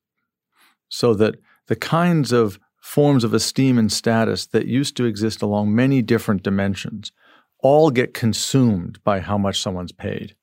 so 0.88 1.14
that 1.14 1.36
the 1.70 1.76
kinds 1.76 2.32
of 2.32 2.60
forms 2.82 3.24
of 3.24 3.34
esteem 3.34 3.78
and 3.78 3.92
status 3.92 4.48
that 4.48 4.66
used 4.66 4.98
to 4.98 5.06
exist 5.06 5.42
along 5.42 5.74
many 5.74 6.02
different 6.02 6.42
dimensions 6.42 7.12
all 7.60 7.92
get 7.92 8.14
consumed 8.14 9.02
by 9.04 9.20
how 9.20 9.38
much 9.38 9.62
someone's 9.62 9.92
paid. 9.92 10.36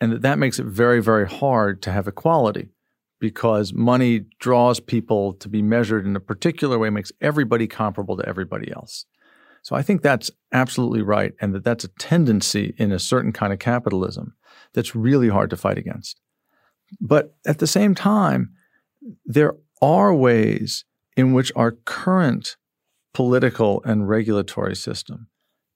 And 0.00 0.12
that, 0.12 0.22
that 0.22 0.38
makes 0.38 0.58
it 0.58 0.66
very, 0.66 1.00
very 1.02 1.26
hard 1.26 1.80
to 1.82 1.90
have 1.90 2.06
equality 2.06 2.68
because 3.18 3.72
money 3.72 4.26
draws 4.38 4.78
people 4.78 5.32
to 5.34 5.48
be 5.48 5.62
measured 5.62 6.04
in 6.04 6.14
a 6.14 6.20
particular 6.20 6.78
way, 6.78 6.90
makes 6.90 7.12
everybody 7.20 7.66
comparable 7.66 8.16
to 8.18 8.28
everybody 8.28 8.70
else. 8.70 9.06
So 9.62 9.74
I 9.74 9.82
think 9.82 10.02
that's 10.02 10.30
absolutely 10.52 11.02
right, 11.02 11.32
and 11.40 11.54
that 11.54 11.64
that's 11.64 11.84
a 11.84 11.94
tendency 11.98 12.74
in 12.76 12.92
a 12.92 12.98
certain 12.98 13.32
kind 13.32 13.52
of 13.52 13.58
capitalism 13.58 14.34
that's 14.74 14.94
really 14.94 15.28
hard 15.30 15.50
to 15.50 15.56
fight 15.56 15.78
against. 15.78 16.20
But 17.00 17.34
at 17.46 17.58
the 17.58 17.66
same 17.66 17.94
time, 17.94 18.52
there 19.24 19.54
are 19.80 20.14
ways 20.14 20.84
in 21.16 21.32
which 21.32 21.52
our 21.56 21.72
current 21.72 22.56
political 23.14 23.82
and 23.84 24.08
regulatory 24.08 24.76
system 24.76 25.28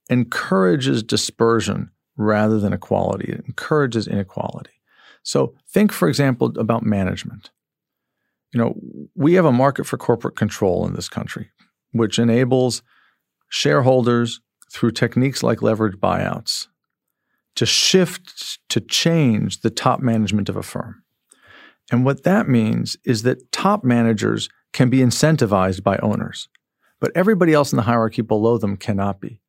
encourages 0.09 1.03
dispersion 1.03 1.91
rather 2.17 2.61
than 2.61 2.73
equality. 2.73 3.33
It 3.33 3.45
encourages 3.47 4.07
inequality. 4.07 4.71
So 5.23 5.55
think, 5.69 5.93
for 5.93 6.09
example, 6.09 6.53
about 6.59 6.85
management. 6.85 7.51
You 8.53 8.61
know, 8.61 8.81
we 9.15 9.35
have 9.35 9.45
a 9.45 9.53
market 9.53 9.87
for 9.87 9.97
corporate 9.97 10.37
control 10.37 10.87
in 10.87 10.95
this 10.95 11.09
country, 11.09 11.51
which 11.93 12.19
enables 12.19 12.83
shareholders 13.49 14.41
through 14.71 14.93
techniques 14.93 15.43
like 15.43 15.63
leverage 15.63 15.97
buyouts 15.97 16.69
to 17.55 17.67
shift 17.67 18.59
to 18.69 18.81
change 18.81 19.61
the 19.61 19.71
top 19.71 20.01
management 20.01 20.49
of 20.49 20.57
a 20.57 20.63
firm. 20.63 21.02
And 21.91 22.05
what 22.05 22.23
that 22.23 22.49
means 22.49 22.97
is 23.05 23.23
that 23.23 23.53
top 23.53 23.85
managers 23.85 24.49
can 24.73 24.89
be 24.89 24.99
incentivized 24.99 25.83
by 25.83 25.99
owners, 25.99 26.49
but 27.01 27.13
everybody 27.15 27.53
else 27.53 27.73
in 27.73 27.77
the 27.77 27.83
hierarchy 27.83 28.23
below 28.23 28.57
them 28.59 28.77
cannot 28.77 29.21
be. 29.21 29.41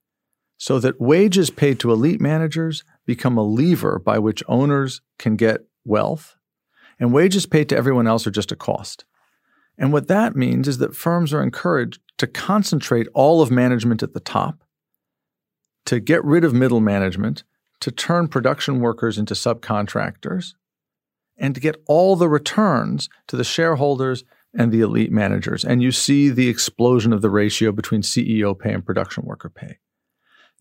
So 0.57 0.80
that 0.80 0.99
wages 0.99 1.49
paid 1.49 1.80
to 1.80 1.91
elite 1.91 2.22
managers 2.22 2.84
become 3.05 3.38
a 3.38 3.43
lever 3.43 3.99
by 3.99 4.19
which 4.19 4.43
owners 4.47 5.01
can 5.19 5.35
get 5.35 5.65
wealth, 5.85 6.35
and 6.99 7.14
wages 7.14 7.45
paid 7.45 7.69
to 7.69 7.77
everyone 7.77 8.07
else 8.07 8.26
are 8.26 8.31
just 8.31 8.51
a 8.51 8.55
cost. 8.55 9.05
And 9.77 9.91
what 9.91 10.07
that 10.07 10.35
means 10.35 10.68
is 10.68 10.77
that 10.77 10.95
firms 10.95 11.34
are 11.34 11.41
encouraged 11.41 11.99
to 12.18 12.27
concentrate 12.27 13.07
all 13.14 13.41
of 13.41 13.51
management 13.51 14.03
at 14.03 14.14
the 14.14 14.19
top, 14.19 14.64
to 15.85 15.99
get 15.99 16.23
rid 16.23 16.43
of 16.43 16.53
middle 16.53 16.80
management, 16.80 17.43
to 17.81 17.91
turn 17.91 18.27
production 18.27 18.80
workers 18.80 19.18
into 19.18 19.34
subcontractors, 19.34 20.53
and 21.38 21.55
to 21.55 21.61
get 21.61 21.81
all 21.88 22.15
the 22.15 22.30
returns 22.30 23.10
to 23.27 23.35
the 23.35 23.43
shareholders 23.43 24.23
and 24.53 24.72
the 24.72 24.81
elite 24.81 25.11
managers. 25.11 25.65
And 25.65 25.81
you 25.81 25.91
see 25.91 26.30
the 26.30 26.47
explosion 26.47 27.11
of 27.11 27.22
the 27.22 27.30
ratio 27.30 27.72
between 27.72 28.01
CEO 28.01 28.57
pay 28.57 28.73
and 28.73 28.85
production 28.85 29.26
worker 29.26 29.49
pay. 29.49 29.80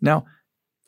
Now, 0.01 0.25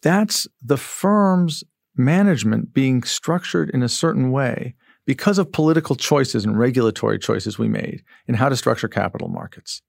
that's 0.02 0.46
the 0.62 0.76
firm's 0.76 1.64
management 1.96 2.72
being 2.72 3.02
structured 3.02 3.70
in 3.70 3.82
a 3.82 3.88
certain 3.88 4.30
way 4.30 4.74
because 5.06 5.38
of 5.38 5.52
political 5.52 5.96
choices 5.96 6.44
and 6.44 6.58
regulatory 6.58 7.18
choices 7.18 7.58
we 7.58 7.68
made 7.68 8.02
in 8.26 8.34
how 8.34 8.48
to 8.48 8.56
structure 8.56 8.88
capital 8.88 9.28
markets. 9.28 9.82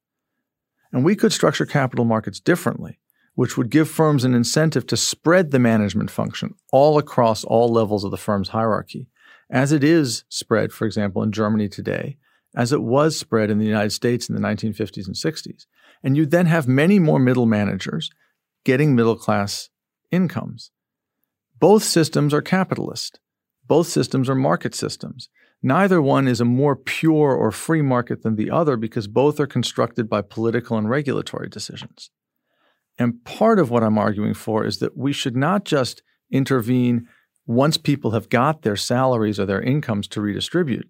And 0.92 1.04
we 1.04 1.16
could 1.16 1.34
structure 1.34 1.66
capital 1.66 2.06
markets 2.06 2.40
differently, 2.40 3.00
which 3.34 3.58
would 3.58 3.70
give 3.70 3.90
firms 3.90 4.24
an 4.24 4.34
incentive 4.34 4.86
to 4.88 4.98
spread 4.98 5.52
the 5.52 5.60
management 5.60 6.12
function 6.12 6.54
all 6.72 6.98
across 6.98 7.44
all 7.44 7.70
levels 7.70 8.04
of 8.04 8.12
the 8.12 8.18
firm's 8.18 8.50
hierarchy, 8.50 9.08
as 9.50 9.72
it 9.72 9.84
is 9.84 10.24
spread, 10.30 10.72
for 10.72 10.86
example, 10.86 11.22
in 11.24 11.32
Germany 11.32 11.70
today, 11.70 12.18
as 12.56 12.72
it 12.72 12.82
was 12.82 13.18
spread 13.18 13.50
in 13.50 13.60
the 13.60 13.66
United 13.66 13.92
States 13.92 14.30
in 14.30 14.36
the 14.36 14.42
1950s 14.42 15.08
and 15.08 15.16
60s. 15.16 15.66
And 16.04 16.16
you'd 16.16 16.32
then 16.32 16.46
have 16.46 16.68
many 16.68 17.00
more 17.00 17.20
middle 17.20 17.46
managers 17.46 18.10
getting 18.64 18.96
middle 18.96 19.16
class 19.16 19.70
incomes. 20.12 20.72
Both 21.60 21.84
systems 21.84 22.34
are 22.34 22.42
capitalist. 22.42 23.20
Both 23.68 23.88
systems 23.88 24.30
are 24.30 24.36
market 24.36 24.76
systems. 24.76 25.30
Neither 25.64 26.02
one 26.02 26.28
is 26.28 26.42
a 26.42 26.46
more 26.46 26.76
pure 26.76 27.34
or 27.34 27.52
free 27.52 27.82
market 27.82 28.22
than 28.22 28.36
the 28.36 28.52
other 28.52 28.78
because 28.78 29.08
both 29.08 29.40
are 29.40 29.48
constructed 29.48 30.10
by 30.10 30.22
political 30.22 30.78
and 30.78 30.90
regulatory 30.90 31.50
decisions. 31.50 32.12
And 32.98 33.24
part 33.26 33.60
of 33.60 33.72
what 33.72 33.84
I'm 33.84 33.98
arguing 33.98 34.34
for 34.34 34.66
is 34.66 34.78
that 34.80 34.96
we 34.96 35.12
should 35.12 35.36
not 35.36 35.66
just 35.66 36.04
intervene 36.32 37.08
once 37.46 37.78
people 37.78 38.12
have 38.12 38.30
got 38.30 38.62
their 38.62 38.76
salaries 38.76 39.40
or 39.40 39.46
their 39.46 39.62
incomes 39.62 40.08
to 40.08 40.22
redistribute, 40.22 40.90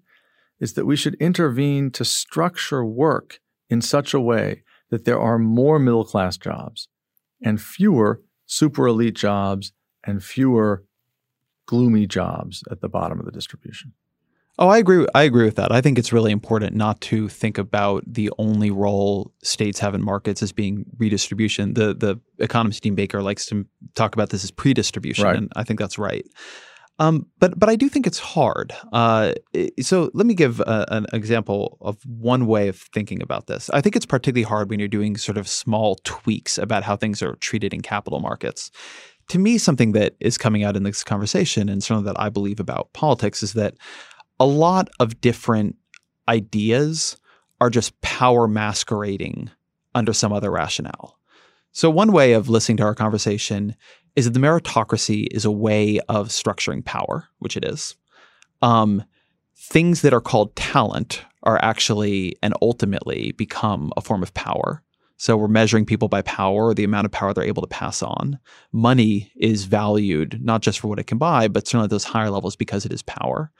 is 0.60 0.74
that 0.74 0.86
we 0.86 0.96
should 0.96 1.16
intervene 1.16 1.92
to 1.92 2.06
structure 2.06 2.86
work 2.86 3.40
in 3.70 3.82
such 3.82 4.14
a 4.14 4.22
way 4.22 4.64
that 4.90 5.06
there 5.06 5.20
are 5.20 5.38
more 5.38 5.80
middle 5.80 6.06
class 6.06 6.38
jobs 6.38 6.88
and 7.44 7.62
fewer 7.62 8.22
super 8.46 8.88
elite 8.88 9.16
jobs 9.16 9.74
and 10.04 10.24
fewer 10.24 10.86
gloomy 11.66 12.06
jobs 12.06 12.64
at 12.72 12.82
the 12.82 12.90
bottom 12.90 13.20
of 13.20 13.26
the 13.26 13.32
distribution. 13.32 13.94
Oh, 14.58 14.70
I 14.70 14.78
agree. 14.78 15.06
I 15.14 15.24
agree 15.24 15.44
with 15.44 15.58
that. 15.58 15.72
I 15.72 15.82
think 15.82 16.00
it's 16.00 16.14
really 16.14 16.32
important 16.32 16.76
not 16.76 17.02
to 17.02 17.28
think 17.28 17.58
about 17.58 18.04
the 18.08 18.32
only 18.38 18.72
role 18.72 19.34
states 19.44 19.80
have 19.80 19.94
in 19.94 20.02
markets 20.02 20.42
as 20.42 20.54
being 20.54 20.86
redistribution. 20.98 21.74
The 21.74 21.94
the 21.94 22.20
economist 22.40 22.84
Dean 22.84 22.96
Baker 22.96 23.22
likes 23.22 23.46
to 23.48 23.66
talk 23.96 24.16
about 24.16 24.30
this 24.30 24.44
as 24.44 24.52
pre-distribution, 24.52 25.26
right. 25.26 25.36
and 25.36 25.52
I 25.56 25.64
think 25.64 25.80
that's 25.80 25.98
right. 25.98 26.26
Um, 27.00 27.26
but 27.40 27.60
but 27.60 27.68
I 27.68 27.76
do 27.76 27.90
think 27.90 28.08
it's 28.08 28.20
hard. 28.20 28.74
Uh, 28.94 29.34
so 29.82 30.10
let 30.14 30.26
me 30.26 30.34
give 30.34 30.62
a, 30.62 30.86
an 30.90 31.06
example 31.12 31.78
of 31.82 31.98
one 32.06 32.46
way 32.46 32.70
of 32.70 32.78
thinking 32.78 33.22
about 33.22 33.48
this. 33.48 33.70
I 33.72 33.82
think 33.82 33.98
it's 33.98 34.06
particularly 34.06 34.44
hard 34.44 34.70
when 34.70 34.80
you're 34.80 34.88
doing 34.88 35.18
sort 35.18 35.38
of 35.38 35.50
small 35.50 35.96
tweaks 36.06 36.58
about 36.58 36.84
how 36.84 36.96
things 36.96 37.22
are 37.22 37.36
treated 37.36 37.74
in 37.74 37.82
capital 37.82 38.22
markets 38.22 38.72
to 39.30 39.40
me, 39.40 39.58
something 39.58 39.94
that 39.94 40.16
is 40.20 40.38
coming 40.38 40.64
out 40.64 40.76
in 40.76 40.84
this 40.84 41.04
conversation 41.04 41.68
and 41.70 41.84
something 41.84 42.06
that 42.06 42.20
I 42.20 42.30
believe 42.30 42.60
about 42.60 42.94
politics 42.94 43.42
is 43.42 43.54
that 43.54 43.76
a 44.40 44.46
lot 44.46 44.90
of 45.00 45.22
different 45.22 45.76
ideas 46.28 47.18
are 47.62 47.70
just 47.70 48.00
power 48.02 48.48
masquerading 48.48 49.50
under 49.94 50.14
some 50.14 50.34
other 50.34 50.52
rationale. 50.52 51.18
So, 51.72 51.90
one 51.90 52.12
way 52.12 52.34
of 52.34 52.50
listening 52.50 52.78
to 52.78 52.84
our 52.84 52.96
conversation 52.96 53.76
is 54.16 54.26
that 54.26 54.32
the 54.32 54.40
meritocracy 54.40 55.28
is 55.32 55.46
a 55.46 55.52
way 55.52 56.00
of 56.08 56.30
structuring 56.30 56.84
power, 56.84 57.28
which 57.40 57.58
it 57.58 57.66
is. 57.66 57.96
Um, 58.62 59.04
things 59.58 60.02
that 60.02 60.14
are 60.14 60.22
called 60.22 60.56
talent 60.56 61.24
are 61.44 61.60
actually 61.62 62.36
and 62.42 62.54
ultimately 62.62 63.34
become 63.34 63.92
a 63.98 64.02
form 64.02 64.24
of 64.24 64.34
power. 64.34 64.82
So 65.18 65.38
we're 65.38 65.48
measuring 65.48 65.86
people 65.86 66.10
by 66.10 66.22
power, 66.24 66.74
the 66.74 66.84
amount 66.84 67.06
of 67.06 67.12
power 67.12 67.34
they're 67.34 67.44
able 67.44 67.62
to 67.62 67.68
pass 67.68 68.04
on. 68.04 68.38
Money 68.74 69.32
is 69.36 69.66
valued 69.66 70.44
not 70.44 70.62
just 70.62 70.80
for 70.80 70.88
what 70.88 71.00
it 71.00 71.08
can 71.08 71.18
buy, 71.18 71.48
but 71.48 71.68
certainly 71.68 71.86
at 71.86 71.90
those 71.90 72.04
higher 72.04 72.30
levels 72.30 72.56
because 72.56 72.86
it 72.86 72.92
is 72.92 73.02
power. 73.02 73.52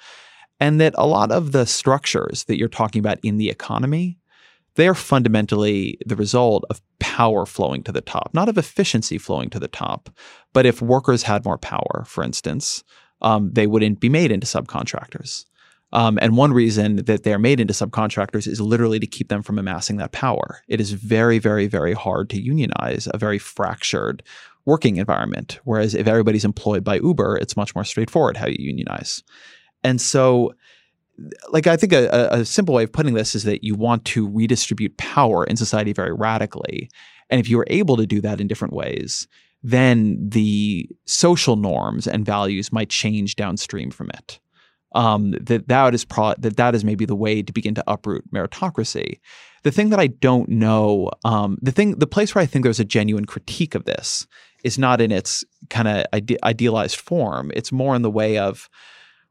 And 0.60 0.80
that 0.80 0.96
a 0.98 1.08
lot 1.08 1.32
of 1.32 1.52
the 1.52 1.66
structures 1.66 2.46
that 2.46 2.58
you're 2.58 2.70
talking 2.70 3.00
about 3.00 3.20
in 3.24 3.38
the 3.38 3.50
economy, 3.50 4.18
they 4.76 4.88
are 4.88 4.96
fundamentally 4.96 5.98
the 6.06 6.16
result 6.16 6.64
of 6.70 6.82
power 7.00 7.46
flowing 7.46 7.84
to 7.84 7.92
the 7.92 8.02
top, 8.02 8.32
not 8.34 8.50
of 8.50 8.58
efficiency 8.58 9.18
flowing 9.18 9.50
to 9.50 9.60
the 9.60 9.68
top. 9.68 10.10
But 10.54 10.66
if 10.66 10.82
workers 10.82 11.24
had 11.24 11.46
more 11.46 11.58
power, 11.58 12.04
for 12.08 12.24
instance, 12.24 12.84
um, 13.22 13.52
they 13.54 13.68
wouldn't 13.68 14.00
be 14.00 14.10
made 14.10 14.32
into 14.32 14.48
subcontractors. 14.48 15.46
Um, 15.94 16.20
and 16.22 16.36
one 16.36 16.52
reason 16.52 16.98
that 17.06 17.24
they're 17.24 17.40
made 17.40 17.60
into 17.60 17.74
subcontractors 17.74 18.48
is 18.48 18.60
literally 18.60 19.00
to 19.00 19.08
keep 19.08 19.30
them 19.30 19.42
from 19.42 19.58
amassing 19.58 19.98
that 19.98 20.12
power. 20.12 20.62
It 20.68 20.82
is 20.82 20.92
very, 20.92 21.40
very, 21.40 21.68
very 21.68 21.94
hard 21.94 22.30
to 22.32 22.42
unionize 22.42 23.08
a 23.14 23.18
very 23.18 23.40
fractured 23.40 24.22
working 24.66 24.98
environment. 24.98 25.60
Whereas 25.64 25.96
if 25.96 26.08
everybody's 26.08 26.44
employed 26.44 26.84
by 26.84 26.96
Uber, 26.96 27.38
it's 27.38 27.56
much 27.56 27.76
more 27.76 27.86
straightforward 27.86 28.36
how 28.36 28.48
you 28.48 28.58
unionize. 28.60 29.24
And 29.86 30.02
so, 30.02 30.54
like, 31.50 31.68
I 31.68 31.78
think 31.78 31.94
a, 31.94 32.28
a 32.32 32.44
simple 32.44 32.76
way 32.76 32.84
of 32.84 32.92
putting 32.92 33.14
this 33.14 33.36
is 33.36 33.44
that 33.44 33.64
you 33.64 33.76
want 33.76 34.04
to 34.06 34.28
redistribute 34.28 34.98
power 34.98 35.46
in 35.46 35.56
society 35.56 35.94
very 35.94 36.14
radically. 36.14 36.90
And 37.30 37.40
if 37.40 37.50
you 37.50 37.58
are 37.60 37.68
able 37.70 37.96
to 37.98 38.06
do 38.06 38.20
that 38.22 38.42
in 38.42 38.48
different 38.48 38.74
ways, 38.74 39.28
then 39.64 40.18
the 40.20 40.90
social 41.06 41.56
norms 41.56 42.08
and 42.08 42.26
values 42.26 42.72
might 42.72 42.90
change 42.90 43.36
downstream 43.36 43.92
from 43.92 44.10
it 44.10 44.40
um, 44.96 45.32
that 45.42 45.68
that 45.68 45.94
is 45.94 46.06
pro- 46.06 46.34
that 46.40 46.58
that 46.58 46.74
is 46.74 46.84
maybe 46.84 47.06
the 47.06 47.16
way 47.16 47.44
to 47.44 47.54
begin 47.54 47.76
to 47.76 47.84
uproot 47.86 48.24
meritocracy. 48.34 49.20
The 49.64 49.72
thing 49.72 49.90
that 49.90 50.00
I 50.00 50.08
don't 50.08 50.50
know, 50.50 51.12
um, 51.24 51.58
the 51.62 51.72
thing, 51.72 52.00
the 52.00 52.08
place 52.08 52.34
where 52.34 52.42
I 52.42 52.46
think 52.46 52.64
there's 52.64 52.80
a 52.80 52.86
genuine 52.86 53.26
critique 53.26 53.76
of 53.76 53.86
this 53.86 54.26
is 54.64 54.80
not 54.80 55.02
in 55.02 55.12
its 55.12 55.44
kind 55.70 55.88
of 55.88 56.06
ide- 56.14 56.40
idealized 56.44 57.00
form. 57.00 57.52
It's 57.54 57.72
more 57.72 57.96
in 57.96 58.02
the 58.02 58.12
way 58.12 58.38
of, 58.38 58.70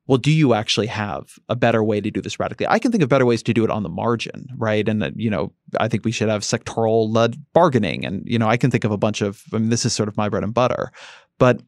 well, 0.06 0.18
do 0.18 0.30
you 0.30 0.52
actually 0.52 0.86
have 0.88 1.38
a 1.48 1.56
better 1.56 1.82
way 1.82 2.00
to 2.00 2.10
do 2.10 2.20
this 2.20 2.38
radically? 2.38 2.66
I 2.66 2.78
can 2.78 2.92
think 2.92 3.02
of 3.02 3.08
better 3.08 3.24
ways 3.24 3.42
to 3.44 3.54
do 3.54 3.64
it 3.64 3.70
on 3.70 3.82
the 3.82 3.88
margin, 3.88 4.48
right? 4.56 4.86
And 4.88 5.02
uh, 5.02 5.10
you 5.16 5.30
know, 5.30 5.52
I 5.80 5.88
think 5.88 6.04
we 6.04 6.12
should 6.12 6.28
have 6.28 6.42
sectoral 6.42 7.12
led 7.12 7.36
bargaining, 7.52 8.04
and 8.04 8.22
you 8.26 8.38
know, 8.38 8.48
I 8.48 8.56
can 8.56 8.70
think 8.70 8.84
of 8.84 8.90
a 8.90 8.98
bunch 8.98 9.22
of. 9.22 9.42
I 9.52 9.58
mean, 9.58 9.70
this 9.70 9.84
is 9.84 9.92
sort 9.92 10.08
of 10.08 10.16
my 10.16 10.28
bread 10.28 10.44
and 10.44 10.54
butter, 10.54 10.92
but 11.38 11.62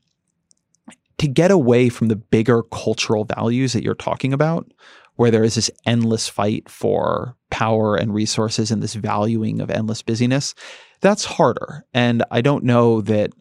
to 1.19 1.29
get 1.29 1.51
away 1.51 1.89
from 1.89 2.09
the 2.09 2.17
bigger 2.17 2.63
cultural 2.65 3.25
values 3.25 3.73
that 3.73 3.83
you're 3.83 3.95
talking 3.95 4.33
about, 4.33 4.71
where 5.15 5.31
there 5.31 5.45
is 5.45 5.55
this 5.55 5.71
endless 5.87 6.29
fight 6.29 6.69
for 6.69 7.37
power 7.51 7.97
and 7.97 8.13
resources 8.13 8.71
and 8.71 8.83
this 8.83 8.95
valuing 8.95 9.61
of 9.61 9.71
endless 9.71 10.03
busyness, 10.03 10.55
that's 11.01 11.25
harder. 11.25 11.85
And 11.95 12.23
I 12.31 12.43
don't 12.43 12.65
know 12.65 13.01
that, 13.03 13.33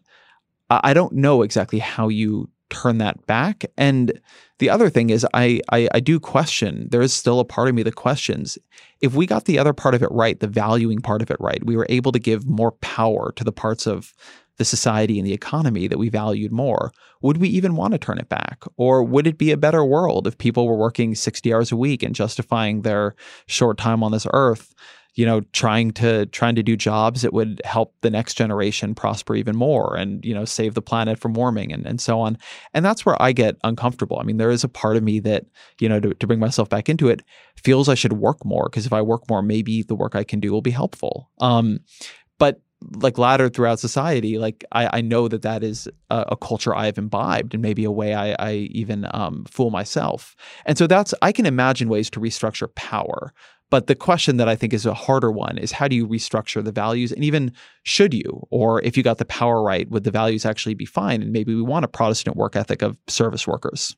I 0.70 0.94
don't 0.94 1.12
know 1.12 1.42
exactly 1.42 1.78
how 1.78 2.08
you 2.08 2.48
turn 2.70 2.98
that 2.98 3.26
back. 3.26 3.64
And 3.76 4.20
the 4.58 4.70
other 4.70 4.88
thing 4.88 5.10
is, 5.10 5.26
I, 5.34 5.60
I, 5.70 5.88
I 5.92 6.00
do 6.00 6.18
question. 6.18 6.88
There 6.90 7.02
is 7.02 7.12
still 7.12 7.40
a 7.40 7.44
part 7.44 7.68
of 7.68 7.74
me 7.74 7.82
that 7.82 7.94
questions 7.94 8.58
if 9.00 9.14
we 9.14 9.26
got 9.26 9.44
the 9.44 9.58
other 9.58 9.72
part 9.72 9.94
of 9.94 10.02
it 10.02 10.10
right, 10.10 10.40
the 10.40 10.46
valuing 10.46 11.00
part 11.00 11.22
of 11.22 11.30
it 11.30 11.36
right. 11.38 11.64
We 11.64 11.76
were 11.76 11.86
able 11.88 12.12
to 12.12 12.18
give 12.18 12.46
more 12.46 12.72
power 12.72 13.32
to 13.36 13.44
the 13.44 13.52
parts 13.52 13.86
of 13.86 14.14
the 14.56 14.64
society 14.64 15.18
and 15.18 15.26
the 15.26 15.34
economy 15.34 15.86
that 15.86 15.98
we 15.98 16.08
valued 16.08 16.52
more. 16.52 16.92
Would 17.20 17.36
we 17.36 17.48
even 17.48 17.76
want 17.76 17.92
to 17.92 17.98
turn 17.98 18.18
it 18.18 18.28
back? 18.28 18.64
Or 18.76 19.02
would 19.02 19.26
it 19.26 19.36
be 19.36 19.52
a 19.52 19.56
better 19.56 19.84
world 19.84 20.26
if 20.26 20.38
people 20.38 20.66
were 20.66 20.76
working 20.76 21.14
60 21.14 21.52
hours 21.52 21.72
a 21.72 21.76
week 21.76 22.02
and 22.02 22.14
justifying 22.14 22.82
their 22.82 23.14
short 23.46 23.76
time 23.76 24.02
on 24.02 24.12
this 24.12 24.26
earth? 24.32 24.74
You 25.16 25.26
know 25.26 25.40
trying 25.52 25.90
to 25.90 26.26
trying 26.26 26.54
to 26.54 26.62
do 26.62 26.76
jobs 26.76 27.22
that 27.22 27.32
would 27.32 27.60
help 27.64 27.94
the 28.02 28.10
next 28.10 28.34
generation 28.34 28.94
prosper 28.94 29.34
even 29.34 29.56
more 29.56 29.96
and 29.96 30.24
you 30.24 30.32
know 30.32 30.44
save 30.44 30.74
the 30.74 30.82
planet 30.82 31.18
from 31.18 31.34
warming 31.34 31.72
and, 31.72 31.84
and 31.86 32.00
so 32.00 32.20
on 32.20 32.38
and 32.72 32.84
that's 32.84 33.04
where 33.04 33.20
i 33.20 33.32
get 33.32 33.56
uncomfortable 33.64 34.18
i 34.20 34.22
mean 34.22 34.36
there 34.36 34.50
is 34.50 34.62
a 34.62 34.68
part 34.68 34.96
of 34.96 35.02
me 35.02 35.18
that 35.18 35.46
you 35.80 35.88
know 35.88 35.98
to, 35.98 36.14
to 36.14 36.26
bring 36.26 36.38
myself 36.38 36.68
back 36.68 36.88
into 36.88 37.08
it 37.08 37.22
feels 37.56 37.88
i 37.88 37.94
should 37.94 38.12
work 38.12 38.44
more 38.44 38.68
because 38.70 38.86
if 38.86 38.92
i 38.92 39.02
work 39.02 39.28
more 39.28 39.42
maybe 39.42 39.82
the 39.82 39.96
work 39.96 40.14
i 40.14 40.22
can 40.22 40.38
do 40.38 40.52
will 40.52 40.62
be 40.62 40.70
helpful 40.70 41.30
um, 41.40 41.80
but 42.38 42.60
like 42.96 43.18
laddered 43.18 43.54
throughout 43.54 43.80
society, 43.80 44.38
like 44.38 44.64
I, 44.72 44.98
I 44.98 45.00
know 45.00 45.28
that 45.28 45.42
that 45.42 45.64
is 45.64 45.88
a, 46.10 46.24
a, 46.28 46.36
culture 46.36 46.74
I 46.74 46.86
have 46.86 46.98
imbibed 46.98 47.54
and 47.54 47.62
maybe 47.62 47.84
a 47.84 47.90
way 47.90 48.14
I, 48.14 48.36
I 48.38 48.52
even 48.70 49.08
um, 49.12 49.44
fool 49.50 49.70
myself. 49.70 50.36
And 50.66 50.76
so 50.76 50.86
that's, 50.86 51.14
I 51.22 51.32
can 51.32 51.46
imagine 51.46 51.88
ways 51.88 52.10
to 52.10 52.20
restructure 52.20 52.72
power. 52.74 53.32
But 53.68 53.88
the 53.88 53.94
question 53.94 54.36
that 54.36 54.48
I 54.48 54.54
think 54.54 54.72
is 54.72 54.86
a 54.86 54.94
harder 54.94 55.30
one 55.30 55.58
is 55.58 55.72
how 55.72 55.88
do 55.88 55.96
you 55.96 56.06
restructure 56.06 56.62
the 56.62 56.72
values? 56.72 57.10
And 57.10 57.24
even 57.24 57.52
should 57.82 58.14
you? 58.14 58.46
Or 58.50 58.80
if 58.82 58.96
you 58.96 59.02
got 59.02 59.18
the 59.18 59.24
power 59.24 59.62
right, 59.62 59.90
would 59.90 60.04
the 60.04 60.10
values 60.10 60.46
actually 60.46 60.74
be 60.74 60.84
fine? 60.84 61.22
And 61.22 61.32
maybe 61.32 61.54
we 61.54 61.62
want 61.62 61.84
a 61.84 61.88
Protestant 61.88 62.36
work 62.36 62.54
ethic 62.54 62.82
of 62.82 62.96
service 63.08 63.46
workers. 63.46 63.96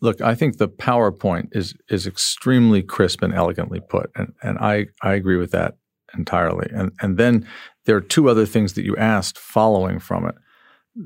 Look, 0.00 0.20
I 0.20 0.34
think 0.34 0.56
the 0.56 0.68
PowerPoint 0.68 1.48
is 1.52 1.74
is 1.88 2.06
extremely 2.06 2.82
crisp 2.82 3.22
and 3.22 3.34
elegantly 3.34 3.80
put. 3.80 4.10
And 4.16 4.32
and 4.42 4.58
I, 4.58 4.86
I 5.02 5.14
agree 5.14 5.36
with 5.36 5.50
that 5.52 5.76
entirely. 6.16 6.68
And 6.74 6.92
and 7.00 7.18
then 7.18 7.46
there 7.84 7.96
are 7.96 8.00
two 8.00 8.30
other 8.30 8.46
things 8.46 8.72
that 8.72 8.84
you 8.84 8.96
asked 8.96 9.38
following 9.38 9.98
from 9.98 10.26
it. 10.26 10.34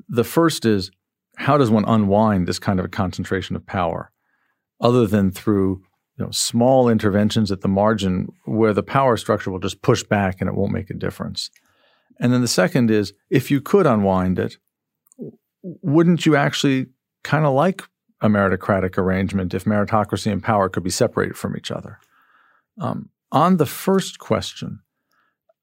The 0.09 0.25
first 0.25 0.65
is 0.65 0.91
how 1.37 1.57
does 1.57 1.71
one 1.71 1.85
unwind 1.87 2.47
this 2.47 2.59
kind 2.59 2.79
of 2.79 2.87
a 2.87 2.89
concentration 2.89 3.57
of 3.57 3.67
power 3.67 4.13
other 4.81 5.07
than 5.07 5.31
through 5.31 5.83
you 6.19 6.25
know, 6.25 6.31
small 6.31 6.89
interventions 6.89 7.53
at 7.53 7.61
the 7.61 7.69
margin 7.69 8.33
where 8.45 8.73
the 8.73 8.83
power 8.83 9.17
structure 9.17 9.51
will 9.51 9.61
just 9.61 9.83
push 9.83 10.03
back 10.03 10.41
and 10.41 10.49
it 10.49 10.57
won't 10.57 10.73
make 10.73 10.91
a 10.91 10.95
difference. 10.95 11.51
And 12.19 12.33
then 12.33 12.41
the 12.41 12.49
second 12.49 12.91
is 12.91 13.13
if 13.31 13.51
you 13.51 13.61
could 13.61 13.87
unwind 13.87 14.39
it, 14.39 14.57
wouldn't 15.63 16.27
you 16.27 16.35
actually 16.35 16.87
kind 17.23 17.47
of 17.47 17.55
like 17.55 17.83
a 18.21 18.29
meritocratic 18.29 18.99
arrangement 18.99 19.55
if 19.55 19.65
meritocracy 19.65 20.33
and 20.33 20.43
power 20.43 20.69
could 20.69 20.83
be 20.83 20.91
separated 20.91 21.37
from 21.37 21.57
each 21.57 21.71
other? 21.71 22.01
Um, 22.81 23.11
on 23.31 23.59
the 23.59 23.67
first 23.67 24.19
question, 24.19 24.81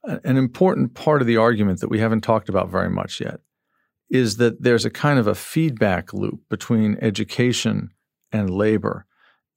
an 0.03 0.37
important 0.37 0.93
part 0.93 1.21
of 1.21 1.27
the 1.27 1.37
argument 1.37 1.81
that 1.81 1.89
we 1.89 1.99
haven't 1.99 2.21
talked 2.21 2.47
about 2.47 2.69
very 2.69 2.89
much 2.89 3.19
yet 3.19 3.39
is 4.09 4.37
that 4.37 4.61
there's 4.61 4.85
a 4.85 4.89
kind 4.89 5.17
of 5.17 5.27
a 5.27 5.35
feedback 5.35 6.13
loop 6.13 6.41
between 6.47 6.97
education 7.01 7.89
and 8.31 8.49
labor 8.49 9.05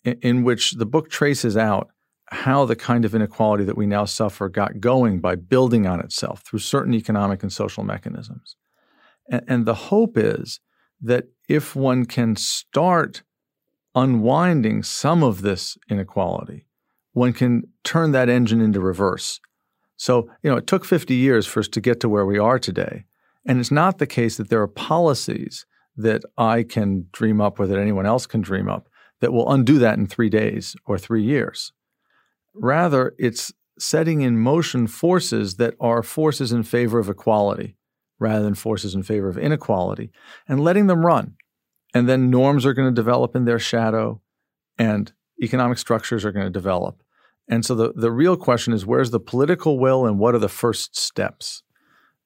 in, 0.04 0.44
which 0.44 0.72
the 0.72 0.86
book 0.86 1.10
traces 1.10 1.56
out 1.56 1.88
how 2.30 2.64
the 2.64 2.76
kind 2.76 3.04
of 3.04 3.14
inequality 3.14 3.64
that 3.64 3.76
we 3.76 3.86
now 3.86 4.04
suffer 4.04 4.48
got 4.48 4.80
going 4.80 5.20
by 5.20 5.34
building 5.34 5.86
on 5.86 6.00
itself 6.00 6.42
through 6.42 6.58
certain 6.58 6.94
economic 6.94 7.42
and 7.42 7.52
social 7.52 7.84
mechanisms. 7.84 8.56
And, 9.30 9.42
and, 9.48 9.66
the 9.66 9.74
hope 9.74 10.16
is 10.16 10.60
that 11.00 11.24
if 11.48 11.74
one 11.74 12.04
can 12.04 12.36
start 12.36 13.22
unwinding 13.94 14.82
some 14.82 15.22
of 15.22 15.42
this 15.42 15.78
inequality, 15.88 16.66
one 17.12 17.32
can 17.32 17.64
turn 17.82 18.12
that 18.12 18.28
engine 18.28 18.60
into 18.60 18.80
reverse 18.80 19.40
so, 19.98 20.30
you 20.42 20.50
know, 20.50 20.56
it 20.56 20.66
took 20.66 20.84
50 20.84 21.14
years 21.14 21.46
for 21.46 21.60
us 21.60 21.68
to 21.68 21.80
get 21.80 22.00
to 22.00 22.08
where 22.08 22.24
we 22.24 22.38
are 22.38 22.58
today. 22.58 23.04
And 23.44 23.58
it's 23.58 23.72
not 23.72 23.98
the 23.98 24.06
case 24.06 24.36
that 24.36 24.48
there 24.48 24.62
are 24.62 24.68
policies 24.68 25.66
that 25.96 26.22
I 26.38 26.62
can 26.62 27.06
dream 27.12 27.40
up 27.40 27.58
or 27.58 27.66
that 27.66 27.78
anyone 27.78 28.06
else 28.06 28.24
can 28.24 28.40
dream 28.40 28.68
up 28.68 28.88
that 29.20 29.32
will 29.32 29.50
undo 29.52 29.78
that 29.78 29.98
in 29.98 30.06
three 30.06 30.28
days 30.28 30.76
or 30.86 30.98
three 30.98 31.22
years. 31.22 31.72
Rather, 32.54 33.14
it's 33.18 33.52
setting 33.78 34.20
in 34.20 34.38
motion 34.38 34.86
forces 34.86 35.56
that 35.56 35.74
are 35.80 36.02
forces 36.02 36.52
in 36.52 36.62
favor 36.62 36.98
of 36.98 37.08
equality 37.08 37.76
rather 38.18 38.42
than 38.42 38.54
forces 38.54 38.94
in 38.94 39.02
favor 39.02 39.28
of 39.28 39.38
inequality 39.38 40.10
and 40.48 40.60
letting 40.60 40.88
them 40.88 41.06
run. 41.06 41.34
And 41.94 42.08
then 42.08 42.30
norms 42.30 42.66
are 42.66 42.74
going 42.74 42.88
to 42.88 42.94
develop 42.94 43.36
in 43.36 43.44
their 43.44 43.58
shadow 43.58 44.20
and 44.76 45.12
economic 45.42 45.78
structures 45.78 46.24
are 46.24 46.32
going 46.32 46.46
to 46.46 46.50
develop. 46.50 47.02
And 47.48 47.64
so 47.64 47.74
the, 47.74 47.92
the 47.94 48.10
real 48.10 48.36
question 48.36 48.72
is 48.72 48.84
where's 48.84 49.10
the 49.10 49.20
political 49.20 49.78
will 49.78 50.04
and 50.04 50.18
what 50.18 50.34
are 50.34 50.40
the 50.40 50.48
first 50.48 50.96
steps? 50.96 51.62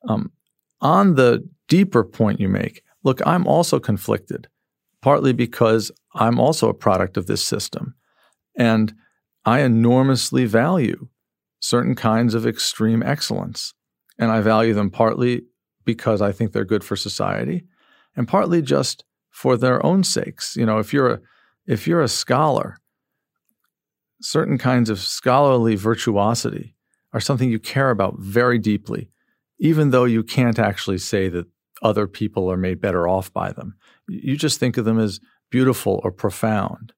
Um, 0.09 0.32
on 0.81 1.14
the 1.14 1.48
deeper 1.69 2.02
point 2.02 2.40
you 2.40 2.48
make, 2.48 2.82
look, 3.05 3.20
I'm 3.24 3.47
also 3.47 3.78
conflicted, 3.78 4.48
partly 5.03 5.33
because 5.33 5.91
I'm 6.15 6.41
also 6.41 6.69
a 6.69 6.74
product 6.74 7.16
of 7.16 7.27
this 7.27 7.45
system. 7.45 7.95
And 8.57 8.95
I 9.45 9.61
enormously 9.61 10.47
value 10.47 11.09
certain 11.61 11.95
kinds 11.95 12.35
of 12.35 12.47
extreme 12.47 13.03
excellence. 13.03 13.74
And 14.19 14.31
I 14.31 14.41
value 14.41 14.74
them 14.74 14.91
partly 14.91 15.43
because 15.85 16.23
I 16.23 16.33
think 16.33 16.53
they're 16.53 16.65
good 16.65 16.85
for 16.85 16.97
society 16.97 17.65
and 18.16 18.29
partly 18.29 18.62
just 18.62 19.05
for 19.31 19.57
their 19.57 19.85
own 19.85 20.05
sakes. 20.05 20.57
You 20.57 20.66
know, 20.66 20.79
if 20.79 20.93
you're 20.93 21.11
a, 21.15 21.20
if 21.66 21.87
you're 21.87 22.03
a 22.03 22.09
scholar 22.09 22.79
certain 24.20 24.57
kinds 24.57 24.89
of 24.89 25.01
scholarly 25.01 25.74
virtuosity 25.74 26.74
are 27.12 27.20
something 27.20 27.51
you 27.51 27.59
care 27.59 27.91
about 27.91 28.19
very 28.19 28.59
deeply, 28.59 29.11
even 29.59 29.91
though 29.91 30.05
you 30.05 30.23
can't 30.23 30.59
actually 30.59 30.99
say 30.99 31.29
that 31.29 31.47
other 31.83 32.07
people 32.07 32.51
are 32.51 32.57
made 32.57 32.81
better 32.81 33.09
off 33.09 33.33
by 33.33 33.53
them. 33.53 33.75
You 34.09 34.37
just 34.37 34.59
think 34.59 34.77
of 34.77 34.85
them 34.85 34.99
as 34.99 35.21
beautiful 35.51 36.01
or 36.05 36.13
profound. 36.13 36.93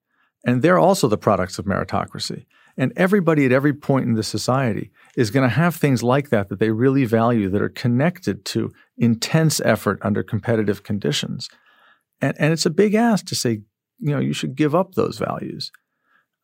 And 0.45 0.61
they're 0.61 0.79
also 0.79 1.07
the 1.07 1.17
products 1.17 1.57
of 1.57 1.65
meritocracy. 1.65 2.45
And 2.77 2.93
everybody 2.95 3.45
at 3.45 3.51
every 3.51 3.73
point 3.73 4.05
in 4.05 4.13
the 4.13 4.23
society 4.23 4.91
is 5.15 5.31
going 5.31 5.47
to 5.47 5.55
have 5.55 5.75
things 5.75 6.03
like 6.03 6.29
that 6.29 6.49
that 6.49 6.59
they 6.59 6.71
really 6.71 7.05
value 7.05 7.49
that 7.49 7.61
are 7.61 7.69
connected 7.69 8.45
to 8.45 8.71
intense 8.97 9.59
effort 9.61 9.99
under 10.01 10.23
competitive 10.23 10.83
conditions. 10.83 11.49
And, 12.21 12.35
and 12.37 12.53
it's 12.53 12.65
a 12.65 12.69
big 12.69 12.93
ask 12.93 13.25
to 13.27 13.35
say, 13.35 13.61
you 13.99 14.11
know, 14.11 14.19
you 14.19 14.33
should 14.33 14.55
give 14.55 14.75
up 14.75 14.95
those 14.95 15.17
values. 15.17 15.71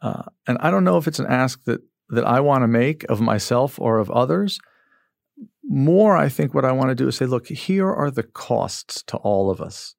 Uh, 0.01 0.23
and 0.47 0.57
I 0.61 0.72
don't 0.72 0.85
know 0.85 0.97
if 0.97 1.07
it's 1.07 1.19
an 1.19 1.27
ask 1.27 1.63
that 1.65 1.81
that 2.11 2.26
I 2.26 2.41
want 2.41 2.63
to 2.63 2.68
make 2.68 3.05
of 3.09 3.22
myself 3.22 3.80
or 3.80 3.97
of 3.97 4.11
others. 4.11 4.59
More, 5.63 6.17
I 6.17 6.29
think 6.29 6.53
what 6.53 6.65
I 6.65 6.71
want 6.71 6.89
to 6.89 6.95
do 6.95 7.07
is 7.07 7.17
say, 7.17 7.25
look, 7.25 7.47
here 7.47 7.91
are 7.91 8.11
the 8.11 8.23
costs 8.23 9.03
to 9.03 9.17
all 9.17 9.49
of 9.49 9.61
us 9.61 9.95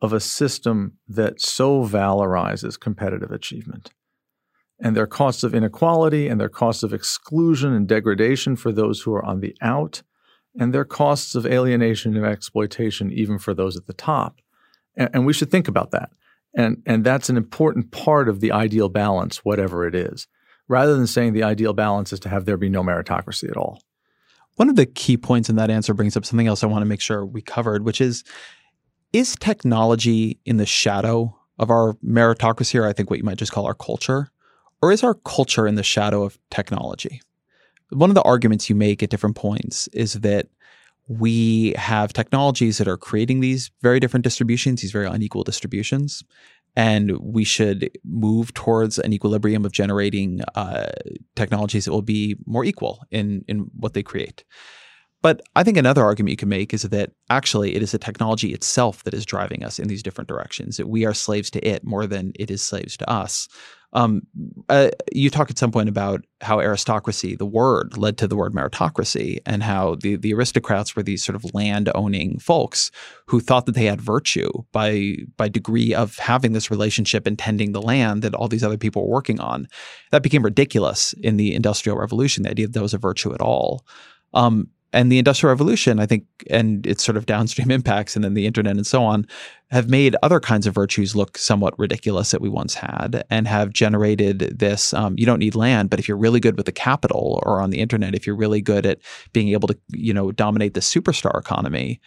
of 0.00 0.12
a 0.12 0.20
system 0.20 0.98
that 1.08 1.40
so 1.40 1.84
valorizes 1.84 2.78
competitive 2.78 3.30
achievement. 3.30 3.90
And 4.80 4.96
their 4.96 5.06
costs 5.06 5.42
of 5.42 5.54
inequality 5.54 6.28
and 6.28 6.40
their 6.40 6.48
costs 6.48 6.82
of 6.82 6.92
exclusion 6.92 7.72
and 7.72 7.88
degradation 7.88 8.54
for 8.54 8.70
those 8.70 9.02
who 9.02 9.12
are 9.12 9.24
on 9.24 9.40
the 9.40 9.56
out. 9.60 10.02
And 10.58 10.72
their 10.72 10.84
costs 10.84 11.34
of 11.34 11.46
alienation 11.46 12.16
and 12.16 12.24
exploitation 12.24 13.12
even 13.12 13.38
for 13.38 13.54
those 13.54 13.76
at 13.76 13.86
the 13.86 13.92
top. 13.92 14.40
And, 14.96 15.10
and 15.12 15.26
we 15.26 15.32
should 15.32 15.50
think 15.50 15.68
about 15.68 15.90
that. 15.92 16.10
And, 16.54 16.82
and 16.86 17.04
that's 17.04 17.28
an 17.28 17.36
important 17.36 17.90
part 17.90 18.28
of 18.28 18.40
the 18.40 18.52
ideal 18.52 18.88
balance, 18.88 19.44
whatever 19.44 19.86
it 19.86 19.94
is, 19.94 20.26
rather 20.68 20.96
than 20.96 21.06
saying 21.06 21.32
the 21.32 21.42
ideal 21.42 21.72
balance 21.72 22.12
is 22.12 22.20
to 22.20 22.28
have 22.28 22.44
there 22.44 22.56
be 22.56 22.68
no 22.68 22.82
meritocracy 22.82 23.50
at 23.50 23.56
all. 23.56 23.82
One 24.58 24.68
of 24.68 24.74
the 24.74 24.86
key 24.86 25.16
points 25.16 25.48
in 25.48 25.54
that 25.54 25.70
answer 25.70 25.94
brings 25.94 26.16
up 26.16 26.24
something 26.24 26.48
else 26.48 26.64
I 26.64 26.66
want 26.66 26.82
to 26.82 26.88
make 26.88 27.00
sure 27.00 27.24
we 27.24 27.40
covered, 27.40 27.84
which 27.84 28.00
is 28.00 28.24
is 29.12 29.36
technology 29.36 30.40
in 30.44 30.56
the 30.56 30.66
shadow 30.66 31.38
of 31.60 31.70
our 31.70 31.92
meritocracy, 32.04 32.76
or 32.78 32.84
I 32.84 32.92
think 32.92 33.08
what 33.08 33.20
you 33.20 33.24
might 33.24 33.38
just 33.38 33.52
call 33.52 33.66
our 33.66 33.74
culture, 33.74 34.32
or 34.82 34.90
is 34.90 35.04
our 35.04 35.14
culture 35.14 35.68
in 35.68 35.76
the 35.76 35.84
shadow 35.84 36.24
of 36.24 36.40
technology? 36.50 37.22
One 37.90 38.10
of 38.10 38.16
the 38.16 38.22
arguments 38.22 38.68
you 38.68 38.74
make 38.74 39.00
at 39.00 39.10
different 39.10 39.36
points 39.36 39.86
is 39.92 40.14
that 40.14 40.48
we 41.06 41.72
have 41.78 42.12
technologies 42.12 42.78
that 42.78 42.88
are 42.88 42.98
creating 42.98 43.38
these 43.38 43.70
very 43.80 44.00
different 44.00 44.24
distributions, 44.24 44.82
these 44.82 44.90
very 44.90 45.06
unequal 45.06 45.44
distributions. 45.44 46.24
And 46.76 47.18
we 47.18 47.44
should 47.44 47.90
move 48.04 48.54
towards 48.54 48.98
an 48.98 49.12
equilibrium 49.12 49.64
of 49.64 49.72
generating 49.72 50.40
uh, 50.54 50.90
technologies 51.34 51.84
that 51.84 51.92
will 51.92 52.02
be 52.02 52.36
more 52.46 52.64
equal 52.64 53.04
in, 53.10 53.44
in 53.48 53.70
what 53.74 53.94
they 53.94 54.02
create. 54.02 54.44
But 55.20 55.42
I 55.56 55.64
think 55.64 55.76
another 55.76 56.04
argument 56.04 56.30
you 56.30 56.36
can 56.36 56.48
make 56.48 56.72
is 56.72 56.82
that 56.82 57.10
actually 57.28 57.74
it 57.74 57.82
is 57.82 57.90
the 57.90 57.98
technology 57.98 58.54
itself 58.54 59.02
that 59.02 59.14
is 59.14 59.26
driving 59.26 59.64
us 59.64 59.80
in 59.80 59.88
these 59.88 60.02
different 60.02 60.28
directions, 60.28 60.76
that 60.76 60.88
we 60.88 61.04
are 61.04 61.14
slaves 61.14 61.50
to 61.50 61.66
it 61.66 61.84
more 61.84 62.06
than 62.06 62.32
it 62.36 62.50
is 62.50 62.64
slaves 62.64 62.96
to 62.98 63.10
us. 63.10 63.48
Um, 63.94 64.22
uh, 64.68 64.90
you 65.12 65.30
talk 65.30 65.50
at 65.50 65.58
some 65.58 65.72
point 65.72 65.88
about 65.88 66.24
how 66.42 66.60
aristocracy, 66.60 67.34
the 67.34 67.46
word, 67.46 67.96
led 67.96 68.18
to 68.18 68.28
the 68.28 68.36
word 68.36 68.52
meritocracy, 68.52 69.38
and 69.46 69.62
how 69.62 69.96
the 69.96 70.16
the 70.16 70.34
aristocrats 70.34 70.94
were 70.94 71.02
these 71.02 71.24
sort 71.24 71.36
of 71.36 71.54
land 71.54 71.90
owning 71.94 72.38
folks 72.38 72.90
who 73.26 73.40
thought 73.40 73.66
that 73.66 73.74
they 73.74 73.86
had 73.86 74.00
virtue 74.00 74.50
by 74.72 75.16
by 75.36 75.48
degree 75.48 75.94
of 75.94 76.16
having 76.18 76.52
this 76.52 76.70
relationship 76.70 77.26
and 77.26 77.38
tending 77.38 77.72
the 77.72 77.82
land 77.82 78.22
that 78.22 78.34
all 78.34 78.48
these 78.48 78.64
other 78.64 78.78
people 78.78 79.02
were 79.02 79.14
working 79.14 79.40
on. 79.40 79.66
That 80.10 80.22
became 80.22 80.44
ridiculous 80.44 81.14
in 81.14 81.38
the 81.38 81.54
Industrial 81.54 81.96
Revolution. 81.96 82.42
The 82.42 82.50
idea 82.50 82.66
that 82.66 82.74
that 82.74 82.82
was 82.82 82.94
a 82.94 82.98
virtue 82.98 83.32
at 83.32 83.40
all. 83.40 83.86
Um, 84.34 84.68
and 84.92 85.12
the 85.12 85.18
industrial 85.18 85.52
revolution 85.52 85.98
i 85.98 86.06
think 86.06 86.24
and 86.50 86.86
its 86.86 87.04
sort 87.04 87.16
of 87.16 87.26
downstream 87.26 87.70
impacts 87.78 88.14
and 88.14 88.24
then 88.24 88.34
the 88.34 88.46
internet 88.46 88.76
and 88.76 88.86
so 88.86 89.02
on 89.02 89.26
have 89.70 89.90
made 89.90 90.16
other 90.22 90.40
kinds 90.40 90.66
of 90.66 90.74
virtues 90.74 91.14
look 91.14 91.36
somewhat 91.36 91.78
ridiculous 91.78 92.30
that 92.30 92.40
we 92.40 92.48
once 92.48 92.74
had 92.74 93.24
and 93.30 93.46
have 93.46 93.70
generated 93.70 94.38
this 94.58 94.92
um, 94.94 95.14
you 95.18 95.26
don't 95.26 95.40
need 95.40 95.54
land 95.54 95.90
but 95.90 95.98
if 95.98 96.08
you're 96.08 96.16
really 96.16 96.40
good 96.40 96.56
with 96.56 96.66
the 96.66 96.72
capital 96.72 97.42
or 97.44 97.60
on 97.60 97.70
the 97.70 97.80
internet 97.80 98.14
if 98.14 98.26
you're 98.26 98.36
really 98.36 98.60
good 98.60 98.86
at 98.86 98.98
being 99.32 99.48
able 99.48 99.68
to 99.68 99.78
you 99.92 100.12
know 100.12 100.32
dominate 100.32 100.74
the 100.74 100.80
superstar 100.80 101.38
economy 101.38 102.00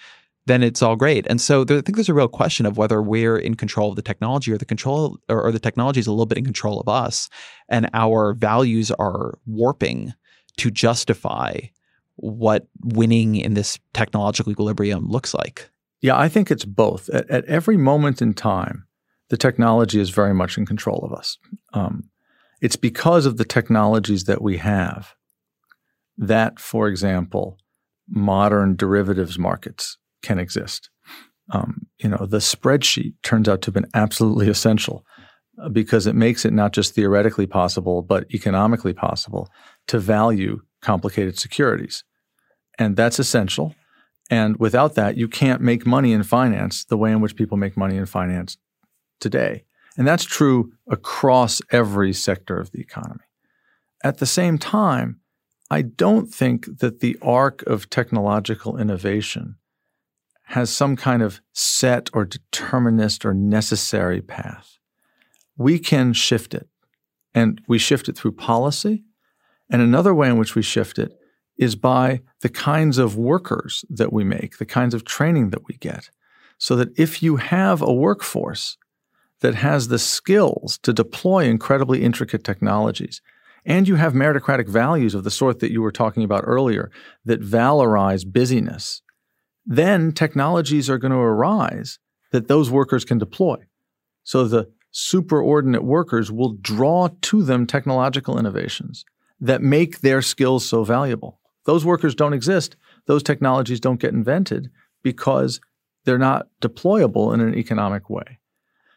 then 0.47 0.63
it's 0.63 0.81
all 0.81 0.95
great. 0.95 1.27
And 1.27 1.39
so 1.39 1.63
there, 1.63 1.77
I 1.77 1.81
think 1.81 1.95
there's 1.95 2.09
a 2.09 2.13
real 2.13 2.27
question 2.27 2.65
of 2.65 2.77
whether 2.77 3.01
we're 3.01 3.37
in 3.37 3.55
control 3.55 3.89
of 3.89 3.95
the 3.95 4.01
technology 4.01 4.51
or 4.51 4.57
the 4.57 4.65
control 4.65 5.17
or, 5.29 5.43
or 5.43 5.51
the 5.51 5.59
technology 5.59 5.99
is 5.99 6.07
a 6.07 6.11
little 6.11 6.25
bit 6.25 6.37
in 6.37 6.45
control 6.45 6.79
of 6.79 6.89
us 6.89 7.29
and 7.69 7.89
our 7.93 8.33
values 8.33 8.91
are 8.91 9.37
warping 9.45 10.13
to 10.57 10.71
justify 10.71 11.59
what 12.21 12.67
winning 12.83 13.35
in 13.35 13.55
this 13.55 13.79
technological 13.93 14.51
equilibrium 14.51 15.07
looks 15.07 15.33
like? 15.33 15.69
Yeah, 16.01 16.17
I 16.17 16.29
think 16.29 16.49
it's 16.49 16.65
both. 16.65 17.09
At, 17.09 17.29
at 17.29 17.45
every 17.45 17.77
moment 17.77 18.21
in 18.21 18.33
time, 18.33 18.85
the 19.29 19.37
technology 19.37 19.99
is 19.99 20.09
very 20.09 20.33
much 20.33 20.57
in 20.57 20.65
control 20.65 20.99
of 21.03 21.13
us. 21.13 21.37
Um, 21.73 22.09
it's 22.61 22.75
because 22.75 23.25
of 23.25 23.37
the 23.37 23.45
technologies 23.45 24.25
that 24.25 24.41
we 24.41 24.57
have 24.57 25.15
that, 26.17 26.59
for 26.59 26.87
example, 26.87 27.57
modern 28.07 28.75
derivatives 28.75 29.39
markets 29.39 29.97
can 30.21 30.37
exist. 30.37 30.89
Um, 31.51 31.87
you 31.97 32.09
know, 32.09 32.25
the 32.25 32.37
spreadsheet 32.37 33.13
turns 33.23 33.49
out 33.49 33.61
to 33.63 33.67
have 33.67 33.73
been 33.73 33.89
absolutely 33.93 34.49
essential 34.55 35.05
uh, 35.61 35.69
because 35.69 36.07
it 36.07 36.15
makes 36.15 36.45
it 36.45 36.53
not 36.53 36.73
just 36.73 36.93
theoretically 36.93 37.47
possible, 37.47 38.01
but 38.01 38.31
economically 38.31 38.93
possible 38.93 39.49
to 39.87 39.97
value 39.97 40.61
complicated 40.81 41.37
securities. 41.37 42.03
And 42.81 42.95
that's 42.95 43.19
essential. 43.19 43.75
And 44.31 44.57
without 44.57 44.95
that, 44.95 45.15
you 45.15 45.27
can't 45.27 45.61
make 45.61 45.85
money 45.85 46.13
in 46.13 46.23
finance 46.23 46.83
the 46.83 46.97
way 46.97 47.11
in 47.11 47.21
which 47.21 47.35
people 47.35 47.55
make 47.55 47.77
money 47.77 47.95
in 47.95 48.07
finance 48.07 48.57
today. 49.19 49.65
And 49.99 50.07
that's 50.07 50.23
true 50.23 50.71
across 50.89 51.61
every 51.69 52.11
sector 52.11 52.59
of 52.59 52.71
the 52.71 52.81
economy. 52.81 53.25
At 54.03 54.17
the 54.17 54.25
same 54.25 54.57
time, 54.57 55.19
I 55.69 55.83
don't 55.83 56.33
think 56.33 56.79
that 56.79 57.01
the 57.01 57.19
arc 57.21 57.61
of 57.67 57.91
technological 57.91 58.77
innovation 58.77 59.57
has 60.45 60.71
some 60.71 60.95
kind 60.95 61.21
of 61.21 61.39
set 61.53 62.09
or 62.13 62.25
determinist 62.25 63.25
or 63.25 63.35
necessary 63.35 64.21
path. 64.21 64.79
We 65.55 65.77
can 65.77 66.13
shift 66.13 66.55
it, 66.55 66.67
and 67.35 67.61
we 67.67 67.77
shift 67.77 68.09
it 68.09 68.17
through 68.17 68.31
policy. 68.31 69.03
And 69.69 69.83
another 69.83 70.15
way 70.15 70.29
in 70.29 70.39
which 70.39 70.55
we 70.55 70.63
shift 70.63 70.97
it 70.97 71.15
is 71.61 71.75
by 71.75 72.19
the 72.41 72.49
kinds 72.49 72.97
of 72.97 73.15
workers 73.15 73.85
that 73.87 74.11
we 74.11 74.23
make, 74.23 74.57
the 74.57 74.65
kinds 74.65 74.95
of 74.95 75.05
training 75.05 75.51
that 75.51 75.67
we 75.67 75.75
get. 75.75 76.09
So 76.57 76.75
that 76.75 76.99
if 76.99 77.21
you 77.21 77.35
have 77.35 77.83
a 77.83 77.93
workforce 77.93 78.77
that 79.41 79.53
has 79.53 79.87
the 79.87 79.99
skills 79.99 80.79
to 80.81 80.91
deploy 80.91 81.45
incredibly 81.45 82.01
intricate 82.01 82.43
technologies, 82.43 83.21
and 83.63 83.87
you 83.87 83.93
have 83.95 84.13
meritocratic 84.13 84.67
values 84.67 85.13
of 85.13 85.23
the 85.23 85.29
sort 85.29 85.59
that 85.59 85.71
you 85.71 85.83
were 85.83 85.91
talking 85.91 86.23
about 86.23 86.43
earlier 86.47 86.89
that 87.25 87.41
valorize 87.41 88.25
busyness, 88.25 89.03
then 89.63 90.11
technologies 90.11 90.89
are 90.89 90.97
going 90.97 91.11
to 91.11 91.17
arise 91.17 91.99
that 92.31 92.47
those 92.47 92.71
workers 92.71 93.05
can 93.05 93.19
deploy. 93.19 93.57
So 94.23 94.45
the 94.47 94.71
superordinate 94.91 95.83
workers 95.83 96.31
will 96.31 96.53
draw 96.53 97.09
to 97.21 97.43
them 97.43 97.67
technological 97.67 98.39
innovations 98.39 99.05
that 99.39 99.61
make 99.61 100.01
their 100.01 100.23
skills 100.23 100.67
so 100.67 100.83
valuable. 100.83 101.37
Those 101.65 101.85
workers 101.85 102.15
don't 102.15 102.33
exist. 102.33 102.75
Those 103.05 103.23
technologies 103.23 103.79
don't 103.79 103.99
get 103.99 104.13
invented 104.13 104.69
because 105.03 105.59
they're 106.05 106.17
not 106.17 106.47
deployable 106.61 107.33
in 107.33 107.41
an 107.41 107.55
economic 107.55 108.09
way. 108.09 108.39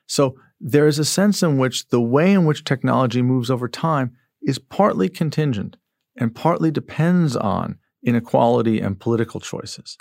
So 0.06 0.36
there 0.60 0.86
is 0.86 0.98
a 0.98 1.04
sense 1.04 1.42
in 1.42 1.58
which 1.58 1.88
the 1.88 2.00
way 2.00 2.32
in 2.32 2.44
which 2.44 2.64
technology 2.64 3.22
moves 3.22 3.50
over 3.50 3.68
time 3.68 4.16
is 4.42 4.58
partly 4.58 5.08
contingent 5.08 5.76
and 6.16 6.34
partly 6.34 6.70
depends 6.70 7.36
on 7.36 7.78
inequality 8.02 8.80
and 8.80 9.00
political 9.00 9.40
choices. 9.40 9.96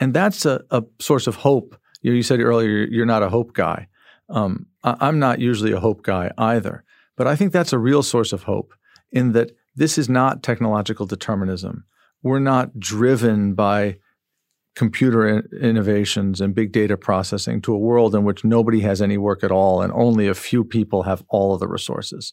And 0.00 0.14
that's 0.14 0.46
a, 0.46 0.62
a 0.70 0.82
source 1.00 1.26
of 1.26 1.36
hope. 1.36 1.76
You, 2.00 2.12
you, 2.12 2.22
said 2.22 2.40
earlier 2.40 2.86
you're 2.86 3.06
not 3.06 3.22
a 3.22 3.28
hope 3.28 3.52
guy. 3.52 3.88
Um, 4.28 4.66
I, 4.82 4.96
I'm 5.00 5.18
not 5.18 5.40
usually 5.40 5.72
a 5.72 5.80
hope 5.80 6.02
guy 6.02 6.32
either. 6.38 6.84
But 7.16 7.26
I 7.26 7.36
think 7.36 7.52
that's 7.52 7.72
a 7.72 7.78
real 7.78 8.02
source 8.02 8.32
of 8.32 8.44
hope 8.44 8.72
in 9.10 9.32
that 9.32 9.52
this 9.76 9.98
is 9.98 10.08
not 10.08 10.42
technological 10.42 11.06
determinism 11.06 11.84
we're 12.22 12.38
not 12.38 12.78
driven 12.78 13.54
by 13.54 13.96
computer 14.74 15.40
innovations 15.60 16.40
and 16.40 16.54
big 16.54 16.72
data 16.72 16.96
processing 16.96 17.60
to 17.60 17.74
a 17.74 17.78
world 17.78 18.14
in 18.14 18.24
which 18.24 18.44
nobody 18.44 18.80
has 18.80 19.02
any 19.02 19.18
work 19.18 19.44
at 19.44 19.50
all 19.50 19.82
and 19.82 19.92
only 19.92 20.26
a 20.26 20.34
few 20.34 20.64
people 20.64 21.02
have 21.02 21.22
all 21.28 21.52
of 21.52 21.60
the 21.60 21.68
resources. 21.68 22.32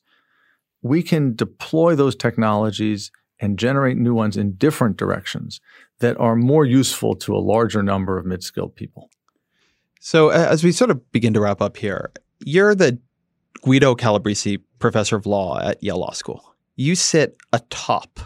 We 0.82 1.04
can 1.04 1.36
deploy 1.36 1.96
those 1.96 2.16
technologies 2.16 3.12
and 3.42 3.60
generate 3.60 3.98
new 3.98 4.14
ones 4.14 4.38
in 4.38 4.54
different 4.54 4.98
directions 4.98 5.60
that 6.00 6.18
are 6.18 6.36
more 6.36 6.66
useful 6.66 7.16
to 7.16 7.36
a 7.36 7.40
larger 7.40 7.84
number 7.84 8.18
of 8.18 8.26
mid 8.26 8.44
skilled 8.44 8.76
people. 8.76 9.10
So, 10.00 10.30
as 10.30 10.64
we 10.64 10.72
sort 10.72 10.92
of 10.92 11.12
begin 11.12 11.34
to 11.34 11.42
wrap 11.42 11.62
up 11.62 11.76
here, 11.76 12.12
you're 12.40 12.74
the 12.74 13.00
Guido 13.62 13.96
Calabresi 13.96 14.62
Professor 14.80 15.18
of 15.18 15.26
Law 15.26 15.60
at 15.60 15.84
Yale 15.84 15.98
Law 15.98 16.12
School. 16.12 16.56
You 16.78 16.96
sit 16.96 17.36
atop 17.52 18.20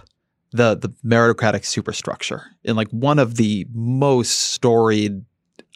the 0.54 0.76
the 0.76 0.90
meritocratic 1.06 1.66
superstructure 1.66 2.46
in 2.64 2.76
like 2.76 2.90
one 2.90 3.20
of 3.20 3.36
the 3.36 3.68
most 3.74 4.52
storied 4.54 5.26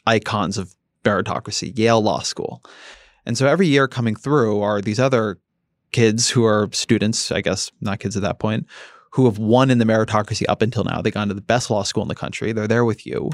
icons 0.06 0.58
of 0.58 0.76
meritocracy, 1.04 1.78
Yale 1.78 2.02
Law 2.02 2.20
School. 2.22 2.64
And 3.26 3.38
so 3.38 3.48
every 3.48 3.68
year 3.68 3.88
coming 3.88 4.16
through 4.16 4.62
are 4.62 4.82
these 4.82 5.00
other 5.00 5.38
kids 5.92 6.30
who 6.30 6.46
are 6.46 6.70
students, 6.72 7.32
I 7.32 7.42
guess 7.42 7.72
not 7.82 8.00
kids 8.00 8.16
at 8.16 8.24
that 8.24 8.40
point, 8.40 8.66
who 9.12 9.26
have 9.26 9.38
won 9.38 9.70
in 9.70 9.80
the 9.80 9.86
meritocracy 9.86 10.46
up 10.48 10.62
until 10.62 10.84
now. 10.84 11.02
They've 11.02 11.14
gone 11.14 11.28
to 11.28 11.34
the 11.34 11.42
best 11.42 11.70
law 11.70 11.84
school 11.84 12.04
in 12.04 12.10
the 12.10 12.16
country. 12.16 12.52
They're 12.52 12.68
there 12.68 12.86
with 12.86 13.06
you. 13.06 13.32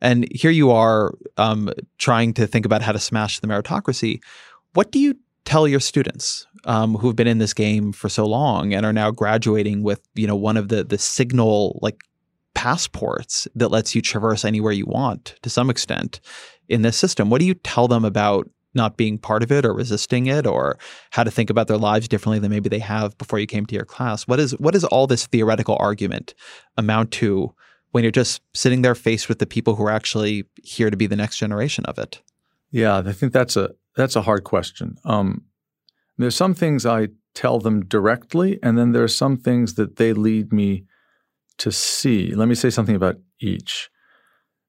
And 0.00 0.26
here 0.32 0.50
you 0.50 0.70
are 0.70 1.14
um, 1.36 1.70
trying 1.98 2.34
to 2.34 2.46
think 2.46 2.66
about 2.66 2.82
how 2.82 2.92
to 2.92 2.98
smash 2.98 3.40
the 3.40 3.46
meritocracy. 3.46 4.20
What 4.74 4.90
do 4.90 4.98
you 4.98 5.16
tell 5.44 5.68
your 5.68 5.80
students 5.80 6.46
um, 6.64 6.94
who've 6.94 7.16
been 7.16 7.26
in 7.26 7.38
this 7.38 7.54
game 7.54 7.92
for 7.92 8.08
so 8.08 8.26
long 8.26 8.72
and 8.72 8.86
are 8.86 8.92
now 8.92 9.10
graduating 9.10 9.82
with 9.82 10.00
you 10.14 10.26
know 10.26 10.36
one 10.36 10.56
of 10.56 10.68
the 10.68 10.84
the 10.84 10.98
signal 10.98 11.78
like 11.82 12.00
passports 12.54 13.46
that 13.54 13.68
lets 13.68 13.94
you 13.94 14.00
traverse 14.00 14.44
anywhere 14.44 14.72
you 14.72 14.86
want 14.86 15.36
to 15.42 15.50
some 15.50 15.68
extent 15.68 16.20
in 16.68 16.82
this 16.82 16.96
system. 16.96 17.28
What 17.28 17.40
do 17.40 17.46
you 17.46 17.54
tell 17.54 17.88
them 17.88 18.04
about 18.04 18.48
not 18.74 18.96
being 18.96 19.18
part 19.18 19.42
of 19.42 19.52
it 19.52 19.64
or 19.64 19.72
resisting 19.72 20.26
it 20.26 20.46
or 20.46 20.78
how 21.10 21.22
to 21.24 21.30
think 21.30 21.50
about 21.50 21.68
their 21.68 21.78
lives 21.78 22.08
differently 22.08 22.38
than 22.38 22.50
maybe 22.50 22.68
they 22.68 22.78
have 22.80 23.16
before 23.18 23.38
you 23.38 23.46
came 23.46 23.66
to 23.66 23.74
your 23.74 23.84
class? 23.84 24.26
What 24.26 24.40
is 24.40 24.52
what 24.52 24.74
does 24.74 24.84
all 24.84 25.06
this 25.06 25.26
theoretical 25.26 25.76
argument 25.78 26.34
amount 26.76 27.10
to 27.12 27.54
when 27.92 28.02
you're 28.02 28.10
just 28.10 28.42
sitting 28.54 28.82
there 28.82 28.94
faced 28.94 29.28
with 29.28 29.38
the 29.38 29.46
people 29.46 29.76
who 29.76 29.84
are 29.84 29.90
actually 29.90 30.44
here 30.62 30.90
to 30.90 30.96
be 30.96 31.06
the 31.06 31.16
next 31.16 31.36
generation 31.36 31.84
of 31.84 31.98
it? 31.98 32.20
Yeah 32.70 33.02
i 33.06 33.12
think 33.12 33.32
that's 33.32 33.56
a 33.56 33.70
that's 33.96 34.16
a 34.16 34.22
hard 34.22 34.44
question. 34.44 34.96
Um, 35.04 35.44
there's 36.18 36.36
some 36.36 36.54
things 36.54 36.86
I 36.86 37.08
tell 37.34 37.58
them 37.58 37.84
directly, 37.84 38.58
and 38.62 38.78
then 38.78 38.92
there 38.92 39.02
are 39.02 39.08
some 39.08 39.36
things 39.36 39.74
that 39.74 39.96
they 39.96 40.12
lead 40.12 40.52
me 40.52 40.84
to 41.58 41.72
see. 41.72 42.34
Let 42.34 42.48
me 42.48 42.54
say 42.54 42.70
something 42.70 42.96
about 42.96 43.16
each. 43.40 43.90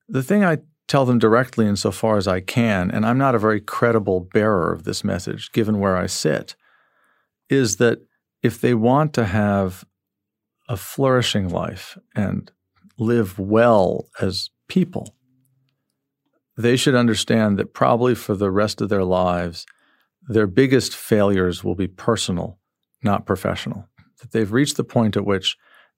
The 0.08 0.24
thing 0.24 0.44
I 0.44 0.60
tell 0.88 1.06
them 1.06 1.20
directly 1.20 1.68
insofar 1.68 2.18
as 2.18 2.28
I 2.28 2.42
can, 2.42 2.92
and 2.92 3.06
I'm 3.06 3.18
not 3.18 3.36
a 3.36 3.40
very 3.40 3.60
credible 3.60 4.28
bearer 4.34 4.72
of 4.72 4.84
this 4.84 5.04
message 5.04 5.52
given 5.52 5.80
where 5.80 5.98
I 5.98 6.06
sit, 6.06 6.56
is 7.50 7.78
that 7.78 8.00
if 8.44 8.62
they 8.62 8.74
want 8.74 9.14
to 9.16 9.26
have 9.26 9.84
a 10.70 10.78
flourishing 10.78 11.50
life 11.50 11.98
and 12.16 12.52
live 12.98 13.40
well 13.40 14.08
as 14.22 14.50
people, 14.68 15.15
they 16.58 16.76
should 16.76 16.96
understand 16.96 17.58
that 17.58 17.74
probably 17.74 18.16
for 18.16 18.36
the 18.36 18.52
rest 18.52 18.82
of 18.82 18.90
their 18.90 19.04
lives, 19.04 19.66
their 20.28 20.48
biggest 20.48 20.96
failures 20.96 21.64
will 21.64 21.76
be 21.76 21.88
personal, 21.88 22.60
not 23.04 23.26
professional. 23.26 23.88
That 24.22 24.32
they've 24.32 24.52
reached 24.52 24.78
the 24.78 24.84
point 24.84 25.18
at 25.18 25.26
which 25.26 25.58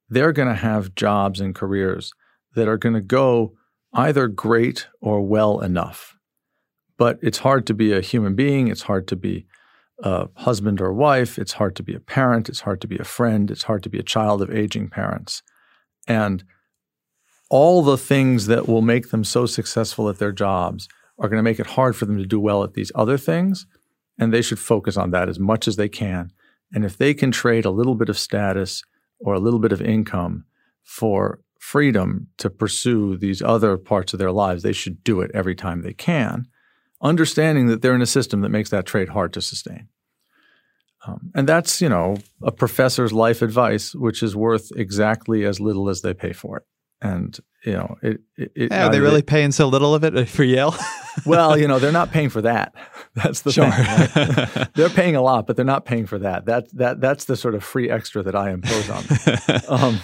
they're 0.10 0.34
going 0.34 0.48
to 0.48 0.56
have 0.56 0.96
jobs 0.96 1.40
and 1.40 1.54
careers 1.54 2.12
that 2.56 2.68
are 2.68 2.78
going 2.78 2.96
to 2.96 3.02
go 3.02 3.54
either 3.94 4.28
great 4.28 4.88
or 5.02 5.22
well 5.22 5.60
enough. 5.60 6.16
But 6.98 7.20
it's 7.22 7.40
hard 7.40 7.68
to 7.68 7.74
be 7.74 7.94
a 7.94 8.02
human 8.02 8.36
being, 8.36 8.68
it's 8.68 8.84
hard 8.84 9.08
to 9.10 9.16
be 9.16 9.46
a 10.00 10.28
husband 10.36 10.80
or 10.80 10.94
wife. 10.94 11.40
It's 11.40 11.54
hard 11.54 11.76
to 11.78 11.84
be 11.84 11.96
a 11.96 12.00
parent. 12.00 12.50
It's 12.50 12.62
hard 12.62 12.82
to 12.82 12.88
be 12.88 12.98
a 12.98 13.04
friend. 13.04 13.50
It's 13.50 13.64
hard 13.64 13.84
to 13.84 13.90
be 13.90 13.98
a 13.98 14.04
child 14.04 14.42
of 14.42 14.54
aging 14.54 14.90
parents. 14.90 15.42
And 16.08 16.44
all 17.49 17.82
the 17.82 17.98
things 17.98 18.48
that 18.48 18.68
will 18.68 18.82
make 18.82 19.10
them 19.10 19.24
so 19.24 19.45
successful 19.45 20.10
at 20.10 20.19
their 20.19 20.32
jobs 20.32 20.88
are 21.19 21.30
going 21.30 21.40
to 21.40 21.44
make 21.44 21.60
it 21.60 21.68
hard 21.68 21.95
for 21.95 22.06
them 22.06 22.18
to 22.18 22.26
do 22.26 22.40
well 22.40 22.64
at 22.64 22.74
these 22.74 22.91
other 22.95 23.18
things. 23.18 23.65
And 24.19 24.34
they 24.34 24.41
should 24.41 24.60
focus 24.60 24.98
on 24.98 25.11
that 25.11 25.30
as 25.30 25.40
much 25.40 25.68
as 25.68 25.76
they 25.76 25.90
can. 25.90 26.32
And 26.74 26.84
if 26.84 26.98
they 26.98 27.14
can 27.14 27.32
trade 27.32 27.65
a 27.65 27.72
little 27.72 27.95
bit 27.95 28.10
of 28.10 28.18
status 28.18 28.84
or 29.19 29.34
a 29.34 29.40
little 29.40 29.60
bit 29.60 29.72
of 29.72 29.82
income 29.82 30.45
for 30.84 31.40
freedom 31.60 32.28
to 32.38 32.49
pursue 32.49 33.18
these 33.18 33.41
other 33.41 33.78
parts 33.78 34.14
of 34.14 34.19
their 34.19 34.32
lives, 34.32 34.64
they 34.64 34.74
should 34.74 35.03
do 35.03 35.22
it 35.22 35.32
every 35.34 35.56
time 35.56 35.82
they 35.82 35.94
can, 35.94 36.48
understanding 37.02 37.68
that 37.68 37.82
they're 37.82 37.95
in 37.95 38.02
a 38.02 38.07
system 38.07 38.41
that 38.41 38.49
makes 38.49 38.69
that 38.69 38.86
trade 38.86 39.10
hard 39.10 39.34
to 39.34 39.41
sustain. 39.41 39.88
Um, 41.06 41.32
and 41.34 41.48
that's, 41.48 41.82
you 41.82 41.90
know, 41.90 42.18
a 42.41 42.52
professor's 42.52 43.14
life 43.14 43.41
advice, 43.41 43.95
which 43.95 44.22
is 44.22 44.36
worth 44.36 44.72
exactly 44.76 45.45
as 45.45 45.60
little 45.60 45.90
as 45.90 46.02
they 46.02 46.14
pay 46.14 46.34
for 46.34 46.57
it. 46.57 46.64
And 47.02 47.38
you 47.65 47.74
know, 47.74 47.98
it. 48.02 48.22
it, 48.38 48.52
it 48.56 48.72
yeah, 48.72 48.88
are 48.88 48.91
they 48.91 48.99
really 48.99 49.22
paying 49.22 49.52
so 49.52 49.68
little 49.68 49.94
of 49.94 50.03
it 50.03 50.28
for 50.30 50.44
Yale? 50.44 50.76
well, 51.26 51.57
you 51.57 51.68
know, 51.68 51.80
they're 51.80 51.91
not 51.91 52.11
paying 52.11 52.30
for 52.30 52.41
that. 52.41 52.74
That's 53.15 53.41
the 53.41 53.52
sure. 53.52 53.69
thing. 53.69 54.56
Right? 54.56 54.74
they're 54.74 54.90
paying 54.90 55.15
a 55.15 55.22
lot, 55.22 55.48
but 55.48 55.56
they're 55.56 55.65
not 55.65 55.86
paying 55.86 56.06
for 56.06 56.19
that. 56.19 56.45
That 56.45 56.76
that 56.78 57.02
that's 57.02 57.26
the 57.26 57.36
sort 57.36 57.56
of 57.56 57.64
free 57.64 57.90
extra 57.90 58.24
that 58.24 58.36
I 58.36 58.52
impose 58.52 58.90
on 58.90 59.03
them. 59.03 59.61
um, 59.68 60.02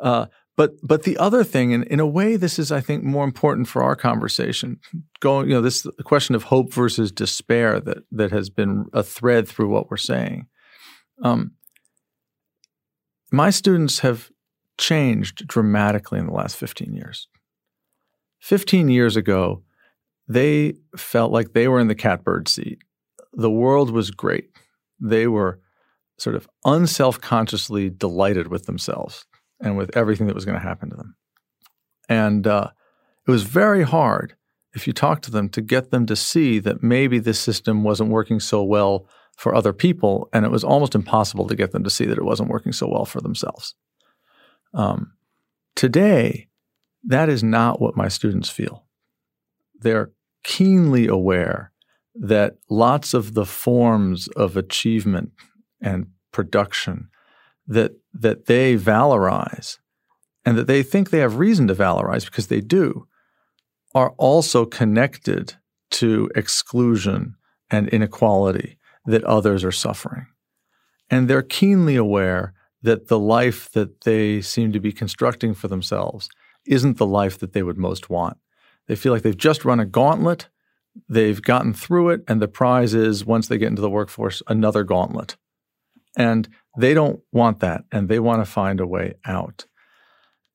uh, 0.00 0.26
but 0.56 0.74
but 0.82 1.02
the 1.02 1.18
other 1.18 1.44
thing, 1.44 1.74
and 1.74 1.84
in 1.84 2.00
a 2.00 2.06
way, 2.06 2.36
this 2.36 2.58
is 2.58 2.72
I 2.72 2.80
think 2.80 3.04
more 3.04 3.24
important 3.24 3.68
for 3.68 3.82
our 3.82 3.94
conversation. 3.94 4.80
Going, 5.20 5.48
you 5.48 5.54
know, 5.54 5.60
this 5.60 5.86
question 6.04 6.34
of 6.34 6.44
hope 6.44 6.72
versus 6.72 7.12
despair 7.12 7.78
that 7.80 7.98
that 8.10 8.30
has 8.32 8.48
been 8.48 8.86
a 8.92 9.02
thread 9.02 9.46
through 9.46 9.68
what 9.68 9.90
we're 9.90 9.96
saying. 9.96 10.46
Um, 11.22 11.52
my 13.30 13.50
students 13.50 13.98
have 14.00 14.30
changed 14.78 15.46
dramatically 15.46 16.18
in 16.18 16.26
the 16.26 16.32
last 16.32 16.56
15 16.56 16.94
years. 16.94 17.28
15 18.40 18.88
years 18.88 19.16
ago, 19.16 19.62
they 20.28 20.74
felt 20.96 21.32
like 21.32 21.52
they 21.52 21.68
were 21.68 21.80
in 21.80 21.88
the 21.88 21.94
catbird 21.94 22.48
seat. 22.48 22.82
The 23.32 23.50
world 23.50 23.90
was 23.90 24.10
great. 24.10 24.50
They 25.00 25.26
were 25.26 25.60
sort 26.18 26.36
of 26.36 26.48
unself 26.64 27.20
consciously 27.20 27.90
delighted 27.90 28.48
with 28.48 28.66
themselves 28.66 29.26
and 29.60 29.76
with 29.76 29.96
everything 29.96 30.26
that 30.26 30.34
was 30.34 30.44
going 30.44 30.58
to 30.58 30.66
happen 30.66 30.90
to 30.90 30.96
them. 30.96 31.16
And 32.08 32.46
uh, 32.46 32.70
it 33.26 33.30
was 33.30 33.42
very 33.42 33.82
hard, 33.82 34.36
if 34.74 34.86
you 34.86 34.92
talk 34.92 35.22
to 35.22 35.30
them, 35.30 35.48
to 35.50 35.60
get 35.60 35.90
them 35.90 36.06
to 36.06 36.16
see 36.16 36.58
that 36.60 36.82
maybe 36.82 37.18
this 37.18 37.40
system 37.40 37.82
wasn't 37.82 38.10
working 38.10 38.40
so 38.40 38.62
well 38.62 39.06
for 39.36 39.54
other 39.54 39.72
people. 39.72 40.28
And 40.32 40.44
it 40.44 40.50
was 40.50 40.64
almost 40.64 40.94
impossible 40.94 41.46
to 41.48 41.56
get 41.56 41.72
them 41.72 41.84
to 41.84 41.90
see 41.90 42.06
that 42.06 42.18
it 42.18 42.24
wasn't 42.24 42.48
working 42.48 42.72
so 42.72 42.88
well 42.88 43.04
for 43.04 43.20
themselves. 43.20 43.74
Um, 44.76 45.14
today, 45.74 46.48
that 47.02 47.28
is 47.28 47.42
not 47.42 47.80
what 47.80 47.96
my 47.96 48.08
students 48.08 48.50
feel. 48.50 48.84
They're 49.80 50.12
keenly 50.44 51.08
aware 51.08 51.72
that 52.14 52.56
lots 52.70 53.14
of 53.14 53.34
the 53.34 53.44
forms 53.44 54.28
of 54.28 54.56
achievement 54.56 55.32
and 55.80 56.06
production 56.32 57.08
that 57.66 57.92
that 58.14 58.46
they 58.46 58.76
valorize 58.76 59.78
and 60.44 60.56
that 60.56 60.66
they 60.66 60.82
think 60.82 61.10
they 61.10 61.18
have 61.18 61.38
reason 61.38 61.66
to 61.66 61.74
valorize 61.74 62.24
because 62.24 62.46
they 62.46 62.60
do 62.60 63.06
are 63.94 64.10
also 64.18 64.64
connected 64.64 65.54
to 65.90 66.30
exclusion 66.34 67.34
and 67.70 67.88
inequality 67.88 68.78
that 69.06 69.24
others 69.24 69.64
are 69.64 69.72
suffering. 69.72 70.26
And 71.10 71.28
they're 71.28 71.42
keenly 71.42 71.96
aware 71.96 72.54
that 72.86 73.08
the 73.08 73.18
life 73.18 73.70
that 73.72 74.02
they 74.02 74.40
seem 74.40 74.72
to 74.72 74.80
be 74.80 74.92
constructing 74.92 75.54
for 75.54 75.66
themselves 75.66 76.28
isn't 76.66 76.98
the 76.98 77.06
life 77.06 77.38
that 77.38 77.52
they 77.52 77.62
would 77.62 77.76
most 77.76 78.08
want. 78.08 78.36
They 78.86 78.94
feel 78.94 79.12
like 79.12 79.22
they've 79.22 79.36
just 79.36 79.64
run 79.64 79.80
a 79.80 79.84
gauntlet, 79.84 80.48
they've 81.08 81.42
gotten 81.42 81.74
through 81.74 82.10
it, 82.10 82.22
and 82.28 82.40
the 82.40 82.48
prize 82.48 82.94
is 82.94 83.24
once 83.24 83.48
they 83.48 83.58
get 83.58 83.68
into 83.68 83.82
the 83.82 83.90
workforce, 83.90 84.40
another 84.46 84.84
gauntlet. 84.84 85.36
And 86.16 86.48
they 86.78 86.94
don't 86.94 87.20
want 87.32 87.58
that, 87.60 87.84
and 87.90 88.08
they 88.08 88.20
want 88.20 88.40
to 88.40 88.50
find 88.50 88.78
a 88.80 88.86
way 88.86 89.14
out. 89.24 89.66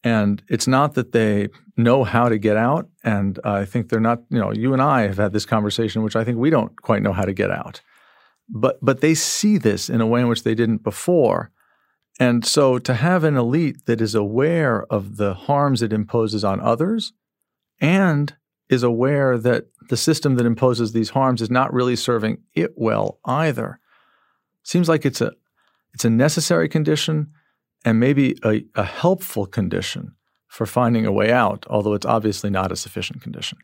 And 0.04 0.42
it's 0.48 0.68
not 0.68 0.94
that 0.94 1.12
they 1.12 1.50
know 1.76 2.04
how 2.06 2.30
to 2.30 2.38
get 2.38 2.56
out. 2.58 2.90
And 3.04 3.40
I 3.44 3.66
think 3.66 3.90
they're 3.90 4.00
not, 4.00 4.22
you 4.30 4.40
know, 4.40 4.54
you 4.54 4.72
and 4.74 4.82
I 4.82 5.02
have 5.02 5.18
had 5.18 5.34
this 5.34 5.46
conversation, 5.46 6.02
which 6.02 6.16
I 6.16 6.24
think 6.24 6.38
we 6.38 6.50
don't 6.50 6.82
quite 6.82 7.04
know 7.04 7.14
how 7.14 7.26
to 7.26 7.34
get 7.34 7.52
out. 7.52 7.82
But 8.50 8.80
but 8.82 9.02
they 9.02 9.14
see 9.14 9.58
this 9.58 9.90
in 9.90 10.02
a 10.02 10.08
way 10.08 10.22
in 10.22 10.28
which 10.28 10.44
they 10.44 10.56
didn't 10.56 10.84
before. 10.84 11.52
And 12.20 12.46
so 12.46 12.78
to 12.80 12.94
have 12.94 13.24
an 13.24 13.36
elite 13.36 13.86
that 13.86 14.02
is 14.02 14.14
aware 14.14 14.84
of 14.92 15.18
the 15.18 15.34
harms 15.34 15.82
it 15.82 15.94
imposes 15.94 16.44
on 16.44 16.60
others 16.60 17.14
and 17.80 18.36
is 18.70 18.84
aware 18.84 19.38
that 19.38 19.66
the 19.90 19.98
system 19.98 20.36
that 20.36 20.46
imposes 20.46 20.94
these 20.94 21.10
harms 21.10 21.42
is 21.42 21.50
not 21.50 21.74
really 21.74 21.96
serving 21.96 22.38
it 22.54 22.74
well 22.76 23.20
either 23.26 23.80
seems 24.64 24.88
like 24.88 25.06
it's 25.06 25.22
a 25.22 25.32
it's 25.94 26.06
a 26.06 26.10
necessary 26.10 26.70
condition 26.70 27.32
and 27.84 28.00
maybe 28.00 28.38
a, 28.46 28.64
a 28.76 28.84
helpful 28.84 29.46
condition 29.46 30.16
for 30.48 30.66
finding 30.66 31.06
a 31.06 31.12
way 31.12 31.32
out, 31.32 31.66
although 31.70 31.94
it's 31.94 32.06
obviously 32.06 32.50
not 32.50 32.72
a 32.72 32.76
sufficient 32.76 33.22
condition. 33.22 33.58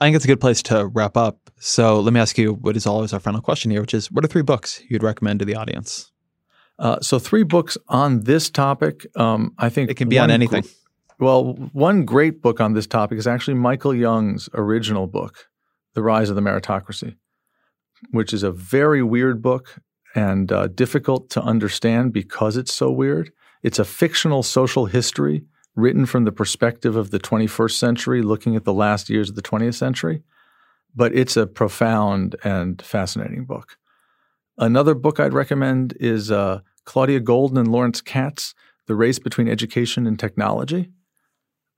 I 0.00 0.06
think 0.06 0.16
it's 0.16 0.24
a 0.24 0.28
good 0.28 0.40
place 0.40 0.62
to 0.64 0.86
wrap 0.86 1.16
up. 1.16 1.50
So 1.58 2.00
let 2.00 2.12
me 2.12 2.20
ask 2.20 2.38
you 2.38 2.54
what 2.54 2.76
is 2.76 2.86
always 2.86 3.12
our 3.12 3.20
final 3.20 3.40
question 3.40 3.70
here, 3.70 3.80
which 3.80 3.94
is 3.94 4.10
what 4.10 4.24
are 4.24 4.28
three 4.28 4.42
books 4.42 4.82
you'd 4.88 5.02
recommend 5.02 5.40
to 5.40 5.44
the 5.44 5.54
audience? 5.54 6.10
Uh, 6.78 7.00
so 7.00 7.18
three 7.18 7.44
books 7.44 7.78
on 7.88 8.20
this 8.20 8.50
topic. 8.50 9.06
Um, 9.16 9.54
I 9.58 9.68
think 9.68 9.90
it 9.90 9.94
can 9.94 10.08
be 10.08 10.18
on 10.18 10.30
anything. 10.30 10.62
Gr- 10.62 10.68
well, 11.24 11.52
one 11.72 12.04
great 12.04 12.42
book 12.42 12.60
on 12.60 12.74
this 12.74 12.86
topic 12.86 13.18
is 13.18 13.26
actually 13.26 13.54
Michael 13.54 13.94
Young's 13.94 14.48
original 14.54 15.06
book, 15.06 15.48
The 15.94 16.02
Rise 16.02 16.28
of 16.28 16.36
the 16.36 16.42
Meritocracy, 16.42 17.16
which 18.10 18.32
is 18.32 18.42
a 18.42 18.50
very 18.50 19.02
weird 19.02 19.40
book 19.40 19.76
and 20.14 20.50
uh, 20.50 20.68
difficult 20.68 21.30
to 21.30 21.42
understand 21.42 22.12
because 22.12 22.56
it's 22.56 22.74
so 22.74 22.90
weird. 22.90 23.32
It's 23.62 23.78
a 23.78 23.84
fictional 23.84 24.42
social 24.42 24.86
history 24.86 25.44
written 25.76 26.06
from 26.06 26.24
the 26.24 26.32
perspective 26.32 26.96
of 26.96 27.10
the 27.10 27.18
21st 27.18 27.72
century, 27.72 28.22
looking 28.22 28.54
at 28.56 28.64
the 28.64 28.72
last 28.72 29.10
years 29.10 29.28
of 29.28 29.36
the 29.36 29.42
20th 29.42 29.74
century. 29.74 30.22
But 30.94 31.14
it's 31.14 31.36
a 31.36 31.46
profound 31.46 32.36
and 32.44 32.80
fascinating 32.80 33.44
book. 33.44 33.76
Another 34.56 34.94
book 34.94 35.18
I'd 35.18 35.32
recommend 35.32 35.96
is 35.98 36.30
uh, 36.30 36.60
Claudia 36.84 37.20
Goldin 37.20 37.58
and 37.58 37.68
Lawrence 37.68 38.00
Katz, 38.00 38.54
The 38.86 38.94
Race 38.94 39.18
Between 39.18 39.48
Education 39.48 40.06
and 40.06 40.18
Technology. 40.18 40.90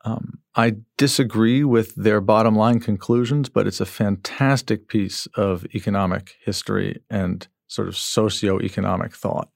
Um, 0.05 0.39
I 0.55 0.77
disagree 0.97 1.65
with 1.65 1.95
their 1.95 2.21
bottom 2.21 2.55
line 2.55 2.81
conclusions, 2.81 3.49
but 3.49 3.67
it's 3.67 3.81
a 3.81 3.87
fantastic 3.87 4.89
piece 4.89 5.27
of 5.35 5.67
economic 5.75 6.37
history 6.45 7.03
and 7.11 7.47
sort 7.67 7.89
of 7.89 7.97
socio-economic 7.97 9.15
thought. 9.15 9.49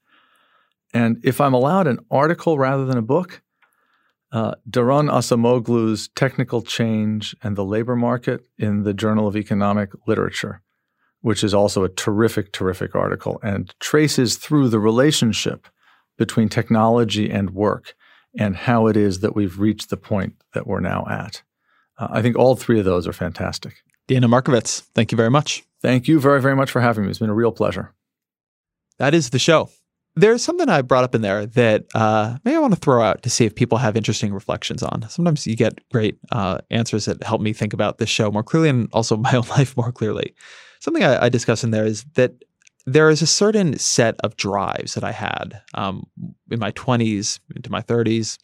And 0.93 1.21
if 1.23 1.39
I'm 1.39 1.53
allowed 1.53 1.87
an 1.87 1.99
article 2.09 2.57
rather 2.57 2.85
than 2.85 2.97
a 2.97 3.03
book, 3.03 3.41
uh, 4.31 4.55
Daron 4.69 5.09
Acemoglu's 5.09 6.09
Technical 6.15 6.61
Change 6.61 7.35
and 7.43 7.55
the 7.55 7.65
Labor 7.65 7.95
Market 7.95 8.41
in 8.57 8.83
the 8.83 8.93
Journal 8.93 9.27
of 9.27 9.37
Economic 9.37 9.91
Literature 10.07 10.61
which 11.21 11.43
is 11.43 11.53
also 11.53 11.83
a 11.83 11.89
terrific, 11.89 12.51
terrific 12.51 12.95
article 12.95 13.39
and 13.43 13.73
traces 13.79 14.37
through 14.37 14.69
the 14.69 14.79
relationship 14.79 15.67
between 16.17 16.49
technology 16.49 17.29
and 17.29 17.51
work 17.51 17.95
and 18.37 18.55
how 18.55 18.87
it 18.87 18.97
is 18.97 19.19
that 19.19 19.35
we've 19.35 19.59
reached 19.59 19.89
the 19.89 19.97
point 19.97 20.35
that 20.53 20.67
we're 20.67 20.79
now 20.79 21.05
at. 21.09 21.41
Uh, 21.97 22.07
I 22.11 22.21
think 22.21 22.35
all 22.37 22.55
three 22.55 22.79
of 22.79 22.85
those 22.85 23.07
are 23.07 23.13
fantastic. 23.13 23.83
Daniel 24.07 24.31
Markovits, 24.31 24.81
thank 24.95 25.11
you 25.11 25.15
very 25.15 25.29
much. 25.29 25.63
Thank 25.81 26.07
you 26.07 26.19
very, 26.19 26.41
very 26.41 26.55
much 26.55 26.71
for 26.71 26.81
having 26.81 27.03
me. 27.03 27.09
It's 27.09 27.19
been 27.19 27.29
a 27.29 27.35
real 27.35 27.51
pleasure. 27.51 27.93
That 28.97 29.13
is 29.13 29.29
the 29.29 29.39
show. 29.39 29.69
There's 30.15 30.43
something 30.43 30.67
I 30.67 30.81
brought 30.81 31.05
up 31.05 31.15
in 31.15 31.21
there 31.21 31.45
that 31.45 31.85
uh, 31.95 32.37
maybe 32.43 32.55
I 32.55 32.59
want 32.59 32.73
to 32.73 32.79
throw 32.79 33.01
out 33.01 33.23
to 33.23 33.29
see 33.29 33.45
if 33.45 33.55
people 33.55 33.77
have 33.77 33.95
interesting 33.95 34.33
reflections 34.33 34.83
on. 34.83 35.05
Sometimes 35.09 35.47
you 35.47 35.55
get 35.55 35.79
great 35.89 36.17
uh, 36.31 36.59
answers 36.69 37.05
that 37.05 37.23
help 37.23 37.41
me 37.41 37.53
think 37.53 37.73
about 37.73 37.97
this 37.97 38.09
show 38.09 38.29
more 38.29 38.43
clearly 38.43 38.69
and 38.69 38.89
also 38.91 39.15
my 39.17 39.33
own 39.33 39.47
life 39.49 39.75
more 39.77 39.91
clearly 39.91 40.35
something 40.81 41.03
I, 41.03 41.25
I 41.25 41.29
discuss 41.29 41.63
in 41.63 41.71
there 41.71 41.85
is 41.85 42.03
that 42.15 42.33
there 42.85 43.09
is 43.09 43.21
a 43.21 43.27
certain 43.27 43.77
set 43.77 44.15
of 44.23 44.35
drives 44.35 44.95
that 44.95 45.03
I 45.03 45.11
had 45.11 45.61
um, 45.75 46.07
in 46.49 46.59
my 46.59 46.71
20s 46.71 47.39
into 47.55 47.71
my 47.71 47.81
30s 47.81 48.37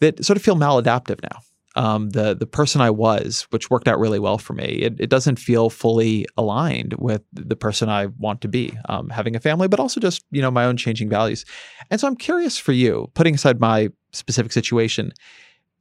that 0.00 0.22
sort 0.24 0.36
of 0.36 0.42
feel 0.42 0.56
maladaptive 0.56 1.22
now. 1.22 1.38
Um, 1.76 2.08
the 2.08 2.34
the 2.34 2.46
person 2.46 2.80
I 2.80 2.88
was, 2.88 3.46
which 3.50 3.68
worked 3.68 3.86
out 3.86 3.98
really 3.98 4.18
well 4.18 4.38
for 4.38 4.54
me, 4.54 4.64
it, 4.64 4.98
it 4.98 5.10
doesn't 5.10 5.38
feel 5.38 5.68
fully 5.68 6.24
aligned 6.38 6.94
with 6.94 7.22
the 7.34 7.54
person 7.54 7.90
I 7.90 8.06
want 8.06 8.40
to 8.40 8.48
be, 8.48 8.72
um, 8.88 9.10
having 9.10 9.36
a 9.36 9.40
family, 9.40 9.68
but 9.68 9.78
also 9.78 10.00
just 10.00 10.24
you 10.30 10.40
know 10.40 10.50
my 10.50 10.64
own 10.64 10.78
changing 10.78 11.10
values. 11.10 11.44
And 11.90 12.00
so 12.00 12.06
I'm 12.06 12.16
curious 12.16 12.56
for 12.56 12.72
you, 12.72 13.10
putting 13.12 13.34
aside 13.34 13.60
my 13.60 13.90
specific 14.12 14.52
situation, 14.52 15.12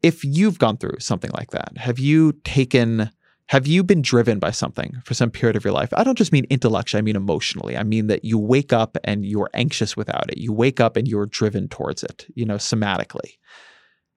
if 0.04 0.26
you've 0.26 0.60
gone 0.60 0.76
through 0.76 1.00
something 1.00 1.32
like 1.34 1.52
that, 1.52 1.78
have 1.78 1.98
you 1.98 2.34
taken 2.44 3.10
Have 3.50 3.68
you 3.68 3.84
been 3.84 4.02
driven 4.02 4.40
by 4.40 4.50
something 4.50 5.02
for 5.06 5.14
some 5.14 5.30
period 5.30 5.56
of 5.56 5.64
your 5.64 5.74
life? 5.74 5.90
I 5.94 6.04
don't 6.04 6.18
just 6.18 6.32
mean 6.32 6.48
intellectually, 6.50 7.00
I 7.00 7.04
mean 7.04 7.16
emotionally. 7.16 7.78
I 7.78 7.84
mean 7.84 8.08
that 8.08 8.26
you 8.26 8.40
wake 8.40 8.74
up 8.74 8.98
and 9.04 9.24
you're 9.24 9.52
anxious 9.54 9.96
without 9.96 10.32
it. 10.32 10.40
You 10.40 10.52
wake 10.52 10.80
up 10.80 10.98
and 10.98 11.08
you're 11.08 11.28
driven 11.28 11.68
towards 11.68 12.04
it, 12.04 12.26
you 12.34 12.44
know, 12.44 12.56
somatically. 12.56 13.38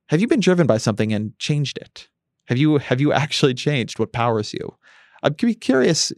Have 0.09 0.22
you 0.22 0.28
been 0.28 0.40
driven 0.40 0.66
by 0.66 0.78
something 0.78 1.12
and 1.12 1.38
changed 1.38 1.76
it? 1.76 2.09
Have 2.46 2.56
you 2.56 2.78
have 2.78 3.00
you 3.00 3.12
actually 3.24 3.55
changed 3.55 3.98
what 3.98 4.12
powers 4.12 4.55
you? 4.55 4.74
I'm 5.22 5.34
curious, 5.34 6.12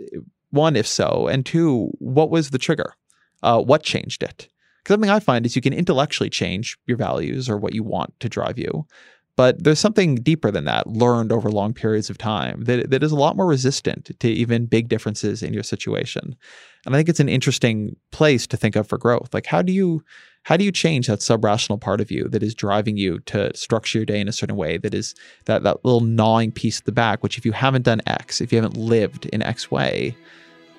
one, 0.51 0.77
if 0.77 0.87
so, 0.87 1.27
and 1.27 1.45
two, 1.45 1.91
what 1.99 2.31
was 2.31 2.51
the 2.51 2.59
trigger? 2.59 2.95
Uh, 3.43 3.61
what 3.61 3.83
changed 3.83 4.23
it? 4.23 4.49
Because 4.83 4.95
something 4.95 5.11
I 5.11 5.21
find 5.21 5.47
is 5.47 5.57
you 5.57 5.63
can 5.63 5.73
intellectually 5.73 6.31
change 6.31 6.79
your 6.87 6.97
values 6.97 7.49
or 7.49 7.57
what 7.57 7.75
you 7.75 7.83
want 7.83 8.19
to 8.21 8.29
drive 8.29 8.59
you, 8.59 8.87
but 9.37 9.63
there's 9.63 9.79
something 9.79 10.17
deeper 10.17 10.51
than 10.51 10.65
that, 10.65 10.87
learned 10.87 11.33
over 11.33 11.51
long 11.51 11.73
periods 11.73 12.11
of 12.11 12.19
time, 12.19 12.65
that, 12.65 12.91
that 12.91 13.03
is 13.03 13.13
a 13.13 13.17
lot 13.17 13.37
more 13.37 13.47
resistant 13.47 14.11
to 14.19 14.29
even 14.29 14.67
big 14.67 14.89
differences 14.89 15.43
in 15.43 15.53
your 15.53 15.63
situation. 15.63 16.37
And 16.85 16.95
I 16.95 16.99
think 16.99 17.09
it's 17.09 17.21
an 17.21 17.29
interesting 17.29 17.97
place 18.11 18.47
to 18.49 18.57
think 18.57 18.77
of 18.77 18.87
for 18.87 18.99
growth. 18.99 19.33
Like, 19.33 19.47
how 19.47 19.63
do 19.63 19.73
you 19.73 20.03
how 20.43 20.57
do 20.57 20.65
you 20.65 20.73
change 20.73 21.07
that 21.07 21.21
sub-rational 21.21 21.79
part 21.79 22.01
of 22.01 22.11
you 22.11 22.29
that 22.29 22.43
is 22.43 22.55
driving 22.55 22.97
you 22.97 23.19
to 23.21 23.55
structure 23.55 23.99
your 23.99 24.07
day 24.07 24.21
in 24.21 24.29
a 24.29 24.33
certain 24.33 24.57
way 24.57 24.79
that 24.79 24.95
is 24.95 25.15
that 25.45 25.63
that 25.65 25.85
little 25.85 26.01
gnawing 26.01 26.51
piece 26.51 26.81
at 26.81 26.87
the 26.87 26.93
back 26.93 27.23
which 27.23 27.37
if 27.37 27.45
you 27.45 27.53
haven't 27.53 27.83
done 27.83 28.01
x 28.07 28.41
if 28.41 28.53
you 28.53 28.57
haven't 28.57 28.77
lived 28.77 29.27
in 29.27 29.43
x 29.43 29.71
way 29.71 30.17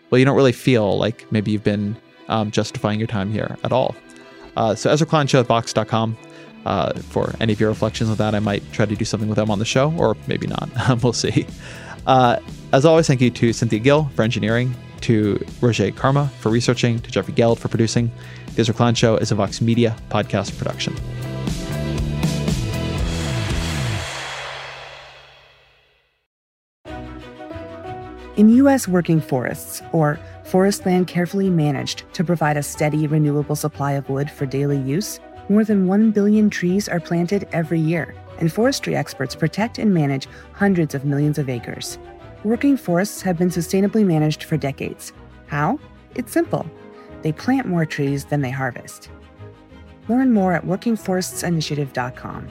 well 0.09 0.19
you 0.19 0.25
don't 0.25 0.35
really 0.35 0.51
feel 0.51 0.97
like 0.97 1.31
maybe 1.31 1.51
you've 1.51 1.63
been 1.63 1.95
um, 2.27 2.49
justifying 2.49 2.99
your 2.99 3.07
time 3.07 3.31
here 3.31 3.55
at 3.63 3.71
all 3.71 3.95
uh, 4.57 4.73
so 4.73 4.89
ezra 4.89 5.05
klein 5.05 5.27
show 5.27 5.39
at 5.39 5.45
vox.com 5.45 6.17
uh, 6.65 6.93
for 6.93 7.33
any 7.39 7.53
of 7.53 7.59
your 7.59 7.69
reflections 7.69 8.09
on 8.09 8.15
that. 8.17 8.35
I 8.35 8.39
might 8.39 8.63
try 8.71 8.85
to 8.85 8.95
do 8.95 9.05
something 9.05 9.29
with 9.29 9.37
them 9.37 9.49
on 9.51 9.59
the 9.59 9.65
show, 9.65 9.93
or 9.97 10.15
maybe 10.27 10.47
not. 10.47 10.69
we'll 11.03 11.13
see. 11.13 11.45
Uh, 12.07 12.37
as 12.73 12.85
always, 12.85 13.07
thank 13.07 13.21
you 13.21 13.29
to 13.29 13.53
Cynthia 13.53 13.79
Gill 13.79 14.05
for 14.15 14.23
engineering, 14.23 14.75
to 15.01 15.43
Roger 15.61 15.91
Karma 15.91 16.27
for 16.39 16.49
researching, 16.49 16.99
to 16.99 17.11
Jeffrey 17.11 17.33
Geld 17.33 17.59
for 17.59 17.67
producing. 17.67 18.11
The 18.55 18.61
Ezra 18.61 18.73
Klein 18.73 18.95
Show 18.95 19.17
is 19.17 19.31
a 19.31 19.35
Vox 19.35 19.61
Media 19.61 19.95
podcast 20.09 20.57
production. 20.57 20.95
In 28.37 28.49
U.S. 28.49 28.87
working 28.87 29.21
forests, 29.21 29.81
or 29.91 30.19
forest 30.45 30.85
land 30.85 31.07
carefully 31.07 31.49
managed 31.49 32.11
to 32.13 32.23
provide 32.23 32.57
a 32.57 32.63
steady, 32.63 33.05
renewable 33.05 33.55
supply 33.55 33.91
of 33.91 34.09
wood 34.09 34.31
for 34.31 34.45
daily 34.45 34.79
use, 34.79 35.19
more 35.51 35.65
than 35.65 35.85
1 35.85 36.11
billion 36.11 36.49
trees 36.49 36.87
are 36.87 37.01
planted 37.01 37.45
every 37.51 37.79
year, 37.79 38.15
and 38.39 38.53
forestry 38.53 38.95
experts 38.95 39.35
protect 39.35 39.79
and 39.79 39.93
manage 39.93 40.29
hundreds 40.53 40.95
of 40.95 41.03
millions 41.03 41.37
of 41.37 41.49
acres. 41.49 41.99
Working 42.45 42.77
forests 42.77 43.21
have 43.21 43.37
been 43.37 43.49
sustainably 43.49 44.05
managed 44.05 44.45
for 44.45 44.55
decades. 44.55 45.11
How? 45.47 45.77
It's 46.15 46.31
simple 46.31 46.65
they 47.21 47.33
plant 47.33 47.67
more 47.67 47.85
trees 47.85 48.23
than 48.25 48.41
they 48.41 48.49
harvest. 48.49 49.09
Learn 50.07 50.31
more 50.31 50.53
at 50.53 50.65
workingforestsinitiative.com. 50.65 52.47